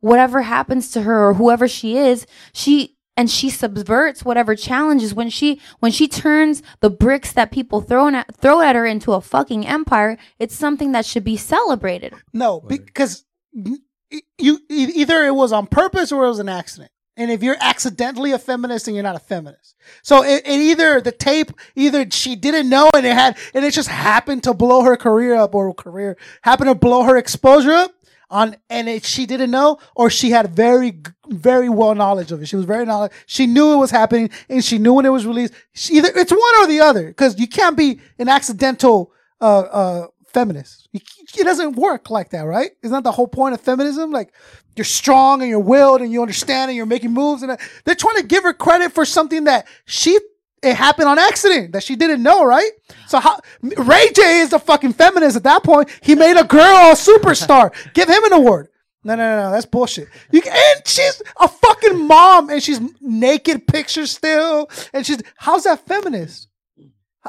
whatever 0.00 0.42
happens 0.42 0.90
to 0.92 1.02
her 1.02 1.26
or 1.28 1.34
whoever 1.34 1.66
she 1.66 1.96
is, 1.96 2.26
she 2.52 2.93
and 3.16 3.30
she 3.30 3.50
subverts 3.50 4.24
whatever 4.24 4.54
challenges 4.56 5.14
when 5.14 5.30
she 5.30 5.60
when 5.80 5.92
she 5.92 6.08
turns 6.08 6.62
the 6.80 6.90
bricks 6.90 7.32
that 7.32 7.52
people 7.52 7.80
throw 7.80 8.08
at 8.08 8.34
throw 8.36 8.60
at 8.60 8.76
her 8.76 8.86
into 8.86 9.12
a 9.12 9.20
fucking 9.20 9.66
empire, 9.66 10.18
it's 10.38 10.54
something 10.54 10.92
that 10.92 11.06
should 11.06 11.24
be 11.24 11.36
celebrated. 11.36 12.14
No, 12.32 12.60
because 12.60 13.24
you 13.52 14.60
either 14.68 15.24
it 15.24 15.34
was 15.34 15.52
on 15.52 15.66
purpose 15.66 16.12
or 16.12 16.24
it 16.24 16.28
was 16.28 16.38
an 16.38 16.48
accident. 16.48 16.90
And 17.16 17.30
if 17.30 17.44
you're 17.44 17.56
accidentally 17.60 18.32
a 18.32 18.40
feminist, 18.40 18.88
and 18.88 18.96
you're 18.96 19.04
not 19.04 19.14
a 19.14 19.20
feminist. 19.20 19.76
So 20.02 20.24
it, 20.24 20.42
it 20.44 20.58
either 20.58 21.00
the 21.00 21.12
tape, 21.12 21.52
either 21.76 22.10
she 22.10 22.34
didn't 22.34 22.68
know 22.68 22.90
and 22.92 23.06
it 23.06 23.14
had, 23.14 23.38
and 23.54 23.64
it 23.64 23.72
just 23.72 23.88
happened 23.88 24.42
to 24.44 24.54
blow 24.54 24.82
her 24.82 24.96
career 24.96 25.36
up 25.36 25.54
or 25.54 25.72
career 25.74 26.16
happened 26.42 26.70
to 26.70 26.74
blow 26.74 27.04
her 27.04 27.16
exposure 27.16 27.70
up 27.70 27.92
on, 28.34 28.56
and 28.68 28.88
it, 28.88 29.04
she 29.04 29.26
didn't 29.26 29.52
know, 29.52 29.78
or 29.94 30.10
she 30.10 30.30
had 30.30 30.50
very, 30.54 31.00
very 31.28 31.68
well 31.68 31.94
knowledge 31.94 32.32
of 32.32 32.42
it. 32.42 32.46
She 32.46 32.56
was 32.56 32.64
very 32.64 32.84
knowledge. 32.84 33.12
She 33.26 33.46
knew 33.46 33.72
it 33.72 33.76
was 33.76 33.92
happening 33.92 34.28
and 34.48 34.62
she 34.62 34.78
knew 34.78 34.92
when 34.92 35.06
it 35.06 35.10
was 35.10 35.24
released. 35.24 35.54
She 35.72 35.94
either 35.94 36.10
it's 36.14 36.32
one 36.32 36.54
or 36.60 36.66
the 36.66 36.80
other 36.80 37.06
because 37.06 37.38
you 37.38 37.46
can't 37.46 37.76
be 37.76 38.00
an 38.18 38.28
accidental, 38.28 39.12
uh, 39.40 39.60
uh, 39.60 40.06
feminist. 40.26 40.88
It 40.92 41.44
doesn't 41.44 41.76
work 41.76 42.10
like 42.10 42.30
that, 42.30 42.42
right? 42.42 42.72
Isn't 42.82 42.92
that 42.92 43.04
the 43.04 43.12
whole 43.12 43.28
point 43.28 43.54
of 43.54 43.60
feminism? 43.60 44.10
Like 44.10 44.34
you're 44.74 44.84
strong 44.84 45.40
and 45.40 45.48
you're 45.48 45.60
willed 45.60 46.00
and 46.02 46.10
you 46.10 46.20
understand 46.20 46.70
and 46.70 46.76
you're 46.76 46.86
making 46.86 47.12
moves 47.12 47.44
and 47.44 47.56
they're 47.84 47.94
trying 47.94 48.16
to 48.16 48.26
give 48.26 48.42
her 48.42 48.52
credit 48.52 48.92
for 48.92 49.04
something 49.04 49.44
that 49.44 49.68
she 49.84 50.18
it 50.64 50.76
happened 50.76 51.08
on 51.08 51.18
accident 51.18 51.72
that 51.72 51.82
she 51.82 51.96
didn't 51.96 52.22
know, 52.22 52.44
right? 52.44 52.70
So 53.06 53.18
how 53.20 53.38
Ray 53.62 54.06
J 54.14 54.40
is 54.40 54.52
a 54.52 54.58
fucking 54.58 54.94
feminist 54.94 55.36
at 55.36 55.42
that 55.44 55.62
point. 55.62 55.88
He 56.02 56.14
made 56.14 56.36
a 56.38 56.44
girl 56.44 56.90
a 56.92 56.94
superstar. 56.94 57.72
Give 57.94 58.08
him 58.08 58.24
an 58.24 58.32
award. 58.32 58.68
No, 59.06 59.14
no, 59.16 59.36
no, 59.36 59.42
no, 59.42 59.50
that's 59.52 59.66
bullshit. 59.66 60.08
You 60.32 60.40
can, 60.40 60.52
and 60.54 60.86
she's 60.88 61.22
a 61.38 61.46
fucking 61.46 62.06
mom 62.06 62.48
and 62.48 62.62
she's 62.62 62.80
naked 63.02 63.66
pictures 63.66 64.10
still 64.12 64.70
and 64.94 65.04
she's 65.04 65.20
how's 65.36 65.64
that 65.64 65.86
feminist? 65.86 66.48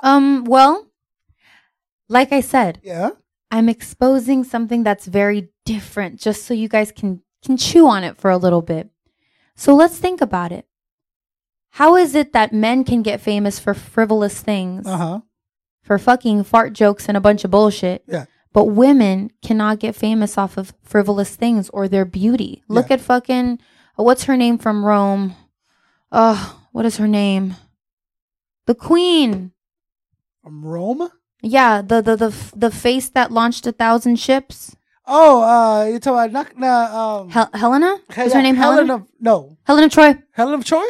Um, 0.02 0.46
well, 0.46 0.88
like 2.08 2.32
I 2.32 2.42
said, 2.42 2.80
Yeah. 2.84 3.10
I'm 3.52 3.70
exposing 3.70 4.44
something 4.44 4.84
that's 4.84 5.06
very 5.06 5.50
different 5.66 6.20
just 6.20 6.46
so 6.46 6.54
you 6.54 6.68
guys 6.68 6.92
can 6.92 7.22
can 7.44 7.58
chew 7.58 7.88
on 7.88 8.04
it 8.04 8.18
for 8.18 8.32
a 8.32 8.38
little 8.38 8.62
bit. 8.62 8.90
So 9.56 9.76
let's 9.76 9.98
think 9.98 10.22
about 10.22 10.52
it. 10.52 10.66
How 11.76 11.96
is 11.98 12.16
it 12.16 12.32
that 12.34 12.54
men 12.54 12.84
can 12.86 13.02
get 13.04 13.20
famous 13.22 13.60
for 13.60 13.74
frivolous 13.74 14.40
things, 14.42 14.88
Uh-huh. 14.88 15.20
for 15.84 15.98
fucking 16.00 16.44
fart 16.46 16.72
jokes 16.74 17.08
and 17.10 17.18
a 17.18 17.22
bunch 17.22 17.44
of 17.44 17.52
bullshit? 17.52 18.04
Yeah. 18.08 18.26
But 18.54 18.66
women 18.66 19.32
cannot 19.44 19.80
get 19.80 19.96
famous 19.96 20.38
off 20.38 20.56
of 20.58 20.74
frivolous 20.84 21.36
things 21.36 21.70
or 21.72 21.88
their 21.90 22.06
beauty. 22.06 22.64
Look 22.70 22.90
Yeah. 22.90 22.94
at 22.96 23.02
fucking 23.02 23.60
what's 23.98 24.24
her 24.24 24.38
name 24.38 24.58
from 24.58 24.86
Rome? 24.86 25.36
Oh, 26.12 26.62
what 26.72 26.86
is 26.86 26.96
her 26.98 27.08
name? 27.08 27.56
The 28.68 28.76
Queen. 28.76 29.52
From 30.44 30.64
Rome? 30.64 31.10
Yeah, 31.42 31.82
the 31.82 32.02
the 32.02 32.16
the 32.16 32.34
the 32.56 32.72
face 32.72 33.10
that 33.10 33.32
launched 33.34 33.68
a 33.68 33.72
thousand 33.74 34.16
ships. 34.16 34.76
Oh, 35.06 35.44
uh, 35.44 35.86
you're 35.86 36.00
talking 36.00 36.32
about 36.32 36.54
not, 36.58 36.92
um, 36.92 37.30
Hel- 37.30 37.50
Helena? 37.54 37.98
Hel- 38.10 38.26
Was 38.26 38.34
her 38.34 38.42
name 38.42 38.56
Helen 38.56 38.88
Helena? 38.88 39.06
no 39.20 39.58
Helena 39.66 39.90
Troy. 39.90 40.18
Helen 40.32 40.54
of 40.56 40.64
Troy? 40.66 40.86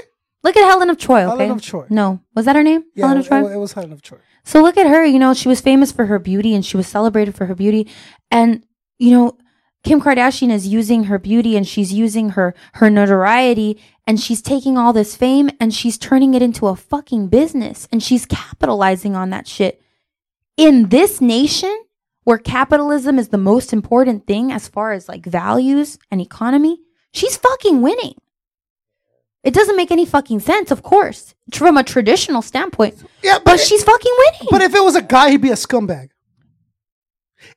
Look 0.46 0.56
at 0.58 0.68
Helen 0.68 0.92
of 0.92 1.00
Troy. 1.00 1.24
Okay. 1.24 1.46
Helen 1.46 1.58
of 1.58 1.62
Troy. 1.64 1.88
No, 1.90 2.22
was 2.36 2.46
that 2.46 2.56
her 2.56 2.62
name? 2.62 2.84
Yeah, 2.94 3.08
Helen 3.08 3.22
of 3.22 3.28
Troy. 3.28 3.52
it 3.52 3.58
was 3.58 3.74
Helen 3.74 3.92
of 3.92 4.04
Troy. 4.04 4.20
So 4.44 4.62
look 4.62 4.78
at 4.78 4.86
her. 4.86 5.04
You 5.04 5.18
know, 5.18 5.34
she 5.34 5.48
was 5.48 5.60
famous 5.60 5.92
for 5.92 6.06
her 6.06 6.20
beauty, 6.20 6.54
and 6.54 6.64
she 6.64 6.78
was 6.78 6.86
celebrated 6.86 7.34
for 7.34 7.48
her 7.48 7.56
beauty. 7.56 7.90
And 8.30 8.64
you 9.00 9.10
know, 9.10 9.40
Kim 9.84 10.00
Kardashian 10.00 10.52
is 10.52 10.68
using 10.68 11.06
her 11.06 11.18
beauty, 11.18 11.58
and 11.58 11.68
she's 11.68 11.92
using 11.92 12.30
her 12.30 12.54
her 12.74 12.92
notoriety, 12.92 13.82
and 14.06 14.20
she's 14.20 14.44
taking 14.44 14.78
all 14.78 14.94
this 14.94 15.16
fame, 15.18 15.50
and 15.60 15.74
she's 15.74 15.98
turning 15.98 16.36
it 16.36 16.44
into 16.44 16.68
a 16.68 16.76
fucking 16.76 17.30
business, 17.30 17.88
and 17.92 18.04
she's 18.04 18.28
capitalizing 18.28 19.16
on 19.16 19.32
that 19.32 19.48
shit. 19.48 19.82
In 20.58 20.90
this 20.90 21.20
nation, 21.20 21.76
where 22.24 22.38
capitalism 22.38 23.18
is 23.18 23.30
the 23.30 23.40
most 23.40 23.74
important 23.74 24.28
thing 24.28 24.52
as 24.52 24.68
far 24.68 24.92
as 24.92 25.10
like 25.10 25.26
values 25.26 25.98
and 26.12 26.22
economy, 26.22 26.82
she's 27.14 27.36
fucking 27.36 27.82
winning. 27.82 28.14
It 29.46 29.54
doesn't 29.54 29.78
make 29.78 29.92
any 29.92 30.06
fucking 30.08 30.40
sense, 30.40 30.72
of 30.72 30.82
course, 30.82 31.36
from 31.54 31.78
a 31.78 31.84
traditional 31.84 32.42
standpoint. 32.42 32.96
Yeah, 33.24 33.38
But 33.46 33.60
she's 33.60 33.84
fucking 33.84 34.14
winning. 34.18 34.48
But 34.50 34.62
if 34.62 34.74
it 34.74 34.84
was 34.84 34.96
a 34.96 35.04
guy, 35.04 35.30
he'd 35.30 35.42
be 35.42 35.52
a 35.52 35.54
scumbag. 35.54 36.10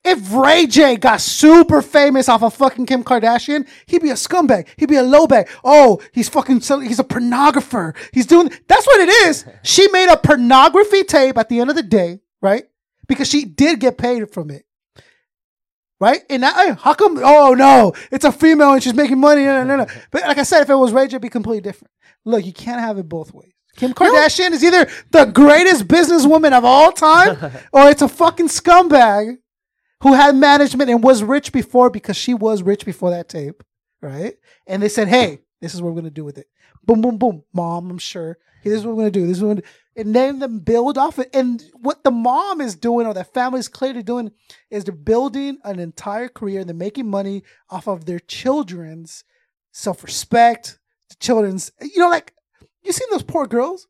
If 0.05 0.33
Ray 0.35 0.67
J 0.67 0.97
got 0.97 1.23
super 1.23 1.81
famous 1.81 2.29
off 2.29 2.43
of 2.43 2.53
fucking 2.53 2.85
Kim 2.85 3.03
Kardashian, 3.03 3.67
he'd 3.87 4.03
be 4.03 4.11
a 4.11 4.15
scumbag. 4.15 4.67
He'd 4.77 4.91
be 4.91 4.97
a 4.97 5.03
low 5.03 5.27
bag. 5.27 5.49
Oh, 5.65 6.01
he's 6.13 6.29
fucking, 6.29 6.57
he's 6.61 6.99
a 6.99 7.05
pornographer. 7.05 7.97
He's 8.13 8.27
doing, 8.27 8.51
that's 8.69 8.87
what 8.87 9.01
it 9.01 9.09
is. 9.27 9.47
She 9.63 9.89
made 9.89 10.13
a 10.13 10.19
pornography 10.19 11.05
tape 11.05 11.39
at 11.39 11.49
the 11.49 11.59
end 11.61 11.71
of 11.71 11.77
the 11.77 11.83
day, 11.83 12.21
right? 12.43 12.65
Because 13.07 13.29
she 13.29 13.47
did 13.47 13.81
get 13.81 13.97
paid 13.97 14.31
from 14.31 14.51
it. 14.51 14.67
Right? 16.01 16.23
And 16.31 16.43
now, 16.43 16.55
hey, 16.55 16.77
how 16.81 16.95
come, 16.95 17.19
oh 17.23 17.55
no, 17.55 17.93
it's 18.13 18.25
a 18.25 18.31
female 18.31 18.73
and 18.73 18.83
she's 18.83 18.95
making 18.95 19.19
money. 19.19 19.45
No, 19.45 19.65
no, 19.65 19.77
no, 19.77 19.85
no. 19.85 19.91
But 20.11 20.23
like 20.23 20.39
I 20.39 20.45
said, 20.45 20.63
if 20.63 20.71
it 20.71 20.75
was 20.75 20.93
Ray 20.93 21.07
J, 21.07 21.17
it'd 21.17 21.23
be 21.23 21.29
completely 21.29 21.61
different. 21.61 21.91
Look, 22.25 22.47
you 22.47 22.53
can't 22.53 22.81
have 22.81 22.99
it 22.99 23.09
both 23.09 23.35
ways. 23.35 23.53
Kim 23.77 23.95
Kardashian 23.95 24.51
is 24.53 24.65
either 24.65 24.89
the 25.11 25.25
greatest 25.27 25.87
businesswoman 25.87 26.53
of 26.53 26.65
all 26.65 26.91
time 26.93 27.37
or 27.73 27.89
it's 27.89 28.03
a 28.03 28.09
fucking 28.09 28.49
scumbag 28.49 29.37
who 30.03 30.15
had 30.15 30.35
management 30.37 30.91
and 30.91 31.03
was 31.03 31.23
rich 31.23 31.53
before 31.53 31.91
because 31.91 32.17
she 32.17 32.35
was 32.35 32.63
rich 32.63 32.85
before 32.85 33.11
that 33.11 33.29
tape, 33.29 33.63
right? 34.01 34.35
And 34.67 34.83
they 34.83 34.89
said, 34.89 35.09
"Hey, 35.09 35.41
this 35.61 35.75
is 35.75 35.83
what 35.83 35.93
we're 35.93 36.01
gonna 36.01 36.11
do 36.11 36.25
with 36.25 36.39
it." 36.39 36.47
Boom, 36.85 37.01
boom, 37.01 37.19
boom. 37.19 37.43
Mom, 37.53 37.91
I'm 37.91 37.99
sure. 37.99 38.39
Hey, 38.63 38.71
this 38.71 38.81
is 38.81 38.87
what 38.87 38.97
we're 38.97 39.03
gonna 39.03 39.11
do. 39.11 39.27
This 39.27 39.37
is 39.37 39.43
what, 39.43 39.49
we're 39.49 39.55
gonna 39.55 39.63
do. 39.63 39.69
And 39.99 40.15
then 40.15 40.39
them 40.39 40.61
build 40.61 40.97
off 40.97 41.19
it. 41.19 41.29
And 41.35 41.63
what 41.75 42.05
the 42.05 42.11
mom 42.11 42.61
is 42.61 42.77
doing, 42.77 43.07
or 43.07 43.13
the 43.13 43.25
family 43.25 43.61
is 43.61 43.69
clearly 43.69 44.03
doing, 44.03 44.31
is 44.71 44.85
they're 44.85 44.95
building 44.95 45.59
an 45.65 45.81
entire 45.81 46.29
career. 46.29 46.61
and 46.61 46.69
They're 46.69 46.77
making 46.77 47.11
money 47.11 47.43
off 47.69 47.89
of 47.89 48.07
their 48.07 48.21
children's 48.21 49.25
self-respect, 49.73 50.79
the 51.11 51.17
children's. 51.17 51.73
You 51.83 51.99
know, 51.99 52.09
like 52.09 52.33
you 52.83 52.93
seen 52.93 53.09
those 53.11 53.25
poor 53.25 53.47
girls. 53.47 53.89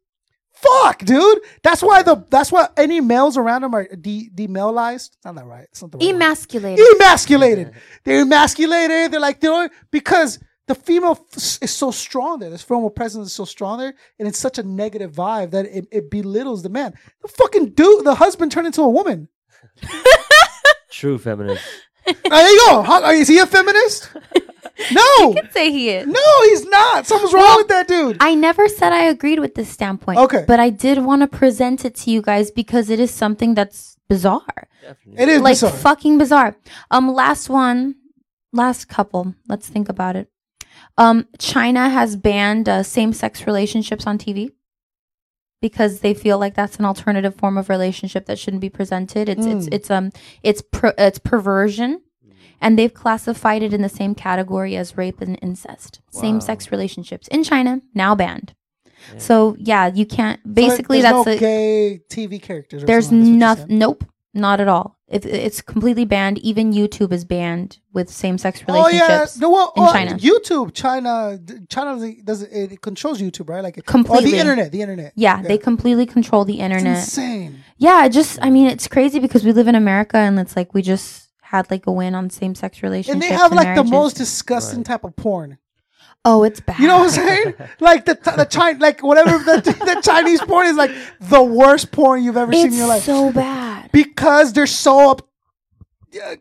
Fuck, 0.53 1.05
dude. 1.05 1.39
That's 1.63 1.83
why 1.83 2.03
the 2.03 2.27
that's 2.31 2.51
why 2.51 2.69
any 2.77 3.01
males 3.01 3.37
around 3.37 3.63
them 3.63 3.75
are 3.75 3.87
de 3.95 4.29
demaleized. 4.35 5.15
It's 5.15 5.25
not 5.25 5.37
that 5.37 5.47
right. 5.47 5.69
It's 5.71 5.81
not 5.81 5.93
the 5.93 5.99
right 5.99 6.07
word. 6.07 6.15
Emasculated. 6.17 6.85
Emasculated. 6.97 7.73
They're 8.03 8.23
emasculated. 8.23 9.13
They're 9.13 9.21
like 9.21 9.39
they're 9.39 9.71
because 9.93 10.41
the 10.69 10.75
female 10.75 11.19
f- 11.35 11.59
is 11.63 11.71
so 11.71 11.91
strong 11.91 12.39
there. 12.39 12.51
This 12.51 12.63
female 12.63 12.91
presence 12.91 13.27
is 13.29 13.33
so 13.33 13.45
strong 13.45 13.79
there, 13.79 13.95
and 14.19 14.29
it's 14.29 14.39
such 14.39 14.59
a 14.59 14.63
negative 14.63 15.13
vibe 15.13 15.51
that 15.51 15.67
it, 15.67 15.87
it 15.91 16.11
belittles 16.11 16.63
the 16.63 16.69
man. 16.69 16.95
The 17.23 17.29
fucking 17.29 17.71
dude, 17.71 18.05
the 18.05 18.15
husband 18.15 18.53
turned 18.53 18.67
into 18.67 18.83
a 18.83 18.89
woman. 18.89 19.29
True 20.91 21.19
feminist. 21.19 21.63
there 22.07 22.51
you 22.51 22.59
go. 22.67 22.83
How, 22.83 23.11
is 23.11 23.29
he 23.29 23.39
a 23.39 23.47
feminist? 23.47 24.11
No, 24.93 25.03
you 25.19 25.35
can 25.35 25.51
Say 25.51 25.71
he 25.71 25.91
is. 25.91 26.07
no, 26.07 26.43
he's 26.45 26.65
not. 26.67 27.07
Something's 27.07 27.35
wrong 27.35 27.57
with 27.57 27.69
that 27.69 27.87
dude. 27.89 28.17
I 28.21 28.35
never 28.35 28.69
said 28.69 28.93
I 28.93 29.05
agreed 29.05 29.39
with 29.41 29.55
this 29.55 29.69
standpoint. 29.69 30.19
Okay. 30.19 30.45
But 30.47 30.61
I 30.61 30.71
did 30.71 30.99
want 30.99 31.23
to 31.23 31.29
present 31.29 31.85
it 31.85 31.95
to 31.97 32.11
you 32.11 32.23
guys 32.23 32.51
because 32.51 32.89
it 32.91 32.99
is 33.01 33.11
something 33.13 33.55
that's 33.55 33.97
bizarre. 34.09 34.69
Definitely. 34.83 35.23
It 35.23 35.29
is 35.29 35.43
like 35.43 35.53
bizarre. 35.55 35.71
fucking 35.73 36.19
bizarre. 36.19 36.57
Um, 36.91 37.13
last 37.13 37.49
one, 37.51 37.97
last 38.53 38.89
couple. 38.89 39.35
Let's 39.49 39.69
think 39.69 39.89
about 39.89 40.17
it. 40.17 40.31
Um, 40.99 41.27
China 41.39 41.89
has 41.89 42.17
banned 42.17 42.69
uh, 42.69 42.83
same-sex 42.83 43.47
relationships 43.47 44.07
on 44.07 44.19
TV 44.19 44.51
because 45.63 46.01
they 46.01 46.13
feel 46.13 46.39
like 46.39 46.55
that's 46.55 46.77
an 46.77 46.85
alternative 46.85 47.35
form 47.35 47.57
of 47.57 47.69
relationship 47.69 48.27
that 48.27 48.39
shouldn't 48.39 48.61
be 48.61 48.69
presented. 48.69 49.29
It's 49.29 49.47
it's 49.47 49.67
Mm. 49.67 49.75
it's 49.75 49.91
um 49.91 50.11
it's 50.43 50.61
per, 50.61 50.93
it's 50.99 51.19
perversion, 51.19 52.01
and 52.61 52.77
they've 52.79 52.93
classified 52.93 53.63
it 53.63 53.73
in 53.73 53.83
the 53.83 53.89
same 53.89 54.15
category 54.15 54.77
as 54.77 54.97
rape 54.97 55.21
and 55.21 55.39
incest. 55.41 56.01
Same-sex 56.11 56.71
relationships 56.73 57.29
in 57.29 57.45
China 57.45 57.81
now 57.95 58.15
banned. 58.17 58.55
Yeah. 59.13 59.19
So 59.19 59.57
yeah, 59.59 59.87
you 59.87 60.05
can't. 60.05 60.41
So 60.45 60.51
Basically, 60.53 61.01
there's 61.01 61.15
that's 61.15 61.27
no 61.27 61.33
a, 61.33 61.39
gay 61.39 62.01
TV 62.11 62.43
characters. 62.43 62.85
There's 62.85 63.07
something, 63.09 63.39
that's 63.39 63.61
what 63.61 63.69
you're 63.71 63.79
nothing. 63.79 63.79
Nope, 63.79 64.05
not 64.35 64.61
at 64.61 64.67
all. 64.69 64.98
It, 65.09 65.25
it's 65.25 65.63
completely 65.63 66.05
banned. 66.05 66.37
Even 66.39 66.73
YouTube 66.75 67.13
is 67.13 67.25
banned 67.25 67.79
with 67.95 68.11
same-sex 68.11 68.63
relationships. 68.69 69.09
Oh 69.09 69.15
yeah, 69.15 69.27
no, 69.41 69.51
well, 69.51 69.73
in 69.75 69.83
oh, 69.85 69.93
China. 69.93 70.15
YouTube, 70.19 70.75
China, 70.75 71.39
China 71.71 71.95
doesn't, 71.95 72.25
doesn't 72.27 72.53
it, 72.53 72.73
it 72.73 72.81
controls 72.83 73.19
YouTube, 73.21 73.49
right? 73.49 73.63
Like, 73.63 73.79
it- 73.79 73.87
Completely. 73.87 74.29
Oh, 74.29 74.31
the 74.33 74.39
internet, 74.39 74.71
the 74.71 74.83
internet. 74.83 75.13
yeah, 75.17 75.41
they 75.41 75.57
completely 75.57 76.05
control 76.05 76.45
the 76.45 76.55
It's 76.61 76.63
internet. 76.63 76.99
insane. 76.99 77.65
Yeah, 77.79 78.05
it 78.05 78.11
just 78.11 78.39
I 78.43 78.51
mean, 78.51 78.67
it's 78.67 78.87
crazy 78.87 79.19
because 79.19 79.45
we 79.45 79.53
live 79.53 79.67
in 79.67 79.75
America 79.75 80.19
and 80.19 80.39
it's 80.39 80.55
like 80.57 80.75
we 80.75 80.83
just 80.83 81.29
had 81.41 81.71
like 81.71 81.87
a 81.87 81.93
win 81.93 82.15
on 82.15 82.29
same-sex 82.29 82.83
relationships. 82.83 83.15
And 83.15 83.23
they 83.23 83.35
have 83.35 83.53
like 83.53 83.75
the 83.77 83.85
most 83.85 84.17
disgusting 84.19 84.81
Right. 84.81 84.87
type 84.87 85.05
of 85.05 85.17
porn. 85.17 85.57
Oh, 86.25 86.43
it's 86.43 86.61
bad. 86.61 86.81
You 86.81 86.89
know 86.89 86.99
what 86.99 87.05
I'm 87.19 87.27
saying? 87.27 87.55
like 87.81 88.05
the 88.05 88.15
the 88.37 88.45
China, 88.45 88.79
like 88.81 89.03
whatever 89.03 89.39
the, 89.39 89.63
the 89.63 90.01
Chinese 90.03 90.43
porn 90.43 90.67
is 90.67 90.77
like 90.77 90.91
the 91.21 91.43
worst 91.43 91.93
porn 91.93 92.23
you've 92.23 92.37
ever 92.37 92.53
seen 92.53 92.67
in 92.67 92.73
your 92.75 92.89
life 92.89 93.05
so 93.05 93.33
bad. 93.33 93.58
Because 93.93 94.53
they're 94.53 94.67
so 94.67 95.11
up, 95.11 95.29
uh, 96.25 96.37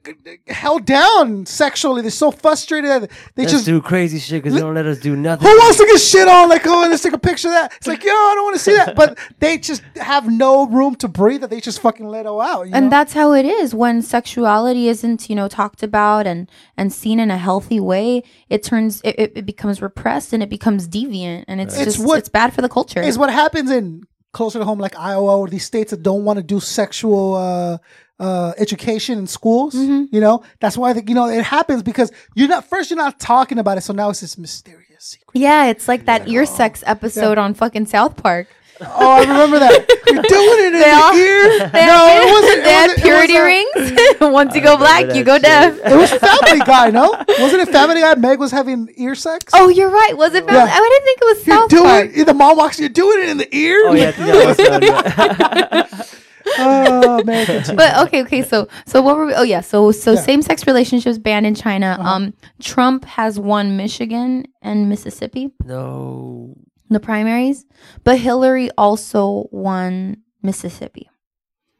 held 0.47 0.85
down 0.85 1.45
sexually. 1.45 2.01
They're 2.01 2.09
so 2.09 2.31
frustrated. 2.31 2.89
that 2.89 3.11
They 3.35 3.43
Let's 3.43 3.51
just 3.51 3.65
do 3.65 3.81
crazy 3.81 4.17
shit 4.17 4.41
because 4.41 4.53
they 4.53 4.61
don't 4.61 4.73
let 4.73 4.85
us 4.85 4.99
do 4.99 5.15
nothing. 5.15 5.45
Who 5.45 5.53
wants 5.57 5.77
to 5.77 5.85
get 5.85 5.99
shit 5.99 6.27
on? 6.27 6.47
Like, 6.47 6.65
oh, 6.65 6.87
let's 6.89 7.03
take 7.03 7.11
a 7.11 7.17
picture 7.17 7.49
of 7.49 7.53
that. 7.53 7.73
It's 7.75 7.85
like, 7.87 8.01
yo, 8.03 8.11
I 8.11 8.33
don't 8.35 8.45
want 8.45 8.55
to 8.55 8.61
see 8.61 8.75
that. 8.75 8.95
But 8.95 9.17
they 9.39 9.57
just 9.57 9.81
have 9.97 10.31
no 10.31 10.67
room 10.67 10.95
to 10.95 11.09
breathe. 11.09 11.41
That 11.41 11.49
they 11.49 11.59
just 11.59 11.81
fucking 11.81 12.07
let 12.07 12.25
it 12.25 12.29
out. 12.29 12.63
You 12.63 12.73
and 12.73 12.85
know? 12.85 12.89
that's 12.89 13.11
how 13.11 13.33
it 13.33 13.45
is 13.45 13.75
when 13.75 14.01
sexuality 14.01 14.87
isn't 14.87 15.29
you 15.29 15.35
know 15.35 15.49
talked 15.49 15.83
about 15.83 16.25
and 16.25 16.49
and 16.77 16.93
seen 16.93 17.19
in 17.19 17.29
a 17.29 17.37
healthy 17.37 17.79
way 17.79 18.23
it 18.49 18.63
turns 18.63 19.01
it, 19.01 19.15
it, 19.19 19.31
it 19.35 19.45
becomes 19.45 19.81
repressed 19.81 20.31
and 20.31 20.41
it 20.41 20.49
becomes 20.49 20.87
deviant 20.87 21.43
and 21.47 21.59
it's 21.59 21.75
It's 21.75 21.95
just 21.95 22.05
what- 22.05 22.19
it's 22.19 22.29
bad 22.29 22.53
for 22.53 22.61
the 22.61 22.69
culture 22.69 23.01
is 23.01 23.17
what 23.17 23.31
happens 23.31 23.69
in 23.69 24.03
closer 24.37 24.59
to 24.59 24.65
home, 24.65 24.79
like 24.79 24.97
Iowa, 24.97 25.37
or 25.39 25.47
these 25.49 25.65
states 25.65 25.91
that 25.91 26.03
don't 26.03 26.23
want 26.23 26.37
to 26.37 26.43
do 26.43 26.59
sexual 26.59 27.35
uh, 27.35 27.77
uh, 28.19 28.53
education 28.57 29.17
in 29.17 29.27
schools. 29.27 29.73
Mm-hmm. 29.73 30.15
You 30.15 30.21
know, 30.21 30.43
that's 30.59 30.77
why 30.77 30.93
the, 30.93 31.03
you 31.05 31.15
know 31.15 31.27
it 31.27 31.43
happens 31.43 31.83
because 31.83 32.11
you're 32.35 32.47
not 32.47 32.63
first. 32.65 32.89
You're 32.89 32.97
not 32.97 33.19
talking 33.19 33.57
about 33.59 33.77
it, 33.77 33.81
so 33.81 33.93
now 33.93 34.09
it's 34.09 34.21
this 34.21 34.37
mysterious 34.37 34.85
secret. 34.99 35.39
yeah 35.39 35.67
it's 35.67 35.87
like 35.87 36.05
that 36.05 36.27
ear 36.27 36.45
sex 36.45 36.83
episode 36.87 37.37
on 37.37 37.53
fucking 37.53 37.85
south 37.85 38.17
park 38.17 38.47
Oh, 38.79 39.11
I 39.11 39.21
remember 39.21 39.59
that. 39.59 39.73
You're 40.07 40.21
doing 40.21 40.59
it 40.59 40.65
in 40.67 40.73
They 40.73 40.79
the 40.79 40.95
all- 40.95 41.15
ear. 41.15 41.69
they 41.73 41.85
no, 41.85 42.05
it 42.09 42.31
wasn't. 42.31 42.63
they 42.63 42.69
it 42.69 42.73
had 42.73 42.87
wasn't- 42.87 42.99
it 42.99 43.03
purity 43.03 43.33
was, 43.33 43.91
rings 43.91 44.21
once 44.33 44.55
you 44.55 44.61
I 44.61 44.63
go 44.63 44.77
black 44.77 45.15
you 45.15 45.23
go 45.23 45.35
shit. 45.35 45.43
deaf 45.43 45.77
It 45.83 45.95
was 45.97 46.11
Family 46.11 46.59
Guy, 46.65 46.89
no? 46.91 47.09
Wasn't 47.39 47.61
it 47.61 47.69
Family 47.69 48.01
Guy? 48.01 48.15
Meg 48.15 48.39
was 48.39 48.51
having 48.51 48.87
ear 48.97 49.15
sex. 49.15 49.51
oh 49.55 49.69
you're 49.69 49.89
right 49.89 50.15
was 50.17 50.33
it 50.35 50.45
Family? 50.45 50.59
Yeah. 50.59 50.75
I 50.75 50.79
didn't 50.79 51.03
think 51.05 51.19
it 51.21 51.25
was 51.25 51.47
You're 51.47 51.55
south 51.57 51.69
doing 51.69 51.83
park 51.83 52.11
it. 52.13 52.25
The 52.25 52.33
mom 52.33 52.57
walks. 52.57 52.79
You're 52.79 52.89
doing 52.89 53.23
it 53.23 53.29
in 53.29 53.37
the 53.37 53.55
ear. 53.55 53.81
Oh 53.87 53.93
yeah, 53.93 54.09
I 54.09 54.11
think 54.11 54.27
that 54.27 55.87
was, 55.97 56.17
oh 56.59 57.23
man. 57.23 57.45
but 57.75 57.97
okay, 58.07 58.21
okay. 58.23 58.41
So, 58.43 58.67
so 58.85 59.01
what 59.01 59.17
were 59.17 59.25
we? 59.25 59.33
Oh, 59.33 59.43
yeah. 59.43 59.61
So, 59.61 59.91
so 59.91 60.11
Yeah. 60.11 60.17
Uh-huh. 60.17 60.25
same-sex 60.25 60.65
relationships 60.67 61.17
banned 61.17 61.45
in 61.45 61.55
China. 61.55 61.97
Um, 61.99 62.33
Trump 62.61 63.05
has 63.05 63.39
won 63.39 63.75
Michigan 63.77 64.45
and 64.61 64.87
Mississippi 64.89 65.51
no. 65.63 66.55
In 66.89 66.93
the 66.93 66.99
primaries, 66.99 67.65
but 68.03 68.19
Hillary 68.19 68.69
also 68.77 69.47
won 69.51 70.17
Mississippi. 70.41 71.09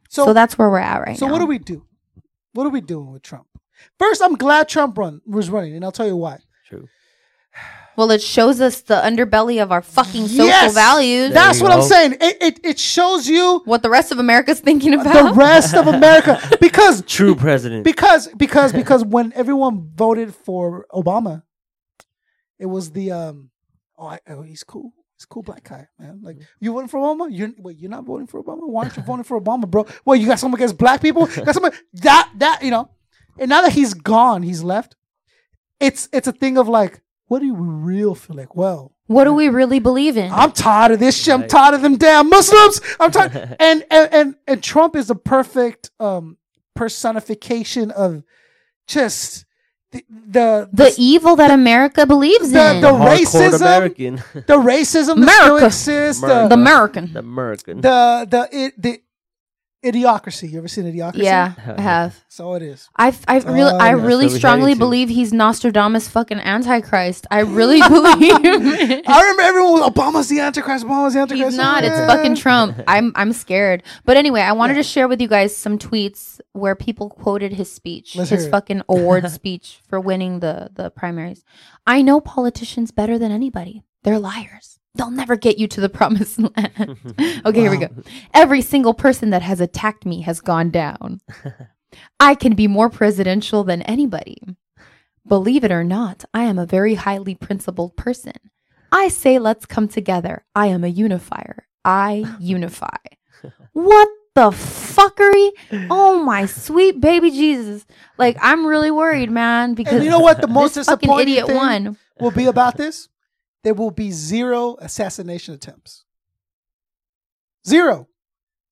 So, 0.09 0.25
So, 0.25 0.33
that's 0.33 0.57
where 0.57 0.69
we're 0.69 0.79
at 0.79 0.99
right 1.01 1.17
so 1.17 1.25
now. 1.25 1.29
So 1.29 1.33
what 1.33 1.39
do 1.39 1.45
we 1.47 1.59
do? 1.59 1.85
What 2.53 2.65
are 2.65 2.69
we 2.69 2.81
doing 2.81 3.11
with 3.11 3.21
Trump? 3.21 3.47
First, 3.99 4.21
I'm 4.21 4.35
glad 4.35 4.67
Trump 4.67 4.97
run 4.97 5.21
was 5.25 5.49
running, 5.49 5.75
and 5.75 5.83
I'll 5.85 5.91
tell 5.91 6.07
you 6.07 6.15
why. 6.15 6.39
True. 6.67 6.87
Well, 7.95 8.11
it 8.11 8.21
shows 8.21 8.61
us 8.61 8.81
the 8.81 8.95
underbelly 8.95 9.61
of 9.61 9.71
our 9.71 9.81
fucking 9.81 10.27
social 10.27 10.45
Yes! 10.45 10.73
values. 10.73 11.33
That's 11.33 11.57
you 11.59 11.63
what 11.63 11.73
I'm 11.73 11.81
saying. 11.81 12.13
It, 12.21 12.37
it 12.41 12.59
it 12.63 12.79
shows 12.79 13.27
you 13.27 13.61
what 13.65 13.81
the 13.81 13.89
rest 13.89 14.11
of 14.11 14.19
America's 14.19 14.59
thinking 14.59 14.93
about. 14.93 15.33
the 15.33 15.39
rest 15.39 15.73
of 15.73 15.87
America 15.87 16.39
because 16.61 17.01
True 17.03 17.33
president. 17.35 17.83
because 17.83 18.27
because 18.37 18.71
because 18.81 19.03
when 19.03 19.33
everyone 19.33 19.89
voted 19.95 20.35
for 20.35 20.85
Obama, 20.91 21.41
it 22.59 22.67
was 22.67 22.91
the 22.91 23.11
um 23.11 23.49
oh, 23.97 24.07
I, 24.07 24.19
oh 24.29 24.43
he's 24.43 24.63
cool. 24.63 24.93
He's 25.17 25.23
a 25.23 25.27
cool 25.27 25.41
black 25.41 25.67
guy, 25.67 25.87
man. 25.97 26.19
Like 26.21 26.37
you 26.59 26.71
voting 26.71 26.89
for 26.89 26.99
Obama? 26.99 27.27
You're 27.31 27.49
wait, 27.57 27.79
you're 27.79 27.89
not 27.89 28.05
voting 28.05 28.27
for 28.27 28.43
Obama? 28.43 28.69
Why 28.69 28.83
aren't 28.83 28.97
you 28.97 29.01
voting 29.01 29.23
for 29.23 29.41
Obama, 29.41 29.67
bro? 29.67 29.87
Well, 30.05 30.15
you 30.15 30.27
got 30.27 30.37
something 30.37 30.59
against 30.59 30.77
black 30.77 31.01
people? 31.01 31.27
You 31.29 31.43
got 31.43 31.55
something 31.55 31.73
that 31.93 32.31
that 32.37 32.61
you 32.61 32.69
know. 32.69 32.91
And 33.39 33.49
now 33.49 33.63
that 33.63 33.73
he's 33.73 33.95
gone, 33.95 34.43
he's 34.43 34.61
left. 34.61 34.95
It's 35.79 36.07
it's 36.13 36.27
a 36.27 36.31
thing 36.31 36.59
of 36.59 36.67
like, 36.67 37.01
what 37.25 37.39
do 37.39 37.51
we 37.51 37.59
real 37.59 38.13
feel 38.13 38.35
like? 38.35 38.55
Well, 38.55 38.93
what 39.07 39.23
do 39.23 39.33
we 39.33 39.49
really 39.49 39.79
believe 39.79 40.17
in? 40.17 40.31
I'm 40.31 40.51
tired 40.51 40.91
of 40.91 40.99
this 40.99 41.17
shit. 41.17 41.33
I'm 41.33 41.47
tired 41.47 41.73
of 41.73 41.81
them 41.81 41.97
damn 41.97 42.29
Muslims. 42.29 42.79
I'm 42.99 43.09
tired. 43.09 43.33
and, 43.59 43.85
and 43.89 44.13
and 44.13 44.35
and 44.45 44.61
Trump 44.61 44.95
is 44.95 45.07
the 45.07 45.15
perfect 45.15 45.89
um 45.99 46.37
personification 46.75 47.89
of 47.89 48.21
just 48.85 49.46
the 49.91 50.03
the 50.09 50.69
the 50.73 50.93
evil 50.97 51.35
that 51.37 51.51
America 51.51 52.05
believes 52.05 52.51
the- 52.51 52.75
in. 52.75 52.81
the 52.81 52.87
Hardcore 52.91 53.17
racism, 53.17 53.61
American. 53.61 54.15
the 54.33 54.57
racism 54.57 55.25
that 55.25 55.41
still 55.43 55.57
exists. 55.57 56.23
America. 56.23 56.43
the 56.43 56.47
The 56.49 56.53
American. 56.61 57.13
the 57.13 57.19
American. 57.19 57.81
the 57.81 58.27
the 58.29 58.49
it, 58.51 58.73
the 58.81 59.01
idiocracy. 59.93 60.51
You 60.51 60.57
ever 60.59 60.67
seen 60.67 60.85
idiocracy? 60.85 61.23
yeah, 61.23 61.53
I 61.77 61.81
have. 61.81 62.23
So 62.27 62.53
it 62.53 62.61
is. 62.61 62.89
I 62.95 63.15
I 63.27 63.39
really 63.39 63.63
I 63.71 63.93
that's 63.95 64.05
really 64.05 64.25
what 64.25 64.33
we 64.33 64.37
strongly 64.39 64.71
headed 64.71 64.75
to. 64.75 64.79
believe 64.79 65.09
he's 65.09 65.33
Nostradamus 65.33 66.07
fucking 66.09 66.39
Antichrist. 66.39 67.27
I 67.31 67.39
really 67.41 67.79
believe 67.89 68.31
I 69.07 69.21
remember 69.21 69.41
everyone 69.43 69.73
was 69.73 69.89
Obama's 69.91 70.27
the 70.29 70.39
Antichrist. 70.39 70.85
Obama's 70.85 71.13
the 71.13 71.19
Antichrist. 71.21 71.51
he's 71.51 71.57
not. 71.57 71.83
It's 71.83 71.95
Yeah. 71.95 72.07
fucking 72.07 72.35
Trump. 72.35 72.79
I'm 72.87 73.11
I'm 73.15 73.33
scared. 73.33 73.83
But 74.05 74.17
anyway, 74.17 74.41
I 74.41 74.51
wanted 74.53 74.75
to 74.75 74.83
share 74.83 75.07
with 75.07 75.19
you 75.21 75.27
guys 75.27 75.55
some 75.55 75.77
tweets 75.77 76.39
where 76.53 76.75
people 76.75 77.09
quoted 77.09 77.53
his 77.53 77.71
speech, 77.71 78.15
Let's 78.15 78.29
his 78.29 78.41
hear 78.41 78.47
it. 78.49 78.51
fucking 78.51 78.81
award 78.89 79.29
speech 79.31 79.79
for 79.87 79.99
winning 79.99 80.39
the 80.39 80.69
the 80.73 80.89
primaries. 80.89 81.43
I 81.85 82.01
know 82.01 82.19
politicians 82.21 82.91
better 82.91 83.17
than 83.19 83.31
anybody. 83.31 83.83
They're 84.03 84.19
liars. 84.19 84.76
They'll 84.97 85.11
never 85.11 85.35
get 85.35 85.57
you 85.57 85.67
to 85.67 85.81
the 85.81 85.89
promised 85.99 86.39
land. 86.39 86.97
okay, 87.45 87.59
here 87.59 87.71
we 87.71 87.77
go. 87.77 87.89
Every 88.33 88.61
single 88.61 88.93
person 88.93 89.29
that 89.29 89.41
has 89.41 89.61
attacked 89.61 90.05
me 90.05 90.21
has 90.21 90.41
gone 90.41 90.69
down. 90.69 91.21
I 92.19 92.35
can 92.35 92.53
be 92.55 92.67
more 92.67 92.89
presidential 92.89 93.63
than 93.63 93.81
anybody. 93.83 94.41
Believe 95.25 95.63
it 95.63 95.71
or 95.71 95.83
not, 95.83 96.25
I 96.33 96.43
am 96.43 96.57
a 96.57 96.65
very 96.65 96.95
highly 96.95 97.35
principled 97.35 97.95
person. 97.95 98.33
I 98.91 99.09
say, 99.09 99.39
let's 99.39 99.65
come 99.65 99.87
together. 99.87 100.45
I 100.55 100.67
am 100.67 100.83
a 100.83 100.87
unifier. 100.87 101.67
I 101.83 102.35
unify. 102.39 102.97
what 103.73 104.07
the 104.35 104.51
fuckery? 104.51 105.49
Oh 105.89 106.23
my 106.23 106.45
sweet 106.45 107.01
baby 107.01 107.31
Jesus! 107.31 107.85
Like 108.17 108.37
I'm 108.39 108.65
really 108.65 108.91
worried, 108.91 109.31
man. 109.31 109.73
Because 109.73 109.95
And 109.95 110.03
you 110.03 110.09
know 110.11 110.19
what? 110.19 110.41
The 110.41 110.47
most 110.47 110.75
disappointing 110.75 111.19
idiot 111.27 111.47
thing 111.47 111.55
won. 111.55 111.97
will 112.19 112.31
be 112.31 112.45
about 112.45 112.77
this? 112.77 113.09
There 113.67 113.73
will 113.73 113.91
be 113.91 114.11
zero 114.11 114.77
assassination 114.79 115.53
attempts. 115.53 116.05
Zero. 117.67 118.07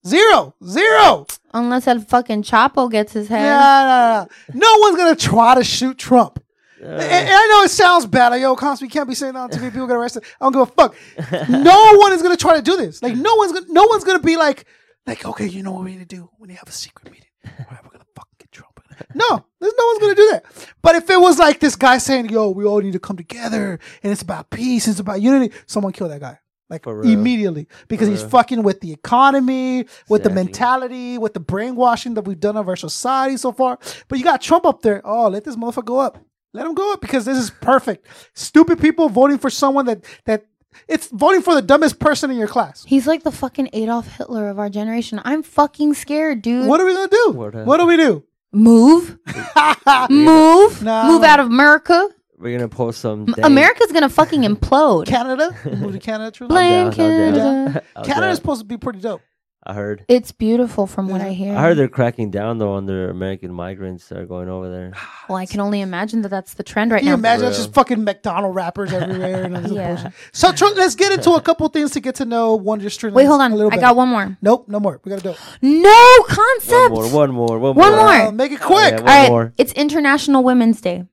Zero. 0.07 0.55
Zero. 0.65 1.27
Unless 1.53 1.83
that 1.83 2.07
fucking 2.09 2.43
Chapo 2.43 2.89
gets 2.89 3.11
his 3.11 3.29
Yeah, 3.29 4.21
head. 4.21 4.29
no, 4.53 4.55
no, 4.55 4.61
no. 4.61 4.67
No 4.73 4.79
one's 4.79 4.95
gonna 4.95 5.15
try 5.17 5.55
to 5.55 5.65
shoot 5.65 5.97
Trump. 5.97 6.39
Uh, 6.81 6.85
And, 6.87 7.01
and 7.01 7.29
I 7.29 7.45
know 7.47 7.63
it 7.63 7.71
sounds 7.71 8.05
bad. 8.05 8.29
Like, 8.29 8.41
yo, 8.41 8.55
Constantly 8.55 8.93
can't 8.93 9.09
be 9.09 9.15
saying 9.15 9.33
that 9.33 9.39
on 9.41 9.49
TV. 9.49 9.69
People 9.69 9.87
get 9.87 9.97
arrested. 9.97 10.23
I 10.39 10.45
don't 10.45 10.53
give 10.53 10.61
a 10.61 10.65
fuck. 10.65 10.95
no 11.49 11.95
one 11.97 12.13
is 12.13 12.21
gonna 12.21 12.37
try 12.37 12.55
to 12.55 12.61
do 12.61 12.77
this. 12.77 13.03
Like, 13.03 13.17
no 13.17 13.35
one's 13.35 13.51
gonna. 13.51 13.65
No 13.67 13.83
one's 13.87 14.05
gonna 14.05 14.19
be 14.19 14.37
like, 14.37 14.63
like, 15.05 15.25
okay, 15.25 15.45
you 15.47 15.61
know 15.61 15.73
what 15.73 15.83
we 15.83 15.91
need 15.91 16.07
to 16.07 16.15
do? 16.15 16.29
We 16.39 16.47
need 16.47 16.53
to 16.53 16.59
have 16.59 16.69
a 16.69 16.71
secret 16.71 17.11
meeting. 17.11 17.27
All 17.43 17.65
right, 17.69 17.83
we're 17.83 17.89
gonna 17.91 18.05
fucking 18.15 18.35
get 18.39 18.49
Trump. 18.53 18.79
No, 19.13 19.45
there's 19.59 19.73
no 19.77 19.85
one's 19.87 19.99
gonna 19.99 20.15
do 20.15 20.29
that. 20.31 20.45
But 20.81 20.95
if 20.95 21.09
it 21.09 21.19
was 21.19 21.39
like 21.39 21.59
this 21.59 21.75
guy 21.75 21.97
saying, 21.97 22.29
"Yo, 22.29 22.49
we 22.49 22.65
all 22.65 22.79
need 22.81 22.93
to 22.93 22.99
come 22.99 23.17
together, 23.17 23.79
and 24.03 24.11
it's 24.11 24.21
about 24.21 24.49
peace, 24.49 24.87
it's 24.87 24.99
about 24.99 25.21
unity," 25.21 25.53
someone 25.65 25.93
kill 25.93 26.07
that 26.09 26.19
guy. 26.21 26.39
Like 26.67 26.87
immediately 26.87 27.67
because 27.87 28.07
he's 28.07 28.23
fucking 28.23 28.63
with 28.63 28.81
the 28.81 28.91
economy, 28.91 29.85
with 30.09 30.23
the 30.23 30.29
mentality, 30.31 31.17
with 31.19 31.35
the 31.35 31.39
brainwashing 31.39 32.15
that 32.15 32.25
we've 32.25 32.39
done 32.39 32.57
of 32.57 32.67
our 32.67 32.75
society 32.75 33.37
so 33.37 33.51
far. 33.51 33.77
But 34.07 34.17
you 34.17 34.23
got 34.23 34.41
Trump 34.41 34.65
up 34.65 34.81
there. 34.81 34.99
Oh, 35.05 35.27
let 35.29 35.43
this 35.43 35.55
motherfucker 35.55 35.85
go 35.85 35.99
up. 35.99 36.17
Let 36.53 36.65
him 36.65 36.73
go 36.73 36.91
up 36.93 37.01
because 37.01 37.23
this 37.25 37.37
is 37.37 37.51
perfect. 37.51 38.07
Stupid 38.33 38.79
people 38.79 39.09
voting 39.09 39.37
for 39.37 39.51
someone 39.51 39.85
that 39.85 40.03
that 40.25 40.45
it's 40.87 41.07
voting 41.09 41.41
for 41.41 41.53
the 41.53 41.61
dumbest 41.61 41.99
person 41.99 42.31
in 42.31 42.37
your 42.37 42.47
class. 42.47 42.83
He's 42.85 43.05
like 43.05 43.23
the 43.23 43.31
fucking 43.31 43.69
Adolf 43.73 44.07
Hitler 44.17 44.49
of 44.49 44.57
our 44.57 44.69
generation. 44.69 45.21
I'm 45.23 45.43
fucking 45.43 45.93
scared, 45.93 46.41
dude. 46.41 46.67
What 46.67 46.81
are 46.81 46.85
we 46.85 46.93
gonna 46.95 47.07
do? 47.09 47.31
What, 47.35 47.55
uh, 47.55 47.63
What 47.63 47.77
do 47.77 47.85
we 47.85 47.95
do? 47.97 48.23
Move, 48.53 49.17
move, 50.09 50.81
Nah, 50.83 51.07
move 51.07 51.23
out 51.23 51.39
of 51.39 51.47
America. 51.47 52.09
We're 52.37 52.57
gonna 52.57 52.69
post 52.69 52.99
some. 53.01 53.21
M- 53.21 53.33
dang- 53.33 53.45
America's 53.45 53.91
gonna 53.91 54.09
fucking 54.09 54.41
implode. 54.43 55.07
Canada? 55.07 55.55
Move 55.77 55.93
to 55.93 55.99
Canada, 55.99 56.31
truly? 56.31 56.49
Blame 56.49 56.87
I'm 56.87 56.91
down, 56.91 57.11
I'm 57.11 57.33
down. 57.33 57.53
Canada. 57.65 57.83
I'm 57.95 58.05
Canada's 58.05 58.37
supposed 58.37 58.61
to 58.61 58.65
be 58.65 58.77
pretty 58.77 58.99
dope. 58.99 59.21
I 59.67 59.73
heard. 59.73 60.05
It's 60.07 60.31
beautiful 60.31 60.85
from 60.85 61.09
what 61.09 61.21
I 61.21 61.31
hear. 61.31 61.55
I 61.57 61.61
heard 61.61 61.77
they're 61.77 61.87
cracking 61.87 62.29
down 62.29 62.59
though 62.59 62.73
on 62.73 62.85
their 62.85 63.09
American 63.09 63.51
migrants 63.51 64.07
that 64.09 64.19
are 64.19 64.25
going 64.27 64.47
over 64.49 64.69
there. 64.69 64.93
Well, 65.27 65.39
I 65.39 65.47
can 65.47 65.59
only 65.59 65.81
imagine 65.81 66.21
that 66.21 66.29
that's 66.29 66.53
the 66.53 66.61
trend 66.61 66.91
right 66.91 66.97
now. 67.03 67.13
Can 67.13 67.17
you 67.17 67.23
now. 67.23 67.29
imagine 67.29 67.45
that's 67.45 67.57
just 67.57 67.73
fucking 67.73 68.03
McDonald 68.03 68.53
rappers 68.53 68.93
everywhere? 68.93 69.41
And 69.45 69.55
all 69.55 69.61
this 69.63 69.71
Yeah. 69.75 69.95
bullshit. 69.95 70.13
So 70.33 70.51
Tro- 70.51 70.69
let's 70.75 70.93
get 70.93 71.11
into 71.13 71.31
a 71.31 71.41
couple 71.41 71.67
things 71.69 71.89
to 71.93 71.99
get 71.99 72.13
to 72.15 72.25
know 72.25 72.53
Wonder 72.53 72.91
Street. 72.91 73.15
Wait, 73.15 73.25
hold 73.25 73.41
on. 73.41 73.51
A 73.51 73.55
little 73.55 73.71
I 73.71 73.77
better. 73.77 73.87
got 73.87 73.95
one 73.95 74.09
more. 74.09 74.37
Nope, 74.43 74.65
no 74.67 74.79
more. 74.79 75.01
We 75.03 75.09
gotta 75.09 75.23
do 75.23 75.29
it. 75.31 75.39
No 75.63 76.23
concepts. 76.27 76.69
One 76.69 76.91
Koncept. 76.91 76.91
more, 76.91 77.09
one 77.09 77.31
more, 77.31 77.47
one, 77.57 77.59
more. 77.59 77.73
One 77.73 77.91
more. 77.95 78.03
more. 78.17 78.27
Uh, 78.27 78.31
make 78.33 78.51
it 78.51 78.61
quick. 78.61 78.93
Yeah, 78.93 78.99
All 78.99 79.03
right, 79.05 79.29
more. 79.31 79.53
it's 79.57 79.73
International 79.73 80.43
Women's 80.43 80.79
Day. 80.79 81.05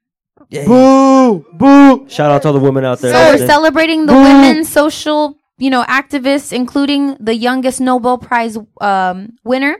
Yeah. 0.50 0.66
Boo, 0.66 1.46
boo. 1.54 2.06
Shout 2.10 2.30
out 2.30 2.42
to 2.42 2.48
all 2.48 2.54
the 2.54 2.60
women 2.60 2.84
out 2.84 2.98
there. 2.98 3.14
So 3.14 3.40
we're 3.40 3.46
celebrating 3.46 4.04
the 4.04 4.12
Boo. 4.12 4.22
women 4.22 4.64
social, 4.66 5.38
you 5.62 5.70
know, 5.70 5.82
activists, 6.00 6.52
including 6.52 7.16
the 7.28 7.34
youngest 7.48 7.80
Nobel 7.80 8.16
Prize 8.18 8.56
um, 8.80 9.16
winner, 9.44 9.74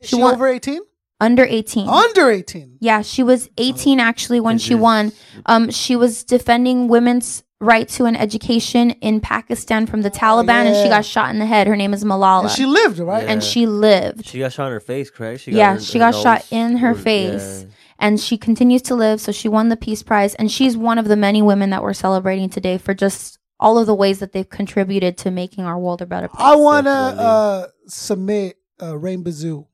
Is 0.00 0.08
She 0.08 0.16
she 0.16 0.22
won- 0.22 0.34
over 0.34 0.48
18? 0.48 0.80
under 1.20 1.44
18. 1.44 1.88
Under 1.88 2.30
18. 2.30 2.78
Yeah, 2.80 3.02
she 3.02 3.22
was 3.22 3.48
18 3.58 4.00
actually 4.00 4.40
when 4.40 4.56
This 4.56 4.62
she 4.66 4.74
is- 4.74 4.80
won. 4.80 5.12
Um, 5.46 5.70
she 5.70 5.94
was 5.96 6.12
defending 6.24 6.88
women's 6.88 7.42
right 7.60 7.88
to 7.96 8.04
an 8.04 8.14
education 8.14 8.90
in 9.08 9.20
Pakistan 9.20 9.86
from 9.86 10.02
the 10.02 10.10
Taliban, 10.12 10.64
and 10.66 10.76
she 10.76 10.88
got 10.88 11.04
shot 11.04 11.30
in 11.34 11.38
the 11.40 11.46
head. 11.46 11.66
Her 11.66 11.74
name 11.82 11.92
is 11.92 12.04
Malala, 12.04 12.42
And 12.42 12.50
she 12.52 12.66
lived, 12.66 12.98
right? 13.00 13.24
Yeah. 13.24 13.32
and 13.32 13.42
she 13.42 13.66
lived. 13.66 14.26
She 14.26 14.38
got 14.38 14.52
shot 14.52 14.66
in 14.68 14.72
her 14.74 14.80
face, 14.92 15.10
correct? 15.10 15.40
She 15.42 15.50
Yeah, 15.52 15.74
her- 15.74 15.80
she 15.80 15.98
her 15.98 16.10
got 16.12 16.14
shot 16.24 16.46
in 16.52 16.76
her 16.78 16.92
was- 16.92 17.02
face. 17.02 17.48
yeah. 17.66 17.74
and 18.06 18.20
she 18.20 18.36
continues 18.38 18.82
to 18.82 18.94
live. 18.94 19.20
So 19.20 19.32
she 19.32 19.48
won 19.48 19.70
the 19.70 19.76
Peace 19.76 20.04
Prize, 20.04 20.34
and 20.36 20.48
she's 20.52 20.76
one 20.76 20.98
of 20.98 21.08
the 21.08 21.16
many 21.16 21.42
women 21.42 21.70
that 21.70 21.82
we're 21.82 21.94
celebrating 22.06 22.48
today 22.48 22.78
for 22.78 22.94
just 22.94 23.38
all 23.60 23.78
of 23.78 23.86
the 23.86 23.94
ways 23.94 24.18
that 24.20 24.32
they've 24.32 24.48
contributed 24.48 25.16
to 25.18 25.30
making 25.30 25.64
our 25.64 25.78
world 25.78 26.00
a 26.02 26.06
better 26.06 26.28
place. 26.28 26.40
I 26.40 26.56
want 26.56 26.86
to 26.86 26.90
uh, 26.90 27.66
submit 27.86 28.56
uh, 28.82 28.96
Rain 28.96 29.24
Bisou 29.24 29.66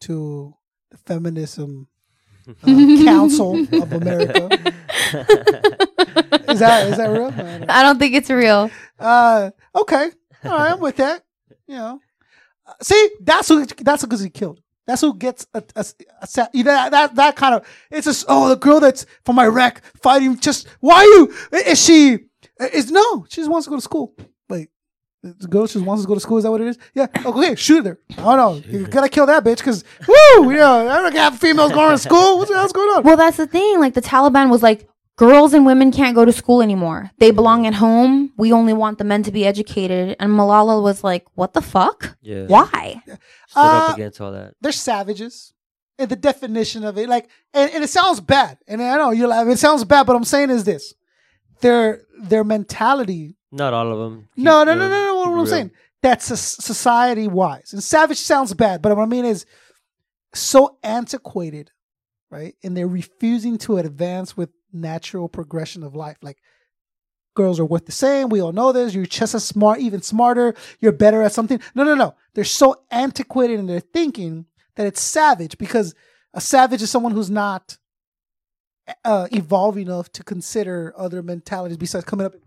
to 0.00 0.54
the 0.90 0.96
Feminism 0.98 1.88
uh, 2.48 2.54
Council 3.04 3.66
of 3.82 3.92
America. 3.92 4.48
Is 6.48 6.60
that 6.60 6.86
is 6.88 6.96
that 6.98 7.08
real? 7.08 7.26
I 7.26 7.30
don't. 7.58 7.70
I 7.70 7.82
don't 7.82 7.98
think 7.98 8.14
it's 8.14 8.30
real. 8.30 8.70
Uh, 8.98 9.50
okay, 9.74 10.10
all 10.44 10.50
right, 10.50 10.72
I'm 10.72 10.80
with 10.80 10.96
that. 10.96 11.24
You 11.66 11.76
know, 11.76 12.00
Uh, 12.66 12.72
see, 12.82 13.10
that's 13.20 13.48
who 13.48 13.64
that's 13.66 14.02
who 14.04 14.16
he 14.16 14.30
killed. 14.30 14.60
That's 14.86 15.00
who 15.00 15.14
gets 15.14 15.46
a, 15.54 15.62
a, 15.74 15.84
a 16.20 16.26
sa- 16.26 16.48
you 16.52 16.62
know, 16.62 16.72
that, 16.72 16.90
that 16.92 17.14
that 17.16 17.36
kind 17.36 17.54
of 17.54 17.66
it's 17.90 18.04
just 18.04 18.26
oh 18.28 18.48
the 18.50 18.56
girl 18.56 18.78
that's 18.80 19.06
from 19.24 19.38
Iraq 19.38 19.80
fighting 20.02 20.36
just 20.38 20.68
why 20.80 20.96
are 20.96 21.04
you 21.04 21.34
is 21.66 21.82
she 21.82 22.18
is 22.60 22.90
no 22.90 23.26
she 23.28 23.40
just 23.40 23.50
wants 23.50 23.66
to 23.66 23.70
go 23.70 23.76
to 23.76 23.82
school 23.82 24.14
Like 24.48 24.70
the 25.22 25.48
girl 25.48 25.66
just 25.66 25.84
wants 25.84 26.02
to 26.02 26.08
go 26.08 26.14
to 26.14 26.20
school 26.20 26.36
is 26.38 26.44
that 26.44 26.50
what 26.50 26.60
it 26.60 26.66
is 26.68 26.78
yeah 26.94 27.06
okay 27.24 27.54
shoot 27.54 27.84
her 27.86 27.98
I 28.18 28.36
don't 28.36 28.36
know 28.36 28.54
you 28.70 28.86
gotta 28.86 29.08
kill 29.08 29.26
that 29.26 29.42
bitch 29.44 29.58
because 29.58 29.82
woo 30.06 30.50
you 30.50 30.56
know 30.58 30.88
I 30.88 30.96
don't 31.02 31.14
have 31.16 31.38
females 31.38 31.72
going 31.72 31.90
to 31.90 31.98
school 31.98 32.38
what 32.38 32.48
the 32.48 32.54
hell's 32.54 32.72
going 32.72 32.88
on 32.96 33.02
Well, 33.04 33.16
that's 33.16 33.36
the 33.38 33.46
thing. 33.46 33.80
Like 33.80 33.94
the 33.94 34.02
Taliban 34.02 34.50
was 34.50 34.62
like, 34.62 34.86
girls 35.16 35.54
and 35.54 35.64
women 35.64 35.92
can't 35.92 36.14
go 36.14 36.24
to 36.24 36.32
school 36.32 36.60
anymore. 36.60 37.10
They 37.18 37.30
belong 37.30 37.66
at 37.66 37.74
home. 37.74 38.32
We 38.36 38.52
only 38.52 38.72
want 38.72 38.98
the 38.98 39.04
men 39.04 39.22
to 39.22 39.30
be 39.32 39.46
educated. 39.46 40.16
And 40.20 40.32
Malala 40.32 40.82
was 40.82 41.04
like, 41.04 41.24
what 41.34 41.54
the 41.54 41.62
fuck? 41.62 42.16
Yeah. 42.20 42.46
Why? 42.46 43.00
Stood 43.06 43.18
Uh, 43.56 43.60
up 43.88 43.94
against 43.96 44.20
all 44.20 44.32
that. 44.32 44.54
they're 44.60 44.72
savages 44.72 45.52
and 45.98 46.08
the 46.10 46.16
definition 46.16 46.82
of 46.84 46.98
it 46.98 47.08
like 47.08 47.28
and, 47.54 47.70
and 47.72 47.84
it 47.84 47.88
sounds 47.88 48.20
bad 48.20 48.58
and 48.66 48.82
i 48.82 48.96
know 48.96 49.12
you're 49.12 49.28
like 49.28 49.46
it 49.46 49.58
sounds 49.60 49.84
bad 49.84 50.04
but 50.04 50.16
i'm 50.16 50.24
saying 50.24 50.50
is 50.50 50.64
this 50.64 50.92
their 51.60 52.02
their 52.18 52.44
mentality. 52.44 53.36
Not 53.52 53.72
all 53.72 53.92
of 53.92 53.98
them. 53.98 54.28
no 54.36 54.64
no 54.64 54.74
no 54.74 54.88
no 54.88 55.04
no 55.04 55.14
what 55.30 55.38
i'm 55.40 55.46
saying. 55.46 55.70
That's 56.02 56.26
society 56.26 57.28
wise 57.28 57.72
and 57.72 57.82
savage 57.82 58.18
sounds 58.18 58.52
bad 58.52 58.82
but 58.82 58.94
what 58.96 59.02
i 59.02 59.06
mean 59.06 59.24
is 59.24 59.46
so 60.34 60.76
antiquated 60.82 61.70
right? 62.34 62.56
And 62.64 62.76
they're 62.76 62.88
refusing 62.88 63.58
to 63.58 63.76
advance 63.78 64.36
with 64.36 64.50
natural 64.72 65.28
progression 65.28 65.84
of 65.84 65.94
life. 65.94 66.16
Like 66.20 66.38
girls 67.34 67.60
are 67.60 67.64
worth 67.64 67.86
the 67.86 67.92
same. 67.92 68.28
We 68.28 68.40
all 68.42 68.52
know 68.52 68.72
this. 68.72 68.92
You're 68.92 69.06
just 69.06 69.36
as 69.36 69.44
smart 69.44 69.78
even 69.78 70.02
smarter. 70.02 70.54
You're 70.80 70.92
better 70.92 71.22
at 71.22 71.32
something. 71.32 71.60
No 71.76 71.84
no 71.84 71.94
no. 71.94 72.14
They're 72.34 72.44
so 72.44 72.82
antiquated 72.90 73.60
in 73.60 73.66
their 73.66 73.80
thinking 73.80 74.46
that 74.74 74.86
it's 74.86 75.00
savage 75.00 75.56
because 75.58 75.94
a 76.34 76.40
savage 76.40 76.82
is 76.82 76.90
someone 76.90 77.12
who's 77.12 77.30
not 77.30 77.78
uh, 79.04 79.28
evolved 79.32 79.78
enough 79.78 80.10
to 80.12 80.22
consider 80.24 80.92
other 80.96 81.22
mentalities 81.22 81.76
besides 81.76 82.04
coming 82.04 82.26
up 82.26 82.34
and 82.34 82.42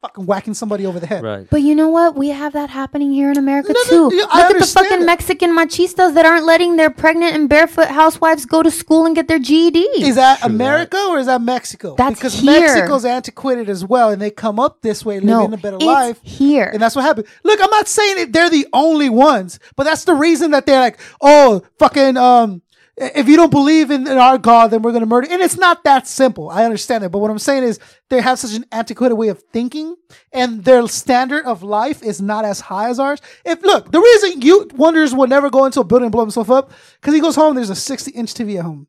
fucking 0.00 0.26
whacking 0.26 0.54
somebody 0.54 0.86
over 0.86 1.00
the 1.00 1.06
head 1.08 1.24
Right. 1.24 1.46
But 1.50 1.62
you 1.62 1.74
know 1.74 1.88
what? 1.88 2.14
We 2.14 2.28
have 2.28 2.52
that 2.52 2.70
happening 2.70 3.10
here 3.12 3.32
in 3.32 3.36
America 3.38 3.72
No, 3.72 3.80
no, 3.90 4.10
too. 4.10 4.16
yeah, 4.16 4.22
Look 4.22 4.34
I 4.34 4.50
at 4.50 4.58
the 4.60 4.64
fucking 4.66 5.02
it. 5.02 5.04
Mexican 5.06 5.56
machistas 5.56 6.14
that 6.14 6.24
aren't 6.24 6.44
letting 6.44 6.76
their 6.76 6.88
pregnant 6.90 7.34
and 7.34 7.48
barefoot 7.48 7.88
housewives 7.88 8.46
go 8.46 8.62
to 8.62 8.70
school 8.70 9.06
and 9.06 9.16
get 9.16 9.26
their 9.26 9.40
GED. 9.40 9.78
Is 9.80 10.14
that 10.14 10.38
True 10.40 10.48
that. 10.48 10.54
America 10.54 11.04
or 11.08 11.18
is 11.18 11.26
that 11.26 11.40
Mexico? 11.42 11.96
That's 11.96 12.14
because 12.14 12.34
here. 12.38 12.60
Mexico's 12.60 13.04
antiquated 13.04 13.68
as 13.68 13.84
well, 13.84 14.10
and 14.10 14.22
they 14.22 14.30
come 14.30 14.60
up 14.60 14.82
this 14.82 15.04
way, 15.04 15.18
no, 15.18 15.40
living 15.42 15.54
a 15.54 15.62
better 15.62 15.76
it's 15.76 15.84
life, 15.84 16.20
here. 16.22 16.70
and 16.72 16.80
that's 16.80 16.94
what 16.94 17.02
happened. 17.04 17.26
Look, 17.42 17.58
I'm 17.60 17.70
not 17.70 17.88
saying 17.88 18.16
that 18.18 18.32
they're 18.32 18.50
the 18.50 18.68
only 18.72 19.08
ones, 19.08 19.58
but 19.74 19.82
that's 19.84 20.04
the 20.04 20.14
reason 20.14 20.52
that 20.52 20.64
they're 20.66 20.78
like, 20.80 21.00
oh, 21.20 21.62
fucking, 21.80 22.16
um, 22.16 22.62
if 23.00 23.28
you 23.28 23.36
don't 23.36 23.50
believe 23.50 23.90
in, 23.90 24.06
in 24.06 24.18
our 24.18 24.38
God, 24.38 24.68
then 24.70 24.82
we're 24.82 24.92
gonna 24.92 25.06
murder. 25.06 25.28
And 25.30 25.40
it's 25.40 25.56
not 25.56 25.84
that 25.84 26.06
simple. 26.06 26.50
I 26.50 26.64
understand 26.64 27.04
that, 27.04 27.10
but 27.10 27.18
what 27.18 27.30
I'm 27.30 27.38
saying 27.38 27.64
is 27.64 27.78
they 28.10 28.20
have 28.20 28.38
such 28.38 28.54
an 28.56 28.64
antiquated 28.72 29.14
way 29.14 29.28
of 29.28 29.42
thinking, 29.52 29.96
and 30.32 30.64
their 30.64 30.86
standard 30.88 31.44
of 31.44 31.62
life 31.62 32.02
is 32.02 32.20
not 32.20 32.44
as 32.44 32.60
high 32.60 32.88
as 32.90 32.98
ours. 32.98 33.20
If 33.44 33.62
look, 33.62 33.90
the 33.92 34.00
reason 34.00 34.42
you 34.42 34.68
wonders 34.74 35.14
will 35.14 35.26
never 35.26 35.50
go 35.50 35.64
into 35.64 35.80
a 35.80 35.84
building 35.84 36.06
and 36.06 36.12
blow 36.12 36.22
himself 36.22 36.50
up 36.50 36.72
because 37.00 37.14
he 37.14 37.20
goes 37.20 37.36
home. 37.36 37.54
There's 37.54 37.70
a 37.70 37.74
60 37.76 38.10
inch 38.12 38.34
TV 38.34 38.58
at 38.58 38.64
home. 38.64 38.86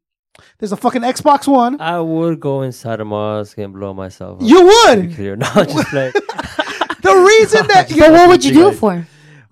There's 0.57 0.71
a 0.71 0.77
fucking 0.77 1.01
Xbox 1.01 1.47
One. 1.47 1.79
I 1.81 1.99
would 1.99 2.39
go 2.39 2.61
inside 2.61 3.01
a 3.01 3.05
mosque 3.05 3.57
and 3.57 3.73
blow 3.73 3.93
myself 3.93 4.41
up. 4.41 4.47
You 4.47 4.59
to 4.59 4.65
would. 4.65 5.09
be 5.09 5.15
clear. 5.15 5.35
No, 5.35 5.45
just 5.55 5.93
like 5.93 6.13
The 7.01 7.15
reason 7.15 7.67
that 7.67 7.87
you 7.95 7.99
but 8.01 8.11
what 8.11 8.29
would 8.29 8.43
you 8.43 8.53
do 8.53 8.69
it 8.69 8.75
for? 8.75 9.05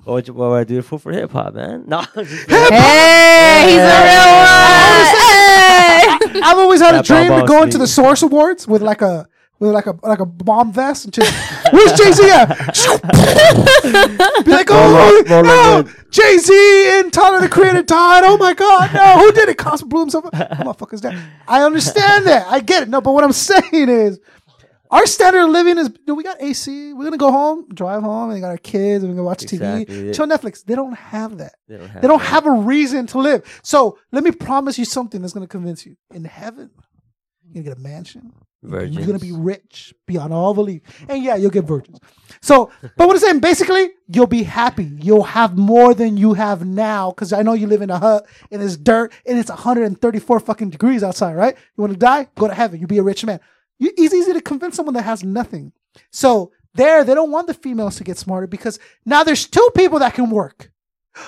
What 0.08 0.14
would, 0.14 0.28
you, 0.30 0.34
what 0.34 0.50
would 0.52 0.56
I 0.56 0.64
do 0.64 0.80
it 0.80 0.84
for 0.86 0.98
for 0.98 1.12
hip 1.12 1.32
hop, 1.32 1.54
man? 1.54 1.84
No, 1.86 2.02
just 2.16 2.50
Hey, 2.50 3.64
he's 3.68 3.78
a 3.78 4.00
real 4.08 4.28
one. 4.40 4.48
Hey. 6.34 6.42
I've 6.44 6.58
always 6.58 6.80
had 6.80 6.96
a 6.96 7.04
dream 7.04 7.24
to 7.26 7.30
bomb 7.30 7.46
go 7.46 7.56
boss 7.56 7.64
into 7.66 7.78
the. 7.78 7.88
Source 7.88 8.22
Awards 8.22 8.68
with 8.68 8.82
like 8.82 9.02
a 9.02 9.28
with 9.60 9.72
like 9.72 9.86
a 9.88 9.98
like 10.04 10.20
a 10.20 10.26
bomb 10.26 10.72
vest 10.72 11.06
and 11.06 11.14
just 11.14 11.34
where's 11.74 11.92
Jay 12.00 12.12
Z 12.14 12.30
at? 12.30 12.48
Be 14.46 14.52
like, 14.52 14.68
oh 14.70 15.24
Roll- 15.24 15.24
roll 15.24 15.44
no, 15.44 15.84
like 15.86 16.10
Jay 16.12 16.38
Z 16.38 17.00
and 17.00 17.12
Tyler 17.12 17.42
the 17.42 17.50
Creator 17.50 17.84
died. 17.84 18.24
Oh 18.24 18.38
my 18.38 18.54
God, 18.54 18.94
no, 18.94 19.20
who 19.20 19.32
did 19.34 19.50
it? 19.50 19.58
Cosmo 19.58 19.90
blew 19.90 20.02
himself 20.02 20.26
up. 20.28 20.34
Motherfuckers 20.34 21.02
dead. 21.02 21.18
I 21.48 21.64
understand 21.64 22.28
that. 22.28 22.48
I 22.48 22.62
get 22.62 22.84
it. 22.84 22.90
No, 22.90 23.02
but 23.02 23.12
what 23.14 23.24
I'm 23.26 23.34
saying 23.34 23.90
is. 23.90 24.20
Our 24.90 25.06
standard 25.06 25.42
of 25.44 25.50
living 25.50 25.78
is, 25.78 25.90
dude, 25.90 26.16
we 26.18 26.24
got 26.24 26.42
AC. 26.42 26.94
We're 26.94 27.04
gonna 27.04 27.18
go 27.18 27.32
home, 27.32 27.68
drive 27.74 28.04
home, 28.04 28.30
and 28.30 28.34
we 28.36 28.40
got 28.42 28.50
our 28.52 28.58
kids, 28.58 29.04
and 29.04 29.12
we 29.12 29.16
gonna 29.18 29.26
watch 29.26 29.44
Exactly. 29.44 29.86
TV, 29.86 30.14
chill 30.16 30.28
Netflix. 30.28 30.64
They 30.64 30.76
don't 30.76 30.94
have 30.94 31.38
that. 31.40 31.56
they 31.68 31.78
don't 31.78 31.88
have. 31.90 32.02
They 32.02 32.08
don't 32.08 32.22
have 32.22 32.46
a 32.46 32.52
reason 32.52 33.06
to 33.08 33.18
live. 33.20 33.62
So 33.64 33.98
let 34.12 34.24
me 34.24 34.32
promise 34.32 34.78
you 34.80 34.86
something 34.86 35.22
that's 35.22 35.34
going 35.34 35.46
to 35.46 35.50
convince 35.50 35.86
you. 35.86 35.98
In 36.14 36.24
heaven, 36.24 36.70
you're 37.44 37.54
going 37.54 37.66
to 37.66 37.70
get 37.72 37.78
a 37.78 37.82
mansion. 37.82 38.32
virgins. 38.64 38.96
You're 38.96 39.06
going 39.06 39.20
to 39.20 39.26
be 39.26 39.32
rich 39.32 39.94
beyond 40.06 40.34
all 40.34 40.54
belief. 40.54 40.82
And 41.10 41.24
yeah, 41.24 41.36
you'll 41.36 41.52
get 41.52 41.66
virgins. 41.66 42.00
So, 42.42 42.72
but 42.98 43.08
what 43.08 43.16
I'm 43.16 43.20
saying, 43.20 43.40
basically, 43.40 43.90
you'll 44.08 44.28
be 44.28 44.44
happy. 44.44 44.86
You'll 45.02 45.24
have 45.24 45.58
more 45.58 45.94
than 45.94 46.18
you 46.18 46.34
have 46.34 46.66
now 46.66 47.12
because 47.12 47.34
I 47.34 47.42
know 47.42 47.54
you 47.54 47.68
live 47.68 47.82
in 47.82 47.90
a 47.90 47.98
hut 48.00 48.26
and 48.52 48.62
it's 48.62 48.78
dirt 48.78 49.12
and 49.26 49.38
it's 49.38 49.50
134 49.50 50.40
fucking 50.40 50.70
degrees 50.70 51.04
outside, 51.04 51.36
right? 51.36 51.56
You 51.78 51.82
want 51.82 51.94
to 51.94 52.00
die? 52.00 52.28
Go 52.36 52.48
to 52.48 52.54
heaven. 52.54 52.80
You'll 52.80 52.88
be 52.90 52.98
a 53.00 53.04
rich 53.04 53.24
man. 53.26 53.40
It's 53.80 54.14
easy 54.14 54.34
to 54.34 54.42
convince 54.42 54.76
someone 54.76 54.96
that 54.96 55.04
has 55.04 55.24
nothing. 55.24 55.72
So 56.12 56.52
there, 56.74 57.04
they 57.04 57.14
don't 57.14 57.32
want 57.32 57.48
the 57.48 57.54
females 57.54 57.96
to 57.98 58.04
get 58.04 58.18
smarter 58.18 58.48
because 58.48 58.80
now 59.06 59.24
there's 59.24 59.48
two 59.48 59.70
people 59.76 60.00
that 60.00 60.14
can 60.14 60.30
work. 60.30 60.72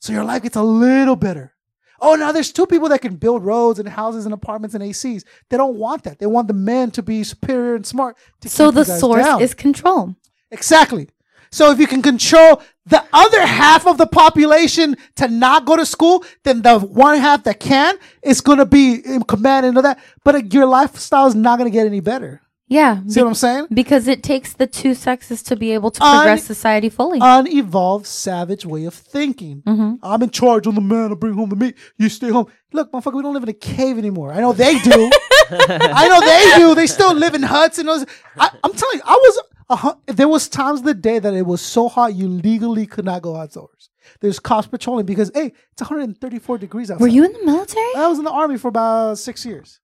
So 0.00 0.12
your 0.12 0.24
life 0.24 0.42
gets 0.42 0.56
a 0.56 0.62
little 0.62 1.16
better. 1.16 1.54
Oh, 1.98 2.14
now 2.14 2.30
there's 2.30 2.52
two 2.52 2.66
people 2.66 2.90
that 2.90 3.00
can 3.00 3.16
build 3.16 3.42
roads 3.42 3.78
and 3.78 3.88
houses 3.88 4.26
and 4.26 4.34
apartments 4.34 4.74
and 4.74 4.84
ACs. 4.84 5.24
They 5.48 5.56
don't 5.56 5.76
want 5.76 6.02
that. 6.02 6.18
They 6.18 6.26
want 6.26 6.46
the 6.48 6.52
men 6.52 6.90
to 6.90 7.02
be 7.02 7.24
superior 7.24 7.76
and 7.76 7.86
smart. 7.86 8.18
So 8.44 8.70
the 8.70 8.84
source 8.84 9.24
down. 9.24 9.40
is 9.40 9.54
control. 9.54 10.14
exactly. 10.50 11.08
So 11.50 11.70
if 11.70 11.78
you 11.78 11.86
can 11.86 12.02
control 12.02 12.60
the 12.86 13.02
other 13.12 13.46
half 13.46 13.86
of 13.86 13.96
the 13.98 14.06
population 14.06 14.96
to 15.16 15.28
not 15.28 15.64
go 15.64 15.76
to 15.76 15.86
school, 15.86 16.24
then 16.42 16.62
the 16.62 16.78
one 16.78 17.18
half 17.18 17.44
that 17.44 17.60
can 17.60 17.96
is 18.22 18.40
going 18.40 18.58
to 18.58 18.66
be 18.66 18.94
in 18.96 19.22
command 19.22 19.66
and 19.66 19.76
all 19.76 19.82
that. 19.82 19.98
But 20.24 20.34
uh, 20.34 20.38
your 20.50 20.66
lifestyle 20.66 21.26
is 21.26 21.34
not 21.34 21.58
going 21.58 21.70
to 21.70 21.74
get 21.74 21.86
any 21.86 22.00
better. 22.00 22.42
Yeah. 22.66 23.00
See 23.08 23.20
what 23.20 23.28
I'm 23.28 23.34
saying? 23.34 23.66
Because 23.72 24.08
it 24.08 24.22
takes 24.22 24.54
the 24.54 24.66
two 24.66 24.94
sexes 24.94 25.42
to 25.44 25.54
be 25.54 25.72
able 25.72 25.90
to 25.92 26.02
Un- 26.02 26.16
progress 26.16 26.44
society 26.44 26.88
fully. 26.88 27.18
Unevolved, 27.20 28.06
savage 28.06 28.64
way 28.64 28.86
of 28.86 28.94
thinking. 28.94 29.62
Mhm. 29.66 29.98
I'm 30.02 30.22
in 30.22 30.30
charge. 30.30 30.66
I'm 30.66 30.74
the 30.74 30.80
man. 30.80 31.12
I 31.12 31.14
bring 31.14 31.34
home 31.34 31.50
the 31.50 31.56
meat. 31.56 31.76
You 31.98 32.08
stay 32.08 32.30
home. 32.30 32.46
Look, 32.72 32.90
motherfucker, 32.90 33.14
we 33.14 33.22
don't 33.22 33.34
live 33.34 33.42
in 33.42 33.50
a 33.50 33.52
cave 33.54 33.98
anymore. 33.98 34.32
I 34.32 34.40
know 34.40 34.52
they 34.54 34.78
do. 34.78 35.10
I 35.50 36.08
know 36.08 36.20
they 36.20 36.56
do. 36.58 36.74
They 36.74 36.86
still 36.86 37.14
live 37.14 37.34
in 37.34 37.42
huts 37.42 37.78
and 37.78 37.86
those. 37.88 38.04
I, 38.38 38.50
I'm 38.64 38.72
telling 38.72 38.96
you, 38.96 39.02
I 39.04 39.12
was. 39.14 39.42
A, 39.70 39.76
hu- 39.76 40.00
there 40.06 40.28
was 40.28 40.48
times 40.48 40.80
of 40.80 40.86
the 40.86 40.94
day 40.94 41.18
that 41.18 41.32
it 41.34 41.46
was 41.46 41.60
so 41.62 41.88
hot 41.88 42.14
you 42.14 42.28
legally 42.28 42.86
could 42.86 43.04
not 43.04 43.22
go 43.22 43.36
outdoors. 43.36 43.90
There's 44.20 44.38
cops 44.38 44.66
patrolling 44.66 45.06
because 45.06 45.30
hey, 45.34 45.52
it's 45.72 45.80
134 45.80 46.58
degrees 46.58 46.90
outside. 46.90 47.00
Were 47.02 47.08
you 47.08 47.24
in 47.24 47.32
the 47.32 47.44
military? 47.44 47.84
I 47.96 48.06
was 48.08 48.18
in 48.18 48.24
the 48.24 48.30
army 48.30 48.58
for 48.58 48.68
about 48.68 49.16
six 49.18 49.44
years. 49.46 49.80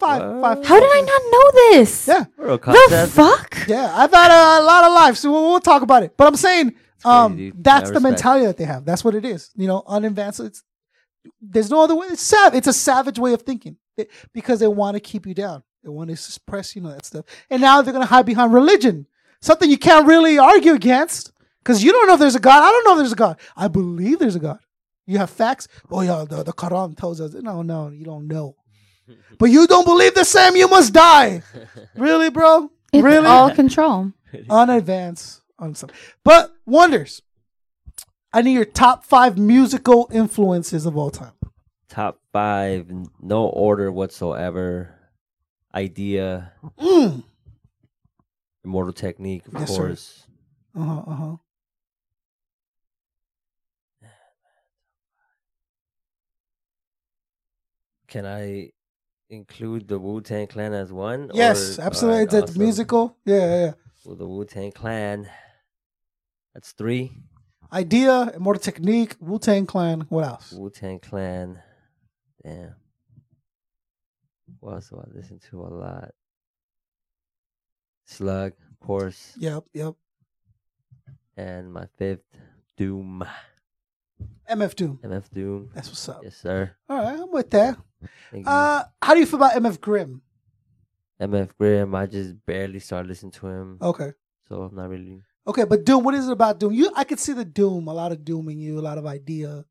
Five, 0.00 0.20
five. 0.40 0.64
How 0.66 0.80
did 0.80 0.90
I 0.92 1.00
not 1.00 1.22
know 1.30 1.50
this? 1.78 2.08
Yeah, 2.08 2.24
Real 2.36 2.58
The 2.58 2.72
Koncept. 2.72 3.08
fuck? 3.10 3.68
yeah. 3.68 3.92
I've 3.96 4.10
had 4.12 4.32
a, 4.32 4.64
lot 4.64 4.82
of 4.84 4.92
life, 4.92 5.16
so 5.16 5.30
we'll, 5.30 5.44
we'll 5.52 5.60
talk 5.60 5.82
about 5.82 6.02
it. 6.02 6.16
But 6.16 6.26
I'm 6.26 6.34
saying, 6.34 6.74
um, 7.04 7.34
crazy, 7.36 7.52
that's 7.56 7.90
I 7.90 7.94
the 7.94 8.00
mentality 8.00 8.46
that 8.46 8.56
they 8.56 8.64
have. 8.64 8.84
That's 8.84 9.04
what 9.04 9.14
it 9.14 9.24
is. 9.24 9.50
You 9.54 9.68
know, 9.68 9.84
unadvanced. 9.86 10.40
It's 10.40 10.64
there's 11.40 11.70
no 11.70 11.84
other 11.84 11.94
way. 11.94 12.08
It's 12.08 12.22
sav. 12.22 12.52
It's 12.56 12.66
a 12.66 12.72
savage 12.72 13.20
way 13.20 13.32
of 13.32 13.42
thinking 13.42 13.76
It- 13.96 14.10
because 14.32 14.58
they 14.58 14.66
want 14.66 14.96
to 14.96 15.00
keep 15.00 15.24
you 15.24 15.34
down. 15.34 15.62
They 15.84 15.88
want 15.90 16.10
to 16.10 16.16
suppress, 16.16 16.74
you 16.74 16.82
know, 16.82 16.90
that 16.90 17.04
stuff. 17.06 17.24
And 17.48 17.62
now 17.62 17.80
they're 17.82 17.92
gonna 17.92 18.06
hide 18.06 18.26
behind 18.26 18.52
religion, 18.52 19.06
something 19.42 19.68
you 19.68 19.76
can't 19.76 20.06
really 20.06 20.38
argue 20.38 20.72
against 20.72 21.32
because 21.62 21.84
you 21.84 21.92
don't 21.92 22.06
know 22.06 22.14
if 22.14 22.20
there's 22.20 22.34
a 22.34 22.40
God. 22.40 22.62
I 22.62 22.70
don't 22.70 22.84
know 22.86 22.92
if 22.92 22.98
there's 22.98 23.12
a 23.12 23.16
God. 23.16 23.38
I 23.54 23.68
believe 23.68 24.18
there's 24.18 24.36
a 24.36 24.40
God. 24.40 24.58
You 25.06 25.18
have 25.18 25.28
facts. 25.28 25.68
Oh 25.90 26.00
yeah, 26.00 26.24
the, 26.26 26.42
the 26.42 26.52
Quran 26.54 26.96
tells 26.96 27.20
us. 27.20 27.34
No, 27.34 27.60
no, 27.60 27.88
you 27.88 28.04
don't 28.04 28.26
know. 28.26 28.56
But 29.38 29.50
you 29.50 29.66
don't 29.66 29.84
believe 29.84 30.14
the 30.14 30.24
same. 30.24 30.56
You 30.56 30.68
must 30.68 30.94
die. 30.94 31.42
really, 31.96 32.30
bro? 32.30 32.70
It's 32.92 33.02
really? 33.02 33.26
all 33.26 33.50
control. 33.50 34.12
unadvanced 34.50 35.42
on 35.58 35.74
some. 35.74 35.90
But 36.24 36.54
wonders. 36.64 37.20
I 38.32 38.40
need 38.40 38.54
your 38.54 38.64
top 38.64 39.04
five 39.04 39.36
musical 39.36 40.08
influences 40.12 40.86
of 40.86 40.96
all 40.96 41.10
time. 41.10 41.32
Top 41.88 42.20
five, 42.32 42.90
no 43.20 43.44
order 43.46 43.92
whatsoever. 43.92 44.94
Eyedea, 45.74 46.50
Mm. 46.78 47.24
Immortal 48.64 48.92
Technique, 48.92 49.46
of 49.48 49.54
Yes, 49.54 49.70
sir. 49.70 49.76
course. 49.76 50.26
Uh 50.74 50.84
huh. 50.84 51.02
Uh 51.06 51.14
huh. 51.14 51.36
Can 58.08 58.26
I 58.26 58.70
include 59.30 59.88
the 59.88 59.98
Wu 59.98 60.20
Tang 60.20 60.46
Clan 60.46 60.72
as 60.74 60.92
one? 60.92 61.30
Yes, 61.32 61.78
Or- 61.78 61.82
absolutely. 61.82 62.20
alright, 62.20 62.26
It's 62.34 62.34
a 62.34 62.42
awesome. 62.52 62.62
musical. 62.62 63.16
Yeah, 63.24 63.36
yeah, 63.36 63.64
yeah. 63.64 63.72
Well, 64.04 64.16
the 64.16 64.26
Wu 64.28 64.44
Tang 64.44 64.72
Clan. 64.72 65.28
That's 66.54 66.72
three. 66.72 67.12
Eyedea, 67.72 68.36
Immortal 68.36 68.60
Technique, 68.60 69.16
Wu 69.20 69.38
Tang 69.38 69.64
Clan. 69.64 70.02
What 70.10 70.24
else? 70.26 70.52
Wu 70.52 70.68
Tang 70.70 70.98
Clan. 70.98 71.62
Damn. 72.44 72.74
What 74.60 74.74
else 74.74 74.90
do 74.90 74.96
I 74.98 75.16
listen 75.16 75.38
to 75.50 75.62
a 75.62 75.68
lot? 75.72 76.10
Slug, 78.12 78.52
of 78.70 78.80
course. 78.80 79.34
Yep, 79.38 79.64
yep. 79.72 79.94
And 81.36 81.72
my 81.72 81.86
fifth, 81.96 82.24
Doom. 82.76 83.24
MF 84.50 84.74
Doom. 84.74 84.98
MF 85.02 85.30
Doom. 85.32 85.70
That's 85.74 85.88
what's 85.88 86.08
up. 86.08 86.20
Yes, 86.22 86.36
sir. 86.36 86.72
All 86.88 86.98
right, 86.98 87.18
I'm 87.18 87.32
with 87.32 87.50
that. 87.50 87.78
Thank 88.30 88.44
you. 88.44 88.52
Uh, 88.52 88.84
how 89.00 89.14
do 89.14 89.20
you 89.20 89.26
feel 89.26 89.42
about 89.42 89.52
MF 89.52 89.80
Grimm? 89.80 90.20
MF 91.20 91.50
Grimm, 91.56 91.94
I 91.94 92.06
just 92.06 92.34
barely 92.44 92.80
started 92.80 93.08
listening 93.08 93.32
to 93.32 93.46
him. 93.46 93.78
Okay. 93.80 94.12
So 94.48 94.62
I'm 94.62 94.74
not 94.74 94.90
really. 94.90 95.22
Okay, 95.46 95.64
but 95.64 95.84
Doom, 95.84 96.04
what 96.04 96.14
is 96.14 96.28
it 96.28 96.32
about 96.32 96.60
Doom? 96.60 96.72
You, 96.72 96.90
I 96.94 97.04
could 97.04 97.18
see 97.18 97.32
the 97.32 97.44
Doom, 97.44 97.88
a 97.88 97.94
lot 97.94 98.12
of 98.12 98.24
Doom 98.24 98.48
in 98.48 98.58
you, 98.58 98.78
a 98.78 98.82
lot 98.82 98.98
of 98.98 99.04
Eyedea, 99.04 99.64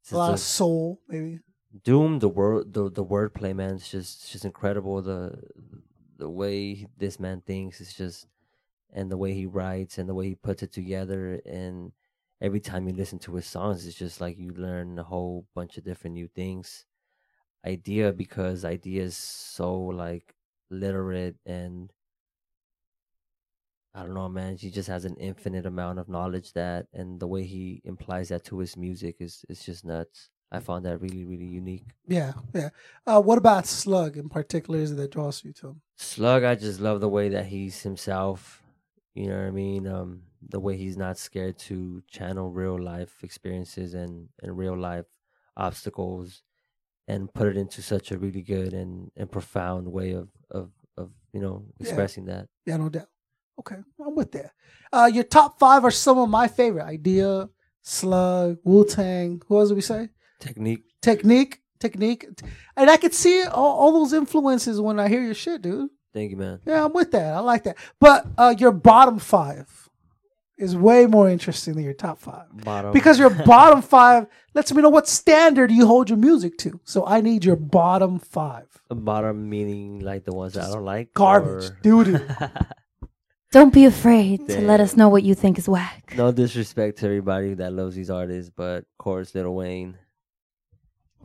It's 0.00 0.12
a 0.12 0.16
lot 0.16 0.32
of 0.32 0.40
soul, 0.40 1.00
maybe. 1.08 1.40
Doom, 1.84 2.20
the 2.20 2.28
word, 2.28 2.72
the 2.72 2.90
the 2.90 3.04
wordplay, 3.04 3.54
man, 3.54 3.74
it's 3.74 3.90
just 3.90 4.22
it's 4.22 4.32
just 4.32 4.44
incredible. 4.46 5.02
The 5.02 5.38
the 6.18 6.30
way 6.30 6.86
this 6.96 7.20
man 7.20 7.42
thinks 7.46 7.80
is 7.80 7.94
just, 7.94 8.26
and 8.92 9.10
the 9.10 9.16
way 9.16 9.34
he 9.34 9.46
writes 9.46 9.98
and 9.98 10.08
the 10.08 10.14
way 10.14 10.28
he 10.28 10.34
puts 10.34 10.62
it 10.62 10.72
together. 10.72 11.40
And 11.44 11.92
every 12.40 12.60
time 12.60 12.88
you 12.88 12.94
listen 12.94 13.18
to 13.20 13.34
his 13.34 13.46
songs, 13.46 13.86
it's 13.86 13.98
just 13.98 14.20
like 14.20 14.38
you 14.38 14.52
learn 14.52 14.98
a 14.98 15.04
whole 15.04 15.46
bunch 15.54 15.76
of 15.76 15.84
different 15.84 16.14
new 16.14 16.28
things. 16.28 16.86
Eyedea 17.66 18.16
because 18.16 18.64
Eyedea 18.64 19.00
is 19.00 19.16
so 19.16 19.74
like 19.74 20.34
literate 20.70 21.36
and 21.44 21.92
I 23.96 24.00
don't 24.02 24.12
know, 24.14 24.28
man. 24.28 24.58
He 24.58 24.70
just 24.70 24.88
has 24.88 25.06
an 25.06 25.16
infinite 25.16 25.64
amount 25.64 25.98
of 25.98 26.06
knowledge 26.06 26.52
that, 26.52 26.86
and 26.92 27.18
the 27.18 27.26
way 27.26 27.44
he 27.44 27.80
implies 27.82 28.28
that 28.28 28.44
to 28.44 28.58
his 28.58 28.76
music 28.76 29.16
is 29.20 29.42
is 29.48 29.64
just 29.64 29.86
nuts. 29.86 30.28
I 30.52 30.60
found 30.60 30.84
that 30.86 31.00
really, 31.00 31.24
really 31.24 31.44
unique. 31.46 31.84
Yeah, 32.06 32.32
yeah. 32.54 32.68
Uh, 33.06 33.20
what 33.20 33.38
about 33.38 33.66
Slug 33.66 34.16
in 34.16 34.28
particular? 34.28 34.78
Is 34.80 34.92
it 34.92 34.96
that 34.96 35.10
draws 35.10 35.42
you 35.44 35.52
to 35.54 35.68
him? 35.68 35.80
Slug, 35.96 36.44
I 36.44 36.54
just 36.54 36.80
love 36.80 37.00
the 37.00 37.08
way 37.08 37.28
that 37.30 37.46
he's 37.46 37.82
himself. 37.82 38.62
You 39.14 39.28
know 39.28 39.38
what 39.38 39.46
I 39.48 39.50
mean? 39.50 39.86
Um, 39.88 40.22
the 40.48 40.60
way 40.60 40.76
he's 40.76 40.96
not 40.96 41.18
scared 41.18 41.58
to 41.60 42.02
channel 42.08 42.50
real 42.50 42.80
life 42.80 43.24
experiences 43.24 43.94
and, 43.94 44.28
and 44.42 44.56
real 44.56 44.78
life 44.78 45.06
obstacles 45.56 46.42
and 47.08 47.32
put 47.32 47.48
it 47.48 47.56
into 47.56 47.82
such 47.82 48.10
a 48.10 48.18
really 48.18 48.42
good 48.42 48.72
and, 48.72 49.10
and 49.16 49.30
profound 49.30 49.90
way 49.90 50.12
of, 50.12 50.28
of, 50.50 50.70
of 50.96 51.10
you 51.32 51.40
know, 51.40 51.64
Yeah. 51.78 51.86
expressing 51.88 52.26
that. 52.26 52.48
Yeah, 52.66 52.76
no 52.76 52.88
doubt. 52.88 53.08
Okay, 53.58 53.76
I'm 54.04 54.14
with 54.14 54.32
that. 54.32 54.52
Uh, 54.92 55.10
your 55.12 55.24
top 55.24 55.58
five 55.58 55.84
are 55.84 55.90
some 55.90 56.18
of 56.18 56.28
my 56.28 56.46
favorite. 56.46 56.84
Eyedea, 56.84 57.48
Slug, 57.80 58.58
Wu 58.64 58.84
Tang. 58.84 59.40
Who 59.46 59.58
else 59.58 59.68
did 59.70 59.76
we 59.76 59.80
say? 59.80 60.10
Technique. 60.40 60.84
Technique, 61.02 61.60
technique, 61.78 62.26
and 62.76 62.90
I 62.90 62.96
could 62.96 63.14
see 63.14 63.44
all, 63.44 63.78
all 63.78 63.92
those 63.92 64.12
influences 64.12 64.80
when 64.80 64.98
I 64.98 65.08
hear 65.08 65.22
your 65.22 65.34
shit, 65.34 65.62
dude. 65.62 65.88
Thank 66.12 66.30
you, 66.32 66.36
man. 66.36 66.60
Yeah, 66.66 66.84
I'm 66.84 66.92
with 66.92 67.12
that. 67.12 67.34
I 67.34 67.38
like 67.40 67.64
that. 67.64 67.76
But 68.00 68.26
uh, 68.36 68.54
your 68.58 68.72
bottom 68.72 69.18
five 69.18 69.88
is 70.58 70.74
way 70.74 71.06
more 71.06 71.28
interesting 71.28 71.74
than 71.74 71.84
your 71.84 71.92
top 71.92 72.18
five 72.18 72.46
Bottom. 72.64 72.92
because 72.92 73.18
your 73.18 73.28
bottom 73.44 73.82
five 73.82 74.26
lets 74.54 74.72
me 74.72 74.80
know 74.82 74.88
what 74.88 75.06
standard 75.06 75.70
you 75.70 75.86
hold 75.86 76.08
your 76.08 76.18
music 76.18 76.56
to. 76.58 76.80
So 76.84 77.06
I 77.06 77.20
need 77.20 77.44
your 77.44 77.56
bottom 77.56 78.18
five. 78.18 78.66
bottom 78.88 79.48
meaning 79.50 80.00
like 80.00 80.24
the 80.24 80.32
ones 80.34 80.54
that 80.54 80.64
I 80.64 80.72
don't 80.72 80.84
like. 80.84 81.12
Garbage, 81.12 81.70
or- 81.70 81.78
doo 81.82 82.04
doo. 82.04 82.20
Don't 83.52 83.72
be 83.72 83.84
afraid 83.84 84.48
to 84.48 84.60
let 84.60 84.80
us 84.80 84.96
know 84.96 85.08
what 85.08 85.22
you 85.22 85.34
think 85.34 85.56
is 85.56 85.68
whack. 85.68 86.14
no 86.16 86.32
disrespect 86.32 86.98
to 86.98 87.06
everybody 87.06 87.54
that 87.54 87.72
loves 87.72 87.94
these 87.94 88.10
artists, 88.10 88.50
but 88.54 88.78
of 88.78 88.98
course, 88.98 89.34
Little 89.34 89.54
Wayne. 89.54 89.96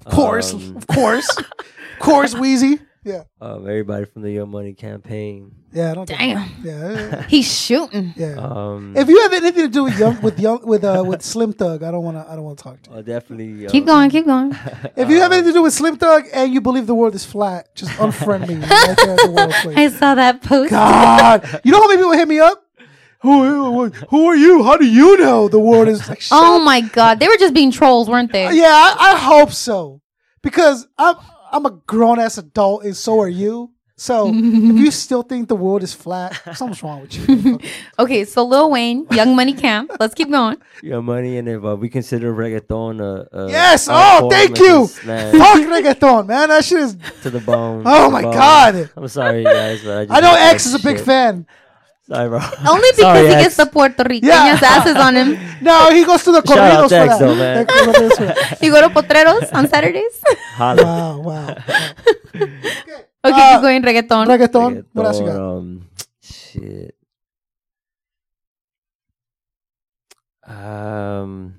Of 0.06 0.12
course, 0.14 0.54
Um, 0.54 0.78
of 0.78 0.88
course, 0.88 1.30
of 1.38 2.00
course, 2.00 2.34
Weezy. 2.34 2.80
Yeah, 3.04 3.24
um, 3.42 3.68
everybody 3.68 4.06
from 4.06 4.22
the 4.22 4.32
Yo 4.32 4.46
Money 4.46 4.74
campaign. 4.74 5.52
yeah. 5.74 5.90
I 5.90 5.94
don't. 5.96 6.08
Damn. 6.08 6.38
Yeah, 6.64 6.92
yeah, 6.92 7.24
He's 7.28 7.52
shooting. 7.52 8.14
yeah. 8.16 8.36
Um, 8.38 8.94
If 8.96 9.10
you 9.10 9.20
have 9.22 9.34
anything 9.34 9.64
to 9.64 9.70
do 9.70 9.84
with 9.86 9.98
young, 9.98 10.22
with 10.22 10.40
young, 10.40 10.60
with 10.64 10.84
uh, 10.84 11.04
with 11.04 11.24
Slim 11.24 11.52
Thug, 11.52 11.82
I 11.82 11.90
don't 11.90 12.04
want 12.04 12.18
to. 12.18 12.32
I 12.32 12.36
don't 12.36 12.44
want 12.44 12.60
to 12.60 12.64
talk 12.64 12.80
to 12.84 12.92
you. 12.92 12.98
uh, 12.98 13.02
definitely 13.02 13.66
Keep 13.70 13.84
um, 13.84 13.88
going, 13.88 14.10
keep 14.12 14.26
going. 14.28 14.52
If 14.96 15.10
you 15.10 15.18
have 15.22 15.32
um, 15.32 15.34
anything 15.34 15.54
to 15.54 15.58
do 15.60 15.64
with 15.64 15.74
Slim 15.74 15.98
Thug 15.98 16.26
and 16.32 16.54
you 16.54 16.62
believe 16.62 16.86
the 16.86 16.94
world 16.94 17.16
is 17.16 17.26
flat, 17.26 17.74
just 17.74 17.90
unfriend 17.94 18.48
me 18.48 18.56
right 18.70 18.70
there 18.98 19.14
at 19.18 19.20
the 19.26 19.32
world 19.36 19.52
place. 19.64 19.78
I 19.78 19.88
saw 19.90 20.14
that 20.14 20.44
post. 20.44 20.70
God, 20.70 21.62
you 21.64 21.72
know 21.72 21.82
how 21.82 21.88
many 21.88 21.98
people 21.98 22.12
hit 22.14 22.28
me 22.28 22.40
up? 22.40 22.64
Who, 23.22 23.44
who, 23.44 23.90
who 24.10 24.26
are 24.28 24.36
you? 24.36 24.64
How 24.64 24.78
do 24.78 24.86
you 24.86 25.18
know 25.18 25.48
the 25.48 25.60
world 25.60 25.88
is 25.88 26.08
like? 26.10 26.22
Shut 26.22 26.38
Oh 26.42 26.60
my 26.64 26.82
god, 26.82 27.20
they 27.20 27.28
were 27.28 27.38
just 27.38 27.54
being 27.54 27.72
trolls, 27.72 28.10
weren't 28.10 28.32
they? 28.32 28.52
Yeah, 28.54 28.66
I, 28.66 29.14
I 29.14 29.18
hope 29.18 29.52
so. 29.52 30.02
Because 30.42 30.88
I'm 30.98 31.16
I'm 31.52 31.66
a 31.66 31.72
grown 31.86 32.20
ass 32.20 32.38
adult 32.40 32.84
and 32.84 32.96
so 32.98 33.20
are 33.20 33.30
you. 33.30 33.72
So 33.96 34.30
if 34.34 34.34
you 34.36 34.90
still 35.06 35.22
think 35.22 35.48
the 35.48 35.56
world 35.56 35.84
is 35.84 35.94
flat, 35.94 36.34
something's 36.56 36.82
wrong 36.82 37.02
with 37.02 37.14
you. 37.30 37.60
Okay, 38.00 38.26
so 38.26 38.44
Lil 38.44 38.72
Wayne, 38.72 39.06
Young 39.12 39.36
Money 39.36 39.54
Camp. 39.54 39.92
Let's 40.00 40.16
keep 40.16 40.32
going. 40.32 40.58
Young 40.82 41.06
Money, 41.06 41.38
and 41.38 41.48
if 41.48 41.64
uh, 41.64 41.76
we 41.76 41.88
consider 41.90 42.34
reggaeton 42.34 43.00
a, 43.00 43.28
a 43.38 43.50
Yes, 43.52 43.88
art 43.88 44.24
oh, 44.24 44.30
thank 44.32 44.58
you. 44.58 44.66
just, 44.88 45.06
man, 45.06 45.32
Fuck 45.38 45.58
reggaeton, 45.68 46.26
man. 46.26 46.50
That 46.50 46.66
shit 46.66 46.80
is. 46.80 46.98
to 47.22 47.30
the 47.30 47.40
bone. 47.42 47.84
Oh 47.86 48.10
my 48.10 48.24
bone. 48.24 48.34
God. 48.34 48.90
I'm 48.98 49.08
sorry, 49.08 49.44
guys, 49.44 49.84
but 49.84 49.98
I, 50.00 50.06
just 50.06 50.18
I 50.18 50.20
know 50.22 50.34
X 50.36 50.66
is 50.66 50.74
a 50.74 50.80
big 50.80 50.98
shit. 50.98 51.06
fan. 51.06 51.46
Sorry, 52.08 52.28
bro. 52.30 52.40
Only 52.68 52.90
because 52.92 52.98
Sorry, 53.02 53.28
he 53.28 53.34
X. 53.34 53.44
gets 53.44 53.56
the 53.58 53.66
Puerto 53.68 54.04
Rican 54.04 54.28
Yeah. 54.30 54.60
asses 54.62 54.96
on 54.98 55.16
him. 55.16 55.38
No, 55.62 55.92
he 55.94 56.04
goes 56.04 56.24
to 56.26 56.32
the 56.32 56.42
Shout 56.48 56.58
out 56.58 56.90
corridos 56.90 56.90
to 56.90 56.96
for 56.98 57.06
X 57.06 57.10
that. 57.14 57.20
though, 57.20 57.36
man. 57.36 57.54
That 57.56 57.68
corridos 57.70 58.16
for 58.18 58.26
that. 58.26 58.62
You 58.64 58.72
go 58.72 58.82
to 58.82 58.90
Potreros 58.90 59.54
on 59.54 59.68
Saturdays. 59.70 60.18
Holla. 60.58 60.84
Wow, 60.84 61.20
wow. 61.22 61.56
Okay, 62.34 62.58
Uh, 63.24 63.54
keep 63.54 63.62
going 63.62 63.82
reggaeton. 63.84 64.26
Reggaeton. 64.26 64.86
What 64.94 65.06
else 65.06 65.20
you 65.20 65.26
got? 65.28 65.38
Um, 65.38 65.88
shit. 66.24 66.96
Um, 70.48 71.56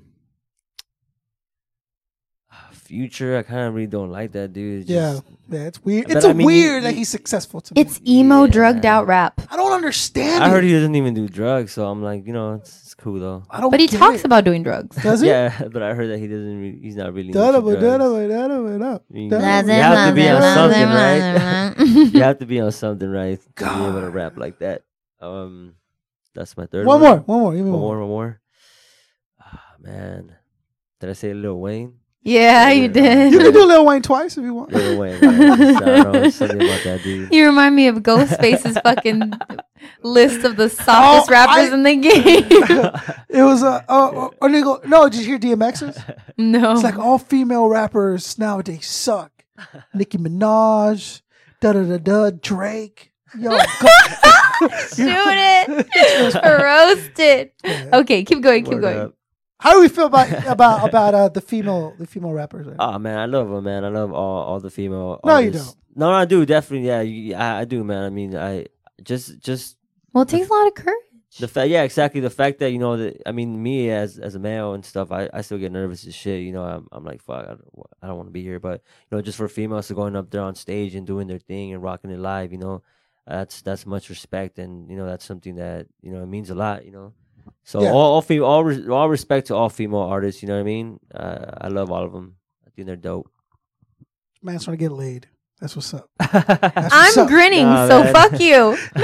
Future, 2.72 3.38
I 3.38 3.42
kind 3.42 3.60
of 3.68 3.74
really 3.74 3.86
don't 3.86 4.10
like 4.10 4.32
that 4.32 4.52
dude. 4.52 4.82
It's 4.82 4.90
Yeah, 4.90 5.12
just- 5.12 5.24
yeah, 5.50 5.60
it's 5.66 5.82
weird. 5.84 6.08
But 6.08 6.16
It's 6.18 6.24
I 6.26 6.30
a 6.30 6.34
mean, 6.34 6.40
you- 6.40 6.46
weird 6.46 6.84
that 6.84 6.94
he's 6.94 7.08
successful 7.08 7.60
to 7.60 7.74
me. 7.74 7.80
It's 7.80 8.00
emo, 8.06 8.44
Yeah. 8.44 8.50
drugged 8.50 8.86
out 8.86 9.06
rap. 9.06 9.40
I 9.50 9.56
don't 9.56 9.72
understand. 9.72 10.42
It. 10.42 10.46
I 10.46 10.48
it. 10.48 10.50
heard 10.50 10.64
he 10.64 10.72
doesn't 10.72 10.94
even 10.94 11.14
do 11.14 11.28
drugs, 11.28 11.72
so 11.72 11.86
I'm 11.88 12.02
like, 12.02 12.26
you 12.26 12.32
know, 12.32 12.54
it's, 12.54 12.82
it's 12.82 12.94
cool 12.94 13.18
though. 13.20 13.42
I 13.50 13.60
don't. 13.60 13.70
But 13.70 13.80
he 13.80 13.86
get 13.88 13.98
talks 13.98 14.20
it. 14.20 14.24
about 14.26 14.44
doing 14.44 14.62
drugs. 14.62 14.96
Does 15.02 15.20
he? 15.20 15.26
Yeah, 15.32 15.68
but 15.72 15.82
I 15.82 15.94
heard 15.94 16.10
that 16.10 16.18
he 16.18 16.26
doesn't. 16.28 16.58
Really, 16.60 16.78
he's 16.80 16.96
not 16.96 17.12
really. 17.12 17.32
Da- 17.32 17.48
into 17.48 17.60
da- 17.60 17.66
da- 17.66 17.74
da- 17.74 17.80
drugs. 17.80 17.88
da- 17.88 18.48
da- 18.48 18.78
da- 18.78 18.94
I 18.94 19.12
mean, 19.12 19.30
you 19.30 19.36
have 19.38 19.66
to 20.08 20.14
be 20.14 20.28
on 20.28 20.42
something, 20.42 20.88
right? 20.88 21.74
you 22.14 22.20
have 22.22 22.38
to 22.38 22.46
be 22.46 22.60
on 22.60 22.72
something, 22.72 23.08
right, 23.10 23.40
to 23.56 23.64
be 23.64 23.84
able 23.84 24.00
to 24.00 24.10
rap 24.10 24.36
like 24.36 24.58
that. 24.60 24.82
Um, 25.20 25.74
that's 26.34 26.56
my 26.56 26.66
third 26.66 26.86
One 26.86 27.00
one. 27.00 27.10
more, 27.10 27.18
one 27.26 27.40
more. 27.40 27.54
Give 27.54 27.64
me 27.64 27.70
One 27.70 27.80
one 27.80 27.88
more, 27.88 27.96
more. 27.98 28.00
one 28.00 28.08
more. 28.08 28.40
Ah, 29.40 29.62
man, 29.80 30.32
did 31.00 31.10
I 31.10 31.12
say 31.14 31.34
Lil 31.34 31.60
Wayne? 31.60 31.94
Yeah, 32.22 32.70
you 32.70 32.88
did. 32.88 33.32
You 33.32 33.38
can 33.40 33.52
do 33.52 33.64
Lil 33.66 33.84
Wayne 33.84 34.02
twice 34.02 34.36
if 34.38 34.44
you 34.44 34.54
want. 34.54 34.72
Lil 34.72 34.98
Wayne. 34.98 35.20
Man. 35.20 35.52
I 35.52 35.56
don't 35.56 35.82
know 35.82 36.20
about 36.20 36.84
that 36.84 37.00
dude. 37.02 37.32
You 37.32 37.46
remind 37.46 37.74
me 37.76 37.88
of 37.88 37.96
Ghostface's 37.96 38.78
fucking 38.84 39.32
list 40.02 40.44
of 40.44 40.56
the 40.56 40.68
softest 40.68 41.28
Oh, 41.28 41.32
rappers 41.32 41.70
I- 41.70 41.74
in 41.74 41.82
the 41.82 41.96
game. 41.96 42.90
It 43.34 43.42
was 43.42 43.62
a. 43.62 43.84
Uh, 43.88 44.28
uh, 44.42 44.48
nigga, 44.48 44.84
no, 44.86 45.08
did 45.08 45.20
you 45.20 45.26
hear 45.26 45.38
DMX's? 45.38 45.98
no. 46.36 46.72
It's 46.72 46.82
like 46.82 46.98
all 46.98 47.18
female 47.18 47.66
rappers 47.68 48.38
nowadays 48.38 48.86
suck. 48.86 49.30
Nicki 49.94 50.18
Minaj, 50.18 51.22
da 51.60 51.72
da 51.72 51.82
da 51.82 51.96
da, 51.98 52.30
Drake. 52.30 53.10
Yo, 53.38 53.50
go- 53.50 53.58
Shoot 54.94 55.08
it. 55.08 56.42
Roasted. 56.44 57.50
Okay, 57.92 58.22
keep 58.24 58.42
going, 58.42 58.64
keep 58.64 58.74
Word 58.74 58.80
going. 58.82 58.98
up. 58.98 59.14
How 59.62 59.74
do 59.74 59.80
we 59.80 59.88
feel 59.88 60.06
about 60.06 60.28
about 60.46 60.88
about 60.88 61.14
uh, 61.14 61.28
the 61.28 61.40
female 61.40 61.94
the 61.96 62.06
female 62.06 62.32
rappers? 62.32 62.66
Oh 62.78 62.98
man, 62.98 63.16
I 63.18 63.26
love 63.26 63.48
them, 63.48 63.62
man. 63.64 63.84
I 63.84 63.88
love 63.88 64.12
all 64.12 64.42
all 64.48 64.60
the 64.60 64.70
female. 64.70 65.20
No, 65.24 65.38
you 65.38 65.46
artists. 65.46 65.76
No, 65.94 66.10
no, 66.10 66.16
I 66.16 66.24
do 66.24 66.44
definitely. 66.44 66.88
Yeah, 66.88 67.00
you, 67.02 67.34
I, 67.34 67.60
I 67.60 67.64
do, 67.64 67.84
man. 67.84 68.02
I 68.02 68.10
mean, 68.10 68.36
I 68.36 68.66
just 69.02 69.38
just 69.38 69.76
Well, 70.12 70.22
it 70.22 70.28
takes 70.28 70.48
a 70.48 70.52
lot 70.52 70.66
of 70.66 70.74
courage. 70.74 71.38
the 71.38 71.46
fact. 71.46 71.68
Yeah, 71.70 71.82
exactly. 71.84 72.20
The 72.20 72.30
fact 72.30 72.58
that 72.58 72.70
you 72.72 72.78
know 72.80 72.96
that. 72.96 73.22
I 73.24 73.30
mean, 73.30 73.62
me 73.62 73.88
as 73.90 74.18
as 74.18 74.34
a 74.34 74.40
male 74.40 74.74
and 74.74 74.84
stuff, 74.84 75.12
I, 75.12 75.30
I 75.32 75.42
still 75.42 75.58
get 75.58 75.70
nervous 75.70 76.06
as 76.06 76.14
shit. 76.14 76.42
You 76.42 76.52
know, 76.52 76.64
I'm 76.64 76.88
I'm 76.90 77.04
like 77.04 77.22
fuck. 77.22 77.44
I 77.44 77.54
don't, 77.54 77.86
I 78.02 78.06
don't 78.08 78.16
want 78.16 78.28
to 78.28 78.32
be 78.32 78.42
here, 78.42 78.58
but 78.58 78.82
you 79.10 79.16
know, 79.16 79.22
just 79.22 79.38
for 79.38 79.48
females 79.48 79.86
to 79.88 79.94
going 79.94 80.16
up 80.16 80.30
there 80.30 80.42
on 80.42 80.56
stage 80.56 80.96
and 80.96 81.06
doing 81.06 81.28
their 81.28 81.38
thing 81.38 81.72
and 81.72 81.80
rocking 81.82 82.10
it 82.10 82.18
live, 82.18 82.50
you 82.50 82.58
know, 82.58 82.82
that's 83.26 83.62
that's 83.62 83.86
much 83.86 84.08
respect, 84.10 84.58
and 84.58 84.90
you 84.90 84.96
know, 84.96 85.06
that's 85.06 85.24
something 85.24 85.54
that 85.56 85.86
you 86.02 86.10
know 86.10 86.22
it 86.22 86.26
means 86.26 86.50
a 86.50 86.54
lot. 86.56 86.84
You 86.84 86.90
know. 86.92 87.12
So 87.64 87.82
Yeah. 87.82 87.90
all 87.92 88.14
all, 88.14 88.22
fem- 88.22 88.42
all 88.44 88.64
res- 88.64 88.88
all 88.88 89.08
respect 89.08 89.46
to 89.48 89.54
all 89.54 89.68
female 89.68 90.00
artists. 90.00 90.42
You 90.42 90.48
know 90.48 90.54
what 90.54 90.60
I 90.60 90.64
mean? 90.64 90.98
Uh, 91.14 91.46
I 91.60 91.68
love 91.68 91.90
all 91.90 92.04
of 92.04 92.12
them. 92.12 92.36
I 92.66 92.70
think 92.74 92.86
they're 92.86 92.96
dope. 92.96 93.30
Man's 94.42 94.64
trying 94.64 94.76
to 94.76 94.80
get 94.82 94.92
laid. 94.92 95.28
That's 95.60 95.76
what's 95.76 95.94
up. 95.94 96.10
That's 96.18 96.74
what's 96.74 97.16
I'm 97.16 97.22
up. 97.22 97.28
grinning, 97.28 97.66
Nah, 97.66 97.86
so 97.86 98.02
man. 98.02 98.12
fuck 98.12 98.40
you. 98.40 98.76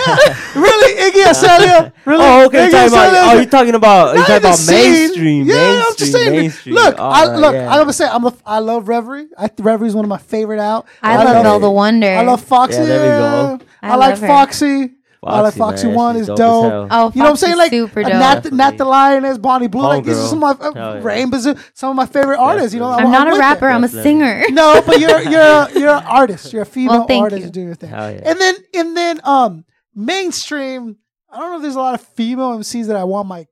really, 0.61 1.13
Iggy 1.13 1.31
Azalea? 1.31 1.93
Really? 2.05 2.25
Oh, 2.25 2.47
okay. 2.47 2.67
Iggy 2.69 2.71
Talking 2.73 2.93
about, 2.93 3.15
oh, 3.15 3.33
you're 3.35 3.47
talking 3.47 3.75
about 3.77 4.07
you're 4.09 4.17
Not 4.17 4.27
talking 4.27 4.43
about 4.49 4.67
mainstream. 4.67 5.47
Yeah, 5.47 5.55
mainstream, 5.55 5.83
I'm 5.87 5.97
just 5.97 6.13
saying. 6.13 6.33
mainstream. 6.33 6.75
Look, 6.75 6.99
All 6.99 7.13
I 7.13 7.27
right, 7.29 7.39
look. 7.39 7.55
yeah. 7.55 7.71
I'm 7.71 7.79
gonna 7.79 7.93
say 7.93 8.09
I'm 8.09 8.25
a, 8.25 8.35
I 8.45 8.59
love 8.59 8.89
Reverie. 8.89 9.29
I 9.39 9.49
Reverie's 9.59 9.95
one 9.95 10.05
of 10.05 10.09
my 10.09 10.19
favorite 10.19 10.59
out. 10.59 10.89
I, 11.01 11.13
I 11.13 11.17
love 11.19 11.27
love- 11.35 11.45
Vel 11.45 11.61
the 11.61 11.71
Wonder. 11.71 12.09
I 12.11 12.23
love 12.23 12.43
Foxy. 12.43 12.79
Yeah, 12.79 12.85
there 12.87 13.03
we 13.05 13.59
go. 13.59 13.65
I, 13.83 13.91
I 13.91 13.95
like 13.95 14.11
love 14.11 14.21
her. 14.21 14.27
Foxy. 14.27 14.91
I 15.23 15.41
like 15.41 15.55
Foxy, 15.55 15.59
Foxy 15.59 15.87
man, 15.89 15.95
One 15.97 16.17
is 16.17 16.31
as 16.31 16.39
dope. 16.39 16.71
hell. 16.71 16.89
Oh, 16.91 17.13
You 17.15 17.19
know 17.19 17.25
what 17.25 17.31
I'm 17.31 17.37
saying? 17.37 17.57
Like 17.57 17.71
super 17.71 18.01
uh, 18.01 18.09
dope. 18.09 18.13
Nat, 18.13 18.41
the, 18.41 18.51
Nat 18.53 18.79
the 18.79 18.85
Lioness, 18.85 19.39
Bonnie 19.39 19.67
Blue. 19.67 19.83
Like 19.83 20.05
these 20.05 20.17
are 20.19 20.29
some 20.29 20.45
of 20.45 20.59
my 20.61 20.67
uh, 20.67 20.73
Hell 20.75 20.95
yeah. 20.97 21.03
Rain 21.03 21.31
Bisou, 21.31 21.59
some 21.75 21.91
of 21.91 21.97
my 21.97 22.07
favorite 22.07 22.39
artists. 22.39 22.73
You 22.73 22.81
know, 22.81 22.91
Definitely. 22.91 23.07
I'm 23.07 23.13
not 23.13 23.27
a 23.29 23.31
with 23.31 23.39
it. 23.39 23.41
rapper. 23.41 23.69
I'm 23.69 23.85
a 23.85 23.89
singer. 23.89 24.45
No, 24.51 24.83
but 24.87 25.01
you're 25.01 25.21
you're 25.23 25.71
you're 25.71 25.91
an 25.95 26.05
artist. 26.05 26.53
You're 26.53 26.63
a 26.63 26.67
female 26.67 27.05
thank 27.07 27.23
artist 27.25 27.45
you. 27.47 27.51
doing 27.51 27.67
your 27.67 27.75
thing. 27.75 27.91
Hell 27.91 28.11
yeah. 28.13 28.21
And 28.25 28.39
then 28.41 28.55
and 28.75 28.97
then 28.97 29.21
um 29.25 29.65
mainstream. 29.95 30.97
I 31.31 31.39
don't 31.39 31.51
know 31.51 31.57
if 31.57 31.63
there's 31.63 31.75
a 31.77 31.81
lot 31.81 31.95
of 31.95 32.01
female 32.01 32.59
MCs 32.59 32.87
that 32.87 32.97
I 32.97 33.05
want 33.05 33.29
my 33.29 33.47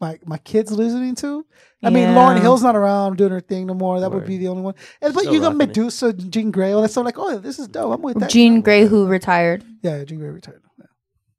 my 0.00 0.18
my 0.24 0.38
kids 0.38 0.70
listening 0.70 1.14
to. 1.16 1.44
I 1.82 1.90
mean, 1.90 2.08
Lauryn 2.08 2.40
Hill's 2.40 2.62
not 2.64 2.74
around 2.74 3.16
doing 3.16 3.30
her 3.30 3.40
thing 3.40 3.66
no 3.66 3.74
more. 3.74 4.00
That 4.00 4.10
would 4.10 4.26
be 4.26 4.38
the 4.38 4.48
only 4.48 4.62
one. 4.62 4.74
And, 5.00 5.14
but 5.14 5.20
Still 5.20 5.34
you 5.34 5.40
got 5.40 5.52
rocking 5.52 5.60
it. 5.60 5.66
Medusa, 5.68 6.12
Jean 6.14 6.50
Grae, 6.50 6.74
all 6.74 6.82
that 6.82 6.90
stuff. 6.90 7.04
Like, 7.04 7.18
oh, 7.18 7.38
this 7.38 7.60
is 7.60 7.68
dope. 7.68 7.94
I'm 7.94 8.02
with 8.02 8.18
that. 8.18 8.30
Jean 8.30 8.60
Grae, 8.60 8.88
who 8.88 9.06
retired. 9.06 9.62
Yeah, 9.82 10.02
Jean 10.02 10.18
Grae 10.18 10.34
retired. 10.34 10.62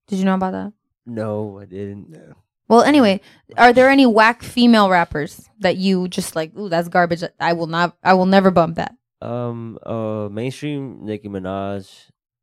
Yeah. 0.08 0.10
Did 0.10 0.20
you 0.20 0.26
know 0.26 0.36
about 0.36 0.52
that? 0.52 0.74
No, 1.06 1.60
I 1.60 1.66
didn't. 1.66 2.08
yeah. 2.12 2.34
Well, 2.70 2.82
anyway, 2.82 3.22
are 3.56 3.72
there 3.72 3.90
any 3.90 4.06
whack 4.06 4.44
female 4.44 4.90
rappers 4.90 5.50
that 5.60 5.78
you 5.78 6.08
just 6.10 6.36
like? 6.36 6.52
Ooh, 6.58 6.68
that's 6.70 6.90
garbage. 6.90 7.24
I 7.40 7.54
will 7.54 7.68
not. 7.68 7.96
I 8.04 8.14
will 8.14 8.26
never 8.26 8.52
bump 8.52 8.76
that. 8.76 8.94
Um, 9.22 9.80
uh, 9.86 10.28
mainstream 10.30 11.06
Nicki 11.06 11.30
Minaj, 11.30 11.90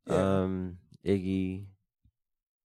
Yeah. 0.09 0.15
um, 0.43 0.79
Iggy. 1.07 1.67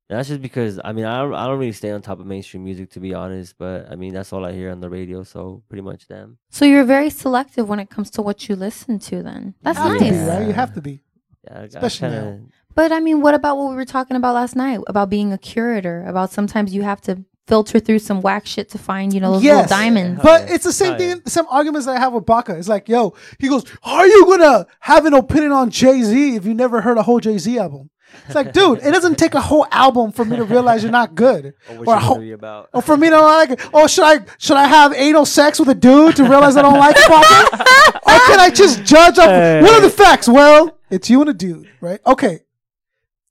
And 0.10 0.18
that's 0.18 0.30
just 0.30 0.42
because 0.42 0.80
I 0.84 0.92
mean 0.94 1.06
I 1.06 1.20
don't 1.22 1.36
I 1.36 1.46
don't 1.46 1.60
really 1.60 1.72
stay 1.74 1.92
on 1.92 2.02
top 2.02 2.20
of 2.20 2.26
mainstream 2.26 2.64
music 2.64 2.90
to 2.92 3.00
be 3.00 3.14
honest, 3.14 3.56
but 3.60 3.92
I 3.92 3.96
mean 3.96 4.14
that's 4.14 4.34
all 4.34 4.44
I 4.46 4.54
hear 4.54 4.72
on 4.72 4.80
the 4.80 4.90
radio, 4.90 5.22
so 5.24 5.62
pretty 5.70 5.84
much 5.84 6.08
them. 6.08 6.38
So 6.50 6.66
you're 6.66 6.84
very 6.86 7.10
selective 7.12 7.70
when 7.70 7.78
it 7.80 7.90
comes 7.92 8.10
to 8.12 8.22
what 8.24 8.50
you 8.50 8.56
listen 8.56 8.98
to. 9.00 9.22
Then 9.22 9.54
that's 9.62 9.78
You 9.78 9.86
nice. 9.86 10.00
to 10.00 10.10
be, 10.12 10.18
right? 10.18 10.48
You 10.48 10.54
have 10.54 10.74
to 10.76 10.82
be. 10.82 11.02
Yeah, 11.44 11.58
I- 11.58 11.62
I 11.62 11.64
Especially 11.66 12.10
now. 12.10 12.22
kinda, 12.24 12.46
But 12.80 12.94
I 12.94 13.02
mean, 13.02 13.20
what 13.20 13.34
about 13.34 13.58
what 13.58 13.68
we 13.72 13.76
were 13.76 13.84
talking 13.84 14.16
about 14.16 14.36
last 14.36 14.56
night 14.56 14.80
about 14.88 15.10
being 15.10 15.34
a 15.34 15.38
curator? 15.38 16.06
About 16.08 16.32
sometimes 16.32 16.74
you 16.74 16.82
have 16.84 17.02
to 17.02 17.26
filter 17.46 17.78
through 17.78 18.00
some 18.00 18.22
whack 18.22 18.46
shit 18.46 18.70
to 18.70 18.78
find 18.78 19.14
you 19.14 19.20
know 19.20 19.34
those 19.34 19.44
Yes. 19.44 19.70
little 19.70 19.78
diamonds. 19.78 20.18
Yeah. 20.20 20.24
But 20.24 20.50
it's 20.50 20.64
the 20.64 20.72
same 20.72 20.94
Oh, 20.94 20.98
thing. 20.98 21.10
yeah. 21.10 21.16
Some 21.26 21.46
arguments 21.50 21.88
that 21.88 21.98
I 21.98 22.00
have 22.00 22.14
with 22.14 22.26
Baca. 22.26 22.56
It's 22.58 22.70
like, 22.70 22.88
yo, 22.88 23.16
he 23.38 23.50
goes, 23.50 23.66
"Are 23.84 24.08
you 24.08 24.26
gonna 24.28 24.66
have 24.80 25.06
an 25.06 25.14
opinion 25.14 25.52
on 25.52 25.72
Jay 25.72 26.02
Z 26.04 26.36
if 26.38 26.46
you 26.46 26.54
never 26.54 26.80
heard 26.80 26.98
a 26.98 27.04
whole 27.04 27.20
Jay 27.20 27.38
Z 27.38 27.60
album?" 27.60 27.90
It's 28.28 28.34
like, 28.36 28.54
dude, 28.54 28.80
it 28.80 28.92
doesn't 28.92 29.18
take 29.18 29.34
a 29.36 29.42
whole 29.42 29.68
album 29.74 30.14
for 30.14 30.24
me 30.24 30.38
to 30.38 30.46
realize 30.46 30.82
you're 30.82 30.90
not 31.02 31.16
good, 31.16 31.54
Or 31.70 31.76
or, 31.76 31.84
what 31.84 31.98
a 31.98 32.00
you 32.00 32.06
whole, 32.08 32.16
gonna 32.16 32.34
about. 32.34 32.70
or 32.74 32.82
for 32.82 32.96
me 32.96 33.10
to 33.10 33.20
like, 33.20 33.50
it. 33.50 33.60
oh, 33.74 33.88
should 33.88 34.06
I 34.06 34.22
should 34.38 34.56
I 34.56 34.68
have 34.68 34.94
anal 34.94 35.26
sex 35.26 35.60
with 35.60 35.68
a 35.68 35.76
dude 35.76 36.16
to 36.16 36.24
realize 36.24 36.56
I 36.56 36.62
don't 36.62 36.80
like 36.80 36.96
Baca? 36.96 37.60
or 38.08 38.20
can 38.30 38.40
I 38.40 38.50
just 38.52 38.86
judge 38.86 39.20
off 39.20 39.28
what 39.64 39.72
are 39.74 39.82
the 39.82 39.90
facts? 39.90 40.30
Well, 40.30 40.78
it's 40.90 41.10
you 41.10 41.20
and 41.20 41.30
a 41.30 41.34
dude, 41.34 41.68
right? 41.82 42.00
Okay, 42.08 42.40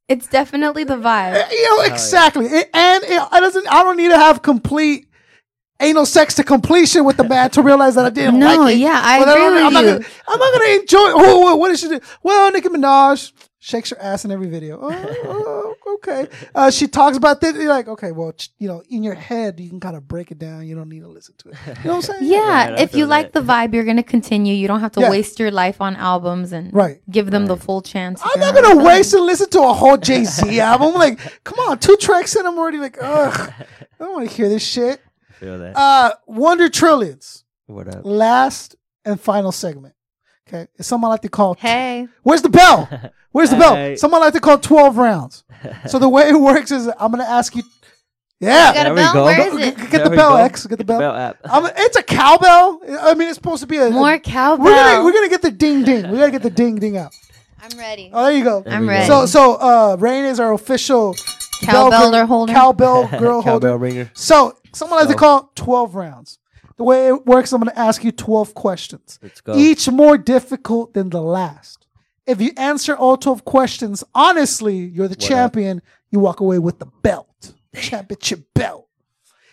It's 0.08 0.26
definitely 0.26 0.84
the 0.84 0.96
vibe. 0.96 1.34
Eh, 1.34 1.48
you 1.52 1.70
know 1.70 1.82
exactly, 1.84 2.46
It- 2.46 2.70
and 2.72 3.04
it, 3.04 3.22
I 3.30 3.40
doesn't. 3.40 3.66
I 3.70 3.82
don't 3.82 3.96
need 3.96 4.08
to 4.08 4.16
have 4.18 4.40
complete 4.42 5.06
anal 5.80 6.06
sex 6.06 6.34
to 6.36 6.42
completion 6.44 7.04
with 7.04 7.16
the 7.18 7.24
man 7.24 7.50
to 7.50 7.62
realize 7.62 7.94
that 7.94 8.04
I 8.06 8.10
didn't 8.10 8.38
No, 8.40 8.56
like 8.56 8.74
it. 8.74 8.78
yeah, 8.78 9.00
I 9.04 9.18
But 9.20 9.28
agree 9.28 9.40
don't- 9.42 9.54
with 9.54 9.62
I'm 9.64 9.72
not 9.74 9.84
you. 9.84 9.92
Gonna, 9.92 10.04
I'm 10.28 10.38
not 10.38 10.52
gonna 10.52 10.74
enjoy. 10.80 10.98
Oh, 11.14 11.38
what- 11.40 11.58
what 11.58 11.68
did 11.68 11.78
she 11.78 11.88
do? 11.88 12.00
Well, 12.22 12.50
Nicki 12.50 12.68
Minaj 12.68 13.32
shakes 13.60 13.90
her 13.90 14.00
ass 14.00 14.24
in 14.24 14.30
every 14.30 14.48
video. 14.48 14.78
Oh, 15.30 15.74
oh, 15.86 15.94
okay. 15.94 16.28
Uh, 16.54 16.70
she 16.70 16.86
talks 16.86 17.16
about 17.16 17.40
this. 17.40 17.54
You're 17.56 17.68
like, 17.68 17.88
okay, 17.88 18.12
well, 18.12 18.32
you 18.58 18.68
know, 18.68 18.82
in 18.88 19.02
your 19.02 19.14
head, 19.14 19.58
you 19.58 19.68
can 19.68 19.80
kind 19.80 19.96
of 19.96 20.06
break 20.06 20.30
it 20.30 20.38
down. 20.38 20.66
You 20.66 20.74
don't 20.76 20.88
need 20.88 21.00
to 21.00 21.08
listen 21.08 21.34
to 21.38 21.48
it. 21.50 21.56
You 21.66 21.72
know 21.84 21.96
what 21.96 21.96
I'm 21.96 22.02
saying? 22.20 22.30
Yeah, 22.32 22.70
Right, 22.70 22.80
if 22.80 22.92
you 22.92 23.00
feel 23.00 23.08
like 23.08 23.32
that. 23.32 23.44
the 23.44 23.52
vibe, 23.52 23.74
you're 23.74 23.84
gonna 23.84 24.02
continue. 24.02 24.54
You 24.54 24.68
don't 24.68 24.80
have 24.80 24.92
to 24.92 25.00
Yeah. 25.00 25.10
waste 25.10 25.38
your 25.40 25.50
life 25.50 25.80
on 25.80 25.96
albums 25.96 26.52
and 26.52 26.72
Right. 26.72 27.00
give 27.10 27.30
them 27.30 27.46
the 27.46 27.56
full 27.56 27.82
chance. 27.82 28.20
I'm 28.24 28.38
not 28.40 28.54
gonna 28.54 28.82
waste 28.84 29.12
and 29.14 29.24
listen 29.26 29.48
to 29.50 29.62
a 29.62 29.72
whole 29.72 29.96
Jay 29.96 30.24
Z 30.24 30.60
album. 30.72 30.94
Like, 30.94 31.18
come 31.44 31.58
on, 31.68 31.78
two 31.78 31.96
tracks 31.96 32.36
in, 32.36 32.46
I'm 32.46 32.58
already 32.58 32.78
like, 32.78 32.96
ugh, 33.00 33.52
I 33.58 33.64
don't 34.04 34.12
want 34.14 34.28
to 34.30 34.34
hear 34.34 34.48
this 34.48 34.62
shit. 34.64 35.00
Feel 35.40 35.58
that. 35.58 35.76
Uh, 35.76 36.12
Wonder 36.26 36.68
Trillions, 36.68 37.44
what 37.66 37.88
up? 37.88 38.02
last 38.04 38.76
and 39.04 39.20
final 39.20 39.52
segment. 39.52 39.94
Okay, 40.48 40.66
it's 40.76 40.88
something 40.88 41.06
I 41.06 41.10
like 41.10 41.22
to 41.22 41.28
call. 41.28 41.54
Hey, 41.58 42.06
Where's 42.22 42.42
the 42.42 42.48
bell? 42.48 42.88
Where's 43.32 43.50
the 43.50 43.56
bell? 43.56 43.74
Hey. 43.74 43.96
Someone 43.96 44.20
like 44.20 44.32
to 44.34 44.40
call 44.40 44.58
12 44.58 44.96
rounds. 44.98 45.44
So 45.88 45.98
the 45.98 46.08
way 46.08 46.28
it 46.28 46.34
works 46.40 46.70
is 46.70 46.88
I'm 46.98 47.10
going 47.12 47.22
to 47.24 47.30
ask 47.30 47.54
you. 47.54 47.62
Yeah. 48.40 48.68
You 48.68 48.74
got 48.74 48.80
a 48.80 48.84
There 48.84 48.94
we 48.94 49.00
bell? 49.00 49.12
go. 49.14 49.24
Where 49.24 49.40
is 49.48 49.52
Go- 49.52 49.58
it? 49.58 49.76
Get 49.76 49.90
There 49.90 50.04
the 50.04 50.10
we 50.10 50.16
bell, 50.16 50.30
go. 50.30 50.36
X. 50.36 50.66
Get 50.66 50.78
the 50.78 50.84
bell. 50.84 51.14
app. 51.14 51.36
I'm, 51.44 51.70
it's 51.76 51.96
a 51.96 52.02
cowbell. 52.02 52.80
I 53.02 53.14
mean, 53.14 53.28
it's 53.28 53.36
supposed 53.36 53.60
to 53.62 53.66
be 53.66 53.78
a. 53.78 53.90
more 53.90 54.12
a- 54.12 54.18
cowbell. 54.20 54.64
we're 54.64 54.74
gonna 54.74 55.04
we're 55.04 55.12
gonna 55.12 55.28
get 55.28 55.42
the 55.42 55.50
ding 55.50 55.82
ding. 55.84 56.08
We 56.10 56.18
gotta 56.18 56.30
get 56.30 56.42
the 56.42 56.50
ding 56.50 56.76
ding 56.76 56.96
out. 56.96 57.12
I'm 57.60 57.76
ready. 57.76 58.10
Oh, 58.12 58.24
there 58.26 58.32
you 58.38 58.44
go. 58.44 58.62
There 58.62 58.72
I'm 58.74 58.82
we 58.82 58.86
go. 58.86 58.92
ready. 58.92 59.06
So 59.08 59.26
so 59.26 59.54
uh, 59.56 59.96
Rain 59.98 60.24
is 60.24 60.38
our 60.38 60.52
official 60.52 61.16
Cowbell 61.62 62.12
gir- 62.12 62.26
holder. 62.26 62.52
Cowbell 62.52 63.08
girl 63.18 63.42
Cowbell 63.42 63.42
holder. 63.42 63.76
ringer. 63.76 64.10
So 64.14 64.56
someone 64.72 65.00
like 65.00 65.08
to 65.08 65.16
call 65.16 65.50
12 65.56 65.96
rounds. 65.96 66.38
The 66.76 66.84
way 66.84 67.08
it 67.08 67.26
works, 67.26 67.52
I'm 67.52 67.60
gonna 67.60 67.72
ask 67.74 68.04
you 68.04 68.12
12 68.12 68.54
questions. 68.54 69.18
Let's 69.20 69.40
go. 69.40 69.56
each 69.56 69.88
more 69.90 70.16
difficult 70.16 70.94
than 70.94 71.10
the 71.10 71.20
last. 71.20 71.87
If 72.28 72.40
you 72.40 72.52
answer 72.56 72.94
all 72.94 73.16
12 73.16 73.44
questions 73.44 74.04
honestly, 74.14 74.76
you're 74.76 75.08
the 75.08 75.14
up? 75.14 75.20
champion. 75.20 75.82
You 76.10 76.20
walk 76.20 76.40
away 76.40 76.58
with 76.58 76.78
the 76.78 76.86
belt, 77.02 77.54
championship 77.74 78.44
belt. 78.54 78.86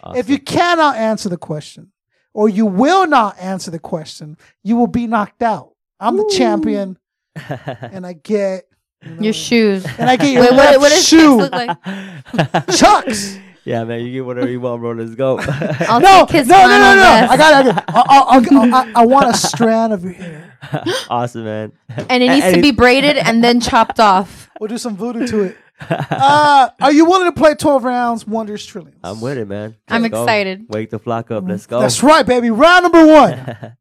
Awesome. 0.03 0.19
If 0.19 0.30
you 0.30 0.39
cannot 0.39 0.95
answer 0.97 1.30
the 1.30 1.38
question 1.38 1.91
or 2.34 2.47
you 2.49 2.65
will 2.65 3.07
not 3.07 3.38
answer 3.39 3.72
the 3.72 3.80
question, 3.80 4.38
you 4.64 4.76
will 4.76 4.88
be 4.88 5.07
knocked 5.07 5.41
out. 5.41 5.72
I'm 5.99 6.18
the 6.18 6.30
champion 6.38 6.97
and 7.49 8.06
I 8.06 8.14
get 8.14 8.65
you 9.03 9.11
know, 9.15 9.22
Your 9.22 9.34
shoes. 9.34 9.85
and 9.97 10.10
I 10.10 10.15
get 10.18 10.31
your 10.34 10.41
Wait, 10.43 10.52
what, 10.52 10.57
left 10.57 10.80
what 10.80 10.89
does 10.89 11.07
shoe 11.07 11.38
like? 11.38 12.68
chucks. 12.77 13.38
Yeah, 13.66 13.84
man, 13.84 14.06
you 14.06 14.12
get 14.12 14.24
whatever 14.24 14.48
you 14.48 14.62
want, 14.62 14.80
bro. 14.80 14.92
Let's 14.92 15.16
go. 15.16 15.40
I'll 15.40 16.00
No, 16.00 16.26
no, 16.26 16.28
no, 16.28 16.28
no, 16.28 16.96
no. 16.96 17.28
I 17.32 17.36
got 17.36 17.66
it. 17.66 17.76
I. 17.88 18.92
I, 18.96 19.06
want 19.08 19.28
a 19.28 19.34
strand 19.36 19.92
of 19.92 20.04
your 20.04 20.14
hair. 20.14 20.56
awesome, 21.10 21.46
man. 21.46 21.72
and 21.90 22.22
it 22.22 22.30
needs 22.30 22.54
to 22.54 22.62
be 22.62 22.70
braided 22.72 23.18
and 23.18 23.44
then 23.44 23.60
chopped 23.60 24.00
off. 24.00 24.52
We'll 24.60 24.68
do 24.68 24.78
some 24.78 24.96
voodoo 24.96 25.26
to 25.28 25.44
it. 25.46 25.58
Uh, 25.90 26.70
are 26.80 26.92
you 26.92 27.06
willing 27.06 27.26
to 27.26 27.32
play 27.32 27.56
12 27.56 27.84
rounds, 27.84 28.28
Wonders 28.28 28.68
Trillions? 28.68 29.00
I'm 29.04 29.20
with 29.20 29.40
it, 29.40 29.48
man. 29.48 29.76
I'm 29.88 30.08
go. 30.08 30.22
excited. 30.22 30.68
Wake 30.70 30.92
the 30.92 31.00
flock 31.00 31.32
up. 31.32 31.46
Let's 31.48 31.66
go. 31.66 31.80
That's 31.80 32.04
right, 32.04 32.24
baby. 32.26 32.52
Round 32.52 32.84
number 32.84 33.08
one. 33.08 33.76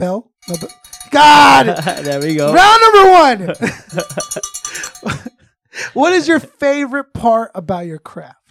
Bell. 0.00 0.32
God. 1.12 1.66
there 2.02 2.20
we 2.20 2.34
go. 2.34 2.52
Round 2.52 2.82
number 2.82 3.10
one. 3.12 3.54
What 5.92 6.12
is 6.12 6.28
your 6.28 6.40
favorite 6.40 7.12
part 7.14 7.50
about 7.54 7.86
your 7.86 7.98
craft? 7.98 8.42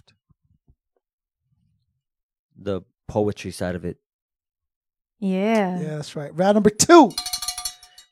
the 2.64 2.82
poetry 3.08 3.50
side 3.50 3.74
of 3.74 3.84
it. 3.84 3.98
Yeah. 5.18 5.80
Yeah, 5.80 5.96
that's 5.96 6.16
right. 6.16 6.36
Round 6.36 6.54
number 6.54 6.70
two. 6.70 7.12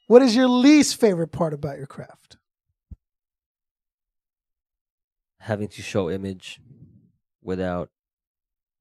What 0.06 0.22
is 0.22 0.34
your 0.34 0.48
least 0.48 1.00
favorite 1.00 1.28
part 1.28 1.54
about 1.54 1.78
your 1.78 1.86
craft? 1.86 2.36
Having 5.38 5.68
to 5.68 5.82
show 5.82 6.10
image 6.10 6.60
without 7.42 7.90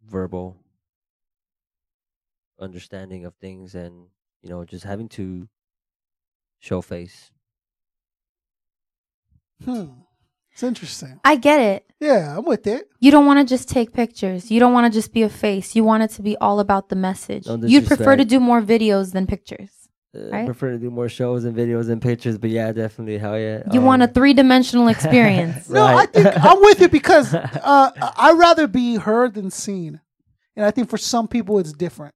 verbal 0.05 0.57
understanding 2.59 3.25
of 3.25 3.35
things 3.35 3.73
and, 3.73 4.07
you 4.41 4.49
know, 4.49 4.65
just 4.65 4.83
having 4.83 5.07
to 5.09 5.47
show 6.59 6.81
face. 6.81 7.31
Hmm. 9.63 9.85
It's 10.59 10.63
interesting. 10.65 11.21
I 11.23 11.37
get 11.37 11.61
it. 11.61 11.85
Yeah, 12.01 12.37
I'm 12.37 12.43
with 12.43 12.67
it. 12.67 12.89
You 12.99 13.11
don't 13.11 13.25
want 13.25 13.39
to 13.39 13.45
just 13.49 13.69
take 13.69 13.93
pictures. 13.93 14.51
You 14.51 14.59
don't 14.59 14.73
want 14.73 14.91
to 14.91 14.97
just 14.99 15.13
be 15.13 15.21
a 15.23 15.29
face. 15.29 15.73
You 15.73 15.85
want 15.85 16.03
it 16.03 16.09
to 16.17 16.21
be 16.21 16.35
all 16.35 16.59
about 16.59 16.89
the 16.89 16.97
message. 16.97 17.47
No 17.47 17.55
You'd 17.63 17.87
prefer 17.87 18.17
to 18.17 18.25
do 18.25 18.41
more 18.41 18.61
videos 18.61 19.13
than 19.13 19.25
pictures. 19.25 19.69
Uh, 20.13 20.19
I 20.19 20.29
Right. 20.31 20.45
prefer 20.45 20.71
to 20.71 20.77
do 20.77 20.91
more 20.91 21.07
shows 21.07 21.45
and 21.45 21.55
videos 21.55 21.89
and 21.89 22.01
pictures, 22.01 22.37
but 22.37 22.49
yeah, 22.49 22.73
definitely. 22.73 23.17
Hell 23.19 23.39
yeah. 23.39 23.63
You 23.71 23.79
want 23.79 24.01
a 24.01 24.07
Um, 24.09 24.11
three 24.11 24.33
dimensional 24.33 24.89
experience. 24.95 25.69
No, 25.69 25.85
I 25.85 26.07
think 26.07 26.27
I'm 26.27 26.59
with 26.59 26.81
you 26.81 26.89
because 26.89 27.33
uh, 27.33 27.91
I'd 28.17 28.37
rather 28.37 28.67
be 28.67 28.95
heard 28.97 29.35
than 29.35 29.51
seen. 29.51 30.01
And 30.57 30.65
I 30.65 30.71
think 30.71 30.89
for 30.89 30.97
some 30.97 31.29
people 31.29 31.57
it's 31.59 31.71
different. 31.71 32.15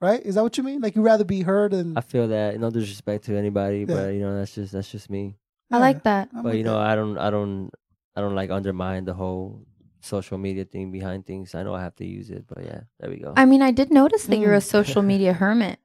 Right? 0.00 0.22
Is 0.24 0.36
that 0.36 0.44
what 0.44 0.56
you 0.56 0.62
mean? 0.62 0.82
Like 0.82 0.94
you 0.94 1.02
rather 1.02 1.24
be 1.24 1.42
heard 1.42 1.72
and 1.72 1.98
I 1.98 2.02
feel 2.02 2.28
that 2.28 2.60
no 2.60 2.70
disrespect 2.70 3.24
to 3.24 3.36
anybody, 3.36 3.84
but 3.86 4.14
you 4.14 4.20
know 4.20 4.38
that's 4.38 4.54
just 4.54 4.72
that's 4.72 4.92
just 4.92 5.10
me. 5.10 5.34
I 5.70 5.78
like 5.78 6.02
that. 6.04 6.28
I'm 6.34 6.42
But 6.42 6.50
with 6.50 6.58
you 6.58 6.64
know 6.64 6.78
that. 6.78 6.86
I 6.86 6.94
don't 6.94 7.18
I 7.18 7.30
don't 7.30 7.70
I 8.14 8.20
don't 8.20 8.34
like 8.34 8.50
undermine 8.50 9.04
the 9.04 9.14
whole 9.14 9.66
social 10.00 10.38
media 10.38 10.64
thing 10.64 10.92
behind 10.92 11.26
things. 11.26 11.54
I 11.54 11.62
know 11.64 11.74
I 11.74 11.82
have 11.82 11.96
to 11.96 12.06
use 12.06 12.30
it, 12.30 12.44
but 12.46 12.64
yeah, 12.64 12.80
there 13.00 13.10
we 13.10 13.16
go. 13.18 13.32
I 13.36 13.44
mean, 13.44 13.62
I 13.62 13.72
did 13.72 13.90
notice 13.90 14.24
that 14.26 14.38
you're 14.38 14.54
a 14.54 14.58
Mm. 14.58 14.70
social 14.78 15.02
media 15.12 15.32
hermit, 15.32 15.78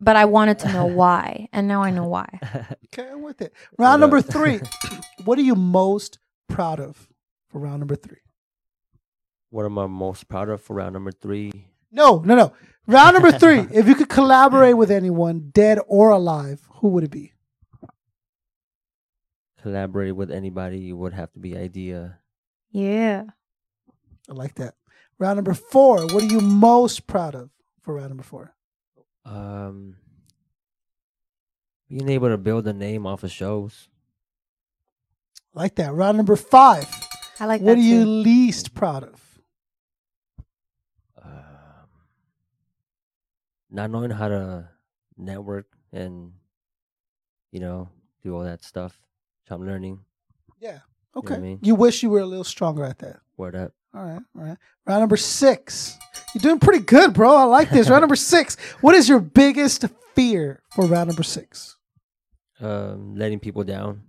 but 0.00 0.16
I 0.16 0.24
wanted 0.24 0.58
to 0.60 0.72
know 0.72 0.86
why. 0.86 1.48
And 1.52 1.68
now 1.68 1.82
I 1.82 1.90
know 1.90 2.06
why. 2.08 2.28
Okay, 2.86 3.10
I'm 3.12 3.22
with 3.22 3.42
it. 3.42 3.52
Round 3.78 4.00
number 4.00 4.22
three. 4.22 4.60
what 5.26 5.38
are 5.38 5.42
you 5.42 5.54
most 5.54 6.18
proud 6.48 6.80
of 6.80 7.08
for 7.48 7.58
round 7.60 7.80
number 7.80 7.96
three? 7.96 8.18
what 9.50 9.64
am 9.64 9.78
I 9.78 9.86
most 9.86 10.28
proud 10.28 10.48
of 10.48 10.60
for 10.62 10.74
round 10.76 10.92
number 10.94 11.12
three? 11.12 11.52
No, 11.92 12.18
no, 12.24 12.34
no. 12.34 12.52
Round 12.86 13.14
number 13.14 13.32
three. 13.32 13.60
if 13.72 13.86
you 13.88 13.94
could 13.94 14.08
collaborate 14.08 14.76
with 14.76 14.90
anyone, 14.90 15.50
dead 15.52 15.78
or 15.86 16.10
alive, 16.10 16.60
who 16.80 16.88
would 16.88 17.04
it 17.04 17.10
be? 17.10 17.32
Collaborate 19.66 20.14
with 20.14 20.30
anybody 20.30 20.78
you 20.78 20.96
would 20.96 21.12
have 21.12 21.32
to 21.32 21.40
be 21.40 21.50
Eyedea. 21.50 22.18
Yeah. 22.70 23.24
I 24.30 24.32
like 24.32 24.54
that. 24.54 24.74
Round 25.18 25.38
number 25.38 25.54
four. 25.54 26.06
What 26.06 26.22
are 26.22 26.26
you 26.26 26.40
most 26.40 27.08
proud 27.08 27.34
of 27.34 27.50
for 27.82 27.94
round 27.94 28.10
number 28.10 28.22
four? 28.22 28.54
Um, 29.24 29.96
being 31.88 32.08
able 32.08 32.28
to 32.28 32.38
build 32.38 32.68
a 32.68 32.72
name 32.72 33.08
off 33.08 33.24
of 33.24 33.32
shows. 33.32 33.88
I 35.52 35.62
like 35.62 35.74
that. 35.74 35.92
Round 35.92 36.16
number 36.16 36.36
five. 36.36 36.86
I 37.40 37.46
like 37.46 37.60
what 37.60 37.74
that 37.74 37.78
are 37.78 37.80
you 37.80 38.06
least 38.06 38.72
proud 38.72 39.02
of? 39.02 39.20
Um, 41.20 41.88
not 43.68 43.90
knowing 43.90 44.12
how 44.12 44.28
to 44.28 44.68
network 45.16 45.66
and 45.92 46.34
you 47.50 47.58
know 47.58 47.88
do 48.22 48.32
all 48.36 48.44
that 48.44 48.62
stuff. 48.62 48.96
Which 49.46 49.54
I'm 49.54 49.64
learning. 49.66 50.00
Yeah. 50.60 50.78
what 51.12 51.24
Okay. 51.24 51.34
I 51.36 51.38
mean? 51.38 51.60
You 51.62 51.74
wish 51.76 52.02
you 52.02 52.10
were 52.10 52.20
a 52.20 52.26
little 52.26 52.44
stronger 52.44 52.84
at 52.84 52.98
that. 52.98 53.20
Word 53.36 53.54
up. 53.54 53.72
All 53.94 54.04
right. 54.04 54.20
All 54.36 54.42
right. 54.44 54.58
Round 54.86 55.00
number 55.02 55.16
six. 55.16 55.96
You're 56.34 56.42
doing 56.42 56.58
pretty 56.58 56.84
good, 56.84 57.14
bro. 57.14 57.34
I 57.34 57.44
like 57.44 57.70
this. 57.70 57.88
round 57.88 58.02
number 58.02 58.16
six. 58.16 58.56
What 58.80 58.94
is 58.94 59.08
your 59.08 59.20
biggest 59.20 59.84
fear 60.14 60.62
for 60.70 60.86
round 60.86 61.08
number 61.08 61.22
six? 61.22 61.76
um, 62.60 63.14
letting 63.16 63.38
people 63.38 63.62
down. 63.64 64.02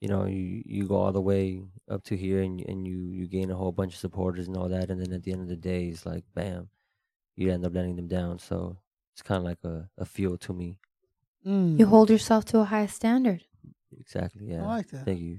You 0.00 0.08
know, 0.08 0.24
you 0.26 0.62
you 0.64 0.86
go 0.88 0.96
all 0.96 1.12
the 1.12 1.20
way 1.20 1.62
up 1.88 2.02
to 2.04 2.16
here, 2.16 2.42
and 2.42 2.60
and 2.62 2.86
you 2.86 2.98
you 3.10 3.26
gain 3.28 3.50
a 3.50 3.56
whole 3.56 3.72
bunch 3.72 3.92
of 3.94 4.00
supporters 4.00 4.48
and 4.48 4.56
all 4.56 4.68
that, 4.68 4.90
and 4.90 5.00
then 5.00 5.12
at 5.12 5.22
the 5.22 5.32
end 5.32 5.42
of 5.42 5.48
the 5.48 5.56
day, 5.56 5.86
it's 5.88 6.06
like 6.06 6.24
bam, 6.34 6.68
you 7.36 7.52
end 7.52 7.64
up 7.66 7.74
letting 7.74 7.96
them 7.96 8.08
down. 8.08 8.38
So 8.38 8.78
it's 9.14 9.22
kind 9.22 9.38
of 9.38 9.44
like 9.44 9.62
a 9.64 9.88
a 9.98 10.04
fuel 10.04 10.38
to 10.38 10.52
me. 10.52 10.78
Mm, 11.46 11.78
You 11.78 11.86
hold 11.86 12.08
yourself 12.10 12.44
to 12.46 12.58
a 12.60 12.64
high 12.64 12.86
standard. 12.86 13.44
Exactly. 14.02 14.46
Yeah. 14.46 14.62
I 14.64 14.66
like 14.66 14.88
that. 14.90 15.04
Thank 15.06 15.20
you. 15.20 15.38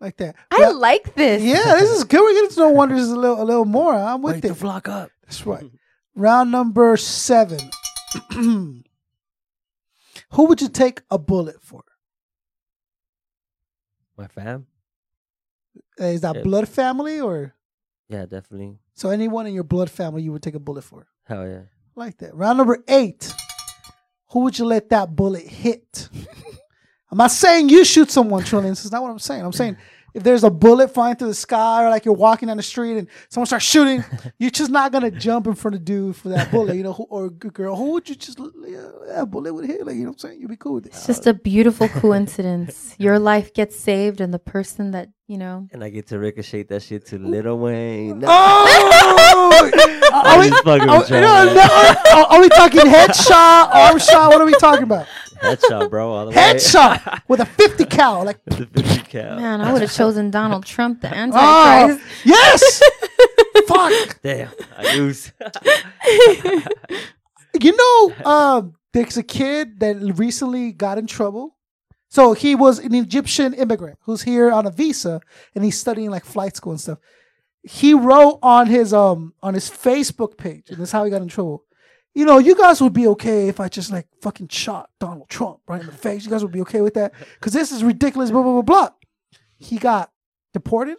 like 0.00 0.16
that. 0.16 0.34
I 0.50 0.62
Ra- 0.62 0.68
like 0.70 1.14
this. 1.14 1.42
yeah, 1.42 1.76
this 1.78 1.90
is 1.90 2.04
good. 2.04 2.20
We're 2.20 2.32
getting 2.34 2.50
to 2.50 2.60
know 2.60 2.70
Wonders 2.70 3.08
a 3.10 3.16
little, 3.16 3.42
a 3.42 3.44
little 3.44 3.64
more. 3.64 3.94
I'm 3.94 4.22
with 4.22 4.34
Wake 4.36 4.42
the 4.42 4.50
it. 4.50 4.56
flock 4.56 4.88
up. 4.88 5.10
That's 5.24 5.44
right. 5.46 5.70
Round 6.14 6.50
number 6.50 6.96
seven. 6.96 7.58
Who 8.32 8.84
would 10.46 10.60
you 10.62 10.68
take 10.68 11.02
a 11.10 11.18
bullet 11.18 11.60
for? 11.62 11.82
My 14.16 14.26
fam. 14.28 14.66
Uh, 16.00 16.04
Is 16.06 16.20
that 16.22 16.36
Yeah. 16.36 16.42
blood 16.42 16.68
family 16.68 17.20
or 17.20 17.54
Yeah, 18.08 18.26
definitely. 18.26 18.78
so 18.94 19.10
anyone 19.10 19.46
in 19.46 19.54
your 19.54 19.64
blood 19.64 19.90
family 19.90 20.22
you 20.22 20.32
would 20.32 20.42
take 20.42 20.54
a 20.54 20.60
bullet 20.60 20.82
for? 20.84 21.06
Hell 21.24 21.46
yeah. 21.48 21.62
Like 21.96 22.18
that. 22.18 22.34
Round 22.34 22.58
number 22.58 22.82
eight. 22.88 23.32
Who 24.30 24.40
would 24.40 24.58
you 24.58 24.64
let 24.64 24.88
that 24.90 25.14
bullet 25.14 25.46
hit? 25.46 26.08
I'm 27.14 27.18
not 27.18 27.30
saying 27.30 27.68
you 27.68 27.84
shoot 27.84 28.10
someone, 28.10 28.42
Trillions. 28.42 28.82
That's 28.82 28.90
not 28.90 29.00
what 29.00 29.12
I'm 29.12 29.20
saying. 29.20 29.44
I'm 29.44 29.52
saying 29.52 29.76
if 30.14 30.24
there's 30.24 30.42
a 30.42 30.50
bullet 30.50 30.92
flying 30.92 31.14
through 31.14 31.28
the 31.28 31.34
sky 31.34 31.84
or 31.84 31.88
like 31.88 32.04
you're 32.04 32.12
walking 32.12 32.48
down 32.48 32.56
the 32.56 32.62
street 32.64 32.98
and 32.98 33.06
someone 33.28 33.46
starts 33.46 33.64
shooting, 33.64 34.02
you're 34.38 34.50
just 34.50 34.72
not 34.72 34.90
gonna 34.90 35.12
jump 35.12 35.46
in 35.46 35.54
front 35.54 35.76
of 35.76 35.84
dude 35.84 36.16
for 36.16 36.30
that 36.30 36.50
bullet, 36.50 36.74
you 36.74 36.82
know, 36.82 36.92
who, 36.92 37.04
or 37.04 37.26
a 37.26 37.30
girl. 37.30 37.76
Who 37.76 37.92
would 37.92 38.08
you 38.08 38.16
just 38.16 38.40
yeah, 38.66 38.90
that 39.10 39.30
bullet 39.30 39.54
would 39.54 39.64
hit? 39.64 39.86
Like, 39.86 39.94
you 39.94 40.02
know 40.02 40.08
what 40.08 40.14
I'm 40.14 40.18
saying? 40.18 40.40
You'd 40.40 40.50
be 40.50 40.56
cool 40.56 40.74
with 40.74 40.86
it. 40.86 40.88
It's 40.88 41.06
just 41.06 41.28
a 41.28 41.34
beautiful 41.34 41.86
coincidence. 41.86 42.96
Your 42.98 43.20
life 43.20 43.54
gets 43.54 43.78
saved, 43.78 44.20
and 44.20 44.34
the 44.34 44.40
person 44.40 44.90
that, 44.90 45.10
you 45.26 45.38
know, 45.38 45.66
And 45.72 45.82
I 45.82 45.88
get 45.88 46.06
to 46.08 46.18
ricochet 46.18 46.64
that 46.64 46.82
shit 46.82 47.06
to 47.06 47.18
Lil 47.18 47.58
Wayne. 47.58 48.18
No. 48.20 48.26
Oh! 48.28 49.70
are, 50.12 50.38
we, 50.38 50.48
just 50.50 50.64
fucking 50.64 50.88
are, 50.88 50.98
with 50.98 51.10
you, 51.10 51.20
no, 51.20 51.54
no, 51.54 51.62
are- 51.62 52.26
are 52.26 52.40
we 52.40 52.48
talking 52.50 52.80
headshot, 52.82 53.74
arm 53.74 53.98
shot? 53.98 54.30
What 54.30 54.40
are 54.40 54.46
we 54.46 54.54
talking 54.54 54.82
about? 54.84 55.06
Headshot, 55.42 55.90
bro. 55.90 56.12
All 56.12 56.24
the 56.26 56.30
way. 56.30 56.36
Headshot 56.36 57.22
with 57.28 57.40
a 57.40 57.46
50 57.46 57.84
cal. 57.86 58.24
Like, 58.24 58.38
With 58.46 58.72
the 58.72 58.82
50 58.82 59.00
cal. 59.10 59.36
man, 59.36 59.60
I 59.60 59.72
would 59.72 59.82
have 59.82 59.92
chosen 59.92 60.30
Donald 60.30 60.64
Trump, 60.66 61.00
the 61.00 61.08
oh, 61.12 61.14
Antichrist. 61.14 62.24
yes! 62.24 62.82
Fuck. 63.66 64.20
Damn. 64.22 64.50
I 64.76 64.94
use. 64.94 65.32
You 67.60 67.76
know, 67.76 68.30
um, 68.30 68.74
there's 68.92 69.16
a 69.16 69.22
kid 69.22 69.80
that 69.80 69.96
recently 70.16 70.72
got 70.72 70.98
in 70.98 71.06
trouble. 71.06 71.56
So 72.14 72.32
he 72.32 72.54
was 72.54 72.78
an 72.78 72.94
Egyptian 72.94 73.54
immigrant 73.54 73.98
who's 74.02 74.22
here 74.22 74.48
on 74.52 74.68
a 74.68 74.70
visa 74.70 75.20
and 75.52 75.64
he's 75.64 75.80
studying 75.80 76.10
like 76.10 76.24
flight 76.24 76.54
school 76.54 76.70
and 76.70 76.80
stuff. 76.80 77.00
He 77.64 77.92
wrote 77.92 78.38
on 78.40 78.68
his 78.68 78.94
um 78.94 79.34
on 79.42 79.54
his 79.54 79.68
Facebook 79.68 80.36
page, 80.36 80.70
and 80.70 80.78
this 80.78 80.90
is 80.90 80.92
how 80.92 81.02
he 81.02 81.10
got 81.10 81.22
in 81.22 81.26
trouble. 81.26 81.64
You 82.14 82.24
know, 82.24 82.38
you 82.38 82.54
guys 82.54 82.80
would 82.80 82.92
be 82.92 83.08
okay 83.08 83.48
if 83.48 83.58
I 83.58 83.68
just 83.68 83.90
like 83.90 84.06
fucking 84.22 84.46
shot 84.46 84.90
Donald 85.00 85.28
Trump 85.28 85.58
right 85.66 85.80
in 85.80 85.88
the 85.88 85.92
face. 85.92 86.24
You 86.24 86.30
guys 86.30 86.44
would 86.44 86.52
be 86.52 86.60
okay 86.60 86.82
with 86.82 86.94
that 86.94 87.14
because 87.40 87.52
this 87.52 87.72
is 87.72 87.82
ridiculous. 87.82 88.30
Blah 88.30 88.44
blah 88.44 88.52
blah 88.52 88.62
blah. 88.62 88.90
He 89.58 89.78
got 89.78 90.12
deported, 90.52 90.98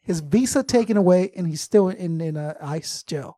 his 0.00 0.20
visa 0.20 0.62
taken 0.62 0.96
away, 0.96 1.32
and 1.36 1.46
he's 1.46 1.60
still 1.60 1.90
in 1.90 2.18
in 2.22 2.38
a 2.38 2.56
ICE 2.62 3.02
jail. 3.02 3.36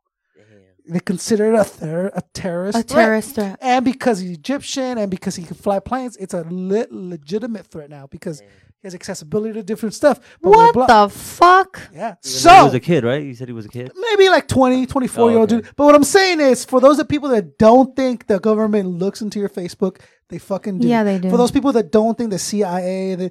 They 0.88 1.00
consider 1.00 1.52
it 1.52 1.58
a, 1.60 1.64
ter- 1.78 2.10
a 2.14 2.22
terrorist 2.32 2.78
A 2.78 2.82
threat. 2.82 3.04
terrorist 3.04 3.34
threat. 3.34 3.58
And 3.60 3.84
because 3.84 4.20
he's 4.20 4.30
Egyptian 4.32 4.98
and 4.98 5.10
because 5.10 5.36
he 5.36 5.44
can 5.44 5.56
fly 5.56 5.78
planes, 5.80 6.16
it's 6.16 6.34
a 6.34 6.44
le- 6.48 6.86
legitimate 6.90 7.66
threat 7.66 7.90
now 7.90 8.06
because 8.06 8.40
he 8.40 8.46
has 8.84 8.94
accessibility 8.94 9.52
to 9.54 9.62
different 9.62 9.94
stuff. 9.94 10.18
Blah, 10.40 10.52
blah, 10.52 10.64
What 10.64 10.74
blah. 10.74 11.06
the 11.06 11.12
fuck? 11.12 11.80
Yeah. 11.92 12.14
he 12.22 12.28
So 12.28 12.64
was 12.64 12.74
a 12.74 12.80
kid, 12.80 13.04
right? 13.04 13.22
You 13.22 13.34
said 13.34 13.48
he 13.48 13.52
was 13.52 13.66
a 13.66 13.68
kid. 13.68 13.92
maybe 13.96 14.28
like 14.30 14.48
20, 14.48 14.86
24 14.86 15.24
Oh, 15.24 15.28
year 15.28 15.38
old 15.38 15.52
okay. 15.52 15.62
dude. 15.62 15.72
But 15.76 15.84
what 15.84 15.94
I'm 15.94 16.04
saying 16.04 16.40
is 16.40 16.64
for 16.64 16.80
those 16.80 16.98
of 16.98 17.08
people 17.08 17.28
that 17.30 17.58
don't 17.58 17.94
think 17.94 18.26
the 18.26 18.38
government 18.40 18.88
looks 18.88 19.20
into 19.20 19.38
your 19.38 19.48
Facebook, 19.50 20.00
they 20.30 20.38
fucking 20.38 20.78
do. 20.78 20.88
Yeah, 20.88 21.02
they 21.04 21.18
do. 21.18 21.28
For 21.28 21.36
those 21.36 21.50
people 21.50 21.72
that 21.72 21.90
don't 21.92 22.16
think 22.16 22.30
the 22.30 22.38
CIA, 22.38 23.14
the, 23.14 23.30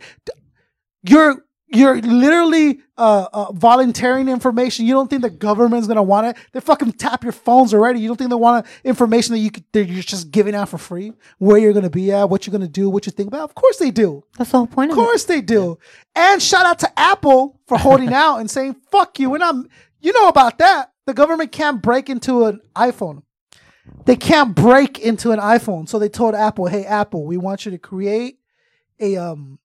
you're 1.03 1.43
you're 1.69 1.99
literally 2.01 2.79
uh, 2.97 3.27
uh, 3.33 3.51
volunteering 3.51 4.29
information. 4.29 4.85
You 4.85 4.93
don't 4.93 5.09
think 5.09 5.21
the 5.21 5.29
government's 5.29 5.85
gonna 5.87 6.01
want 6.03 6.27
it? 6.27 6.37
They 6.53 6.61
fucking 6.61 6.93
tap 6.93 7.23
your 7.23 7.33
phones 7.33 7.73
already. 7.73 7.99
You 7.99 8.07
don't 8.07 8.15
think 8.17 8.29
they 8.29 8.35
want 8.37 8.65
information 8.85 9.33
that 9.33 9.39
you 9.39 9.51
could, 9.51 9.65
that 9.73 9.85
you're 9.85 10.01
just 10.01 10.31
giving 10.31 10.55
out 10.55 10.69
for 10.69 10.77
free? 10.77 11.11
Where 11.39 11.57
you're 11.57 11.73
gonna 11.73 11.89
be 11.89 12.11
at, 12.11 12.29
what 12.29 12.47
you're 12.47 12.53
gonna 12.53 12.67
do, 12.69 12.89
what 12.89 13.05
you 13.05 13.11
think 13.11 13.27
about? 13.27 13.43
Of 13.49 13.55
course 13.55 13.77
they 13.77 13.91
do. 13.91 14.23
That's 14.37 14.51
the 14.51 14.57
whole 14.59 14.67
point 14.67 14.91
Of 14.91 14.97
of 14.97 15.03
it. 15.03 15.05
course 15.07 15.25
they 15.25 15.41
do. 15.41 15.77
And 16.15 16.41
shout 16.41 16.65
out 16.65 16.79
to 16.79 16.99
Apple 16.99 17.59
for 17.67 17.77
holding 17.77 18.13
out 18.13 18.37
and 18.37 18.49
saying, 18.49 18.75
fuck 18.89 19.19
you. 19.19 19.29
We're 19.29 19.37
not, 19.39 19.55
you 19.99 20.13
know 20.13 20.29
about 20.29 20.57
that. 20.59 20.93
The 21.05 21.13
government 21.13 21.51
can't 21.51 21.81
break 21.81 22.09
into 22.09 22.45
an 22.45 22.61
iPhone. 22.75 23.23
They 24.05 24.15
can't 24.15 24.55
break 24.55 24.99
into 24.99 25.31
an 25.31 25.39
iPhone. 25.39 25.87
So 25.87 25.99
they 25.99 26.09
told 26.09 26.33
Apple, 26.35 26.67
hey, 26.67 26.85
Apple, 26.85 27.25
we 27.25 27.37
want 27.37 27.65
you 27.65 27.71
to 27.71 27.77
create 27.77 28.39
a, 28.99 29.17
um, 29.17 29.59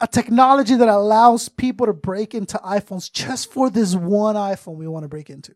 a 0.00 0.06
technology 0.06 0.76
that 0.76 0.88
allows 0.88 1.48
people 1.48 1.86
to 1.86 1.92
break 1.92 2.34
into 2.34 2.56
iPhones 2.58 3.12
just 3.12 3.52
for 3.52 3.70
this 3.70 3.94
one 3.94 4.36
iPhone 4.36 4.76
we 4.76 4.88
want 4.88 5.04
to 5.04 5.08
break 5.08 5.30
into. 5.30 5.54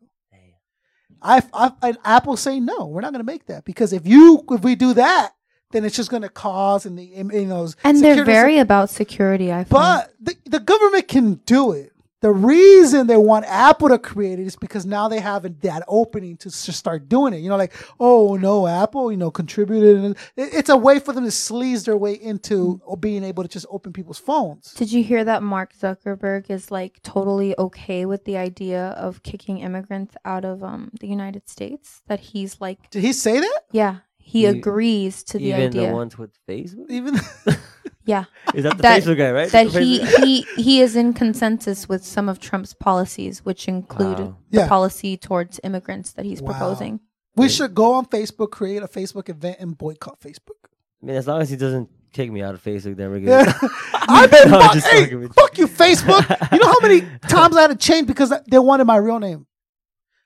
I, 1.23 1.43
I, 1.55 1.73
and 1.83 1.99
Apple 2.05 2.37
saying 2.37 2.67
no, 2.67 2.87
we're 2.87 3.01
not 3.01 3.13
going 3.13 3.25
to 3.25 3.33
make 3.33 3.47
that 3.47 3.65
because 3.65 3.95
if 3.95 4.07
you 4.07 4.45
if 4.51 4.63
we 4.63 4.75
do 4.75 4.93
that, 4.95 5.33
then 5.71 5.85
it's 5.85 5.97
just 5.97 6.11
going 6.11 6.23
to 6.23 6.29
cause 6.29 6.85
and 6.85 6.99
the 6.99 7.05
you 7.05 7.47
know 7.47 7.69
And 7.83 8.03
they're 8.03 8.25
very 8.25 8.59
about 8.59 8.91
security, 8.91 9.51
I 9.51 9.65
but 9.65 10.13
the, 10.21 10.37
the 10.45 10.61
government 10.61 11.09
can 11.09 11.35
do 11.47 11.73
it. 11.73 11.93
The 12.25 12.33
reason 12.33 13.07
they 13.07 13.19
want 13.19 13.45
Apple 13.47 13.91
to 13.91 13.99
create 13.99 14.39
it 14.39 14.47
is 14.47 14.57
because 14.57 14.87
now 14.87 15.09
they 15.09 15.21
have 15.21 15.43
that 15.61 15.83
opening 15.87 16.39
to 16.39 16.49
s- 16.49 16.75
start 16.75 17.07
doing 17.07 17.35
it. 17.35 17.41
You 17.45 17.51
know, 17.51 17.59
like, 17.59 17.75
oh 18.01 18.37
no, 18.37 18.67
Apple, 18.67 19.11
you 19.13 19.19
know, 19.19 19.31
contributed. 19.31 20.17
It's 20.35 20.71
a 20.71 20.77
way 20.87 21.01
for 21.01 21.13
them 21.13 21.25
to 21.25 21.31
sleaze 21.31 21.85
their 21.85 21.99
way 21.99 22.15
into 22.15 22.81
being 22.99 23.25
able 23.25 23.43
to 23.43 23.49
just 23.51 23.67
open 23.69 23.93
people's 23.93 24.19
phones. 24.19 24.73
Did 24.73 24.91
you 24.91 25.05
hear 25.05 25.23
that 25.25 25.43
Mark 25.43 25.75
Zuckerberg 25.77 26.49
is 26.49 26.71
like 26.71 27.03
totally 27.03 27.55
okay 27.59 28.07
with 28.07 28.25
the 28.25 28.39
idea 28.39 28.83
of 29.07 29.23
kicking 29.23 29.59
immigrants 29.59 30.15
out 30.25 30.47
of 30.47 30.63
um 30.65 30.91
the 31.01 31.09
United 31.09 31.47
States? 31.51 32.01
That 32.09 32.21
he's 32.21 32.59
like, 32.59 32.79
Did 32.91 33.03
he 33.03 33.13
say 33.13 33.39
that? 33.41 33.61
yeah, 33.71 33.97
he 34.17 34.45
You- 34.45 34.49
agrees 34.57 35.23
to 35.25 35.37
the 35.39 35.49
Even 35.53 35.67
idea. 35.69 35.89
the 35.89 35.93
ones 35.95 36.17
with 36.17 36.31
Facebook. 36.49 36.89
Even 36.89 37.15
yeah, 38.07 38.25
Is 38.55 38.65
that 38.65 38.77
the 38.77 38.83
That- 38.83 39.03
Facebook 39.03 39.17
guy, 39.19 39.31
right? 39.33 39.51
that 39.51 39.67
he 39.69 40.05
he 40.05 40.43
he 40.57 40.81
is 40.81 40.95
in 40.97 41.13
consensus 41.15 41.89
with 41.89 42.05
some 42.05 42.29
of 42.29 42.39
Trump's 42.41 42.75
policies, 42.75 43.45
which 43.45 43.67
include 43.69 44.19
Wow. 44.19 44.37
the 44.51 44.59
Yeah. 44.61 44.69
policy 44.69 45.17
towards 45.17 45.61
immigrants 45.65 46.13
that 46.13 46.25
he's 46.25 46.41
Wow. 46.43 46.51
proposing. 46.53 47.01
we 47.37 47.49
should 47.49 47.75
go 47.75 47.95
on 47.95 48.07
Facebook, 48.07 48.51
create 48.53 48.83
a 48.83 48.87
Facebook 48.87 49.29
event, 49.29 49.57
and 49.59 49.77
boycott 49.77 50.21
Facebook. 50.21 50.61
I 51.03 51.07
mean, 51.07 51.17
as 51.17 51.27
long 51.27 51.43
as 51.43 51.51
he 51.51 51.57
doesn't 51.57 51.89
kick 52.13 52.31
me 52.31 52.43
out 52.43 52.55
of 52.55 52.63
Facebook, 52.63 52.97
then 52.97 53.11
we're 53.11 53.19
good. 53.19 53.29
Yeah. 53.47 53.53
I've 54.09 54.31
been 54.31 54.51
No, 54.53 54.59
I'm 54.59 54.63
fuck, 54.67 54.73
just 54.75 54.87
hey, 54.87 55.03
fucking 55.03 55.21
with 55.21 55.29
you. 55.31 55.43
fuck 55.43 55.59
you, 55.59 55.67
Facebook. 55.67 56.53
You 56.53 56.59
know 56.61 56.69
how 56.69 56.79
many 56.81 57.01
times 57.29 57.57
I 57.57 57.63
had 57.63 57.71
to 57.71 57.77
change 57.77 58.07
because 58.07 58.33
they 58.49 58.59
wanted 58.61 58.85
my 58.85 58.99
real 58.99 59.19
name. 59.19 59.47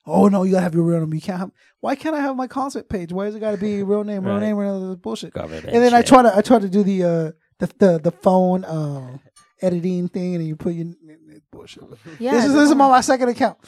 Oh 0.07 0.29
no, 0.29 0.43
you 0.43 0.53
gotta 0.53 0.63
have 0.65 0.75
your 0.75 0.85
real 0.85 1.01
name. 1.01 1.15
You 1.15 1.21
can't 1.21 1.39
have. 1.39 1.51
Why 1.81 1.95
can't 1.95 2.15
I 2.15 2.21
have 2.21 2.35
my 2.37 2.47
concert 2.47 2.89
page? 2.89 3.13
Why 3.13 3.25
does 3.27 3.35
it 3.35 3.41
gotta 3.41 3.57
be 3.59 3.83
real 3.83 4.05
name, 4.05 4.25
real 4.25 4.35
Right. 4.35 4.41
name, 4.41 4.57
real 4.57 4.79
name, 4.81 4.95
bullshit? 4.97 5.33
Government 5.35 5.65
And 5.67 5.83
then 5.83 5.93
I 5.95 6.01
shit. 6.01 6.09
try 6.09 6.23
to 6.23 6.37
I 6.37 6.41
try 6.43 6.59
to 6.59 6.69
do 6.69 6.83
the 6.83 7.05
uh 7.05 7.33
the 7.59 7.67
the, 7.79 7.99
the 8.05 8.11
phone 8.11 8.65
uh, 8.65 9.19
editing 9.61 10.09
thing, 10.09 10.35
and 10.37 10.47
you 10.47 10.57
put 10.57 10.75
your 10.75 10.95
bullshit. 11.51 11.83
Yeah, 12.19 12.33
this 12.33 12.45
is 12.47 12.53
this 12.55 12.69
is 12.71 12.75
my, 12.75 12.89
my 12.89 13.01
second 13.01 13.29
account. 13.29 13.59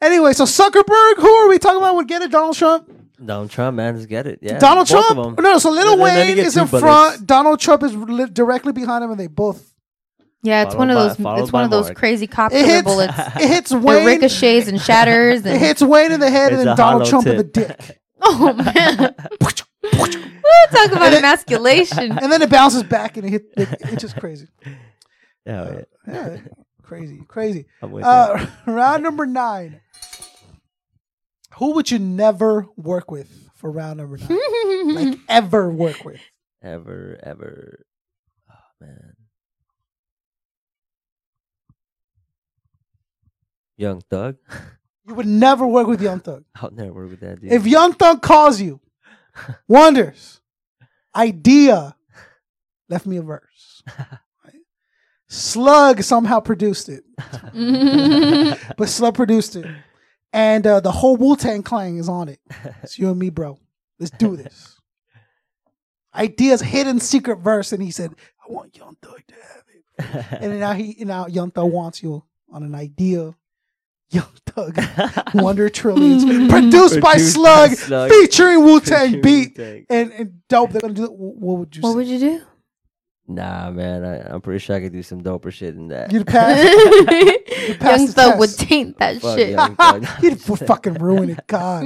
Anyway, 0.00 0.32
so 0.32 0.44
Zuckerberg, 0.44 1.16
who 1.16 1.28
are 1.28 1.48
we 1.48 1.58
talking 1.58 1.78
about? 1.78 1.94
Would 1.96 2.08
get 2.08 2.22
it? 2.22 2.30
Donald 2.30 2.56
Trump. 2.56 2.90
Donald 3.24 3.50
Trump, 3.50 3.76
man, 3.76 3.96
just 3.96 4.08
get 4.08 4.26
it. 4.28 4.38
Yeah, 4.42 4.58
Donald 4.58 4.88
both 4.88 5.06
Trump. 5.08 5.36
them. 5.36 5.44
No, 5.44 5.58
so 5.58 5.70
Lil 5.70 5.96
Let- 5.96 5.98
let 5.98 6.26
Wayne 6.28 6.38
is 6.38 6.56
in 6.56 6.66
bullets. 6.66 6.82
front. 6.84 7.26
Donald 7.26 7.58
Trump 7.58 7.82
is 7.82 7.94
li- 7.96 8.26
directly 8.32 8.72
behind 8.72 9.02
him, 9.02 9.10
and 9.10 9.18
they 9.18 9.26
both. 9.26 9.74
Yeah, 10.44 10.62
it's 10.62 10.74
Followed 10.74 10.78
one 10.78 10.90
of 10.90 10.96
those. 10.96 11.16
followed 11.16 11.42
It's 11.42 11.52
one 11.52 11.64
of 11.64 11.70
those 11.70 11.86
Mark. 11.86 11.96
crazy 11.96 12.24
It 12.26 12.30
copter 12.30 12.58
hits. 12.58 12.82
bullets. 12.84 13.12
It 13.40 13.48
hits 13.48 13.72
It 13.72 13.78
Wayne. 13.80 14.06
ricochets 14.06 14.68
and 14.68 14.80
shatters. 14.80 15.40
It 15.44 15.50
And 15.50 15.58
hits 15.60 15.82
Wayne 15.82 16.12
in 16.12 16.20
the 16.20 16.30
head, 16.30 16.52
and 16.52 16.60
then 16.60 16.76
Donald 16.76 17.02
hollow 17.02 17.04
Trump 17.10 17.26
in 17.26 17.36
the 17.38 17.42
dick. 17.42 18.00
oh 18.22 18.52
man, 18.52 19.14
Woo, 19.40 19.48
talk 19.92 20.86
about 20.92 21.10
then- 21.10 21.14
emasculation. 21.24 22.12
and 22.18 22.32
then 22.32 22.42
it 22.42 22.50
bounces 22.50 22.82
back 22.82 23.16
and 23.16 23.26
it 23.26 23.30
hit. 23.30 23.42
It, 23.56 23.68
it's 23.80 24.02
just 24.02 24.16
crazy. 24.16 24.48
Yeah, 25.46 25.80
yeah. 26.06 26.12
Yeah, 26.12 26.36
crazy, 26.82 27.22
crazy. 27.26 27.64
I'm 27.80 27.90
with 27.90 28.04
that. 28.04 28.30
Uh, 28.32 28.46
round 28.70 29.02
number 29.02 29.24
nine. 29.24 29.80
Who 31.54 31.72
would 31.72 31.90
you 31.90 31.98
never 31.98 32.66
work 32.76 33.10
with 33.10 33.48
for 33.54 33.70
round 33.70 33.96
number 33.96 34.18
nine? 34.18 34.94
like 34.94 35.18
ever 35.26 35.70
work 35.70 36.04
with? 36.04 36.20
Ever, 36.62 37.18
ever. 37.22 37.86
Oh 38.50 38.54
man. 38.84 39.14
Young 43.78 44.02
Thug. 44.10 44.36
You 45.06 45.14
would 45.14 45.26
never 45.26 45.66
work 45.66 45.86
with 45.86 46.02
Young 46.02 46.20
Thug. 46.20 46.44
I'll 46.56 46.70
never 46.72 46.92
work 46.92 47.10
with 47.10 47.20
that 47.20 47.40
dude. 47.40 47.52
If 47.52 47.66
Young 47.66 47.94
Thug 47.94 48.20
calls 48.20 48.60
you, 48.60 48.80
wonders, 49.68 50.40
Eyedea, 51.16 51.94
left 52.88 53.06
me 53.06 53.16
a 53.16 53.22
verse. 53.22 53.82
Right? 54.44 54.54
Slug 55.28 56.02
somehow 56.02 56.40
produced 56.40 56.88
it, 56.88 57.04
but 58.76 58.88
Slug 58.88 59.14
produced 59.14 59.56
it, 59.56 59.66
and 60.32 60.66
uh, 60.66 60.80
the 60.80 60.92
whole 60.92 61.16
Wu 61.16 61.36
Tang 61.36 61.62
Clan 61.62 61.98
is 61.98 62.08
on 62.08 62.28
it. 62.28 62.40
It's 62.82 62.98
you 62.98 63.10
and 63.10 63.18
me, 63.18 63.30
bro. 63.30 63.58
Let's 63.98 64.12
do 64.12 64.36
this. 64.36 64.80
Eyedea's 66.14 66.62
hidden 66.62 67.00
secret 67.00 67.36
verse, 67.36 67.72
and 67.72 67.82
he 67.82 67.90
said, 67.90 68.14
"I 68.46 68.52
want 68.52 68.76
Young 68.76 68.96
Thug 69.02 69.20
to 69.28 69.34
have 69.34 69.64
it." 69.68 70.42
And 70.42 70.60
now 70.60 70.72
he 70.72 70.96
now 71.00 71.26
Young 71.26 71.50
Thug 71.50 71.70
wants 71.70 72.02
you 72.02 72.24
on 72.50 72.62
an 72.62 72.74
idea. 72.74 73.34
Young 74.10 74.26
Thug, 74.46 74.78
Wonder 75.34 75.68
Trillions, 75.68 76.24
produced 76.50 77.00
by 77.00 77.12
Produced 77.12 77.34
Slug, 77.34 77.70
by 77.70 77.74
Slug. 77.74 78.10
featuring 78.10 78.64
Wu 78.64 78.80
Tang 78.80 79.20
beat, 79.22 79.58
Wu-Tang. 79.58 79.86
and, 79.90 80.12
and 80.12 80.48
dope. 80.48 80.70
They're 80.72 80.80
gonna 80.80 80.94
do. 80.94 81.06
What 81.08 81.58
would 81.58 81.76
you 81.76 81.82
what 81.82 81.90
say? 81.90 81.96
would 81.96 82.06
you 82.06 82.18
do? 82.18 82.42
Nah, 83.30 83.70
man, 83.70 84.06
I, 84.06 84.32
I'm 84.32 84.40
pretty 84.40 84.58
sure 84.60 84.74
I 84.76 84.80
could 84.80 84.92
do 84.92 85.02
some 85.02 85.20
doper 85.22 85.52
shit 85.52 85.74
than 85.74 85.88
that. 85.88 86.10
You'd 86.10 86.26
pass. 86.26 86.56
passed 87.76 87.98
Young 88.00 88.06
the 88.06 88.12
Thug 88.14 88.38
would 88.38 88.48
test. 88.48 88.60
taint 88.60 88.98
that 89.00 89.20
Fuck 89.20 89.36
shit. 89.38 89.50
Young 89.50 89.76
Thug. 89.76 90.06
You'd 90.22 90.32
f- 90.50 90.66
fucking 90.66 90.94
ruin 90.94 91.28
it. 91.28 91.46
God. 91.46 91.82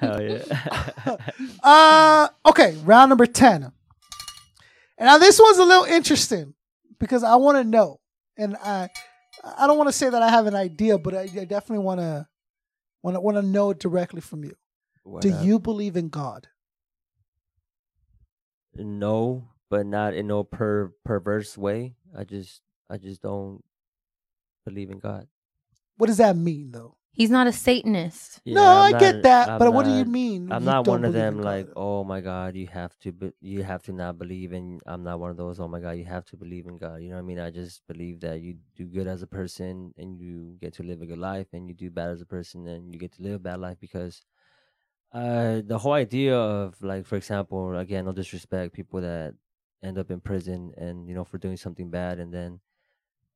Hell 0.00 0.22
yeah. 0.22 1.16
Uh, 1.62 2.28
okay, 2.46 2.74
round 2.84 3.10
number 3.10 3.26
10. 3.26 3.64
And 3.64 3.72
now 5.06 5.18
this 5.18 5.38
one's 5.38 5.58
a 5.58 5.64
little 5.64 5.84
interesting 5.84 6.54
because 6.98 7.22
I 7.22 7.36
want 7.36 7.58
to 7.58 7.64
know. 7.64 8.00
And 8.38 8.56
I 8.56 8.88
I 9.44 9.66
don't 9.66 9.78
want 9.78 9.88
to 9.88 9.92
say 9.92 10.10
that 10.10 10.22
I 10.22 10.28
have 10.30 10.46
an 10.46 10.54
idea, 10.54 10.98
but 10.98 11.14
I, 11.14 11.22
I 11.22 11.44
definitely 11.44 11.84
want 11.84 12.00
to 12.00 12.26
want 13.02 13.16
to 13.16 13.20
want 13.20 13.36
to 13.36 13.42
know 13.42 13.70
it 13.70 13.78
directly 13.78 14.20
from 14.20 14.44
you. 14.44 14.54
Why 15.04 15.20
Do 15.20 15.30
not? 15.30 15.44
you 15.44 15.58
believe 15.58 15.96
in 15.96 16.08
God? 16.08 16.48
No, 18.74 19.48
but 19.70 19.86
not 19.86 20.14
in 20.14 20.26
no 20.26 20.44
per 20.44 20.92
perverse 21.04 21.56
way. 21.56 21.94
I 22.16 22.24
just 22.24 22.60
I 22.90 22.98
just 22.98 23.22
don't 23.22 23.64
believe 24.64 24.90
in 24.90 24.98
God. 24.98 25.26
What 25.96 26.08
does 26.08 26.18
that 26.18 26.36
mean 26.36 26.70
though? 26.72 26.97
He's 27.18 27.30
not 27.30 27.46
a 27.48 27.52
Satanist. 27.52 28.40
no, 28.46 28.62
Yeah, 28.62 28.68
I 28.86 28.90
I'm 28.92 28.98
get 29.04 29.14
not- 29.16 29.22
that, 29.28 29.48
I'm 29.50 29.58
but 29.58 29.72
what 29.74 29.84
do 29.86 29.90
you 29.90 30.04
not- 30.04 30.18
mean? 30.20 30.52
I'm 30.52 30.62
you 30.62 30.66
not 30.72 30.84
don't 30.84 30.92
one 30.94 31.04
of 31.04 31.12
believe 31.12 31.26
in 31.28 31.34
them 31.36 31.44
like, 31.52 31.66
God? 31.66 31.72
oh 31.76 32.04
my 32.04 32.20
God, 32.20 32.54
you 32.54 32.68
have 32.68 32.96
to, 33.00 33.10
be, 33.10 33.32
you 33.40 33.64
have 33.64 33.82
to 33.88 33.92
not 33.92 34.18
believe 34.22 34.52
in. 34.52 34.78
I'm 34.86 35.02
not 35.02 35.18
one 35.18 35.30
of 35.32 35.36
those. 35.36 35.58
Oh 35.58 35.66
my 35.74 35.80
God, 35.80 35.94
you 35.98 36.04
have 36.04 36.24
to 36.26 36.36
believe 36.36 36.66
in 36.70 36.76
God. 36.78 36.96
You 37.02 37.08
know 37.10 37.16
what 37.16 37.26
I 37.26 37.30
mean? 37.30 37.40
I 37.40 37.50
just 37.50 37.84
believe 37.88 38.20
that 38.20 38.40
you 38.40 38.52
do 38.76 38.84
good 38.86 39.08
as 39.08 39.20
a 39.22 39.26
person 39.26 39.92
and 39.98 40.16
you 40.20 40.56
get 40.60 40.72
to 40.74 40.84
live 40.84 41.02
a 41.02 41.06
good 41.06 41.18
life, 41.18 41.48
and 41.52 41.66
you 41.68 41.74
do 41.74 41.90
bad 41.90 42.10
as 42.10 42.20
a 42.20 42.26
person 42.36 42.68
and 42.68 42.94
you 42.94 43.00
get 43.00 43.12
to 43.16 43.22
live 43.22 43.34
a 43.34 43.38
bad 43.50 43.58
life 43.66 43.78
because, 43.80 44.22
uh, 45.12 45.60
the 45.66 45.78
whole 45.78 45.94
idea 45.94 46.36
of 46.38 46.80
like, 46.82 47.04
for 47.04 47.16
example, 47.16 47.76
again, 47.76 48.04
no 48.04 48.12
disrespect, 48.12 48.74
people 48.74 49.00
that 49.00 49.34
end 49.82 49.98
up 49.98 50.10
in 50.12 50.20
prison 50.20 50.72
and 50.76 51.08
you 51.08 51.14
know 51.16 51.24
for 51.24 51.38
doing 51.38 51.56
something 51.56 51.90
bad, 51.90 52.20
and 52.20 52.32
then, 52.32 52.60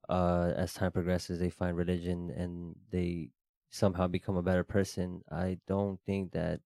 uh, 0.09 0.52
as 0.56 0.72
time 0.74 0.92
progresses, 0.92 1.40
they 1.40 1.50
find 1.50 1.76
religion 1.76 2.30
and 2.36 2.76
they 2.90 3.30
somehow 3.73 4.07
become 4.07 4.36
a 4.36 4.43
better 4.43 4.62
person. 4.62 5.24
I 5.31 5.59
don't 5.66 5.99
think 6.05 6.32
that 6.32 6.61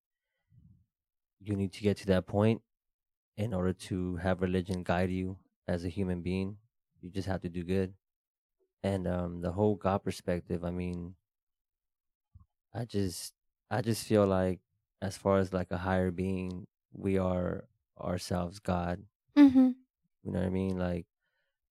you 1.41 1.55
need 1.55 1.73
to 1.73 1.83
get 1.83 1.97
to 1.99 2.07
that 2.07 2.27
point 2.27 2.63
in 3.37 3.55
order 3.55 3.73
to 3.73 4.17
have 4.17 4.43
religion 4.43 4.83
guide 4.83 5.11
you 5.11 5.39
as 5.69 5.85
a 5.85 5.89
human 5.89 6.21
being. 6.21 6.57
You 7.01 7.11
just 7.11 7.29
have 7.29 7.43
to 7.43 7.49
do 7.49 7.63
good. 7.63 7.95
And 8.83 9.07
um 9.07 9.41
the 9.41 9.53
whole 9.53 9.77
God 9.77 10.03
perspective, 10.03 10.65
I 10.65 10.71
mean 10.71 11.15
I 12.75 12.85
just 12.85 13.35
I 13.71 13.83
just 13.83 14.05
feel 14.05 14.27
like 14.27 14.59
as 15.01 15.17
far 15.17 15.39
as 15.39 15.53
like 15.53 15.71
a 15.71 15.79
higher 15.79 16.11
being, 16.11 16.67
we 16.93 17.19
are 17.19 17.69
ourselves 18.01 18.59
God. 18.59 19.03
Mm-hmm. 19.39 19.71
You 20.25 20.33
know 20.33 20.41
what 20.41 20.47
I 20.47 20.51
mean? 20.51 20.77
Like 20.77 21.07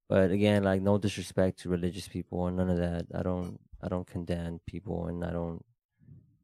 but 0.08 0.32
again, 0.32 0.64
like 0.64 0.82
no 0.82 0.98
disrespect 0.98 1.60
to 1.60 1.70
religious 1.70 2.08
people 2.08 2.40
or 2.40 2.52
none 2.52 2.70
of 2.70 2.78
that. 2.78 3.08
I 3.14 3.22
don't 3.22 3.60
I 3.86 3.90
don't 3.90 4.08
condemn 4.08 4.60
people 4.66 5.08
and 5.08 5.24
I 5.24 5.32
don't 5.32 5.64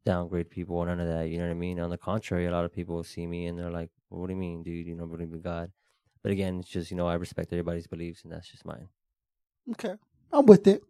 downgrade 0.06 0.50
people 0.50 0.78
or 0.78 0.86
none 0.86 1.00
of 1.00 1.08
that. 1.08 1.30
You 1.30 1.38
know 1.40 1.46
what 1.46 1.52
I 1.52 1.56
mean? 1.56 1.80
On 1.80 1.90
the 1.90 1.98
contrary, 1.98 2.46
a 2.46 2.52
lot 2.52 2.66
of 2.66 2.74
people 2.74 3.04
see 3.04 3.26
me 3.28 3.48
and 3.48 3.58
they're 3.58 3.72
like, 3.72 3.90
well, 4.10 4.22
"What 4.22 4.28
do 4.28 4.34
you 4.34 4.40
mean, 4.40 4.64
dude? 4.64 4.88
You 4.88 4.96
don't 4.96 5.10
believe 5.10 5.34
in 5.34 5.42
God?" 5.42 5.72
But 6.24 6.32
again, 6.32 6.60
it's 6.60 6.70
just 6.70 6.92
you 6.92 6.98
know 6.98 7.08
I 7.08 7.16
respect 7.16 7.52
everybody's 7.52 7.88
beliefs 7.88 8.24
and 8.24 8.32
that's 8.32 8.50
just 8.50 8.66
mine. 8.66 8.90
Okay, 9.72 9.96
I'm 10.32 10.46
with 10.46 10.68
it. 10.68 10.84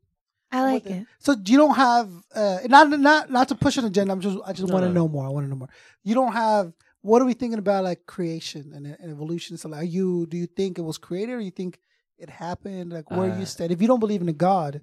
I 0.51 0.63
like 0.63 0.83
with 0.83 0.93
it. 0.93 1.07
So 1.19 1.35
you 1.45 1.57
don't 1.57 1.75
have 1.75 2.09
uh, 2.35 2.59
not 2.65 2.89
not 2.99 3.31
not 3.31 3.47
to 3.49 3.55
push 3.55 3.77
an 3.77 3.85
agenda. 3.85 4.11
I'm 4.11 4.19
just 4.21 4.37
I 4.45 4.51
just 4.53 4.67
No, 4.67 4.73
want 4.73 4.83
to 4.83 4.89
no. 4.89 4.93
know 4.95 5.07
more. 5.07 5.25
I 5.25 5.29
want 5.29 5.45
to 5.45 5.49
know 5.49 5.55
more. 5.55 5.69
You 6.03 6.15
don't 6.15 6.33
have. 6.33 6.73
What 7.03 7.21
are 7.21 7.25
we 7.25 7.33
thinking 7.33 7.57
about 7.59 7.83
like 7.83 8.05
creation 8.05 8.73
and, 8.75 8.85
and 8.85 9.11
evolution? 9.11 9.57
So 9.57 9.69
like, 9.69 9.81
are 9.81 9.85
you 9.85 10.25
do 10.27 10.37
you 10.37 10.45
think 10.47 10.77
it 10.77 10.83
was 10.83 10.97
created 10.97 11.33
or 11.33 11.41
you 11.41 11.51
think 11.51 11.79
it 12.21 12.29
happened? 12.29 12.93
Like 12.93 13.09
where 13.11 13.27
you 13.27 13.43
Uh, 13.43 13.45
stand? 13.45 13.71
If 13.71 13.81
you 13.81 13.87
don't 13.87 13.99
believe 13.99 14.21
in 14.21 14.29
a 14.29 14.33
God, 14.33 14.81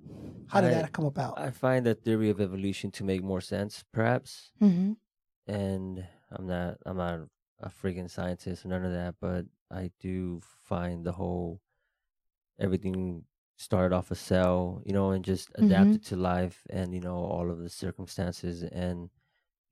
how 0.49 0.61
did 0.61 0.73
I- 0.75 0.81
that 0.81 0.93
come 0.93 1.05
about? 1.07 1.39
I 1.39 1.51
find 1.51 1.87
the 1.87 1.95
theory 1.95 2.31
of 2.31 2.41
evolution 2.41 2.91
to 2.93 3.05
make 3.05 3.23
more 3.23 3.41
sense, 3.41 3.85
perhaps. 3.93 4.53
hmm 4.59 4.93
And 5.47 6.07
I'm 6.31 6.47
not 6.47 6.79
I'm 6.85 6.97
not 6.97 7.21
a 7.61 7.69
freaking 7.69 8.11
scientist 8.11 8.65
or 8.65 8.69
none 8.69 8.85
of 8.85 8.93
that, 8.93 9.15
but 9.21 9.47
I 9.71 9.91
do 10.01 10.41
find 10.63 11.05
the 11.05 11.13
whole 11.13 11.61
everything 12.59 13.25
started 13.57 13.95
off 13.95 14.11
a 14.11 14.15
cell, 14.15 14.83
you 14.85 14.93
know, 14.93 15.11
and 15.11 15.25
just 15.25 15.51
Mhm. 15.59 15.63
adapted 15.65 16.05
to 16.07 16.17
life 16.17 16.67
and 16.71 16.95
you 16.95 17.01
know 17.01 17.17
all 17.17 17.51
of 17.51 17.59
the 17.59 17.69
circumstances, 17.71 18.63
and 18.63 19.11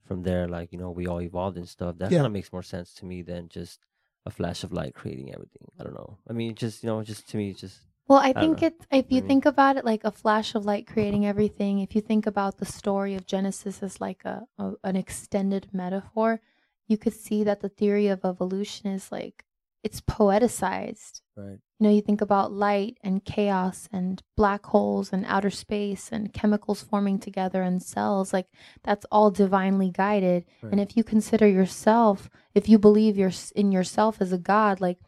from 0.04 0.22
there, 0.22 0.48
like 0.48 0.72
you 0.72 0.78
know, 0.78 0.90
we 0.90 1.06
all 1.06 1.20
evolved 1.22 1.56
and 1.58 1.68
stuff. 1.68 1.98
That 1.98 2.10
Yeah. 2.12 2.18
kind 2.18 2.26
of 2.26 2.32
makes 2.32 2.52
more 2.52 2.62
sense 2.62 2.94
to 2.94 3.06
me 3.06 3.22
than 3.22 3.48
just 3.48 3.80
a 4.26 4.30
flash 4.30 4.64
of 4.64 4.72
light 4.72 4.94
creating 4.94 5.32
everything. 5.32 5.68
I 5.78 5.84
don't 5.84 5.94
know. 5.94 6.18
I 6.28 6.32
mean, 6.32 6.54
just 6.54 6.82
you 6.82 6.88
know, 6.88 7.02
just 7.02 7.28
to 7.30 7.36
me, 7.36 7.50
it's 7.50 7.60
just 7.60 7.80
Well, 8.08 8.18
I 8.18 8.32
don't 8.32 8.58
think 8.58 8.62
it. 8.62 8.86
If 8.90 9.06
you 9.10 9.20
think 9.22 9.46
about 9.46 9.76
it, 9.76 9.84
like 9.84 10.04
a 10.04 10.10
flash 10.10 10.54
of 10.54 10.66
light 10.66 10.86
creating 10.86 11.24
everything. 11.24 11.78
If 11.80 11.94
you 11.94 12.02
think 12.02 12.26
about 12.26 12.58
the 12.58 12.66
story 12.66 13.14
of 13.14 13.26
Genesis 13.26 13.82
as 13.82 14.00
like 14.00 14.24
a, 14.24 14.46
a 14.58 14.72
an 14.84 14.96
extended 14.96 15.68
metaphor, 15.72 16.40
you 16.88 16.98
could 16.98 17.14
see 17.14 17.44
that 17.44 17.60
the 17.60 17.68
theory 17.68 18.08
of 18.08 18.24
evolution 18.24 18.90
is 18.90 19.10
like 19.12 19.44
it's 19.82 20.00
poeticized. 20.00 21.20
right. 21.36 21.58
You 21.78 21.84
know, 21.86 21.92
you 21.94 22.00
think 22.00 22.22
about 22.22 22.52
light 22.52 22.96
and 23.02 23.22
chaos 23.22 23.86
and 23.92 24.22
black 24.34 24.64
holes 24.64 25.12
and 25.12 25.26
outer 25.26 25.50
space 25.50 26.08
and 26.10 26.32
chemicals 26.32 26.82
forming 26.82 27.18
together 27.18 27.62
and 27.62 27.82
cells. 27.82 28.32
Like 28.32 28.46
that's 28.82 29.04
all 29.12 29.30
divinely 29.30 29.90
guided. 29.90 30.46
And 30.70 30.80
if 30.80 30.96
you 30.96 31.04
consider 31.04 31.46
yourself, 31.46 32.30
if 32.54 32.66
you 32.68 32.78
believe 32.78 33.18
you're 33.18 33.32
in 33.54 33.72
yourself 33.72 34.20
as 34.20 34.32
a 34.32 34.38
god, 34.38 34.80
like, 34.80 34.98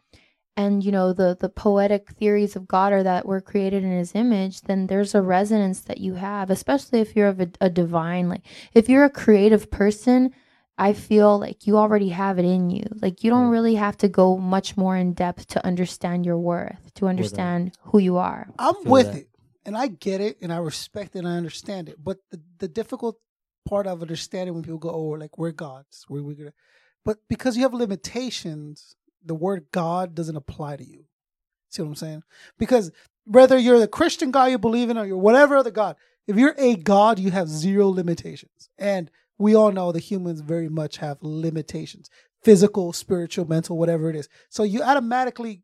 and 0.55 0.83
you 0.83 0.91
know 0.91 1.13
the 1.13 1.37
the 1.39 1.49
poetic 1.49 2.11
theories 2.11 2.55
of 2.55 2.67
God 2.67 2.91
are 2.91 3.03
that 3.03 3.25
we're 3.25 3.41
created 3.41 3.83
in 3.83 3.97
His 3.97 4.13
image, 4.13 4.61
then 4.61 4.87
there's 4.87 5.15
a 5.15 5.21
resonance 5.21 5.79
that 5.81 5.99
you 5.99 6.15
have, 6.15 6.49
especially 6.49 6.99
if 6.99 7.15
you're 7.15 7.29
of 7.29 7.39
a, 7.39 7.49
a 7.61 7.69
divine. 7.69 8.29
Like, 8.29 8.41
if 8.73 8.89
you're 8.89 9.05
a 9.05 9.09
creative 9.09 9.71
person, 9.71 10.33
I 10.79 10.93
feel 10.93 11.37
like 11.37 11.67
you 11.67 11.77
already 11.77 12.09
have 12.09 12.39
it 12.39 12.45
in 12.45 12.69
you. 12.69 12.85
Like 13.01 13.23
you 13.23 13.29
don't 13.29 13.49
Mm. 13.49 13.51
really 13.51 13.75
have 13.75 13.97
to 13.97 14.07
go 14.07 14.37
much 14.37 14.77
more 14.77 14.95
in 14.95 15.13
depth 15.13 15.47
to 15.47 15.65
understand 15.65 16.25
your 16.25 16.37
worth, 16.37 16.93
to 16.95 17.07
understand 17.07 17.73
who 17.81 17.99
you 17.99 18.17
are. 18.17 18.47
I'm 18.57 18.75
with 18.85 19.11
that. 19.11 19.17
it, 19.17 19.29
and 19.65 19.77
I 19.77 19.87
get 19.87 20.21
it, 20.21 20.37
and 20.41 20.51
I 20.53 20.57
respect 20.57 21.15
it, 21.15 21.19
and 21.19 21.27
I 21.27 21.35
understand 21.37 21.89
it. 21.89 22.03
But 22.03 22.17
the, 22.31 22.41
the 22.59 22.67
difficult 22.69 23.17
part 23.67 23.87
of 23.87 24.01
understanding 24.01 24.53
when 24.53 24.63
people 24.63 24.79
go, 24.79 24.89
"Oh, 24.89 25.09
like 25.23 25.37
we're 25.37 25.51
gods," 25.51 26.05
we're, 26.09 26.23
we're 26.23 26.35
gonna, 26.35 26.53
but 27.03 27.17
because 27.27 27.57
you 27.57 27.63
have 27.63 27.73
limitations, 27.73 28.95
the 29.23 29.35
word 29.35 29.67
God 29.71 30.15
doesn't 30.15 30.35
apply 30.35 30.77
to 30.77 30.83
you. 30.85 31.05
See 31.69 31.81
what 31.81 31.89
I'm 31.89 31.95
saying? 31.95 32.23
Because 32.57 32.91
whether 33.25 33.57
you're 33.57 33.79
the 33.79 33.87
Christian 33.87 34.31
God 34.31 34.45
you 34.45 34.57
believe 34.57 34.89
in 34.89 34.97
or 34.97 35.05
you're 35.05 35.17
whatever 35.17 35.57
other 35.57 35.71
God, 35.71 35.97
if 36.25 36.35
you're 36.37 36.55
a 36.57 36.75
God, 36.75 37.19
you 37.19 37.31
have 37.31 37.47
zero 37.47 37.89
limitations, 37.89 38.69
and 38.77 39.11
we 39.39 39.55
all 39.55 39.71
know 39.71 39.91
the 39.91 39.99
humans 39.99 40.41
very 40.41 40.69
much 40.69 40.97
have 40.97 41.17
limitations 41.21 42.09
physical 42.43 42.93
spiritual 42.93 43.45
mental 43.45 43.77
whatever 43.77 44.09
it 44.09 44.15
is 44.15 44.29
so 44.49 44.63
you 44.63 44.83
automatically 44.83 45.63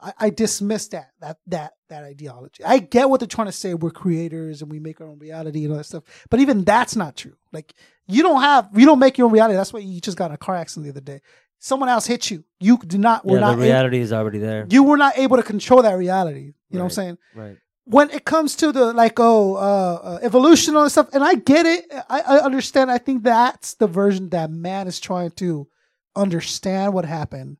I, 0.00 0.12
I 0.18 0.30
dismiss 0.30 0.88
that 0.88 1.10
that 1.20 1.38
that 1.46 1.72
that 1.88 2.04
ideology. 2.04 2.64
I 2.64 2.78
get 2.78 3.08
what 3.08 3.20
they're 3.20 3.26
trying 3.26 3.46
to 3.46 3.52
say. 3.52 3.74
We're 3.74 3.90
creators 3.90 4.62
and 4.62 4.70
we 4.70 4.78
make 4.78 5.00
our 5.00 5.06
own 5.06 5.18
reality 5.18 5.64
and 5.64 5.72
all 5.72 5.78
that 5.78 5.84
stuff. 5.84 6.04
But 6.28 6.40
even 6.40 6.64
that's 6.64 6.96
not 6.96 7.16
true. 7.16 7.34
Like 7.52 7.74
you 8.06 8.22
don't 8.22 8.42
have 8.42 8.68
you 8.74 8.86
don't 8.86 8.98
make 8.98 9.16
your 9.16 9.26
own 9.26 9.32
reality. 9.32 9.56
That's 9.56 9.72
why 9.72 9.80
you 9.80 10.00
just 10.00 10.18
got 10.18 10.30
in 10.30 10.34
a 10.34 10.38
car 10.38 10.56
accident 10.56 10.84
the 10.84 10.90
other 10.90 11.04
day. 11.04 11.20
Someone 11.58 11.88
else 11.88 12.06
hit 12.06 12.30
you. 12.30 12.44
You 12.60 12.78
do 12.78 12.98
not. 12.98 13.24
We're 13.24 13.36
yeah, 13.36 13.40
not. 13.40 13.56
the 13.56 13.62
reality 13.62 14.00
is 14.00 14.12
already 14.12 14.38
there. 14.38 14.66
you 14.68 14.82
were 14.82 14.98
not 14.98 15.16
able 15.16 15.38
to 15.38 15.42
control 15.42 15.82
that 15.82 15.94
reality. 15.94 16.52
You 16.70 16.78
know 16.78 16.80
what 16.80 16.84
I'm 16.84 16.90
saying? 16.90 17.18
right. 17.34 17.56
When 17.86 18.10
it 18.10 18.24
comes 18.24 18.56
to 18.56 18.72
the 18.72 18.92
like 18.92 19.18
oh 19.18 19.54
uh, 19.54 20.00
uh 20.02 20.18
evolution 20.22 20.76
and 20.76 20.90
stuff 20.90 21.08
and 21.12 21.24
i 21.24 21.34
get 21.34 21.64
it. 21.64 21.86
I, 22.10 22.20
I 22.20 22.38
understand. 22.40 22.90
I 22.90 22.98
think 22.98 23.22
that's 23.22 23.74
the 23.74 23.86
version 23.86 24.28
that 24.30 24.50
man 24.50 24.88
is 24.88 25.00
trying 25.00 25.30
to 25.32 25.68
understand 26.16 26.92
what 26.92 27.04
happened. 27.04 27.58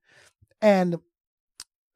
And 0.61 0.97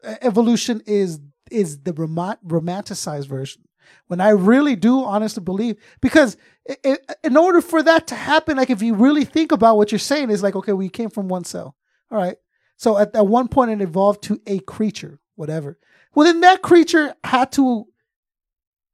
uh, 0.05 0.15
evolution 0.23 0.81
is 0.86 1.20
is 1.51 1.82
the 1.82 1.93
rom- 1.93 2.39
romanticized 2.47 3.27
version. 3.27 3.62
When 4.07 4.20
i 4.20 4.31
really 4.31 4.77
do 4.77 5.05
honestly 5.05 5.43
believe 5.43 5.77
because 6.01 6.36
i 6.69 6.77
i 7.09 7.15
in 7.24 7.36
order 7.36 7.61
for 7.61 7.82
that 7.82 8.07
to 8.09 8.15
happen 8.15 8.57
like 8.57 8.70
if 8.70 8.81
you 8.81 8.94
really 8.94 9.24
think 9.24 9.51
about 9.51 9.77
what 9.77 9.90
you're 9.90 9.98
saying 9.98 10.31
is 10.31 10.43
like 10.43 10.55
okay 10.55 10.73
we 10.73 10.89
came 10.89 11.11
from 11.11 11.27
one 11.28 11.44
cell. 11.44 11.74
All 12.11 12.19
right. 12.19 12.36
So 12.77 12.97
at, 12.97 13.15
at 13.15 13.27
one 13.27 13.48
point 13.48 13.73
it 13.73 13.81
evolved 13.82 14.23
to 14.24 14.40
a 14.47 14.61
creature 14.61 15.19
whatever. 15.35 15.78
Well 16.15 16.27
then 16.27 16.40
that 16.43 16.62
creature 16.62 17.15
had 17.24 17.51
to 17.52 17.86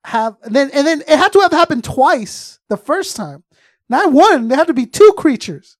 have 0.06 0.36
and 0.42 0.54
then 0.54 0.70
and 0.72 0.86
then 0.86 1.00
it 1.00 1.18
had 1.18 1.32
to 1.32 1.40
have 1.40 1.50
happened 1.50 1.82
twice 1.82 2.60
the 2.68 2.76
first 2.76 3.16
time. 3.16 3.42
Not 3.88 4.12
one 4.12 4.46
there 4.46 4.56
had 4.56 4.68
to 4.68 4.74
be 4.74 4.86
two 4.86 5.14
creatures 5.18 5.76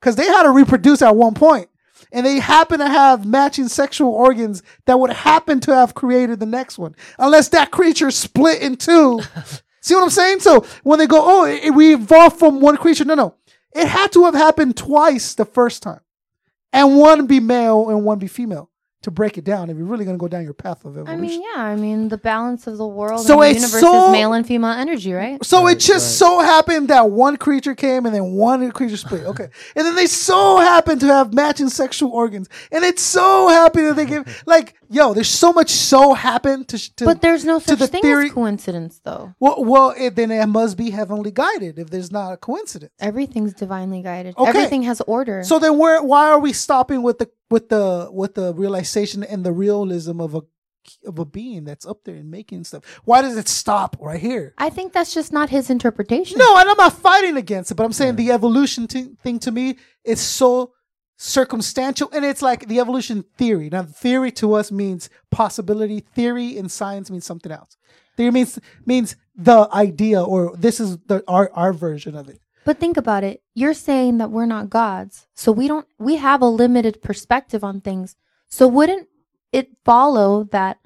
because 0.00 0.16
they 0.16 0.26
had 0.26 0.42
to 0.42 0.50
reproduce 0.50 1.02
at 1.02 1.14
one 1.14 1.34
point. 1.34 1.68
And 2.12 2.26
they 2.26 2.40
happen 2.40 2.80
to 2.80 2.88
have 2.88 3.24
matching 3.24 3.68
sexual 3.68 4.12
organs 4.12 4.64
that 4.86 4.98
would 4.98 5.12
happen 5.12 5.60
to 5.60 5.74
have 5.74 5.94
created 5.94 6.40
the 6.40 6.46
next 6.46 6.78
one. 6.78 6.96
Unless 7.18 7.50
that 7.50 7.70
creature 7.70 8.10
split 8.10 8.60
in 8.60 8.76
two. 8.76 9.20
See 9.82 9.94
what 9.94 10.02
i'm 10.02 10.10
saying? 10.10 10.40
So 10.40 10.66
when 10.82 10.98
they 10.98 11.06
go 11.06 11.20
oh 11.22 11.44
it, 11.44 11.72
we 11.72 11.94
evolved 11.94 12.38
from 12.38 12.60
one 12.60 12.76
creature. 12.76 13.04
No 13.04 13.14
no. 13.14 13.36
It 13.72 13.86
had 13.86 14.10
to 14.12 14.24
have 14.24 14.34
happened 14.34 14.76
twice 14.76 15.34
the 15.34 15.44
first 15.44 15.82
time. 15.82 16.00
And 16.72 16.98
one 16.98 17.26
be 17.26 17.38
male 17.38 17.88
and 17.88 18.04
one 18.04 18.18
be 18.18 18.26
female 18.26 18.69
to 19.02 19.10
break 19.10 19.38
it 19.38 19.44
down 19.44 19.70
if 19.70 19.76
you're 19.78 19.86
really 19.86 20.04
going 20.04 20.16
to 20.16 20.20
go 20.20 20.28
down 20.28 20.44
your 20.44 20.52
path 20.52 20.84
of 20.84 20.96
evolution 20.98 21.18
I 21.18 21.20
mean, 21.20 21.42
yeah, 21.42 21.62
I 21.62 21.74
mean, 21.76 22.08
the 22.08 22.18
balance 22.18 22.66
of 22.66 22.76
the 22.76 22.86
world 22.86 23.24
So 23.24 23.40
and 23.40 23.42
the 23.42 23.46
it's 23.56 23.60
universe 23.60 23.80
so- 23.80 24.06
is 24.06 24.12
male 24.12 24.32
and 24.34 24.46
female 24.46 24.72
energy, 24.72 25.12
right? 25.12 25.42
So 25.44 25.66
it 25.68 25.78
just 25.78 26.20
right. 26.20 26.28
so 26.28 26.40
happened 26.40 26.88
that 26.88 27.10
one 27.10 27.36
creature 27.36 27.74
came 27.74 28.04
and 28.04 28.14
then 28.14 28.32
one 28.32 28.70
creature 28.72 28.96
split. 28.98 29.24
Okay. 29.24 29.48
and 29.74 29.86
then 29.86 29.94
they 29.94 30.06
so 30.06 30.58
happened 30.58 31.00
to 31.00 31.06
have 31.06 31.32
matching 31.32 31.68
sexual 31.70 32.10
organs. 32.10 32.48
And 32.70 32.84
it's 32.84 33.02
so 33.02 33.48
happy 33.48 33.82
that 33.82 33.96
they 33.96 34.04
give, 34.06 34.42
like, 34.46 34.74
yo, 34.90 35.14
there's 35.14 35.28
so 35.28 35.52
much 35.52 35.70
so 35.70 36.12
happened 36.12 36.68
to. 36.68 36.96
to 36.96 37.04
But 37.04 37.22
there's 37.22 37.44
no 37.44 37.58
such 37.58 37.78
the 37.78 37.86
thing 37.86 38.02
theory- 38.02 38.26
as 38.26 38.32
coincidence, 38.32 39.00
though. 39.04 39.34
well, 39.40 39.64
well 39.64 39.94
it, 39.96 40.16
then 40.16 40.30
it 40.30 40.46
must 40.46 40.76
be 40.76 40.90
heavenly 40.90 41.30
guided 41.30 41.78
if 41.78 41.88
there's 41.90 42.10
not 42.10 42.32
a 42.32 42.36
coincidence. 42.36 42.92
Everything's 43.00 43.54
divinely 43.54 44.02
guided. 44.02 44.36
Okay. 44.36 44.48
Everything 44.48 44.82
has 44.82 45.00
order. 45.02 45.42
So 45.44 45.58
then 45.58 45.78
where, 45.78 46.02
why 46.02 46.28
are 46.30 46.40
we 46.40 46.52
stopping 46.52 47.02
with 47.02 47.18
the, 47.18 47.30
with 47.48 47.68
the, 47.68 48.10
with 48.12 48.34
the 48.34 48.52
realization 48.54 49.22
and 49.22 49.44
the 49.44 49.52
realism 49.52 50.20
of 50.20 50.34
a, 50.34 50.42
of 51.06 51.18
a 51.18 51.24
being 51.24 51.64
that's 51.64 51.86
up 51.86 52.04
there 52.04 52.16
and 52.16 52.30
making 52.30 52.64
stuff? 52.64 52.82
Why 53.04 53.22
does 53.22 53.36
it 53.36 53.48
stop 53.48 53.96
right 54.00 54.20
here? 54.20 54.54
I 54.58 54.70
think 54.70 54.92
that's 54.92 55.14
just 55.14 55.32
not 55.32 55.50
his 55.50 55.70
interpretation. 55.70 56.38
No, 56.38 56.56
and 56.56 56.68
I'm 56.68 56.76
not 56.76 56.94
fighting 56.94 57.36
against 57.36 57.70
it, 57.70 57.74
but 57.74 57.84
I'm 57.84 57.92
saying 57.92 58.16
the 58.16 58.32
evolution 58.32 58.88
t- 58.88 59.14
thing 59.22 59.38
to 59.40 59.52
me 59.52 59.76
is 60.04 60.20
so 60.20 60.72
circumstantial, 61.20 62.08
and 62.14 62.24
it's 62.24 62.40
like 62.40 62.66
the 62.66 62.80
evolution 62.80 63.24
theory. 63.36 63.68
Now, 63.68 63.82
theory 63.82 64.32
to 64.32 64.54
us 64.54 64.72
means 64.72 65.10
possibility. 65.30 66.00
Theory 66.00 66.56
in 66.56 66.70
science 66.70 67.10
means 67.10 67.26
something 67.26 67.52
else. 67.52 67.76
Theory 68.16 68.30
means 68.30 68.58
means 68.86 69.16
the 69.36 69.68
idea, 69.72 70.22
or 70.22 70.56
this 70.56 70.80
is 70.80 70.96
the 71.06 71.22
our 71.28 71.50
our 71.54 71.74
version 71.74 72.16
of 72.16 72.28
it. 72.28 72.40
But 72.64 72.78
think 72.78 72.96
about 72.96 73.22
it. 73.22 73.42
You're 73.54 73.74
saying 73.74 74.18
that 74.18 74.30
we're 74.30 74.46
not 74.46 74.70
gods. 74.70 75.26
So 75.34 75.52
we 75.52 75.68
don't 75.68 75.86
we 75.98 76.16
have 76.16 76.40
a 76.40 76.46
limited 76.46 77.02
perspective 77.02 77.62
on 77.62 77.82
things. 77.82 78.16
So 78.48 78.66
wouldn't 78.66 79.06
it 79.52 79.68
follow 79.84 80.44
that 80.44 80.78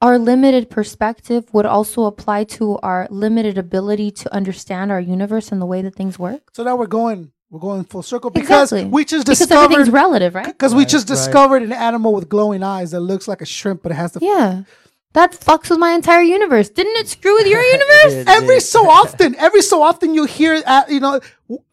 our 0.00 0.18
limited 0.18 0.70
perspective 0.70 1.54
would 1.54 1.66
also 1.66 2.04
apply 2.06 2.44
to 2.44 2.78
our 2.78 3.06
limited 3.10 3.58
ability 3.58 4.10
to 4.10 4.34
understand 4.34 4.90
our 4.90 5.00
universe 5.00 5.52
and 5.52 5.62
the 5.62 5.66
way 5.66 5.82
that 5.82 5.94
things 5.94 6.18
work? 6.18 6.50
So 6.52 6.64
now 6.64 6.74
we're 6.74 6.86
going 6.86 7.30
we're 7.52 7.60
going 7.60 7.84
full 7.84 8.02
circle 8.02 8.30
because 8.30 8.72
Exactly. 8.72 8.90
we 8.90 9.04
just 9.04 9.26
Because 9.26 9.42
everything's 9.42 9.86
discovered 9.86 9.92
relative, 9.92 10.34
right? 10.34 10.46
because 10.46 10.74
we 10.74 10.80
Right, 10.84 10.88
just 10.88 11.08
right. 11.08 11.14
discovered 11.16 11.62
an 11.62 11.72
animal 11.72 12.14
with 12.14 12.28
glowing 12.30 12.62
eyes 12.62 12.90
that 12.92 13.00
looks 13.00 13.28
like 13.28 13.42
a 13.42 13.46
shrimp, 13.46 13.82
but 13.82 13.92
it 13.92 13.96
has 13.96 14.12
the 14.12 14.20
Yeah. 14.20 14.62
That 15.12 15.32
fucks 15.32 15.68
with 15.68 15.78
my 15.78 15.90
entire 15.92 16.22
universe. 16.22 16.70
Didn't 16.70 16.96
it 16.96 17.06
screw 17.08 17.34
with 17.34 17.46
your 17.46 17.60
It 17.62 17.72
universe? 17.72 18.12
did, 18.14 18.20
it 18.20 18.28
every 18.28 18.54
did. 18.56 18.62
so 18.62 18.88
often, 18.88 19.36
every 19.36 19.60
so 19.60 19.82
often 19.82 20.14
you 20.14 20.24
hear, 20.24 20.62
uh, 20.66 20.84
you 20.88 21.00
know, 21.00 21.20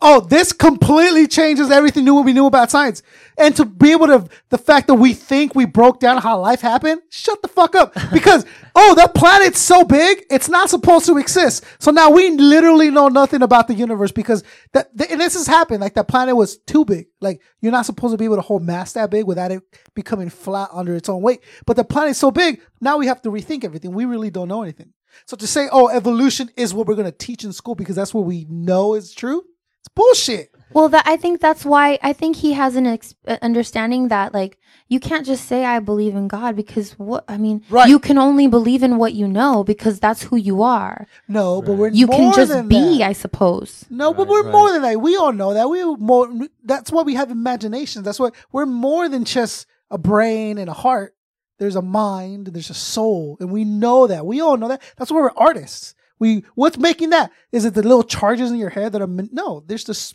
oh, 0.02 0.22
this 0.22 0.52
completely 0.52 1.28
changes 1.28 1.72
everything 1.72 2.06
new 2.06 2.22
we 2.22 2.34
knew 2.34 2.46
about 2.46 2.72
science. 2.72 3.02
And 3.38 3.56
to 3.56 3.66
be 3.66 3.92
able 3.92 4.08
to, 4.08 4.28
the 4.50 4.58
fact 4.58 4.88
that 4.88 4.96
we 4.96 5.14
think 5.14 5.56
we 5.56 5.66
broke 5.66 6.00
down 6.00 6.22
how 6.22 6.40
life 6.40 6.62
happened, 6.62 7.02
shut 7.10 7.42
the 7.42 7.48
fuck 7.48 7.76
up. 7.76 7.94
Because, 8.12 8.46
oh, 8.76 8.96
that 8.96 9.14
planet's 9.14 9.60
so 9.60 9.84
big, 9.86 10.26
it's 10.30 10.50
not 10.50 10.70
supposed 10.70 11.06
to 11.06 11.18
exist. 11.18 11.64
So 11.80 11.92
now 11.92 12.10
we 12.10 12.32
literally 12.32 12.90
know 12.90 13.08
nothing 13.08 13.42
about 13.42 13.68
the 13.68 13.74
universe 13.74 14.12
because 14.12 14.44
that, 14.74 14.96
th- 14.98 15.12
and 15.12 15.22
this 15.22 15.36
has 15.36 15.48
happened. 15.48 15.80
Like 15.80 15.94
that 15.94 16.08
planet 16.08 16.36
was 16.36 16.58
too 16.58 16.86
big. 16.86 17.08
Like 17.22 17.42
you're 17.62 17.72
not 17.72 17.86
supposed 17.86 18.14
to 18.14 18.18
be 18.18 18.26
able 18.26 18.38
to 18.38 18.42
hold 18.42 18.64
mass 18.64 18.94
that 18.94 19.12
big 19.12 19.26
without 19.26 19.52
it 19.52 19.62
becoming 19.94 20.30
flat 20.30 20.70
under 20.74 20.96
its 20.96 21.08
own 21.08 21.22
weight. 21.22 21.42
But 21.66 21.78
the 21.78 21.84
planet's 21.84 22.20
so 22.20 22.32
big, 22.32 22.62
now 22.82 22.98
we 22.98 23.08
have 23.08 23.22
to 23.22 23.30
rethink 23.30 23.64
everything. 23.64 23.94
We 23.94 24.06
really 24.06 24.32
don't 24.32 24.48
know 24.48 24.64
anything. 24.64 24.94
So 25.26 25.38
to 25.38 25.48
say, 25.48 25.68
oh, 25.72 25.90
evolution 25.90 26.50
is 26.56 26.74
what 26.74 26.88
we're 26.88 26.96
going 26.96 27.12
to 27.12 27.18
teach 27.18 27.44
in 27.44 27.54
school 27.54 27.76
because 27.76 27.96
that's 27.96 28.14
what 28.14 28.26
we 28.26 28.46
know 28.50 28.96
is 28.96 29.14
true, 29.14 29.44
it's 29.82 29.90
bullshit. 29.96 30.52
Well, 30.72 30.90
that 30.90 31.08
I 31.08 31.18
think 31.18 31.42
that's 31.42 31.66
why 31.66 31.98
I 32.04 32.14
think 32.14 32.36
he 32.36 32.54
has 32.54 32.76
an 32.76 32.86
ex- 32.86 33.16
uh, 33.28 33.38
understanding 33.42 34.10
that 34.10 34.36
like 34.36 34.60
you 34.88 35.00
can't 35.00 35.26
just 35.26 35.46
say 35.46 35.66
I 35.66 35.80
believe 35.80 36.16
in 36.16 36.28
God 36.28 36.56
because 36.56 36.92
what 37.00 37.24
I 37.28 37.38
mean, 37.38 37.64
Right. 37.72 37.90
you 37.90 37.98
can 37.98 38.20
only 38.20 38.48
believe 38.48 38.84
in 38.84 38.98
what 39.00 39.14
you 39.14 39.28
know 39.28 39.64
because 39.64 40.00
that's 40.00 40.22
who 40.24 40.36
you 40.36 40.62
are. 40.62 41.08
No, 41.28 41.64
but 41.64 41.74
we're 41.74 41.90
You 41.90 42.08
can 42.08 42.34
just 42.34 42.52
than 42.52 42.68
be, 42.68 43.00
that. 43.00 43.08
I 43.10 43.14
suppose. 43.14 43.86
No, 43.90 44.14
but 44.14 44.28
we're 44.28 44.44
right. 44.44 44.52
more 44.52 44.72
than 44.72 44.84
that. 44.84 45.02
We 45.02 45.16
all 45.16 45.34
know 45.34 45.56
that. 45.56 45.70
We 45.70 45.84
more. 45.96 46.30
That's 46.64 46.92
why 46.92 47.02
we 47.02 47.16
have 47.16 47.32
imaginations. 47.32 48.06
That's 48.06 48.20
why 48.20 48.30
we're 48.52 48.68
more 48.68 49.10
than 49.10 49.26
just 49.26 49.66
a 49.90 49.98
brain 49.98 50.60
and 50.60 50.70
a 50.70 50.74
heart. 50.74 51.16
There's 51.58 51.76
a 51.76 51.82
mind. 51.82 52.48
There's 52.48 52.70
a 52.70 52.76
soul, 52.76 53.38
and 53.40 53.52
we 53.52 53.66
know 53.66 54.06
that. 54.06 54.24
We 54.26 54.40
all 54.40 54.56
know 54.56 54.68
that. 54.68 54.82
That's 54.98 55.12
why 55.12 55.18
we're 55.22 55.32
artists. 55.36 55.96
We 56.20 56.44
what's 56.56 56.78
making 56.78 57.12
that? 57.12 57.32
Is 57.52 57.66
it 57.66 57.74
the 57.74 57.84
little 57.84 58.04
charges 58.04 58.52
in 58.52 58.58
your 58.58 58.70
head 58.70 58.92
that 58.92 59.02
are 59.02 59.08
no? 59.08 59.64
There's 59.66 59.86
this 59.86 60.14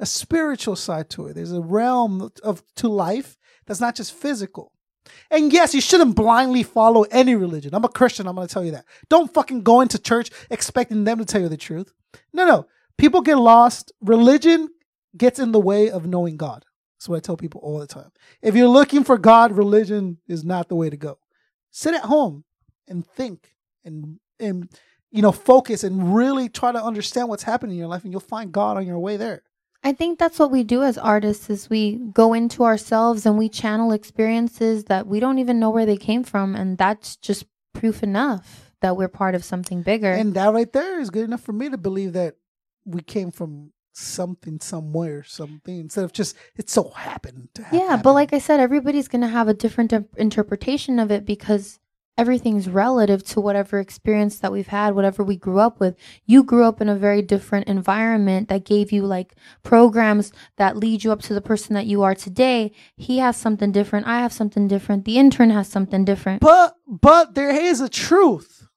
a 0.00 0.06
spiritual 0.06 0.76
side 0.76 1.10
to 1.10 1.26
it. 1.28 1.34
There's 1.34 1.52
a 1.52 1.60
realm 1.60 2.30
of 2.42 2.62
to 2.76 2.88
life 2.88 3.36
that's 3.66 3.80
not 3.80 3.94
just 3.94 4.12
physical. 4.12 4.72
And 5.30 5.52
yes, 5.52 5.74
you 5.74 5.80
shouldn't 5.80 6.16
blindly 6.16 6.62
follow 6.62 7.02
any 7.10 7.34
religion. 7.34 7.74
I'm 7.74 7.84
a 7.84 7.88
Christian. 7.88 8.26
I'm 8.26 8.34
going 8.34 8.46
to 8.46 8.52
tell 8.52 8.64
you 8.64 8.72
that. 8.72 8.84
Don't 9.08 9.32
fucking 9.32 9.62
go 9.62 9.80
into 9.80 9.98
church 9.98 10.30
expecting 10.50 11.04
them 11.04 11.18
to 11.18 11.24
tell 11.24 11.40
you 11.40 11.48
the 11.48 11.56
truth. 11.56 11.92
No, 12.32 12.46
no. 12.46 12.66
People 12.98 13.20
get 13.20 13.36
lost. 13.36 13.92
Religion 14.00 14.68
gets 15.16 15.38
in 15.38 15.52
the 15.52 15.60
way 15.60 15.90
of 15.90 16.06
knowing 16.06 16.36
God. 16.36 16.64
That's 16.96 17.08
what 17.08 17.16
I 17.16 17.20
tell 17.20 17.36
people 17.36 17.60
all 17.64 17.78
the 17.78 17.86
time. 17.86 18.12
If 18.42 18.54
you're 18.54 18.68
looking 18.68 19.02
for 19.02 19.18
God, 19.18 19.56
religion 19.56 20.18
is 20.28 20.44
not 20.44 20.68
the 20.68 20.76
way 20.76 20.88
to 20.88 20.96
go. 20.96 21.18
Sit 21.70 21.94
at 21.94 22.02
home 22.02 22.44
and 22.86 23.06
think 23.06 23.54
and 23.84 24.20
and 24.38 24.68
you 25.12 25.22
know 25.22 25.32
focus 25.32 25.84
and 25.84 26.14
really 26.14 26.48
try 26.48 26.72
to 26.72 26.82
understand 26.82 27.28
what's 27.28 27.44
happening 27.44 27.74
in 27.74 27.78
your 27.78 27.88
life, 27.88 28.02
and 28.02 28.12
you'll 28.12 28.20
find 28.20 28.50
God 28.50 28.76
on 28.76 28.86
your 28.86 28.98
way 28.98 29.16
there. 29.16 29.42
I 29.84 29.92
think 29.92 30.18
that's 30.18 30.38
what 30.38 30.50
we 30.52 30.62
do 30.62 30.82
as 30.82 30.96
artists 30.96 31.50
is 31.50 31.68
we 31.68 31.96
go 31.96 32.34
into 32.34 32.64
ourselves 32.64 33.26
and 33.26 33.36
we 33.36 33.48
channel 33.48 33.92
experiences 33.92 34.84
that 34.84 35.06
we 35.06 35.18
don't 35.18 35.38
even 35.38 35.58
know 35.58 35.70
where 35.70 35.86
they 35.86 35.96
came 35.96 36.22
from 36.22 36.54
and 36.54 36.78
that's 36.78 37.16
just 37.16 37.46
proof 37.72 38.02
enough 38.02 38.72
that 38.80 38.96
we're 38.96 39.08
part 39.08 39.34
of 39.34 39.44
something 39.44 39.82
bigger. 39.82 40.12
And 40.12 40.34
that 40.34 40.52
right 40.52 40.72
there 40.72 41.00
is 41.00 41.10
good 41.10 41.24
enough 41.24 41.40
for 41.40 41.52
me 41.52 41.68
to 41.68 41.78
believe 41.78 42.12
that 42.12 42.36
we 42.84 43.00
came 43.00 43.32
from 43.32 43.72
something 43.92 44.60
somewhere, 44.60 45.24
something 45.24 45.80
instead 45.80 46.04
of 46.04 46.12
just 46.12 46.36
it 46.56 46.70
so 46.70 46.90
happened 46.90 47.48
yeah, 47.72 48.00
but 48.02 48.14
like 48.14 48.32
I 48.32 48.38
said 48.38 48.60
everybody's 48.60 49.08
going 49.08 49.20
to 49.22 49.28
have 49.28 49.48
a 49.48 49.54
different 49.54 49.92
interpretation 50.16 50.98
of 50.98 51.10
it 51.10 51.26
because 51.26 51.78
everything's 52.18 52.68
relative 52.68 53.24
to 53.24 53.40
whatever 53.40 53.78
experience 53.78 54.38
that 54.38 54.52
we've 54.52 54.68
had, 54.68 54.94
whatever 54.94 55.22
we 55.24 55.36
grew 55.36 55.58
up 55.58 55.80
with. 55.80 55.96
You 56.26 56.42
grew 56.42 56.64
up 56.64 56.80
in 56.80 56.88
a 56.88 56.96
very 56.96 57.22
different 57.22 57.68
environment 57.68 58.48
that 58.48 58.64
gave 58.64 58.92
you 58.92 59.04
like 59.04 59.34
programs 59.62 60.32
that 60.56 60.76
lead 60.76 61.04
you 61.04 61.12
up 61.12 61.22
to 61.22 61.34
the 61.34 61.40
person 61.40 61.74
that 61.74 61.86
you 61.86 62.02
are 62.02 62.14
today. 62.14 62.72
He 62.96 63.18
has 63.18 63.36
something 63.36 63.72
different. 63.72 64.06
I 64.06 64.20
have 64.20 64.32
something 64.32 64.68
different. 64.68 65.04
The 65.04 65.18
intern 65.18 65.50
has 65.50 65.68
something 65.68 66.04
different. 66.04 66.42
But 66.42 66.76
but 66.86 67.34
there 67.34 67.50
is 67.50 67.80
a 67.80 67.88
truth. 67.88 68.68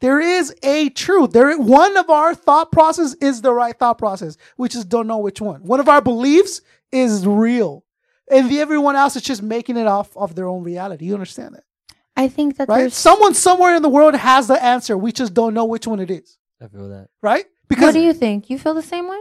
There 0.00 0.20
is 0.20 0.54
a 0.62 0.88
truth. 0.90 1.32
There 1.32 1.58
one 1.58 1.96
of 1.96 2.10
our 2.10 2.34
thought 2.34 2.72
process 2.72 3.14
is 3.14 3.42
the 3.42 3.52
right 3.52 3.78
thought 3.78 3.98
process. 3.98 4.36
We 4.56 4.68
just 4.68 4.88
don't 4.88 5.06
know 5.06 5.18
which 5.18 5.40
one. 5.40 5.62
One 5.62 5.80
of 5.80 5.88
our 5.88 6.00
beliefs 6.00 6.60
is 6.92 7.26
real. 7.26 7.84
And 8.30 8.50
the 8.50 8.60
everyone 8.60 8.96
else 8.96 9.14
is 9.16 9.22
just 9.22 9.42
making 9.42 9.76
it 9.76 9.86
off 9.86 10.16
of 10.16 10.34
their 10.34 10.48
own 10.48 10.64
reality. 10.64 11.04
You 11.04 11.14
understand 11.14 11.54
that? 11.54 11.65
I 12.16 12.28
think 12.28 12.56
that 12.56 12.68
Right? 12.68 12.80
there's 12.80 12.94
Someone 12.94 13.34
somewhere 13.34 13.74
in 13.76 13.82
the 13.82 13.88
world 13.88 14.14
has 14.14 14.48
the 14.48 14.62
answer. 14.62 14.96
We 14.96 15.12
just 15.12 15.34
don't 15.34 15.54
know 15.54 15.64
which 15.66 15.86
one 15.86 16.00
it 16.00 16.10
is. 16.10 16.38
I 16.60 16.68
feel 16.68 16.88
that. 16.88 17.08
Right? 17.22 17.44
Because 17.68 17.82
What 17.82 17.92
Because 17.92 17.94
do 17.94 18.00
you 18.00 18.12
think? 18.14 18.48
You 18.50 18.58
feel 18.58 18.74
the 18.74 18.82
same 18.82 19.08
way? 19.08 19.20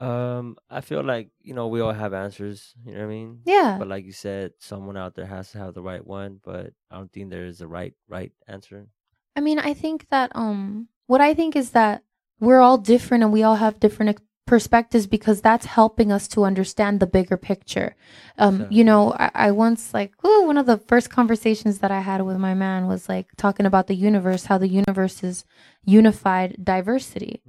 Um, 0.00 0.56
I 0.70 0.80
feel 0.80 1.02
like 1.02 1.30
you 1.40 1.54
know 1.54 1.66
we 1.66 1.80
all 1.80 1.92
have 1.92 2.14
answers. 2.14 2.72
You 2.84 2.92
know 2.92 2.98
what 3.00 3.06
I 3.06 3.08
mean? 3.08 3.40
Yeah. 3.44 3.76
But 3.78 3.88
like 3.88 4.04
you 4.04 4.12
said, 4.12 4.52
someone 4.60 4.96
out 4.96 5.16
there 5.16 5.26
has 5.26 5.50
to 5.52 5.58
have 5.58 5.74
the 5.74 5.82
right 5.82 6.06
one. 6.06 6.40
But 6.44 6.72
I 6.90 6.96
don't 6.96 7.12
think 7.12 7.30
there 7.30 7.46
is 7.46 7.60
a 7.60 7.66
right 7.66 7.94
right 8.08 8.32
answer. 8.46 8.86
I 9.34 9.40
mean, 9.40 9.58
I 9.58 9.74
think 9.74 10.06
that 10.10 10.30
um 10.36 10.88
what 11.08 11.20
I 11.20 11.34
think 11.34 11.56
is 11.56 11.70
that 11.70 12.04
we're 12.38 12.60
all 12.60 12.78
different 12.78 13.24
and 13.24 13.32
we 13.32 13.42
all 13.42 13.56
have 13.56 13.80
different 13.80 14.10
ex- 14.10 14.22
perspectives 14.48 15.06
because 15.06 15.40
that's 15.40 15.66
helping 15.66 16.10
us 16.10 16.26
to 16.28 16.44
understand 16.44 17.00
the 17.00 17.06
bigger 17.06 17.36
picture. 17.36 17.94
Um 18.38 18.66
you 18.70 18.84
know, 18.84 19.12
I, 19.12 19.30
I 19.34 19.50
once 19.52 19.92
like 19.94 20.12
ooh, 20.24 20.46
one 20.46 20.58
of 20.58 20.66
the 20.66 20.78
first 20.78 21.10
conversations 21.10 21.78
that 21.80 21.90
I 21.90 22.00
had 22.00 22.20
with 22.22 22.38
my 22.38 22.54
man 22.54 22.86
was 22.86 23.08
like 23.08 23.26
talking 23.36 23.66
about 23.66 23.86
the 23.86 23.94
universe, 23.94 24.46
how 24.46 24.58
the 24.58 24.68
universe 24.82 25.22
is 25.22 25.44
unified 25.84 26.56
diversity. 26.62 27.42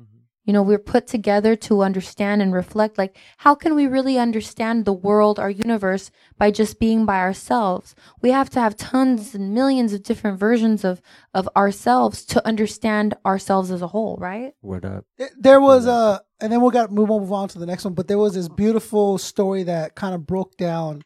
You 0.49 0.53
know, 0.53 0.63
we're 0.63 0.79
put 0.79 1.05
together 1.05 1.55
to 1.57 1.83
understand 1.83 2.41
and 2.41 2.51
reflect 2.51 2.97
like 2.97 3.15
how 3.37 3.53
can 3.53 3.75
we 3.75 3.85
really 3.85 4.17
understand 4.17 4.83
the 4.83 4.91
world, 4.93 5.37
our 5.37 5.51
universe 5.51 6.09
by 6.39 6.49
just 6.49 6.79
being 6.79 7.05
by 7.05 7.19
ourselves? 7.19 7.93
We 8.23 8.31
have 8.31 8.49
to 8.49 8.59
have 8.59 8.75
tons 8.75 9.35
and 9.35 9.53
millions 9.53 9.93
of 9.93 10.01
different 10.01 10.39
versions 10.39 10.83
of 10.83 11.03
of 11.35 11.47
ourselves 11.55 12.25
to 12.25 12.43
understand 12.47 13.13
ourselves 13.27 13.69
as 13.69 13.83
a 13.83 13.87
whole, 13.89 14.17
right? 14.19 14.53
Word 14.63 14.85
up. 14.85 15.05
There 15.37 15.61
was 15.61 15.85
a 15.85 16.21
and 16.41 16.51
then 16.51 16.61
we'll 16.61 16.71
got 16.71 16.91
we 16.91 17.03
won't 17.03 17.21
move 17.21 17.31
on 17.31 17.47
to 17.49 17.59
the 17.59 17.67
next 17.67 17.85
one 17.85 17.93
but 17.93 18.07
there 18.07 18.17
was 18.17 18.33
this 18.33 18.49
beautiful 18.49 19.19
story 19.19 19.61
that 19.63 19.93
kind 19.93 20.15
of 20.15 20.25
broke 20.25 20.57
down 20.57 21.03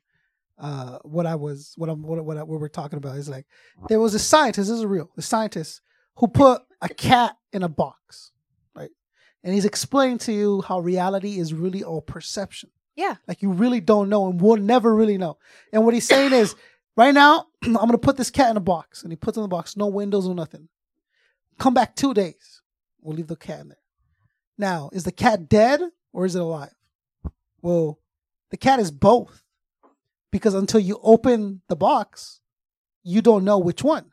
uh 0.60 1.00
what 1.04 1.26
i 1.26 1.36
was 1.36 1.74
what 1.78 1.90
i'm 1.90 2.04
what, 2.04 2.24
what, 2.24 2.38
I, 2.38 2.44
what 2.44 2.62
we're 2.62 2.68
talking 2.68 2.98
about 2.98 3.18
is 3.18 3.28
like 3.28 3.46
there 3.90 4.00
was 4.00 4.14
a 4.14 4.20
scientist 4.20 4.70
this 4.70 4.78
is 4.78 4.86
real 4.86 5.10
a 5.18 5.22
scientist 5.22 5.82
who 6.18 6.28
put 6.28 6.62
a 6.82 6.90
cat 6.90 7.36
in 7.52 7.64
a 7.64 7.70
box 7.70 8.32
right 8.32 8.33
and 9.44 9.54
he's 9.54 9.66
explaining 9.66 10.18
to 10.20 10.32
you 10.34 10.62
how 10.62 10.80
reality 10.80 11.38
is 11.40 11.54
really 11.54 11.84
all 11.84 12.02
perception 12.02 12.70
Yeah. 12.96 13.16
like 13.28 13.42
you 13.42 13.52
really 13.52 13.82
don't 13.82 14.10
know 14.10 14.28
and 14.30 14.40
we'll 14.42 14.58
never 14.58 14.94
really 14.94 15.18
know 15.18 15.38
and 15.72 15.84
what 15.86 15.94
he's 15.94 16.08
saying 16.08 16.34
is 16.34 16.56
right 16.98 17.14
now 17.14 17.48
i'm 17.64 17.74
gonna 17.74 17.98
put 17.98 18.18
this 18.18 18.32
cat 18.32 18.52
in 18.52 18.58
a 18.58 18.62
box 18.62 19.04
and 19.04 19.12
he 19.12 19.16
puts 19.16 19.38
it 19.38 19.42
in 19.42 19.44
the 19.44 19.48
box 19.50 19.76
no 19.78 19.88
windows 19.88 20.28
or 20.28 20.36
nothing 20.36 20.70
come 21.60 21.74
back 21.74 21.96
two 21.96 22.14
days 22.14 22.62
we'll 23.02 23.16
leave 23.16 23.28
the 23.28 23.36
cat 23.36 23.60
in 23.62 23.68
there 23.70 23.78
now, 24.58 24.92
is 24.94 25.04
the 25.04 25.12
cat 25.12 25.50
dead 25.50 25.82
or 26.14 26.26
is 26.26 26.36
it 26.36 26.42
alive? 26.42 26.74
Well, 27.62 28.00
the 28.52 28.58
cat 28.58 28.80
is 28.80 28.92
both. 28.92 29.42
Because 30.32 30.54
until 30.54 30.80
you 30.80 31.00
open 31.02 31.62
the 31.70 31.76
box, 31.76 32.40
you 33.04 33.22
don't 33.22 33.44
know 33.44 33.58
which 33.58 33.84
one. 33.84 34.06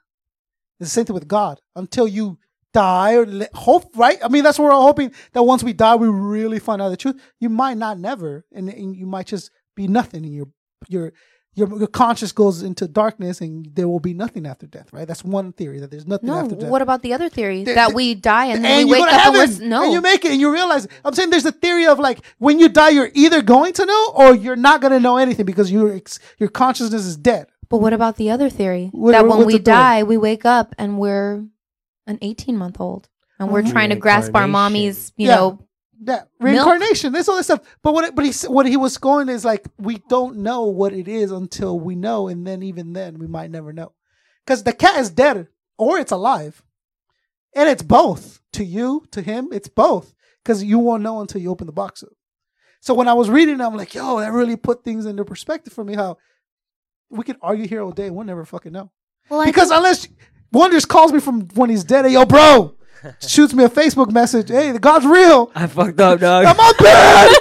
It's 0.78 0.89
the 0.90 0.94
same 0.94 1.05
thing 1.05 1.15
with 1.15 1.28
God. 1.28 1.61
Until 1.77 2.09
you 2.09 2.39
die 2.72 3.14
or 3.14 3.26
le- 3.26 3.48
hope, 3.55 3.84
right? 3.97 4.18
I 4.22 4.28
mean, 4.28 4.44
that's 4.44 4.59
what 4.59 4.66
we're 4.66 4.72
all 4.72 4.82
hoping 4.86 5.12
that 5.32 5.42
once 5.42 5.62
we 5.62 5.72
die, 5.72 5.94
we 5.97 6.09
really 6.09 6.59
find 6.59 6.80
out 6.82 6.90
the 6.90 6.97
truth. 6.97 7.20
You 7.38 7.48
might 7.48 7.76
not 7.76 7.98
never, 7.98 8.44
and, 8.52 8.68
and 8.68 8.94
you 8.97 9.06
might 9.06 9.26
just 9.26 9.51
be 9.76 9.88
nothing, 9.88 10.24
and 10.24 10.34
your 10.34 10.48
your 10.88 11.12
your 11.55 11.68
your 11.78 11.88
conscious 11.88 12.30
goes 12.30 12.62
into 12.62 12.86
darkness, 12.86 13.40
and 13.40 13.66
there 13.74 13.88
will 13.88 13.98
be 14.01 14.14
nothing 14.14 14.47
after 14.47 14.66
death, 14.68 14.92
right? 14.92 15.06
That's 15.06 15.24
one 15.24 15.52
theory 15.52 15.80
that 15.80 15.90
there's 15.90 16.06
nothing 16.06 16.28
No, 16.28 16.38
after 16.38 16.55
death 16.55 16.70
what 16.70 16.80
about 16.80 17.02
the 17.02 17.12
other 17.12 17.28
theory 17.28 17.64
The- 17.64 17.74
that 17.74 17.88
the- 17.90 17.94
we 17.97 18.14
die 18.14 18.47
and 18.47 18.64
then 18.64 18.70
and 18.80 18.88
we 18.88 18.97
you 18.97 19.02
wake 19.02 19.02
go 19.02 19.06
to 19.06 19.12
up 19.20 19.26
and 19.26 19.36
heaven, 19.36 19.59
we're 19.62 19.68
no. 19.68 19.82
and 19.84 19.92
you 19.92 20.01
make 20.01 20.24
it 20.24 20.30
and 20.30 20.40
you 20.40 20.52
realize. 20.52 20.86
I'm 21.05 21.12
saying 21.14 21.30
there's 21.30 21.44
a 21.47 21.52
theory 21.52 21.86
of 21.86 21.98
like 21.98 22.20
when 22.38 22.60
you 22.60 22.68
die, 22.68 22.90
you're 22.90 23.10
either 23.14 23.42
going 23.42 23.72
to 23.74 23.84
know 23.84 24.12
or 24.14 24.34
you're 24.34 24.55
not 24.56 24.80
going 24.80 24.92
to 24.92 25.01
know 25.01 25.16
anything 25.16 25.44
because 25.44 25.72
your 25.72 25.92
ex- 25.92 26.20
your 26.38 26.48
consciousness 26.51 27.05
is 27.05 27.16
dead. 27.16 27.48
but 27.68 27.78
what 27.78 27.92
about 27.92 28.16
the 28.16 28.30
other 28.30 28.48
theory 28.48 28.88
What- 28.92 29.12
that 29.12 29.26
what- 29.26 29.38
when 29.38 29.47
we 29.47 29.59
die, 29.59 30.02
we 30.05 30.16
wake 30.16 30.44
up 30.44 30.74
and 30.78 30.98
we're 30.98 31.44
an 32.11 32.19
18 32.23 32.57
month 32.57 32.81
old 32.81 33.09
and 33.39 33.51
we're 33.51 33.62
Mhm. 33.62 33.70
trying 33.73 33.91
to 33.91 33.97
grasp 33.97 34.35
our 34.35 34.47
mommy's, 34.49 35.12
you 35.16 35.28
Yeah. 35.28 35.37
know, 35.37 35.66
That 36.05 36.31
reincarnation, 36.41 37.12
this 37.12 37.28
all 37.28 37.37
this 37.37 37.45
stuff. 37.47 37.61
But 37.82 37.93
what 37.93 38.05
it, 38.07 38.15
but 38.15 38.24
he 38.24 38.31
s- 38.31 38.49
what 38.49 38.65
he 38.66 38.78
was 38.78 38.97
going 38.97 39.28
is 39.28 39.45
like 39.45 39.66
we 39.78 39.99
don't 40.09 40.39
know 40.39 40.62
what 40.65 40.95
it 40.95 41.07
is 41.09 41.31
until 41.31 41.78
we 41.78 41.95
know, 41.95 42.27
and 42.27 42.47
then 42.47 42.62
even 42.62 42.95
then 42.95 43.19
we 43.19 43.27
might 43.27 43.51
never 43.51 43.70
know 43.70 43.93
because 44.47 44.62
the 44.62 44.73
cat 44.73 44.99
is 44.99 45.11
dead 45.11 45.49
or 45.77 45.99
it's 45.99 46.11
alive, 46.11 46.62
and 47.55 47.69
it's 47.69 47.82
both 47.82 48.41
to 48.55 48.65
you 48.65 49.05
to 49.11 49.20
him. 49.20 49.49
It's 49.53 49.69
both 49.69 50.15
because 50.43 50.65
you 50.65 50.78
won't 50.78 51.03
know 51.03 51.20
until 51.20 51.43
you 51.43 51.51
open 51.51 51.66
the 51.66 51.73
box 51.73 52.03
up. 52.03 52.09
So 52.81 52.95
when 52.95 53.07
I 53.07 53.12
was 53.12 53.28
reading, 53.28 53.61
I'm 53.61 53.77
like, 53.77 53.93
yo, 53.95 54.20
that 54.20 54.32
really 54.32 54.57
put 54.57 54.82
things 54.82 55.05
into 55.05 55.27
perspective 55.27 55.74
for 55.74 55.85
me. 55.85 55.97
How 55.97 56.16
we 57.11 57.24
could 57.24 57.37
argue 57.43 57.69
here 57.69 57.82
all 57.82 57.93
day, 57.93 58.09
we'll 58.09 58.24
never 58.24 58.47
fucking 58.47 58.73
know. 58.73 58.91
well, 59.28 59.41
I 59.43 59.45
Because 59.45 59.69
think- 59.69 60.16
unless 60.52 60.62
Wonders 60.62 60.85
calls 60.85 61.12
me 61.12 61.20
from 61.20 61.43
when 61.55 61.70
he's 61.70 61.85
dead, 61.85 62.05
hey, 62.05 62.12
yo, 62.12 62.24
bro, 62.24 62.74
shoots 63.27 63.55
me 63.55 63.64
a 63.64 63.68
Facebook 63.68 64.10
message. 64.12 64.48
Hey, 64.48 64.72
the 64.72 64.78
God's 64.78 65.06
real. 65.06 65.51
I 65.55 65.66
fucked 65.66 66.01
up, 66.01 66.20
dog. 66.20 66.44
I'm 66.44 66.59
on 66.59 66.74
bad. 66.78 67.36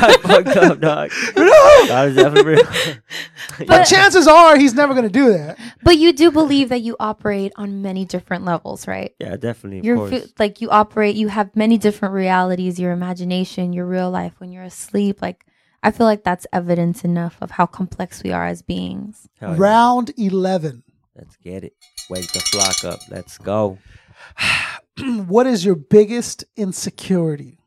I 0.00 0.16
fucked 0.22 0.56
up, 0.56 0.80
dog. 0.80 1.10
no. 1.36 1.86
God 1.88 2.08
is 2.08 2.16
definitely 2.16 2.54
real. 2.54 2.64
But 3.66 3.84
chances 3.86 4.28
are 4.28 4.56
he's 4.56 4.74
never 4.74 4.94
gonna 4.94 5.08
do 5.08 5.32
that. 5.32 5.58
But 5.82 5.98
you 5.98 6.12
do 6.12 6.30
believe 6.30 6.68
that 6.68 6.82
you 6.82 6.94
operate 7.00 7.52
on 7.56 7.82
many 7.82 8.04
different 8.04 8.44
levels, 8.44 8.86
right? 8.86 9.14
yeah, 9.18 9.36
definitely. 9.36 9.80
Of 9.80 9.84
You're 9.84 9.96
course. 9.96 10.10
fe- 10.10 10.32
like 10.38 10.60
you 10.60 10.70
operate. 10.70 11.16
You 11.16 11.26
have 11.26 11.56
many 11.56 11.76
different 11.76 12.14
realities. 12.14 12.78
Your 12.78 12.92
imagination, 12.92 13.72
your 13.72 13.84
real 13.86 14.10
life 14.12 14.34
when 14.38 14.52
you're 14.52 14.62
asleep. 14.62 15.20
Like 15.20 15.44
I 15.82 15.90
feel 15.90 16.06
like 16.06 16.22
that's 16.22 16.46
evidence 16.52 17.02
enough 17.02 17.36
of 17.40 17.50
how 17.52 17.66
complex 17.66 18.22
we 18.22 18.30
are 18.30 18.46
as 18.46 18.62
beings. 18.62 19.28
Yeah. 19.42 19.56
Round 19.58 20.12
eleven. 20.16 20.84
Let's 21.16 21.34
get 21.36 21.64
it. 21.64 21.72
Wake 22.10 22.32
the 22.32 22.40
flock 22.40 22.84
up. 22.84 23.00
Let's 23.10 23.38
go. 23.38 23.78
what 25.26 25.46
is 25.46 25.64
your 25.64 25.74
biggest 25.74 26.44
insecurity? 26.56 27.58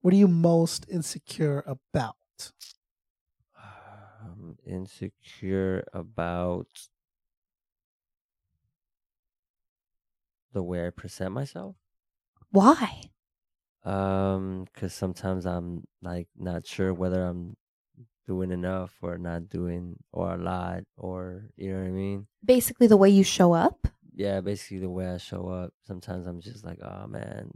What 0.00 0.12
are 0.12 0.16
you 0.16 0.28
most 0.28 0.86
insecure 0.90 1.62
about? 1.66 2.16
I'm 3.56 4.56
insecure 4.66 5.84
about 5.92 6.66
the 10.52 10.62
way 10.62 10.86
I 10.86 10.90
present 10.90 11.32
myself. 11.32 11.76
Why? 12.50 13.10
Um, 13.84 14.66
because 14.72 14.94
sometimes 14.94 15.46
I'm 15.46 15.84
like 16.02 16.28
not 16.36 16.66
sure 16.66 16.92
whether 16.92 17.24
I'm 17.24 17.56
doing 18.26 18.50
enough 18.50 18.92
or 19.02 19.18
not 19.18 19.48
doing 19.48 19.96
or 20.12 20.34
a 20.34 20.36
lot 20.38 20.84
or 20.96 21.50
you 21.56 21.72
know 21.72 21.80
what 21.80 21.88
I 21.88 21.90
mean. 21.90 22.26
Basically, 22.44 22.86
the 22.86 22.96
way 22.96 23.10
you 23.10 23.22
show 23.24 23.52
up. 23.52 23.86
Yeah, 24.14 24.40
basically 24.40 24.78
the 24.78 24.90
way 24.90 25.08
I 25.08 25.16
show 25.18 25.48
up. 25.48 25.72
Sometimes 25.86 26.26
I'm 26.26 26.40
just 26.40 26.64
like, 26.64 26.78
oh 26.82 27.06
man, 27.08 27.50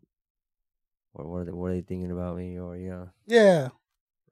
or 1.15 1.27
what 1.31 1.39
are 1.39 1.45
they, 1.45 1.53
what 1.53 1.71
are 1.71 1.75
they 1.75 1.81
thinking 1.83 2.11
about 2.11 2.37
me? 2.37 2.59
Or 2.59 2.77
you 2.77 2.91
know, 2.91 3.09
Yeah. 3.27 3.69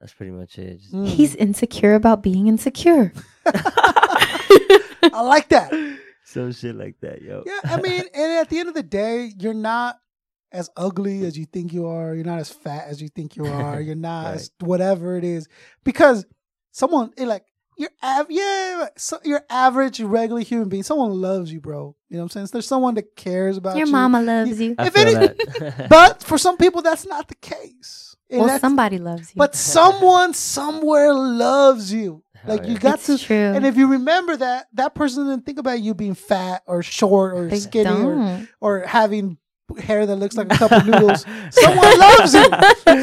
that's 0.01 0.13
pretty 0.13 0.33
much 0.33 0.59
it. 0.59 0.81
Just, 0.81 0.93
Mm. 0.93 1.07
He's 1.09 1.35
insecure 1.37 1.95
about 1.95 2.23
being 2.23 2.49
insecure. 2.49 3.13
I 3.47 5.23
like 5.23 5.49
that. 5.51 5.73
some 6.25 6.53
shit 6.53 6.75
like 6.75 6.97
that, 7.01 7.23
yo. 7.23 7.43
Yeah, 7.47 7.61
I 7.65 7.81
mean, 7.81 8.03
and 8.13 8.33
at 8.33 8.49
the 8.51 8.59
end 8.59 8.69
of 8.69 8.75
the 8.75 8.83
day, 8.83 9.33
you're 9.39 9.55
not 9.55 9.99
as 10.53 10.71
ugly 10.77 11.25
as 11.27 11.37
you 11.37 11.45
think 11.47 11.73
you 11.73 11.87
are. 11.87 12.15
You're 12.15 12.25
not 12.25 12.39
as 12.39 12.51
fat 12.51 12.87
as 12.89 13.01
you 13.03 13.09
think 13.09 13.37
you 13.37 13.47
are. 13.59 13.81
You're 13.81 13.95
not 13.97 14.35
as 14.35 14.51
whatever 14.61 15.17
it 15.17 15.25
is 15.25 15.49
because 15.85 16.25
someone 16.73 17.13
it 17.17 17.27
like 17.27 17.45
you're 17.79 17.91
av- 18.03 18.31
yeah, 18.31 18.89
so 18.97 19.19
you're 19.23 19.45
average, 19.51 20.01
regular 20.01 20.41
human 20.41 20.69
being. 20.71 20.83
Someone 20.83 21.11
loves 21.13 21.53
you, 21.53 21.61
bro. 21.61 21.95
You 22.09 22.17
know 22.17 22.23
what 22.23 22.25
I'm 22.25 22.29
saying? 22.31 22.49
There's 22.53 22.67
someone 22.67 22.95
that 22.95 23.15
cares 23.17 23.59
about 23.59 23.75
you. 23.75 23.81
Your 23.81 23.87
you. 23.89 23.93
mama 23.93 24.23
loves 24.23 24.59
you. 24.59 24.75
I 24.79 24.87
if 24.87 24.95
feel 24.95 25.09
any- 25.17 25.27
that. 25.27 25.87
But 25.91 26.23
for 26.23 26.39
some 26.39 26.57
people, 26.57 26.81
that's 26.81 27.05
not 27.07 27.29
the 27.29 27.35
case. 27.35 28.17
And 28.31 28.41
Well, 28.43 28.59
somebody 28.59 28.97
loves 28.99 29.29
you. 29.35 29.39
but 29.39 29.55
someone 29.55 30.33
somewhere 30.33 31.13
loves 31.13 31.93
you. 31.93 32.23
Hell 32.35 32.57
Like 32.57 32.65
yeah. 32.65 32.73
you 32.73 32.79
got 32.79 32.95
it's 32.95 33.07
to 33.07 33.19
true. 33.19 33.37
and 33.37 33.67
if 33.67 33.77
you 33.77 33.89
remember 33.89 34.37
that, 34.39 34.67
that 34.73 34.95
person 34.95 35.29
didn't 35.29 35.45
think 35.47 35.59
about 35.59 35.81
you 35.81 35.93
being 35.95 36.15
fat 36.15 36.63
or 36.67 36.83
short 36.83 37.35
or 37.37 37.47
They 37.49 37.59
skinny 37.61 37.91
or, 37.91 38.49
or 38.61 38.81
having 38.81 39.37
hair 39.81 40.07
that 40.07 40.17
looks 40.17 40.37
like 40.37 40.53
a 40.53 40.57
cup 40.57 40.71
of 40.73 40.87
noodles. 40.87 41.25
Someone 41.51 41.99
loves 41.99 42.35
you. 42.35 42.45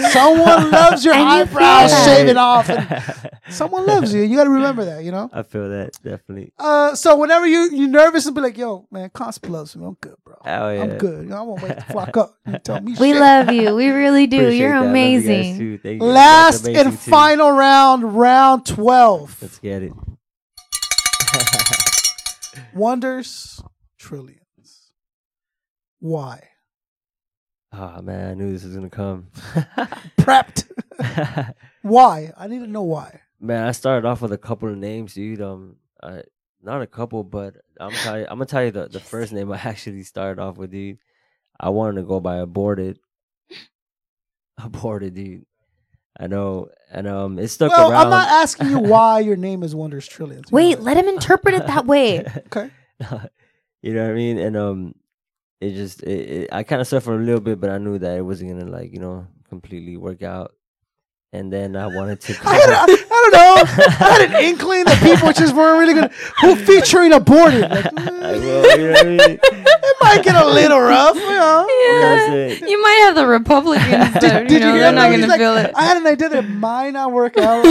Someone 0.10 0.72
loves 0.72 1.04
your 1.06 1.14
And 1.14 1.24
you 1.24 1.28
eyebrows 1.30 1.92
that. 1.92 2.06
shaving 2.06 2.38
off. 2.38 2.70
And 2.70 3.32
someone 3.54 3.86
loves 3.86 4.14
you. 4.14 4.22
You 4.24 4.36
got 4.38 4.46
to 4.46 4.50
remember 4.50 4.86
that, 4.86 5.04
you 5.04 5.12
know? 5.12 5.30
I 5.34 5.44
feel 5.44 5.70
that 5.70 5.92
definitely. 6.02 6.54
Uh, 6.58 6.96
so 6.96 7.18
whenever 7.18 7.46
you, 7.46 7.70
you're 7.72 7.90
nervous 7.90 8.26
and 8.26 8.34
be 8.36 8.42
like, 8.42 8.58
yo, 8.58 8.88
man, 8.92 9.10
Koncept 9.10 9.50
loves 9.50 9.76
me. 9.76 9.86
I'm 9.86 9.98
good, 10.00 10.16
bro. 10.24 10.36
Hell 10.46 10.74
yeah. 10.74 10.82
I'm 10.84 10.98
good. 10.98 11.24
You 11.24 11.30
know, 11.30 11.38
I 11.38 11.42
won't 11.42 11.62
wait 11.62 11.76
to 11.76 11.82
flock 11.84 12.16
up. 12.18 12.36
You 12.48 12.58
tell 12.60 12.82
me 12.82 12.92
we 13.00 13.12
shit. 13.12 13.20
love 13.20 13.52
you. 13.52 13.76
We 13.76 13.90
really 13.90 14.28
do. 14.28 14.38
Appreciate 14.40 14.60
You're 14.60 14.70
that. 14.70 14.76
I 14.76 14.80
love 14.80 14.86
you 14.86 14.90
amazing. 14.92 15.80
Thank 15.80 16.02
you. 16.02 16.08
Last 16.08 16.64
amazing 16.66 16.76
and 16.88 16.92
too. 16.92 16.98
final 17.12 17.52
round, 17.52 18.16
round 18.16 18.66
12. 18.66 19.38
Let's 19.42 19.60
get 19.60 19.84
it. 19.84 19.94
Wonders, 22.74 23.62
trillions. 24.00 24.40
Why? 26.00 26.42
Oh 27.74 28.02
man, 28.02 28.32
I 28.32 28.34
knew 28.34 28.52
this 28.52 28.64
was 28.64 28.76
gonna 28.76 28.90
come. 28.90 29.28
Prepped. 30.20 30.66
Why? 31.82 32.32
I 32.38 32.48
need 32.48 32.60
to 32.60 32.68
know 32.68 32.84
why. 32.84 33.22
man, 33.40 33.68
I 33.68 33.72
started 33.72 34.08
off 34.08 34.22
with 34.22 34.32
a 34.32 34.38
couple 34.38 34.70
of 34.70 34.78
names, 34.78 35.16
dude. 35.16 35.42
Um, 35.42 35.76
I, 36.02 36.24
not 36.62 36.82
a 36.82 36.88
couple, 36.88 37.24
but 37.24 37.56
I'm 37.80 37.92
tell 37.92 38.18
you, 38.18 38.26
I'm 38.30 38.38
gonna 38.38 38.46
tell 38.46 38.64
you 38.64 38.72
the, 38.72 38.88
the 38.88 39.00
first 39.02 39.34
name 39.34 39.52
I 39.52 39.58
actually 39.64 40.04
started 40.04 40.42
off 40.42 40.58
with, 40.58 40.72
dude. 40.72 41.00
I 41.60 41.70
wanted 41.70 42.02
to 42.02 42.08
go 42.08 42.20
by 42.20 42.38
aborted. 42.38 43.00
Aborted, 44.58 45.16
dude. 45.16 45.46
I 46.18 46.28
know, 46.28 46.70
and 46.92 47.08
um, 47.08 47.40
it 47.40 47.48
stuck 47.48 47.72
Well, 47.72 47.92
around. 47.92 48.06
I'm 48.06 48.10
not 48.12 48.30
asking 48.30 48.70
you 48.70 48.80
why 48.80 49.20
your 49.20 49.36
name 49.36 49.64
is 49.64 49.74
Wonders 49.76 50.08
Trillions. 50.08 50.52
Wait, 50.52 50.78
know. 50.78 50.86
let 50.86 50.96
him 50.96 51.08
interpret 51.08 51.56
it 51.56 51.66
that 51.68 51.86
way. 51.86 52.20
Okay. 52.48 52.70
you 53.82 53.94
know 53.94 54.04
what 54.04 54.12
I 54.12 54.14
mean? 54.14 54.38
And 54.38 54.56
um, 54.56 54.96
it 55.64 55.76
just 55.76 56.04
it, 56.04 56.30
it, 56.30 56.50
I 56.52 56.64
kind 56.64 56.82
of 56.82 56.88
suffered 56.88 57.22
a 57.22 57.24
little 57.24 57.40
bit, 57.40 57.60
but 57.60 57.70
I 57.70 57.78
knew 57.78 57.98
that 57.98 58.18
it 58.18 58.22
wasn't 58.22 58.52
gonna 58.52 58.70
like 58.70 58.92
you 58.92 59.00
know 59.00 59.28
completely 59.48 59.98
work 59.98 60.22
out. 60.22 60.54
And 61.32 61.52
then 61.52 61.76
I 61.76 61.88
wanted 61.88 62.22
to. 62.22 62.38
I, 62.46 62.54
had 62.54 62.70
a, 62.70 62.78
I 62.78 62.86
don't 62.86 63.34
know. 63.34 63.56
I 63.66 64.20
had 64.20 64.22
an 64.30 64.44
inkling 64.50 64.86
that 64.86 65.02
people 65.02 65.34
just 65.34 65.56
weren't 65.56 65.80
really 65.80 65.94
good. 65.96 66.12
Who 66.42 66.56
featuring 66.56 67.12
aborted? 67.12 67.62
Like, 67.62 67.88
I 67.88 67.90
mm, 67.90 68.40
will, 68.40 68.80
you 68.80 68.92
know 68.92 69.00
I 69.00 69.04
mean? 69.04 69.40
it 69.42 69.98
might 70.00 70.24
get 70.24 70.36
a 70.36 70.46
little 70.46 70.80
rough. 70.80 71.16
You 71.16 71.22
know? 71.22 71.68
That's 72.02 72.62
it. 72.62 72.70
You 72.70 72.80
might 72.80 73.02
have 73.06 73.16
the 73.16 73.26
Republicans 73.26 74.14
that, 74.14 74.48
you 74.48 74.60
know, 74.60 74.74
hear 74.74 74.82
they're 74.84 74.92
not 74.92 75.12
him? 75.12 75.22
He's 75.22 75.28
going 75.28 75.40
to 75.40 75.52
like, 75.54 75.66
feel 75.66 75.70
it. 75.70 75.72
I 75.76 75.86
had 75.86 75.98
an 75.98 76.06
idea 76.06 76.30
that 76.30 76.46
it 76.46 76.50
might 76.50 76.92
not 76.92 77.12
work 77.12 77.36
out. 77.36 77.66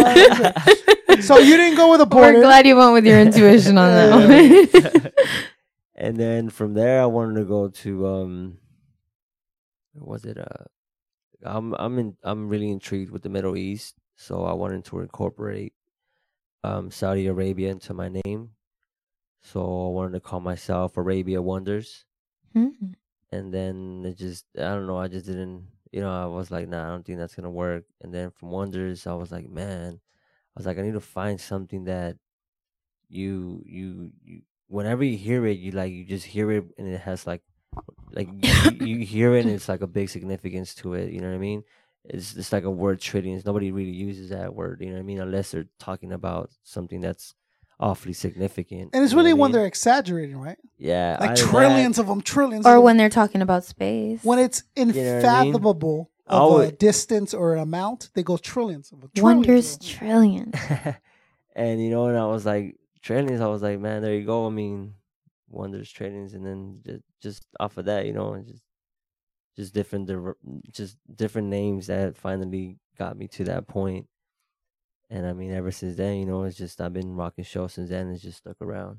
so 1.22 1.38
you 1.38 1.56
didn't 1.56 1.76
go 1.76 1.92
with 1.92 2.00
a 2.00 2.06
board. 2.06 2.34
We're 2.34 2.42
glad 2.42 2.66
you 2.66 2.74
went 2.74 2.94
with 2.94 3.06
your 3.06 3.20
intuition 3.20 3.78
on 3.78 3.90
that 3.92 4.92
one. 4.92 5.12
And 6.02 6.18
then 6.18 6.50
from 6.50 6.74
there, 6.74 7.02
I 7.02 7.06
wanted 7.06 7.36
to 7.40 7.46
go 7.46 7.68
to 7.68 8.06
um, 8.08 8.58
was 9.94 10.24
it 10.24 10.38
uh, 10.38 10.64
I'm 11.44 11.74
I'm 11.74 11.98
in 11.98 12.16
I'm 12.22 12.48
really 12.48 12.70
intrigued 12.70 13.10
with 13.12 13.22
the 13.22 13.28
Middle 13.30 13.56
East, 13.56 13.96
so 14.16 14.44
I 14.44 14.52
wanted 14.54 14.84
to 14.86 15.00
incorporate 15.00 15.74
um 16.64 16.90
Saudi 16.90 17.26
Arabia 17.28 17.70
into 17.70 17.94
my 17.94 18.10
name. 18.24 18.50
So 19.42 19.60
I 19.62 19.90
wanted 19.90 20.14
to 20.14 20.20
call 20.20 20.40
myself 20.40 20.96
Arabia 20.96 21.42
Wonders, 21.42 22.06
Hmm. 22.54 22.92
and 23.30 23.52
then 23.52 24.02
it 24.06 24.16
just 24.18 24.46
I 24.56 24.74
don't 24.74 24.86
know 24.86 24.98
I 24.98 25.08
just 25.08 25.26
didn't 25.26 25.68
you 25.92 26.00
know 26.00 26.10
I 26.12 26.26
was 26.26 26.50
like 26.50 26.68
nah 26.68 26.84
I 26.86 26.88
don't 26.88 27.04
think 27.04 27.18
that's 27.18 27.34
gonna 27.34 27.50
work. 27.50 27.84
And 28.00 28.12
then 28.14 28.30
from 28.30 28.50
Wonders 28.50 29.06
I 29.06 29.14
was 29.14 29.32
like 29.32 29.48
man, 29.48 30.00
I 30.56 30.60
was 30.60 30.66
like 30.66 30.78
I 30.78 30.82
need 30.82 30.94
to 30.94 31.00
find 31.00 31.40
something 31.40 31.84
that 31.84 32.16
you 33.08 33.62
you 33.66 34.12
you 34.24 34.42
whenever 34.72 35.04
you 35.04 35.16
hear 35.16 35.46
it 35.46 35.58
you 35.58 35.70
like 35.72 35.92
you 35.92 36.04
just 36.04 36.24
hear 36.26 36.50
it 36.50 36.64
and 36.78 36.86
it 36.88 37.00
has 37.00 37.26
like 37.26 37.42
like 38.12 38.28
you, 38.80 38.86
you 38.86 38.98
hear 39.14 39.34
it 39.36 39.44
and 39.44 39.54
it's 39.54 39.68
like 39.68 39.82
a 39.82 39.86
big 39.86 40.08
significance 40.08 40.74
to 40.74 40.94
it 40.94 41.12
you 41.12 41.20
know 41.20 41.28
what 41.28 41.34
i 41.34 41.38
mean 41.38 41.62
it's 42.04 42.34
just 42.34 42.52
like 42.52 42.64
a 42.64 42.70
word 42.70 42.98
trillions 43.00 43.44
nobody 43.44 43.70
really 43.70 43.90
uses 44.08 44.30
that 44.30 44.54
word 44.54 44.80
you 44.80 44.86
know 44.88 44.94
what 44.94 45.00
i 45.00 45.10
mean 45.10 45.20
unless 45.20 45.50
they're 45.50 45.68
talking 45.78 46.12
about 46.12 46.50
something 46.64 47.00
that's 47.00 47.34
awfully 47.80 48.12
significant 48.12 48.90
and 48.92 49.02
it's 49.04 49.12
you 49.12 49.16
know 49.16 49.22
really 49.22 49.30
I 49.30 49.34
when 49.40 49.48
mean? 49.50 49.52
they're 49.58 49.66
exaggerating, 49.66 50.38
right? 50.38 50.58
yeah 50.78 51.16
Like 51.20 51.30
either 51.32 51.42
that- 51.42 51.50
trillions 51.50 51.98
of 51.98 52.06
them, 52.06 52.20
trillions. 52.20 52.64
or 52.66 52.72
of 52.74 52.76
'em. 52.78 52.84
when 52.84 52.96
they're 52.96 53.08
talking 53.20 53.42
about 53.42 53.64
space. 53.64 54.20
when 54.22 54.38
it's 54.38 54.62
know 54.76 54.84
what 54.86 54.94
I 54.94 55.02
mean? 55.02 55.06
unfathomable 55.16 56.10
of 56.28 56.60
a 56.60 56.70
distance 56.72 57.34
or 57.34 57.54
an 57.54 57.60
amount, 57.60 58.10
they 58.14 58.22
go 58.22 58.36
trillions 58.36 58.92
of 58.92 59.00
them. 59.00 59.10
Wonders 59.18 59.76
Trillions 59.78 59.88
trillion. 59.98 60.52
and 61.56 61.82
you 61.82 61.90
know 61.90 62.06
and 62.06 62.16
i 62.16 62.24
was 62.26 62.46
like 62.46 62.76
trillions 63.02 63.40
i 63.40 63.46
was 63.46 63.62
like 63.62 63.80
man 63.80 64.02
there 64.02 64.14
you 64.14 64.24
go 64.24 64.46
i 64.46 64.50
mean 64.50 64.94
wonders 65.48 65.90
trainings, 65.92 66.34
and 66.34 66.46
then 66.46 66.80
just, 66.84 67.02
just 67.20 67.46
off 67.60 67.76
of 67.76 67.84
that 67.84 68.06
you 68.06 68.12
know 68.12 68.42
just 68.46 68.62
just 69.54 69.74
different 69.74 70.10
just 70.70 70.96
different 71.14 71.48
names 71.48 71.86
that 71.88 72.16
finally 72.16 72.78
got 72.98 73.16
me 73.16 73.28
to 73.28 73.44
that 73.44 73.66
point. 73.66 74.06
point 74.06 74.06
and 75.10 75.26
i 75.26 75.32
mean 75.32 75.52
ever 75.52 75.70
since 75.70 75.96
then 75.96 76.16
you 76.16 76.26
know 76.26 76.44
it's 76.44 76.56
just 76.56 76.80
i've 76.80 76.92
been 76.92 77.14
rocking 77.14 77.44
shows 77.44 77.74
since 77.74 77.90
then 77.90 78.10
it's 78.10 78.22
just 78.22 78.38
stuck 78.38 78.56
around 78.62 78.98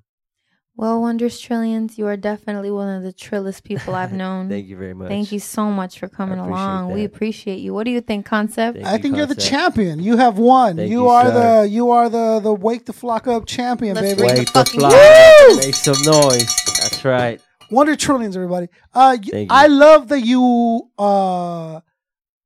Well, 0.75 1.01
Wonders 1.01 1.39
Trillions, 1.39 1.99
you 1.99 2.07
are 2.07 2.17
definitely 2.17 2.71
one 2.71 2.89
of 2.89 3.03
the 3.03 3.13
trillest 3.13 3.63
people 3.63 3.93
I've 3.93 4.11
known. 4.23 4.49
thank 4.49 4.67
you 4.67 4.75
very 4.75 4.93
much 4.95 5.07
Thank 5.07 5.31
you 5.31 5.39
so 5.39 5.69
much 5.69 5.99
for 5.99 6.07
coming 6.07 6.39
appreciate 6.39 6.55
along. 6.63 6.91
We 6.93 7.03
appreciate 7.03 7.59
you. 7.59 7.73
What 7.75 7.83
do 7.83 7.91
you 7.91 8.01
think, 8.01 8.27
Koncept? 8.27 8.73
Thank 8.73 8.85
I 8.85 8.97
think 8.97 9.15
you're 9.15 9.27
the 9.27 9.35
champion. 9.35 9.99
You 10.01 10.17
have 10.17 10.37
won. 10.39 10.77
Thank 10.77 10.89
you 10.91 11.03
you, 11.03 11.07
are 11.09 11.25
sir. 11.27 11.61
the 11.63 11.69
you 11.69 11.91
are 11.91 12.09
the 12.09 12.39
the 12.41 12.53
wake 12.53 12.85
the 12.85 12.93
flock 12.93 13.27
up 13.27 13.45
champion, 13.45 13.95
Let's 13.95 14.15
baby. 14.15 14.23
wake 14.23 14.37
Wake 14.39 14.53
the 14.53 14.63
the 14.63 14.69
flock 14.71 14.93
Woo! 14.93 15.57
make 15.57 15.75
some 15.75 16.01
noise 16.05 16.55
that's 16.81 17.05
right 17.05 17.39
Wonder 17.71 17.95
trillions, 17.95 18.35
everybody. 18.35 18.67
Uh, 18.93 19.11
Thank 19.17 19.25
you. 19.31 19.47
I 19.49 19.65
love 19.67 20.07
that 20.09 20.21
you 20.21 20.89
uh 20.97 21.79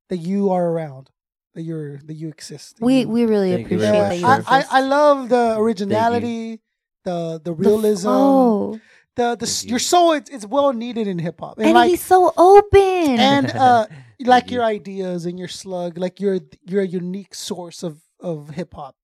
that 0.10 0.18
you 0.18 0.52
are 0.52 0.70
around, 0.70 1.10
that 1.54 1.64
you're 1.64 1.98
that 2.06 2.14
you 2.14 2.28
exist. 2.30 2.78
that 2.78 2.86
We 2.86 3.02
you- 3.02 3.10
we 3.10 3.26
really 3.26 3.52
Thank 3.56 3.72
you 3.72 3.78
appreciate 3.78 3.91
that 4.10 4.16
you 4.20 4.22
much, 4.28 4.44
I. 4.48 4.60
I. 4.60 4.66
I 4.72 4.82
love 4.82 5.28
the 5.30 5.56
originality, 5.58 6.62
the 7.09 7.19
the 7.45 7.51
The 7.51 7.53
realism, 7.53 8.07
flow. 8.07 8.79
the 9.19 9.27
the 9.41 9.45
s- 9.53 9.65
your 9.71 9.79
soul 9.91 10.07
it's, 10.17 10.29
it's 10.35 10.45
well 10.55 10.71
needed 10.84 11.05
in 11.07 11.17
hip 11.27 11.39
hop, 11.39 11.55
and, 11.57 11.65
And 11.67 11.73
like 11.79 11.89
he's 11.91 12.01
so 12.13 12.19
open. 12.38 13.17
and 13.31 13.45
uh 13.67 13.85
like 14.34 14.47
your 14.55 14.63
ideas 14.77 15.25
and 15.27 15.35
your 15.41 15.47
slug, 15.61 15.91
like 15.97 16.15
you're 16.23 16.39
you're 16.69 16.81
a 16.89 16.91
unique 17.03 17.34
source 17.35 17.79
of 17.88 17.93
of 18.31 18.38
hip 18.59 18.73
hop, 18.79 18.95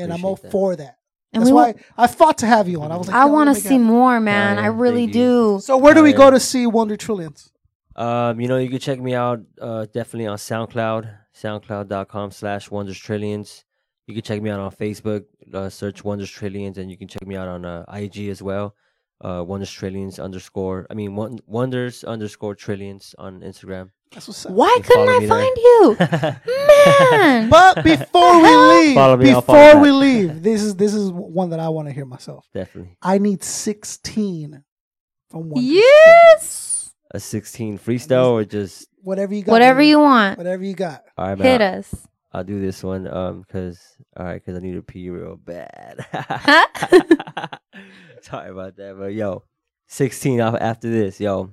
and 0.00 0.12
I'm 0.12 0.24
all 0.24 0.36
that. 0.36 0.50
for 0.52 0.68
that. 0.82 0.94
And 1.34 1.40
That's 1.42 1.50
we 1.50 1.54
why 1.60 1.70
wa- 1.72 2.04
I 2.04 2.06
fought 2.18 2.36
to 2.44 2.46
have 2.46 2.66
you 2.72 2.78
on. 2.82 2.88
I 2.92 2.96
was 3.00 3.06
like, 3.08 3.16
I 3.16 3.24
want 3.36 3.48
to 3.54 3.56
see 3.68 3.78
get- 3.80 3.92
more, 3.96 4.20
man. 4.20 4.56
yeah, 4.56 4.64
I 4.64 4.68
really 4.84 5.06
do. 5.06 5.60
So 5.68 5.72
where 5.82 5.94
do 5.94 6.00
Oh, 6.00 6.08
we 6.08 6.12
go 6.24 6.30
to 6.30 6.40
see 6.50 6.66
Wonder 6.66 6.96
Trillions? 7.06 7.40
Um, 7.96 8.40
you 8.40 8.48
know, 8.48 8.58
you 8.64 8.68
can 8.74 8.78
check 8.88 8.98
me 9.08 9.12
out 9.24 9.38
uh 9.68 9.82
definitely 9.98 10.26
on 10.34 10.36
SoundCloud, 10.48 11.02
soundcloud.com 11.42 12.30
slash 12.40 12.70
wonders 12.70 12.98
trillions. 12.98 13.64
You 14.06 14.14
can 14.14 14.22
check 14.22 14.42
me 14.42 14.50
out 14.50 14.60
on 14.60 14.70
Facebook, 14.72 15.24
uh, 15.54 15.68
search 15.68 16.02
Wonders 16.04 16.30
Trillions, 16.30 16.76
and 16.78 16.90
you 16.90 16.98
can 16.98 17.06
check 17.08 17.26
me 17.26 17.36
out 17.36 17.48
on 17.48 17.64
uh, 17.64 17.84
IG 17.92 18.28
as 18.28 18.42
well. 18.42 18.74
Uh, 19.24 19.44
Wonders 19.46 19.70
Trillions 19.70 20.18
underscore, 20.18 20.86
I 20.90 20.94
mean, 20.94 21.14
one, 21.14 21.38
Wonders 21.46 22.02
underscore 22.02 22.56
Trillions 22.56 23.14
on 23.18 23.40
Instagram. 23.42 23.90
That's 24.10 24.26
what's 24.26 24.44
up. 24.44 24.50
Why 24.52 24.74
You 24.76 24.82
couldn't 24.82 25.08
I 25.08 25.18
me 25.20 25.26
there. 25.26 25.38
find 25.38 25.56
you, 25.56 25.96
man? 27.38 27.48
But 27.50 27.84
before 27.84 28.42
we 28.42 28.54
leave, 28.56 28.94
Follow 28.94 29.16
me, 29.16 29.24
before 29.32 29.54
back. 29.54 29.82
we 29.82 29.90
leave, 30.04 30.42
this 30.42 30.60
is 30.62 30.74
this 30.74 30.92
is 30.92 31.10
one 31.12 31.50
that 31.50 31.60
I 31.60 31.68
want 31.68 31.86
to 31.88 31.94
hear 31.94 32.04
myself. 32.04 32.46
Definitely. 32.52 32.96
I 33.00 33.18
need 33.18 33.44
16 33.44 34.64
from 35.30 35.48
Wonder. 35.50 35.60
yes. 35.64 36.90
A 37.14 37.20
16 37.20 37.78
freestyle 37.78 38.32
or 38.32 38.44
just, 38.44 38.88
Whatever 39.02 39.34
you 39.34 39.44
got. 39.44 39.52
Whatever 39.52 39.82
you 39.82 39.98
want, 40.00 40.36
Whatever 40.38 40.64
you 40.64 40.74
got. 40.74 41.04
all 41.16 41.28
right, 41.28 41.38
man. 41.38 41.46
hit 41.46 41.60
I'll, 41.62 41.78
us. 41.78 41.94
I'll 42.32 42.44
do 42.44 42.60
this 42.60 42.82
one 42.82 43.06
um, 43.06 43.42
because, 43.42 43.78
all 44.16 44.24
right, 44.24 44.34
because 44.34 44.56
I 44.56 44.60
need 44.60 44.74
to 44.74 44.82
pee 44.82 45.10
real 45.10 45.36
bad. 45.36 46.06
Sorry 48.22 48.50
about 48.50 48.76
that, 48.76 48.96
but 48.98 49.12
yo, 49.12 49.44
16 49.88 50.40
off 50.40 50.54
after 50.58 50.90
this, 50.90 51.20
yo. 51.20 51.52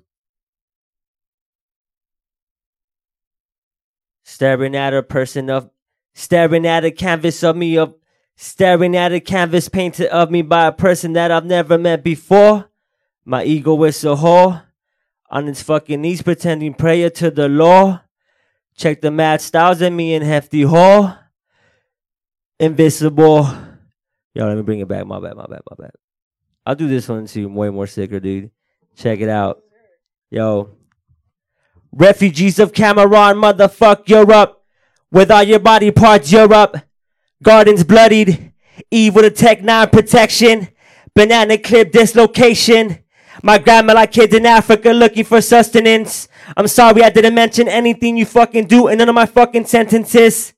Staring 4.24 4.76
at 4.76 4.94
a 4.94 5.04
person 5.04 5.50
of, 5.50 5.70
staring 6.14 6.66
at 6.66 6.86
a 6.86 6.92
canvas 6.92 7.44
of 7.44 7.58
me 7.58 7.78
of, 7.78 7.96
staring 8.38 8.96
at 8.96 9.12
a 9.12 9.20
canvas 9.20 9.68
painted 9.68 10.08
of 10.08 10.32
me 10.32 10.42
by 10.42 10.68
a 10.68 10.72
person 10.72 11.12
that 11.14 11.30
I've 11.30 11.46
never 11.46 11.78
met 11.78 12.06
before. 12.06 12.70
My 13.26 13.44
ego 13.44 13.84
is 13.84 14.02
a 14.06 14.16
whore, 14.16 14.64
on 15.30 15.50
its 15.50 15.62
fucking 15.62 16.02
knees 16.02 16.22
pretending 16.22 16.74
prayer 16.74 17.10
to 17.10 17.30
the 17.30 17.50
law. 17.50 18.02
Check 18.80 19.02
the 19.02 19.12
mad 19.12 19.42
styles 19.42 19.82
in 19.82 19.94
me 19.94 20.14
in 20.14 20.22
hefty 20.22 20.62
Hall. 20.62 21.14
Invisible. 22.62 23.46
Yo, 24.34 24.48
let 24.48 24.56
me 24.56 24.64
bring 24.64 24.80
it 24.80 24.88
back. 24.88 25.06
My 25.06 25.20
bad, 25.20 25.36
my 25.36 25.48
bad, 25.48 25.60
my 25.70 25.76
bad. 25.78 25.92
I'll 26.66 26.76
do 26.76 26.88
this 26.88 27.10
one 27.10 27.28
too. 27.28 27.50
Way 27.50 27.72
more 27.72 27.88
sicker, 27.88 28.22
dude. 28.22 28.52
Check 28.96 29.20
it 29.20 29.28
out. 29.28 29.62
Yo. 30.32 30.78
Refugees 31.92 32.58
of 32.58 32.72
Cameron, 32.72 33.36
motherfuck 33.36 34.08
you're 34.08 34.32
up. 34.32 34.64
With 35.12 35.30
all 35.30 35.44
your 35.44 35.60
body 35.60 35.92
parts, 35.92 36.32
you're 36.32 36.54
up. 36.54 36.78
Gardens 37.44 37.84
bloodied. 37.84 38.54
Eve 38.90 39.14
with 39.14 39.38
Tech 39.38 39.62
9 39.62 39.90
protection. 39.90 40.70
Banana 41.14 41.58
clip 41.58 41.92
dislocation. 41.92 43.00
My 43.42 43.58
grandma 43.58 43.94
like 43.94 44.12
kids 44.12 44.36
in 44.36 44.46
Africa 44.46 44.92
looking 44.92 45.24
for 45.24 45.42
sustenance. 45.42 46.28
I'm 46.58 46.68
sorry 46.68 47.04
I 47.04 47.10
didn't 47.10 47.36
mention 47.36 47.68
anything 47.68 48.18
you 48.18 48.26
fucking 48.26 48.68
do 48.68 48.88
in 48.88 48.98
none 48.98 49.08
of 49.08 49.16
my 49.16 49.26
fucking 49.26 49.66
sentences. 49.66 50.54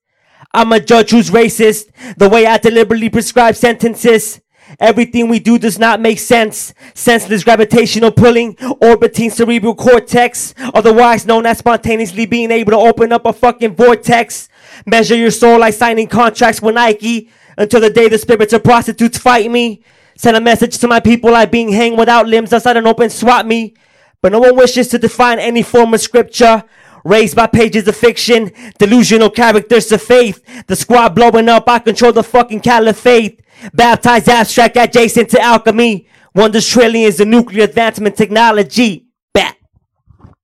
I'm 0.53 0.71
a 0.71 0.79
judge 0.79 1.11
who's 1.11 1.29
racist. 1.29 1.91
The 2.17 2.27
way 2.27 2.45
I 2.45 2.57
deliberately 2.57 3.09
prescribe 3.09 3.55
sentences. 3.55 4.41
Everything 4.79 5.27
we 5.27 5.39
do 5.39 5.59
does 5.59 5.77
not 5.77 5.99
make 5.99 6.17
sense. 6.17 6.73
Senseless 6.93 7.43
gravitational 7.43 8.11
pulling, 8.11 8.57
orbiting 8.81 9.29
cerebral 9.29 9.75
cortex, 9.75 10.53
otherwise 10.57 11.25
known 11.25 11.45
as 11.45 11.59
spontaneously 11.59 12.25
being 12.25 12.51
able 12.51 12.71
to 12.71 12.77
open 12.77 13.11
up 13.11 13.25
a 13.25 13.33
fucking 13.33 13.75
vortex. 13.75 14.49
Measure 14.85 15.15
your 15.15 15.31
soul 15.31 15.59
like 15.59 15.73
signing 15.73 16.07
contracts 16.07 16.61
with 16.61 16.75
Nike 16.75 17.29
until 17.57 17.81
the 17.81 17.89
day 17.89 18.07
the 18.07 18.17
spirits 18.17 18.53
of 18.53 18.63
prostitutes 18.63 19.17
fight 19.17 19.51
me. 19.51 19.83
Send 20.21 20.37
a 20.37 20.39
message 20.39 20.77
to 20.77 20.87
my 20.87 20.99
people 20.99 21.31
like 21.31 21.49
being 21.49 21.71
hanged 21.71 21.97
without 21.97 22.27
limbs 22.27 22.53
outside 22.53 22.77
an 22.77 22.85
open 22.85 23.09
swap 23.09 23.43
me. 23.43 23.73
But 24.21 24.31
no 24.31 24.39
one 24.39 24.55
wishes 24.55 24.87
to 24.89 24.99
define 24.99 25.39
any 25.39 25.63
form 25.63 25.95
of 25.95 25.99
scripture. 25.99 26.63
Raised 27.03 27.35
by 27.35 27.47
pages 27.47 27.87
of 27.87 27.95
fiction, 27.95 28.51
delusional 28.77 29.31
characters 29.31 29.91
of 29.91 29.99
faith. 29.99 30.39
The 30.67 30.75
squad 30.75 31.15
blowing 31.15 31.49
up, 31.49 31.67
I 31.67 31.79
control 31.79 32.13
the 32.13 32.21
fucking 32.21 32.59
caliphate. 32.59 33.41
Baptized 33.73 34.29
abstract 34.29 34.77
adjacent 34.77 35.31
to 35.31 35.41
alchemy. 35.41 36.07
Wonders 36.35 36.69
trillions 36.69 37.19
of 37.19 37.27
nuclear 37.27 37.63
advancement 37.63 38.15
technology. 38.15 39.07
Bat. 39.33 39.57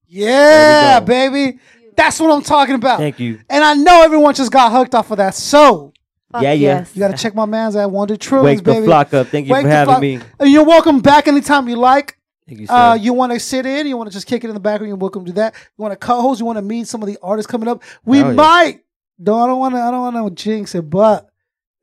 Yeah, 0.08 1.02
baby. 1.02 1.60
That's 1.96 2.20
what 2.20 2.32
I'm 2.32 2.42
talking 2.42 2.74
about. 2.74 2.98
Thank 2.98 3.20
you. 3.20 3.42
And 3.48 3.64
I 3.64 3.76
know 3.76 4.02
everyone 4.02 4.34
just 4.34 4.52
got 4.52 4.72
hooked 4.72 4.96
off 4.96 5.12
of 5.12 5.18
that. 5.18 5.36
So 5.36 5.94
Fuck 6.32 6.42
Yeah, 6.42 6.52
yeah. 6.54 6.80
yes. 6.80 6.96
you 6.96 7.00
got 7.00 7.12
to 7.12 7.18
check 7.18 7.34
my 7.36 7.46
man's 7.46 7.76
at 7.76 7.90
Wonder 7.90 8.18
Trillions, 8.18 8.58
Wake 8.60 8.66
the 8.66 8.72
baby. 8.74 8.86
flock 8.86 9.14
up. 9.14 9.28
Thank 9.28 9.48
you 9.48 9.54
Wake 9.54 9.64
for 9.64 9.70
having 9.70 9.86
flock- 9.94 10.02
me. 10.02 10.20
And 10.40 10.52
you're 10.52 10.66
welcome 10.66 11.00
back 11.00 11.28
anytime 11.28 11.68
you 11.70 11.76
like. 11.78 12.18
Thank 12.48 12.62
you, 12.62 12.68
sir. 12.68 12.74
Uh, 12.74 12.94
you 12.96 13.14
want 13.14 13.32
to 13.34 13.40
sit 13.40 13.66
in? 13.66 13.88
You 13.88 13.98
want 13.98 14.10
to 14.10 14.14
just 14.14 14.28
kick 14.28 14.44
it 14.44 14.48
in 14.48 14.54
the 14.54 14.60
background? 14.60 14.88
You're 14.90 14.98
welcome 14.98 15.26
to 15.26 15.32
that. 15.34 15.54
You 15.78 15.82
want 15.82 15.92
to 15.94 15.98
co-host? 15.98 16.40
You 16.40 16.46
want 16.46 16.58
to 16.58 16.62
meet 16.62 16.88
some 16.88 17.02
of 17.02 17.08
the 17.08 17.18
artists 17.22 17.50
coming 17.50 17.68
up? 17.68 17.84
We 18.06 18.20
Hell 18.20 18.28
yeah. 18.30 18.34
might. 18.34 18.80
No, 19.20 19.40
I 19.40 19.48
don't 19.48 19.60
want 19.60 19.76
to. 19.76 19.82
I 19.82 19.92
don't 19.92 20.14
want 20.16 20.38
to 20.38 20.44
jinx 20.44 20.76
it, 20.76 20.90
but 20.90 21.28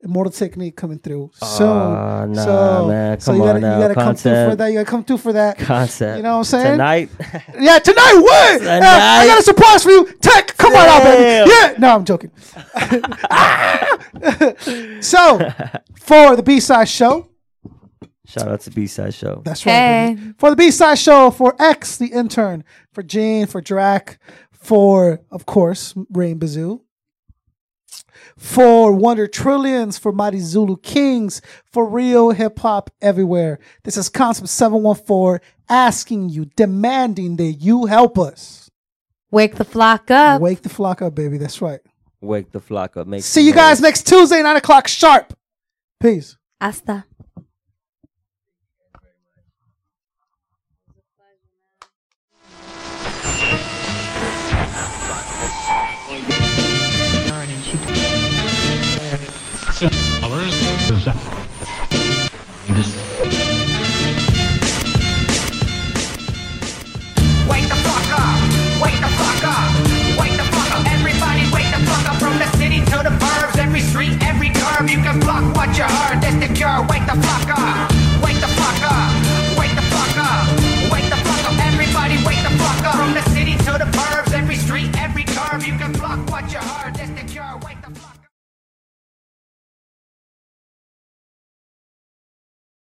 Immortal 0.05 0.31
Technique 0.31 0.75
coming 0.75 0.99
through 0.99 1.31
soon. 1.33 1.67
Aw, 1.67 2.25
nah, 2.25 2.43
so, 2.45 2.87
man. 2.87 3.19
so 3.19 3.31
Come 3.31 3.35
you 3.37 3.41
on 3.41 3.47
gotta, 3.47 3.59
now. 3.59 3.75
You 3.75 3.81
gotta 3.81 3.95
come 3.95 4.15
through 4.15 4.49
for 4.49 4.55
that. 4.55 4.67
You 4.67 4.73
gotta 4.75 4.85
come 4.91 5.03
through 5.03 5.17
for 5.17 5.33
that. 5.33 5.57
Koncept. 5.57 6.17
You 6.17 6.23
know 6.23 6.31
what 6.33 6.37
I'm 6.37 6.43
saying? 6.43 6.71
Tonight. 6.73 7.09
Yeah, 7.59 7.79
tonight. 7.79 8.19
What? 8.21 8.61
Uh, 8.75 8.79
I 8.81 9.25
got 9.27 9.39
a 9.39 9.43
surprise 9.43 9.83
for 9.83 9.89
you. 9.89 10.05
Tech, 10.21 10.55
come 10.57 10.73
on 10.73 10.87
out, 10.87 11.03
baby. 11.03 11.49
Yeah. 11.49 11.73
No, 11.79 11.95
I'm 11.95 12.05
joking. 12.05 12.31
so, 15.01 15.39
for 15.99 16.35
the 16.35 16.43
B 16.45 16.59
side 16.59 16.87
show, 16.89 17.29
Shout 18.27 18.47
out 18.47 18.61
to 18.61 18.71
B 18.71 18.87
Side 18.87 19.13
Show. 19.13 19.41
that's 19.45 19.65
right. 19.65 19.71
Hey. 19.73 20.13
baby. 20.15 20.33
For 20.37 20.49
the 20.49 20.55
B 20.55 20.71
side 20.71 20.97
show, 20.97 21.29
for 21.31 21.55
X, 21.61 21.97
the 21.97 22.07
intern, 22.07 22.63
for 22.91 23.03
Gene, 23.03 23.45
for 23.45 23.61
Drac, 23.61 24.19
for 24.51 25.21
of 25.31 25.45
course 25.45 25.93
Rain 26.09 26.39
Bisou, 26.39 26.81
for 28.37 28.91
Wonder 28.91 29.27
Trillions, 29.27 29.97
for 29.97 30.11
Mighty 30.11 30.39
Zulu 30.39 30.77
Kings, 30.77 31.41
for 31.71 31.87
real 31.87 32.31
hip 32.31 32.59
hop 32.59 32.89
everywhere. 33.01 33.59
This 33.83 33.97
is 33.97 34.09
Koncept 34.09 34.47
714 34.49 35.39
asking 35.69 36.29
you, 36.29 36.45
demanding 36.55 37.37
that 37.37 37.53
you 37.53 37.85
help 37.85 38.19
us. 38.19 38.69
Wake 39.31 39.55
the 39.55 39.65
flock 39.65 40.11
up. 40.11 40.41
Wake 40.41 40.61
the 40.61 40.69
flock 40.69 41.01
up, 41.01 41.15
baby. 41.15 41.37
That's 41.37 41.61
right. 41.61 41.79
Wake 42.21 42.51
the 42.51 42.59
flock 42.59 42.97
up. 42.97 43.07
Make 43.07 43.23
See 43.23 43.41
some 43.41 43.47
you 43.47 43.53
guys 43.53 43.81
next 43.81 44.07
Tuesday, 44.07 44.41
9 44.41 44.55
o'clock 44.55 44.87
sharp. 44.87 45.33
Peace. 45.99 46.37
Hasta. 46.61 47.05
Wake 61.05 61.13
the 61.13 61.21
fuck 67.85 68.09
up! 68.09 68.41
Wake 68.81 68.97
the 68.99 69.09
fuck 69.13 69.43
up! 69.45 69.69
Wake 70.19 70.35
the 70.35 70.45
fuck 70.49 70.71
up! 70.71 70.85
Everybody 70.87 71.45
wake 71.53 71.69
the 71.69 71.85
fuck 71.85 72.09
up! 72.09 72.17
From 72.17 72.39
the 72.39 72.47
city 72.57 72.79
to 72.85 73.03
the 73.03 73.11
burbs, 73.21 73.59
every 73.59 73.81
street, 73.81 74.17
every 74.23 74.49
curb, 74.49 74.89
you 74.89 74.97
can 74.97 75.19
block 75.19 75.55
what 75.55 75.77
you 75.77 75.83
heard. 75.83 76.21
That's 76.23 76.37
the 76.37 76.51
cure. 76.55 76.81
Wake 76.89 77.05
the 77.05 77.21
fuck 77.21 77.49
up! 77.55 77.94